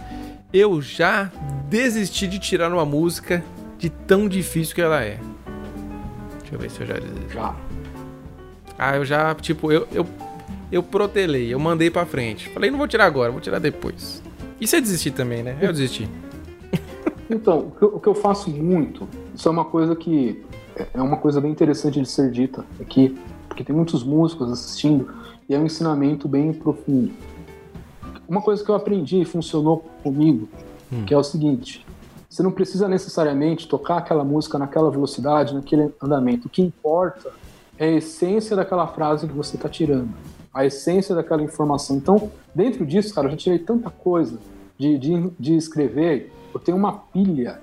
Eu 0.53 0.81
já 0.83 1.31
desisti 1.69 2.27
de 2.29 2.39
tirar 2.39 2.71
uma 2.73 2.85
música 2.85 3.43
de 3.79 3.89
tão 3.91 4.29
difícil 4.29 4.75
que 4.75 4.81
ela 4.83 5.03
é? 5.03 5.19
Deixa 6.41 6.55
eu 6.55 6.59
ver 6.59 6.71
se 6.71 6.81
eu 6.83 6.87
já 6.87 6.95
desisti. 6.95 7.35
Já. 7.35 7.55
Ah, 8.79 8.97
eu 8.97 9.05
já, 9.05 9.35
tipo, 9.35 9.73
eu, 9.73 9.89
eu, 9.93 10.07
eu 10.71 10.83
protelei, 10.83 11.53
eu 11.53 11.59
mandei 11.59 11.91
pra 11.91 12.05
frente. 12.07 12.49
Falei, 12.51 12.71
não 12.71 12.79
vou 12.79 12.87
tirar 12.87 13.07
agora, 13.07 13.33
vou 13.33 13.41
tirar 13.41 13.59
depois. 13.59 14.23
Isso 14.61 14.77
é 14.77 14.81
desistir 14.81 15.11
também, 15.11 15.43
né? 15.43 15.57
Eu 15.61 15.73
desisti. 15.73 16.09
Então, 17.29 17.73
o 17.81 17.99
que, 17.99 18.09
eu, 18.09 18.15
faço 18.15 18.49
muito, 18.51 19.09
isso 19.35 19.49
é 19.49 19.51
uma 19.51 19.65
coisa 19.65 19.97
que 19.97 20.45
é- 20.77 20.87
é 20.95 21.03
uma 21.03 21.17
coisa 21.17 21.41
bem 21.41 21.51
interessante 21.51 22.01
de 22.01 22.09
ser 22.09 22.31
dita 22.31 22.65
aqui, 22.81 23.19
porque 23.49 23.65
tem 23.65 23.75
muitos 23.75 24.05
músicos 24.05 24.51
assistindo 24.51 25.09
e 25.49 25.55
é 25.55 25.59
um 25.59 25.67
ensinamento 25.67 26.29
bem 26.29 26.53
profundo. 26.53 27.13
Uma 28.29 28.41
coisa 28.41 28.65
que 28.65 28.71
eu 28.71 28.75
aprendi 28.77 29.21
e 29.23 29.25
funcionou 29.25 29.85
comigo, 30.03 30.49
que 31.05 31.13
é 31.13 31.19
o 31.19 31.25
seguinte: 31.25 31.85
você 32.29 32.43
não 32.43 32.53
precisa 32.53 32.87
necessariamente 32.89 33.67
tocar 33.67 33.99
aquela 33.99 34.23
música 34.25 34.57
naquela 34.57 34.91
velocidade, 34.91 35.55
naquele 35.55 35.93
andamento. 36.01 36.47
O 36.47 36.51
que 36.51 36.63
importa 36.63 37.33
é 37.79 37.87
a 37.89 37.93
essência 37.93 38.55
daquela 38.55 38.87
frase 38.87 39.27
que 39.27 39.33
você 39.33 39.57
está 39.57 39.69
tirando, 39.69 40.11
a 40.57 40.65
essência 40.65 41.15
daquela 41.15 41.43
informação. 41.43 41.97
Então, 41.97 42.31
dentro 42.55 42.87
disso, 42.87 43.15
cara, 43.15 43.27
eu 43.27 43.33
já 43.33 43.37
tirei 43.37 43.59
tanta 43.59 43.91
coisa 43.91 44.39
de, 44.79 44.97
de, 44.97 45.31
de 45.39 45.55
escrever. 45.55 46.33
Eu 46.55 46.59
tenho 46.59 46.79
uma 46.79 46.93
pilha 46.93 47.61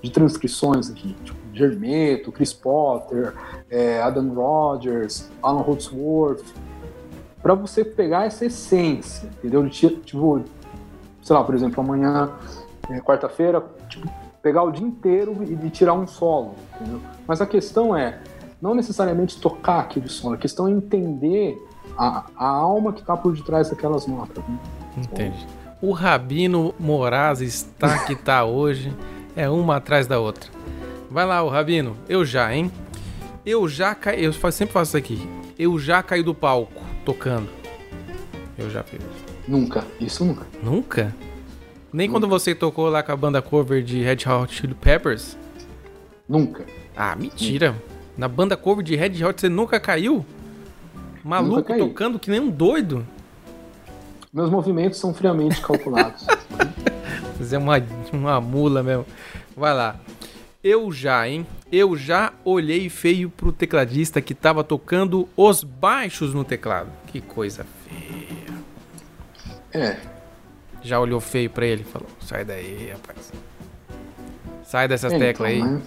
de 0.00 0.10
transcrições 0.12 0.88
aqui, 0.88 1.14
tipo 1.24 1.36
Germeto, 1.52 2.30
Chris 2.30 2.52
Potter, 2.52 3.34
é, 3.68 4.00
Adam 4.00 4.32
Rogers, 4.32 5.28
Alan 5.42 5.62
Holdsworth, 5.62 6.44
para 7.42 7.54
você 7.54 7.84
pegar 7.84 8.26
essa 8.26 8.44
essência, 8.46 9.28
entendeu? 9.38 9.64
De 9.64 9.70
ti- 9.70 9.96
Tipo, 10.04 10.42
sei 11.22 11.34
lá, 11.34 11.42
por 11.42 11.54
exemplo, 11.54 11.80
amanhã, 11.82 12.30
é, 12.90 13.00
quarta-feira, 13.00 13.64
tipo, 13.88 14.08
pegar 14.40 14.62
o 14.62 14.70
dia 14.70 14.86
inteiro 14.86 15.36
e 15.42 15.56
de 15.56 15.70
tirar 15.70 15.94
um 15.94 16.06
solo, 16.06 16.54
entendeu? 16.76 17.00
Mas 17.26 17.40
a 17.40 17.46
questão 17.46 17.96
é 17.96 18.20
não 18.62 18.74
necessariamente 18.74 19.40
tocar 19.40 19.80
aquele 19.80 20.08
solo, 20.08 20.34
a 20.34 20.38
questão 20.38 20.68
é 20.68 20.70
entender 20.70 21.58
a, 21.96 22.24
a 22.36 22.46
alma 22.46 22.92
que 22.92 23.00
está 23.00 23.16
por 23.16 23.34
detrás 23.34 23.70
daquelas 23.70 24.06
notas. 24.06 24.44
Né? 24.46 24.58
Entendi. 24.98 25.46
O 25.80 25.92
Rabino 25.92 26.74
Moraes 26.78 27.40
está 27.40 27.98
que 28.04 28.14
tá 28.14 28.44
hoje, 28.46 28.92
é 29.34 29.48
uma 29.48 29.76
atrás 29.76 30.06
da 30.06 30.18
outra. 30.18 30.50
Vai 31.10 31.24
lá, 31.26 31.42
o 31.42 31.48
Rabino, 31.48 31.96
eu 32.08 32.24
já, 32.24 32.54
hein? 32.54 32.70
Eu 33.44 33.68
já 33.68 33.94
caí, 33.94 34.24
eu 34.24 34.32
sempre 34.32 34.72
faço 34.72 34.90
isso 34.90 34.96
aqui. 34.96 35.28
Eu 35.58 35.78
já 35.78 36.02
caí 36.02 36.22
do 36.22 36.34
palco 36.34 36.82
tocando. 37.04 37.48
Eu 38.58 38.68
já 38.68 38.82
fiz. 38.82 39.00
Nunca, 39.46 39.84
isso 40.00 40.24
nunca. 40.24 40.46
Nunca? 40.62 41.14
Nem 41.92 42.10
quando 42.10 42.26
você 42.26 42.54
tocou 42.54 42.88
lá 42.88 43.02
com 43.02 43.12
a 43.12 43.16
banda 43.16 43.40
cover 43.40 43.82
de 43.82 44.02
Red 44.02 44.28
Hot 44.28 44.52
Chili 44.52 44.74
Peppers? 44.74 45.36
Nunca. 46.28 46.66
Ah, 46.96 47.14
mentira. 47.14 47.74
Na 48.18 48.26
banda 48.26 48.56
cover 48.56 48.84
de 48.84 48.96
Red 48.96 49.24
Hot 49.24 49.40
você 49.40 49.48
nunca 49.48 49.78
caiu? 49.78 50.24
Maluco 51.26 51.76
tocando 51.76 52.20
que 52.20 52.30
nem 52.30 52.38
um 52.38 52.48
doido? 52.48 53.04
Meus 54.32 54.48
movimentos 54.48 55.00
são 55.00 55.12
friamente 55.12 55.60
calculados. 55.60 56.24
Você 57.36 57.56
é 57.56 57.58
uma, 57.58 57.82
uma 58.12 58.40
mula 58.40 58.82
mesmo. 58.82 59.04
Vai 59.56 59.74
lá. 59.74 59.96
Eu 60.62 60.92
já, 60.92 61.28
hein? 61.28 61.44
Eu 61.70 61.96
já 61.96 62.32
olhei 62.44 62.88
feio 62.88 63.28
pro 63.28 63.52
tecladista 63.52 64.20
que 64.20 64.34
tava 64.34 64.62
tocando 64.62 65.28
os 65.36 65.64
baixos 65.64 66.32
no 66.32 66.44
teclado. 66.44 66.90
Que 67.08 67.20
coisa 67.20 67.66
feia. 67.84 68.54
é, 69.72 69.96
Já 70.82 71.00
olhou 71.00 71.20
feio 71.20 71.50
pra 71.50 71.66
ele? 71.66 71.82
Falou, 71.82 72.08
sai 72.20 72.44
daí, 72.44 72.90
rapaz. 72.92 73.32
Sai 74.64 74.86
dessas 74.86 75.12
é, 75.12 75.18
teclas 75.18 75.52
então, 75.52 75.66
aí. 75.66 75.74
né? 75.74 75.82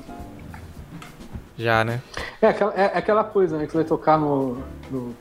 Já, 1.57 1.83
né? 1.83 2.01
É 2.41 2.47
aquela, 2.47 2.73
é 2.73 2.97
aquela 2.97 3.23
coisa, 3.23 3.57
né? 3.57 3.65
Que 3.65 3.71
você 3.71 3.77
vai 3.79 3.87
tocar 3.87 4.17
no. 4.17 4.57
no... 4.91 5.15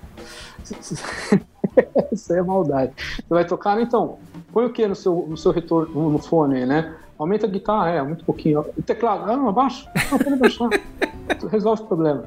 Isso 2.12 2.32
é 2.32 2.42
maldade. 2.42 2.92
Você 2.96 3.22
vai 3.28 3.44
tocar, 3.44 3.76
né? 3.76 3.82
então, 3.82 4.18
põe 4.52 4.66
o 4.66 4.72
que 4.72 4.86
no 4.86 4.94
seu, 4.94 5.26
no 5.28 5.36
seu 5.36 5.52
retorno, 5.52 6.10
no, 6.10 6.18
fone, 6.18 6.64
né? 6.66 6.94
Aumenta 7.18 7.46
a 7.46 7.50
guitarra, 7.50 7.90
é, 7.90 8.02
muito 8.02 8.24
pouquinho. 8.24 8.64
O 8.76 8.82
teclado, 8.82 9.30
ah, 9.30 9.36
não, 9.36 9.48
abaixa. 9.48 9.90
Não, 10.10 10.18
pode 10.18 10.36
baixar. 10.36 10.68
Resolve 11.50 11.82
o 11.82 11.86
problema. 11.86 12.24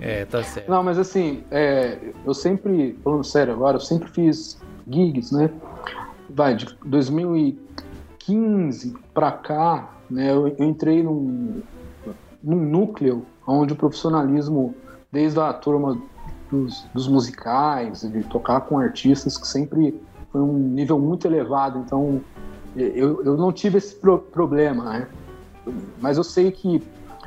É, 0.00 0.24
tá 0.24 0.42
certo. 0.42 0.70
Não, 0.70 0.82
mas 0.82 0.98
assim, 0.98 1.44
é, 1.50 1.98
eu 2.24 2.32
sempre, 2.34 2.98
falando 3.02 3.24
sério 3.24 3.52
agora, 3.52 3.76
eu 3.76 3.80
sempre 3.80 4.08
fiz 4.10 4.60
gigs, 4.88 5.34
né? 5.34 5.50
Vai, 6.28 6.56
de 6.56 6.66
2015 6.84 8.94
pra 9.12 9.32
cá, 9.32 9.90
né? 10.10 10.30
Eu, 10.30 10.48
eu 10.48 10.66
entrei 10.66 11.02
num, 11.02 11.62
num 12.42 12.60
núcleo 12.60 13.24
onde 13.46 13.72
o 13.72 13.76
profissionalismo, 13.76 14.74
desde 15.12 15.40
a 15.40 15.52
turma 15.52 16.00
dos, 16.62 16.86
dos 16.94 17.08
musicais, 17.08 18.02
de 18.02 18.22
tocar 18.24 18.60
com 18.62 18.78
artistas, 18.78 19.36
que 19.36 19.46
sempre 19.46 20.00
foi 20.30 20.40
um 20.40 20.52
nível 20.58 20.98
muito 20.98 21.26
elevado. 21.26 21.78
Então, 21.78 22.20
eu, 22.76 23.22
eu 23.24 23.36
não 23.36 23.52
tive 23.52 23.78
esse 23.78 23.94
pro- 23.94 24.18
problema, 24.18 24.84
né? 24.84 25.06
Mas 26.00 26.16
eu 26.16 26.24
sei 26.24 26.50
que 26.50 26.82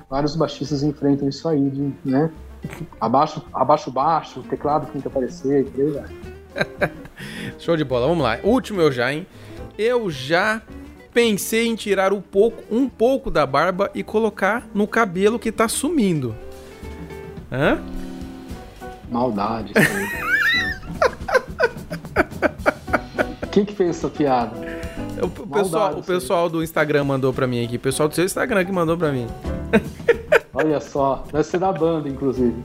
vários 0.10 0.36
baixistas 0.36 0.84
enfrentam 0.84 1.28
isso 1.28 1.48
aí, 1.48 1.70
de, 1.70 1.94
né? 2.06 2.30
Abaixo, 3.00 3.42
abaixo, 3.54 3.92
baixo, 3.92 4.42
teclado 4.44 4.92
tem 4.92 5.02
que 5.02 5.08
aparecer. 5.08 5.68
Show 7.60 7.78
de 7.78 7.84
bola, 7.84 8.08
vamos 8.08 8.24
lá. 8.24 8.40
Último 8.44 8.82
eu 8.82 8.92
já, 8.92 9.14
hein? 9.14 9.26
Eu 9.78 10.10
já 10.10 10.62
pensei 11.14 11.68
em 11.68 11.76
tirar 11.76 12.14
um 12.14 12.22
pouco, 12.22 12.64
um 12.70 12.88
pouco 12.90 13.32
da 13.32 13.46
barba 13.46 13.90
e 13.96 14.04
colocar 14.04 14.68
no 14.74 14.88
cabelo 14.88 15.40
que 15.40 15.52
tá 15.52 15.68
sumindo. 15.68 16.36
Hã? 17.52 17.80
Maldade. 19.10 19.74
Quem 23.52 23.66
que 23.66 23.74
fez 23.74 23.92
essa 23.92 24.10
piada? 24.10 24.52
O, 25.22 25.28
pessoal, 25.48 25.94
o 25.98 26.04
pessoal 26.04 26.50
do 26.50 26.64
Instagram 26.64 27.04
mandou 27.06 27.34
pra 27.34 27.48
mim 27.48 27.64
aqui. 27.66 27.78
O 27.78 27.80
pessoal 27.80 28.08
do 28.08 28.14
seu 28.16 28.26
Instagram 28.26 28.64
que 28.66 28.72
mandou 28.72 28.98
pra 28.98 29.12
mim. 29.12 29.28
Olha 30.54 30.80
só, 30.80 31.24
deve 31.32 31.44
ser 31.44 31.58
da 31.60 31.72
banda, 31.72 32.08
inclusive. 32.08 32.56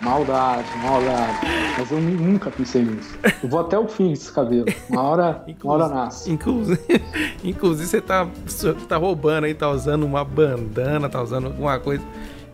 Maldade, 0.00 0.66
maldade. 0.82 1.38
Mas 1.78 1.90
eu 1.90 2.00
nu- 2.00 2.32
nunca 2.32 2.50
pensei 2.50 2.82
nisso. 2.82 3.16
Eu 3.42 3.48
vou 3.48 3.60
até 3.60 3.78
o 3.78 3.86
fim 3.86 4.10
desse 4.10 4.32
cabelo. 4.32 4.66
Uma 4.90 5.02
hora, 5.02 5.44
uma 5.62 5.72
hora 5.74 5.88
nasce. 5.88 6.30
Inclusive, 6.30 6.80
inclusive 7.42 7.88
você 7.88 8.00
tá, 8.00 8.26
você 8.44 8.72
tá 8.88 8.96
roubando 8.96 9.44
aí, 9.44 9.54
tá 9.54 9.70
usando 9.70 10.02
uma 10.04 10.24
bandana, 10.24 11.08
tá 11.08 11.22
usando 11.22 11.46
alguma 11.46 11.78
coisa. 11.78 12.02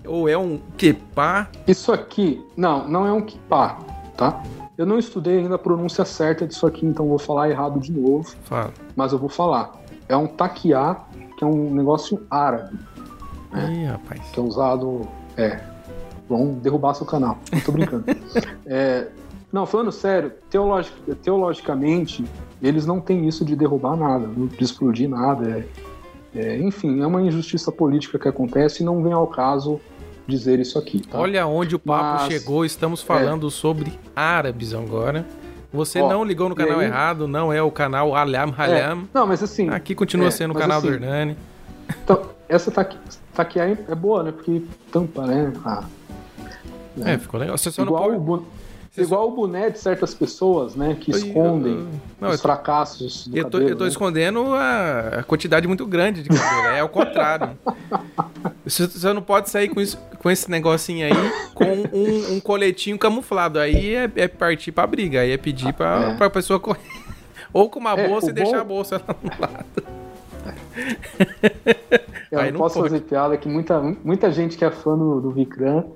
Ou 0.09 0.29
é 0.29 0.37
um 0.37 0.59
quepá. 0.77 1.49
Isso 1.67 1.93
aqui, 1.93 2.43
não, 2.57 2.89
não 2.89 3.07
é 3.07 3.13
um 3.13 3.21
kipá, 3.21 3.79
tá? 4.17 4.43
Eu 4.77 4.87
não 4.87 4.99
estudei 4.99 5.39
ainda 5.39 5.57
a 5.57 5.59
pronúncia 5.59 6.05
certa 6.05 6.47
disso 6.47 6.67
aqui, 6.67 6.87
então 6.87 7.07
vou 7.09 7.19
falar 7.19 7.51
errado 7.51 7.79
de 7.81 7.93
novo. 7.93 8.29
Fala. 8.45 8.73
mas 8.97 9.13
eu 9.13 9.19
vou 9.19 9.29
falar. 9.29 9.73
É 10.09 10.17
um 10.17 10.27
taquiá, 10.27 10.97
que 11.37 11.45
é 11.45 11.47
um 11.47 11.73
negócio 11.75 12.25
árabe, 12.31 12.77
Ih, 13.71 13.85
rapaz. 13.87 14.21
que 14.33 14.39
é 14.41 14.43
usado. 14.43 15.03
É. 15.37 15.61
Vão 16.29 16.55
derrubar 16.55 16.95
seu 16.95 17.07
canal. 17.07 17.39
Não 17.53 17.61
tô 17.61 17.73
brincando. 17.73 18.05
É, 18.71 19.09
não, 19.51 19.65
falando 19.65 19.91
sério, 19.91 20.31
teologi- 20.51 20.93
teologicamente, 21.23 22.23
eles 22.61 22.85
não 22.85 23.01
têm 23.01 23.27
isso 23.27 23.45
de 23.47 23.57
derrubar 23.57 23.97
nada, 23.97 24.27
de 24.27 24.63
explodir 24.63 25.09
nada. 25.09 25.49
é- 25.51 25.65
é, 26.39 26.59
enfim, 26.59 27.01
é 27.01 27.07
uma 27.07 27.23
injustiça 27.23 27.73
política 27.73 28.19
que 28.19 28.29
acontece 28.29 28.83
e 28.83 28.87
não 28.87 29.03
vem 29.03 29.13
ao 29.15 29.27
caso 29.27 29.81
dizer 30.29 30.61
isso 30.61 30.79
aqui. 30.79 31.01
Tá? 31.01 31.19
Olha 31.19 31.47
onde 31.47 31.75
o 31.75 31.79
papo 31.79 32.23
Mas- 32.23 32.33
chegou. 32.33 32.65
Estamos 32.65 33.03
falando 33.03 33.51
sobre 33.51 33.99
árabes 34.15 34.75
agora. 34.75 35.27
Você 35.73 36.01
Ó, 36.01 36.09
não 36.09 36.25
ligou 36.25 36.49
no 36.49 36.55
canal 36.55 36.79
aí- 36.81 36.87
errado, 36.87 37.27
não 37.27 37.53
é 37.53 37.63
o 37.63 37.71
canal 37.71 38.15
Alam 38.15 38.55
É, 38.59 38.83
Halam. 38.83 39.09
não, 39.13 39.27
mas 39.27 39.43
assim. 39.43 39.69
Aqui 39.71 39.95
continua 39.95 40.29
é, 40.29 40.31
sendo 40.31 40.53
o 40.53 40.55
canal 40.55 40.79
assim, 40.79 40.87
do 40.89 40.95
Hernani. 40.95 41.37
Então, 42.05 42.23
essa 42.49 42.71
taqui- 42.71 42.99
taquiá 43.35 43.67
é 43.67 43.77
é 43.89 43.95
boa, 43.95 44.23
né? 44.23 44.33
Porque 44.33 44.63
tampa, 44.93 45.27
né? 45.27 45.53
a- 45.65 45.85
É, 47.05 47.19
ficou 47.19 47.39
legal. 47.41 47.57
Você 47.57 47.71
só 47.71 47.83
não 47.85 47.89
igual, 47.93 48.05
pode. 48.05 48.17
o 48.17 48.21
bu- 48.21 48.47
Você 48.91 49.03
igual 49.03 49.29
o 49.29 49.31
boné 49.31 49.71
de 49.71 49.79
certas 49.79 50.13
pessoas, 50.15 50.75
né? 50.75 50.97
Que 50.99 51.13
Eu- 51.13 51.17
escondem 51.19 51.75
eu- 51.75 51.87
não, 52.21 52.29
os 52.31 52.35
eu 52.37 52.41
fracassos 52.41 53.29
do 53.29 53.37
Eu 53.37 53.45
tô, 53.45 53.51
cabelo, 53.53 53.71
eu 53.71 53.77
tô 53.77 53.85
né? 53.85 53.91
escondendo 53.91 54.55
a, 54.55 55.01
a 55.21 55.23
quantidade 55.23 55.69
muito 55.69 55.87
grande 55.87 56.23
de 56.23 56.29
cabelo. 56.31 56.75
É 56.75 56.81
ao 56.81 56.89
contrário. 56.89 57.51
Você 58.69 58.87
você 58.87 59.13
não 59.13 59.23
pode 59.23 59.49
sair 59.51 59.69
com, 59.69 59.81
isso, 59.81 59.97
com 60.19 60.31
esse 60.31 60.51
negocinho 60.51 61.07
aí 61.07 61.13
com 61.55 61.65
um, 61.65 62.35
um 62.35 62.41
coletinho 62.41 62.99
camuflado. 62.99 63.59
Aí 63.59 63.95
é, 63.95 64.11
é 64.17 64.29
partir 64.29 64.73
pra 64.73 64.87
briga. 64.87 65.21
Aí 65.21 65.31
é 65.33 65.37
pedir 65.37 65.73
pra, 65.73 66.11
É. 66.13 66.15
pra 66.17 66.29
pessoa 66.31 66.61
correr. 66.61 66.81
Ou 67.53 67.69
com 67.71 67.79
uma 67.79 67.99
É, 67.99 68.09
bolsa 68.09 68.31
e 68.31 68.33
deixar 68.33 68.57
bom- 68.57 68.61
a 68.61 68.65
bolsa 68.65 69.03
lá 69.09 69.17
no 69.23 69.31
lado. 69.41 69.99
Eu 72.31 72.39
Aí 72.41 72.47
não 72.47 72.53
não 72.53 72.59
posso 72.61 72.79
pode. 72.79 72.91
fazer 72.91 73.01
piada 73.05 73.37
que 73.37 73.49
muita, 73.49 73.81
muita 74.05 74.31
gente 74.31 74.57
que 74.57 74.65
é 74.65 74.71
fã 74.71 74.97
do, 74.97 75.21
do 75.21 75.31
Vikram. 75.31 75.93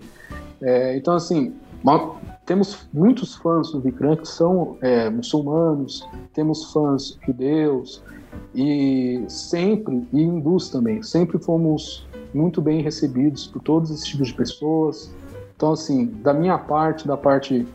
é, 0.62 0.96
então, 0.96 1.14
assim, 1.14 1.54
uma- 1.82 2.16
temos 2.46 2.88
muitos 2.92 3.34
fãs 3.36 3.70
do 3.70 3.80
Vikram 3.80 4.16
que 4.16 4.26
são 4.26 4.76
é, 4.80 5.10
muçulmanos, 5.10 6.08
temos 6.32 6.72
fãs 6.72 7.18
judeus 7.26 8.02
e 8.54 9.22
sempre, 9.28 10.06
e 10.12 10.22
hindus 10.22 10.70
também, 10.70 11.02
sempre 11.02 11.38
fomos 11.38 12.06
muito 12.34 12.60
bem 12.60 12.82
recebidos 12.82 13.46
por 13.46 13.62
todos 13.62 13.90
esses 13.90 14.06
tipos 14.06 14.28
de 14.28 14.34
pessoas. 14.34 15.12
Então, 15.56 15.72
assim, 15.72 16.06
da 16.06 16.32
minha 16.32 16.59
parte, 16.59 17.06
da 17.06 17.16
parte 17.16 17.66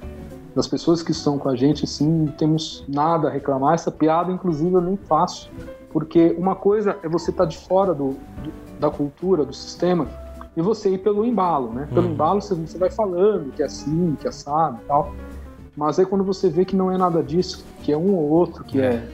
das 0.55 0.67
pessoas 0.67 1.03
que 1.03 1.11
estão 1.11 1.37
com 1.37 1.49
a 1.49 1.55
gente, 1.55 1.83
assim, 1.83 2.07
não 2.07 2.31
temos 2.31 2.83
nada 2.87 3.27
a 3.27 3.31
reclamar. 3.31 3.75
Essa 3.75 3.91
piada, 3.91 4.31
inclusive, 4.31 4.73
eu 4.73 4.81
nem 4.81 4.97
faço, 4.97 5.49
porque 5.91 6.35
uma 6.37 6.55
coisa 6.55 6.97
é 7.03 7.07
você 7.07 7.31
estar 7.31 7.43
tá 7.43 7.49
de 7.49 7.57
fora 7.57 7.93
do, 7.93 8.09
do, 8.43 8.51
da 8.79 8.89
cultura, 8.89 9.45
do 9.45 9.53
sistema, 9.53 10.07
e 10.55 10.61
você 10.61 10.89
ir 10.89 10.97
pelo 10.97 11.23
embalo, 11.23 11.71
né? 11.71 11.87
Pelo 11.93 12.07
uhum. 12.07 12.13
embalo 12.13 12.41
você, 12.41 12.55
você 12.55 12.77
vai 12.79 12.89
falando 12.89 13.51
que 13.51 13.61
é 13.61 13.67
assim, 13.67 14.17
que 14.19 14.25
é 14.25 14.29
assado 14.29 14.79
e 14.83 14.87
tal. 14.87 15.13
Mas 15.75 15.99
aí 15.99 16.05
quando 16.07 16.23
você 16.23 16.49
vê 16.49 16.65
que 16.65 16.75
não 16.75 16.91
é 16.91 16.97
nada 16.97 17.21
disso, 17.21 17.63
que 17.83 17.91
é 17.91 17.97
um 17.97 18.15
ou 18.15 18.27
outro, 18.27 18.63
que 18.63 18.81
é 18.81 19.07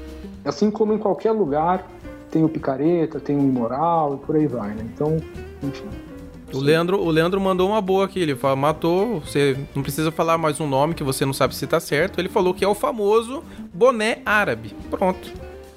assim 0.46 0.72
como 0.72 0.94
em 0.94 0.98
qualquer 0.98 1.32
lugar, 1.32 1.86
tem 2.34 2.44
o 2.44 2.50
picareta, 2.50 3.20
tem 3.20 3.38
o 3.38 3.42
imoral 3.42 4.16
e 4.16 4.26
por 4.26 4.36
aí 4.36 4.48
vai, 4.48 4.70
né? 4.70 4.84
Então, 4.92 5.18
enfim. 5.62 5.86
O 6.52 6.60
Leandro, 6.60 7.00
o 7.00 7.10
Leandro 7.12 7.40
mandou 7.40 7.70
uma 7.70 7.80
boa 7.80 8.06
aqui. 8.06 8.20
Ele 8.20 8.36
falou, 8.36 8.58
matou. 8.58 9.20
Você 9.20 9.56
não 9.76 9.84
precisa 9.84 10.12
falar 10.12 10.38
mais 10.38 10.60
um 10.60 10.68
nome 10.68 10.96
que 10.96 11.04
você 11.04 11.26
não 11.26 11.34
sabe 11.34 11.56
se 11.56 11.68
tá 11.68 11.80
certo. 11.80 12.20
Ele 12.20 12.30
falou 12.30 12.54
que 12.54 12.66
é 12.66 12.68
o 12.68 12.74
famoso 12.74 13.44
boné 13.72 14.18
árabe. 14.26 14.76
Pronto. 14.90 15.32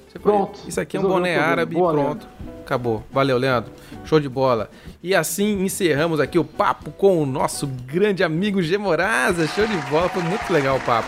Você 0.07 0.17
pronto. 0.17 0.59
Isso 0.67 0.81
aqui 0.81 0.97
é 0.97 0.99
um 0.99 1.03
boné 1.03 1.37
árabe. 1.37 1.75
Boa, 1.75 1.91
pronto. 1.91 2.05
Leandro. 2.05 2.27
Acabou. 2.65 3.03
Valeu, 3.11 3.37
Leandro. 3.37 3.71
Show 4.03 4.19
de 4.19 4.27
bola. 4.27 4.69
E 5.01 5.13
assim 5.13 5.63
encerramos 5.63 6.19
aqui 6.19 6.39
o 6.39 6.43
papo 6.43 6.89
com 6.91 7.21
o 7.21 7.25
nosso 7.25 7.67
grande 7.67 8.23
amigo 8.23 8.63
G 8.63 8.79
Moraza. 8.79 9.47
Show 9.47 9.65
de 9.67 9.77
bola. 9.89 10.09
Foi 10.09 10.23
muito 10.23 10.51
legal 10.51 10.77
o 10.77 10.81
papo. 10.81 11.07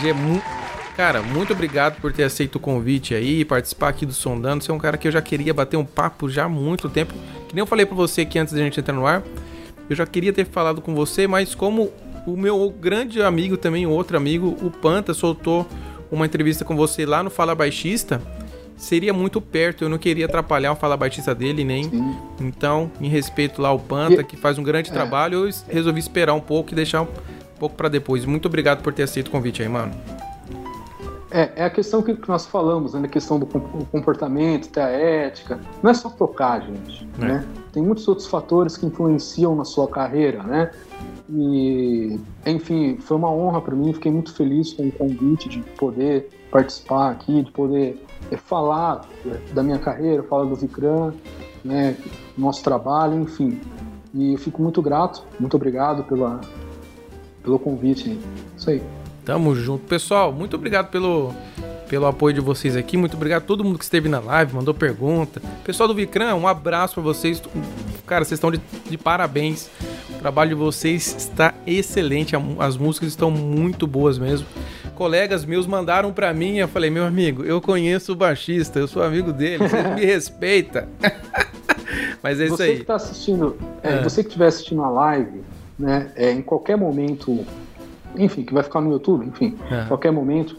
G, 0.00 0.12
Cara, 0.96 1.22
muito 1.22 1.52
obrigado 1.52 2.00
por 2.00 2.12
ter 2.12 2.22
aceito 2.22 2.56
o 2.56 2.60
convite 2.60 3.14
aí, 3.14 3.44
participar 3.44 3.88
aqui 3.88 4.06
do 4.06 4.12
Sondando. 4.12 4.62
Você 4.62 4.70
é 4.70 4.74
um 4.74 4.78
cara 4.78 4.96
que 4.96 5.08
eu 5.08 5.12
já 5.12 5.20
queria 5.20 5.52
bater 5.52 5.76
um 5.76 5.84
papo 5.84 6.28
já 6.28 6.44
há 6.44 6.48
muito 6.48 6.88
tempo. 6.88 7.12
Que 7.48 7.54
nem 7.54 7.62
eu 7.62 7.66
falei 7.66 7.84
para 7.84 7.96
você 7.96 8.20
aqui 8.20 8.38
antes 8.38 8.54
da 8.54 8.60
gente 8.60 8.78
entrar 8.78 8.94
no 8.94 9.04
ar. 9.04 9.22
Eu 9.90 9.96
já 9.96 10.06
queria 10.06 10.32
ter 10.32 10.46
falado 10.46 10.80
com 10.80 10.94
você, 10.94 11.26
mas 11.26 11.52
como 11.52 11.90
o 12.26 12.36
meu 12.36 12.70
grande 12.70 13.20
amigo 13.20 13.56
também, 13.56 13.86
outro 13.86 14.16
amigo, 14.16 14.56
o 14.62 14.70
Panta, 14.70 15.12
soltou 15.12 15.66
uma 16.12 16.26
entrevista 16.26 16.64
com 16.64 16.76
você 16.76 17.04
lá 17.04 17.24
no 17.24 17.30
Fala 17.30 17.56
Baixista, 17.56 18.22
seria 18.76 19.12
muito 19.12 19.40
perto. 19.40 19.82
Eu 19.82 19.88
não 19.88 19.98
queria 19.98 20.26
atrapalhar 20.26 20.72
o 20.72 20.76
Fala 20.76 20.96
Baixista 20.96 21.34
dele, 21.34 21.64
nem. 21.64 21.90
Sim. 21.90 22.16
Então, 22.40 22.88
em 23.00 23.08
respeito 23.08 23.60
lá 23.60 23.70
ao 23.70 23.80
Panta, 23.80 24.22
que 24.22 24.36
faz 24.36 24.58
um 24.58 24.62
grande 24.62 24.90
é. 24.90 24.92
trabalho, 24.92 25.44
eu 25.44 25.54
resolvi 25.68 25.98
esperar 25.98 26.34
um 26.34 26.40
pouco 26.40 26.70
e 26.70 26.74
deixar 26.76 27.02
um 27.02 27.08
pouco 27.58 27.74
para 27.74 27.88
depois. 27.88 28.24
Muito 28.24 28.46
obrigado 28.46 28.80
por 28.80 28.92
ter 28.92 29.02
aceito 29.02 29.26
o 29.26 29.30
convite 29.32 29.60
aí, 29.60 29.68
mano. 29.68 29.92
É, 31.34 31.50
é 31.56 31.64
a 31.64 31.70
questão 31.70 32.00
que 32.00 32.16
nós 32.28 32.46
falamos, 32.46 32.94
né? 32.94 33.00
A 33.04 33.08
questão 33.08 33.40
do 33.40 33.46
comportamento, 33.46 34.70
da 34.70 34.88
ética. 34.88 35.58
Não 35.82 35.90
é 35.90 35.94
só 35.94 36.08
tocar, 36.08 36.60
gente, 36.60 37.08
é. 37.18 37.24
né? 37.24 37.48
Tem 37.72 37.82
muitos 37.82 38.06
outros 38.06 38.28
fatores 38.28 38.76
que 38.76 38.86
influenciam 38.86 39.56
na 39.56 39.64
sua 39.64 39.88
carreira, 39.88 40.44
né? 40.44 40.70
E, 41.28 42.20
enfim, 42.46 42.98
foi 43.00 43.16
uma 43.16 43.32
honra 43.32 43.60
para 43.60 43.74
mim. 43.74 43.92
Fiquei 43.92 44.12
muito 44.12 44.32
feliz 44.32 44.72
com 44.74 44.86
o 44.86 44.92
convite 44.92 45.48
de 45.48 45.58
poder 45.76 46.30
participar 46.52 47.10
aqui, 47.10 47.42
de 47.42 47.50
poder 47.50 48.00
é, 48.30 48.36
falar 48.36 49.00
da 49.52 49.60
minha 49.60 49.80
carreira, 49.80 50.22
falar 50.22 50.44
do 50.44 50.54
Vikram, 50.54 51.12
né? 51.64 51.96
Nosso 52.38 52.62
trabalho, 52.62 53.18
enfim. 53.20 53.60
E 54.14 54.34
eu 54.34 54.38
fico 54.38 54.62
muito 54.62 54.80
grato, 54.80 55.24
muito 55.40 55.56
obrigado 55.56 56.04
pela, 56.04 56.40
pelo 57.42 57.58
convite. 57.58 58.20
Isso 58.56 58.70
aí. 58.70 58.80
Tamo 59.24 59.54
junto. 59.54 59.86
Pessoal, 59.86 60.32
muito 60.32 60.54
obrigado 60.54 60.90
pelo, 60.90 61.32
pelo 61.88 62.06
apoio 62.06 62.34
de 62.34 62.40
vocês 62.40 62.76
aqui. 62.76 62.96
Muito 62.96 63.16
obrigado 63.16 63.42
a 63.42 63.46
todo 63.46 63.64
mundo 63.64 63.78
que 63.78 63.84
esteve 63.84 64.08
na 64.08 64.20
live, 64.20 64.54
mandou 64.54 64.74
pergunta. 64.74 65.40
Pessoal 65.64 65.88
do 65.88 65.94
Vicran, 65.94 66.34
um 66.34 66.46
abraço 66.46 66.94
para 66.94 67.02
vocês. 67.02 67.42
Cara, 68.06 68.24
vocês 68.24 68.36
estão 68.36 68.50
de, 68.50 68.60
de, 68.88 68.98
parabéns. 68.98 69.70
O 70.10 70.18
trabalho 70.18 70.50
de 70.50 70.54
vocês 70.54 71.14
está 71.16 71.54
excelente. 71.66 72.34
As 72.58 72.76
músicas 72.76 73.08
estão 73.08 73.30
muito 73.30 73.86
boas 73.86 74.18
mesmo. 74.18 74.46
Colegas 74.94 75.44
meus 75.46 75.66
mandaram 75.66 76.12
para 76.12 76.32
mim. 76.34 76.58
Eu 76.58 76.68
falei, 76.68 76.90
meu 76.90 77.06
amigo, 77.06 77.44
eu 77.44 77.62
conheço 77.62 78.12
o 78.12 78.16
baixista, 78.16 78.78
eu 78.78 78.86
sou 78.86 79.02
amigo 79.02 79.32
dele, 79.32 79.66
você 79.66 79.82
me 79.82 80.04
respeita. 80.06 80.86
Mas 82.22 82.40
é 82.40 82.44
isso 82.44 82.56
você 82.56 82.62
aí. 82.62 82.78
Que 82.78 82.84
tá 82.84 82.96
assistindo, 82.96 83.56
é, 83.82 83.94
é. 83.94 84.02
Você 84.02 84.22
que 84.22 84.28
estiver 84.28 84.46
assistindo 84.46 84.82
a 84.82 84.90
live, 84.90 85.42
né, 85.78 86.10
é, 86.14 86.30
em 86.30 86.42
qualquer 86.42 86.76
momento 86.76 87.44
enfim, 88.16 88.44
que 88.44 88.54
vai 88.54 88.62
ficar 88.62 88.80
no 88.80 88.90
YouTube, 88.90 89.26
enfim, 89.26 89.56
é. 89.70 89.86
qualquer 89.86 90.10
momento, 90.10 90.56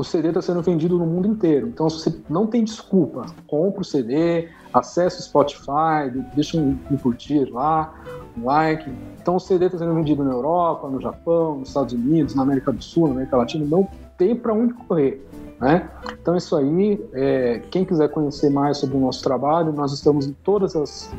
o 0.00 0.04
CD 0.04 0.28
está 0.28 0.40
sendo 0.40 0.62
vendido 0.62 0.98
no 0.98 1.04
mundo 1.04 1.28
inteiro. 1.28 1.68
Então 1.68 1.90
você 1.90 2.18
não 2.28 2.46
tem 2.46 2.64
desculpa. 2.64 3.26
Compre 3.46 3.82
o 3.82 3.84
CD, 3.84 4.48
acesse 4.72 5.20
o 5.20 5.22
Spotify, 5.22 6.10
deixa 6.34 6.56
um, 6.56 6.78
um 6.90 6.96
curtir 6.96 7.50
lá, 7.50 7.92
um 8.34 8.46
like. 8.46 8.90
Então 9.20 9.36
o 9.36 9.40
CD 9.40 9.66
está 9.66 9.76
sendo 9.76 9.94
vendido 9.94 10.24
na 10.24 10.32
Europa, 10.32 10.88
no 10.88 11.02
Japão, 11.02 11.58
nos 11.58 11.68
Estados 11.68 11.92
Unidos, 11.92 12.34
na 12.34 12.42
América 12.42 12.72
do 12.72 12.82
Sul, 12.82 13.08
na 13.08 13.12
América 13.12 13.36
Latina. 13.36 13.66
Não 13.66 13.86
tem 14.16 14.34
para 14.34 14.54
onde 14.54 14.72
correr. 14.72 15.22
Né? 15.60 15.90
Então, 16.20 16.36
isso 16.36 16.56
aí, 16.56 16.98
é, 17.12 17.60
quem 17.70 17.84
quiser 17.84 18.08
conhecer 18.08 18.48
mais 18.48 18.78
sobre 18.78 18.96
o 18.96 19.00
nosso 19.00 19.22
trabalho, 19.22 19.70
nós 19.72 19.92
estamos 19.92 20.26
em 20.26 20.32
todas 20.42 20.74
as 20.74 21.10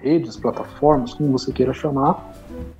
redes, 0.00 0.36
plataformas, 0.36 1.12
como 1.12 1.32
você 1.32 1.52
queira 1.52 1.72
chamar. 1.72 2.32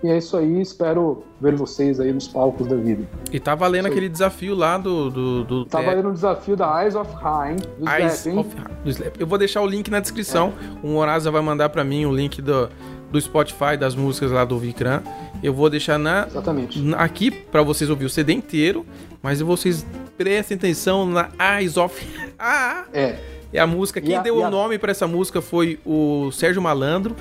E 0.04 0.08
é 0.08 0.18
isso 0.18 0.36
aí, 0.36 0.60
espero 0.60 1.24
ver 1.40 1.56
vocês 1.56 1.98
aí 1.98 2.12
nos 2.12 2.28
palcos 2.28 2.68
da 2.68 2.76
vida. 2.76 3.08
E 3.32 3.40
tá 3.40 3.56
valendo 3.56 3.86
aquele 3.86 4.08
desafio 4.08 4.54
lá 4.54 4.78
do. 4.78 5.10
do, 5.10 5.44
do 5.44 5.64
tá 5.64 5.82
é... 5.82 5.86
valendo 5.86 6.10
o 6.10 6.12
desafio 6.12 6.56
da 6.56 6.82
Eyes 6.82 6.94
of 6.94 7.12
High, 7.12 7.56
do 7.78 7.88
Eyes 7.88 8.26
Slap, 8.26 8.38
of 8.38 8.56
do 8.84 8.90
Slap. 8.90 9.16
Eu 9.18 9.26
vou 9.26 9.38
deixar 9.38 9.62
o 9.62 9.66
link 9.66 9.90
na 9.90 9.98
descrição. 9.98 10.52
É. 10.82 10.86
O 10.86 10.94
Horaza 10.94 11.28
vai 11.30 11.42
mandar 11.42 11.70
para 11.70 11.82
mim 11.82 12.06
o 12.06 12.14
link 12.14 12.40
do, 12.40 12.68
do 13.10 13.20
Spotify, 13.20 13.76
das 13.78 13.96
músicas 13.96 14.30
lá 14.30 14.44
do 14.44 14.58
Vikram. 14.58 15.02
Eu 15.42 15.52
vou 15.52 15.68
deixar 15.68 15.98
na, 15.98 16.26
Exatamente. 16.26 16.94
aqui 16.96 17.30
para 17.30 17.62
vocês 17.62 17.90
ouvir 17.90 18.04
o 18.04 18.10
CD 18.10 18.32
inteiro, 18.32 18.86
mas 19.24 19.40
vocês 19.40 19.86
prestem 20.18 20.54
atenção 20.54 21.06
na 21.06 21.30
Eyes 21.58 21.78
of. 21.78 22.06
Ah! 22.38 22.84
É. 22.92 23.16
É 23.52 23.58
a 23.58 23.66
música. 23.66 24.00
Quem 24.00 24.16
a, 24.16 24.20
deu 24.20 24.36
o 24.36 24.44
a... 24.44 24.50
nome 24.50 24.76
para 24.76 24.90
essa 24.90 25.06
música 25.06 25.40
foi 25.40 25.78
o 25.86 26.30
Sérgio 26.30 26.60
Malandro. 26.60 27.16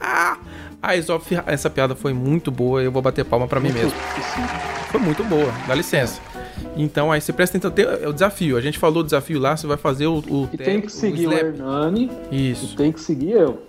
Ah! 0.00 0.38
Eyes 0.90 1.08
of. 1.08 1.32
Essa 1.46 1.70
piada 1.70 1.94
foi 1.94 2.12
muito 2.12 2.50
boa. 2.50 2.82
Eu 2.82 2.90
vou 2.90 3.00
bater 3.00 3.24
palma 3.24 3.46
para 3.46 3.60
mim 3.60 3.70
mesmo. 3.70 3.92
Foi 4.90 4.98
muito 4.98 5.22
boa. 5.22 5.52
Dá 5.68 5.74
licença. 5.76 6.20
Então 6.76 7.12
aí 7.12 7.20
você 7.20 7.32
presta 7.32 7.56
atenção. 7.56 7.70
Tem, 7.70 7.84
é 7.84 8.08
o 8.08 8.12
desafio. 8.12 8.56
A 8.56 8.60
gente 8.60 8.78
falou 8.78 9.02
o 9.02 9.04
desafio 9.04 9.38
lá. 9.38 9.56
Você 9.56 9.66
vai 9.66 9.76
fazer 9.76 10.06
o. 10.06 10.18
o 10.18 10.48
e 10.52 10.56
tem 10.56 10.80
que 10.80 10.90
seguir 10.90 11.28
o, 11.28 11.30
o 11.30 11.34
Hernani. 11.34 12.10
Isso. 12.32 12.72
E 12.72 12.76
tem 12.76 12.90
que 12.90 13.00
seguir 13.00 13.32
eu. 13.32 13.62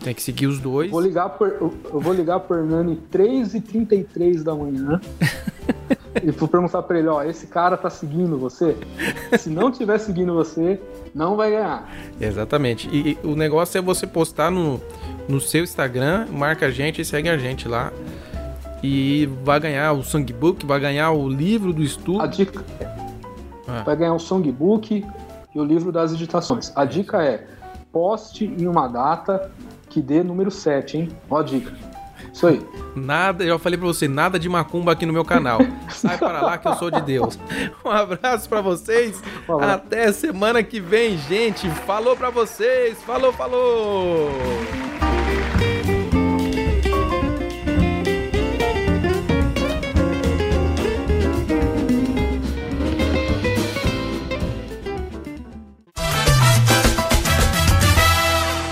Tem 0.00 0.12
que 0.12 0.20
seguir 0.20 0.46
os 0.48 0.58
dois. 0.58 0.90
Vou 0.90 1.00
ligar 1.00 1.30
por, 1.30 1.48
eu 1.48 2.00
vou 2.00 2.12
ligar 2.12 2.40
pro 2.40 2.58
Hernani 2.58 3.00
3h33 3.10 4.42
da 4.42 4.54
manhã. 4.54 5.00
e 6.22 6.30
vou 6.30 6.48
perguntar 6.48 6.82
pra 6.82 6.98
ele, 6.98 7.08
ó, 7.08 7.22
esse 7.22 7.46
cara 7.46 7.76
tá 7.76 7.90
seguindo 7.90 8.38
você? 8.38 8.76
Se 9.38 9.50
não 9.50 9.70
tiver 9.70 9.98
seguindo 9.98 10.34
você, 10.34 10.80
não 11.14 11.36
vai 11.36 11.50
ganhar. 11.50 11.88
Exatamente. 12.20 12.88
E, 12.92 13.18
e, 13.22 13.26
o 13.26 13.34
negócio 13.34 13.78
é 13.78 13.82
você 13.82 14.06
postar 14.06 14.50
no, 14.50 14.80
no 15.28 15.40
seu 15.40 15.64
Instagram, 15.64 16.26
marca 16.30 16.66
a 16.66 16.70
gente 16.70 17.00
e 17.00 17.04
segue 17.04 17.28
a 17.28 17.36
gente 17.36 17.68
lá. 17.68 17.92
E 18.82 19.26
vai 19.42 19.58
ganhar 19.58 19.92
o 19.92 20.02
songbook, 20.02 20.66
vai 20.66 20.78
ganhar 20.78 21.10
o 21.10 21.28
livro 21.28 21.72
do 21.72 21.82
estudo. 21.82 22.20
A 22.20 22.26
dica 22.26 22.62
ah. 23.66 23.82
vai 23.82 23.96
ganhar 23.96 24.14
o 24.14 24.18
songbook 24.18 25.04
e 25.54 25.58
o 25.58 25.64
livro 25.64 25.90
das 25.90 26.12
editações. 26.12 26.72
A 26.76 26.84
dica 26.84 27.22
é 27.22 27.46
poste 27.90 28.44
em 28.44 28.66
uma 28.66 28.86
data 28.88 29.50
que 29.88 30.02
dê 30.02 30.22
número 30.22 30.50
7, 30.50 30.98
hein? 30.98 31.08
Ó 31.30 31.38
a 31.38 31.42
dica. 31.42 31.72
Isso 32.32 32.46
aí. 32.46 32.66
Nada, 32.94 33.44
eu 33.44 33.50
já 33.50 33.58
falei 33.58 33.78
pra 33.78 33.86
você, 33.86 34.08
nada 34.08 34.38
de 34.38 34.48
macumba 34.48 34.92
aqui 34.92 35.06
no 35.06 35.12
meu 35.12 35.24
canal. 35.24 35.58
Sai 35.90 36.18
para 36.18 36.40
lá 36.40 36.58
que 36.58 36.68
eu 36.68 36.74
sou 36.74 36.90
de 36.90 37.00
Deus. 37.00 37.38
Um 37.84 37.90
abraço 37.90 38.48
para 38.48 38.60
vocês. 38.60 39.22
Até 39.60 40.12
semana 40.12 40.62
que 40.62 40.80
vem, 40.80 41.18
gente. 41.18 41.68
Falou 41.86 42.16
para 42.16 42.30
vocês. 42.30 43.02
Falou, 43.02 43.32
falou. 43.32 44.30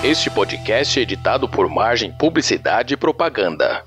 Este 0.04 0.28
podcast 0.28 0.98
é 0.98 1.02
editado 1.02 1.48
por 1.48 1.68
Margem 1.68 2.10
Publicidade 2.10 2.94
e 2.94 2.96
Propaganda. 2.96 3.84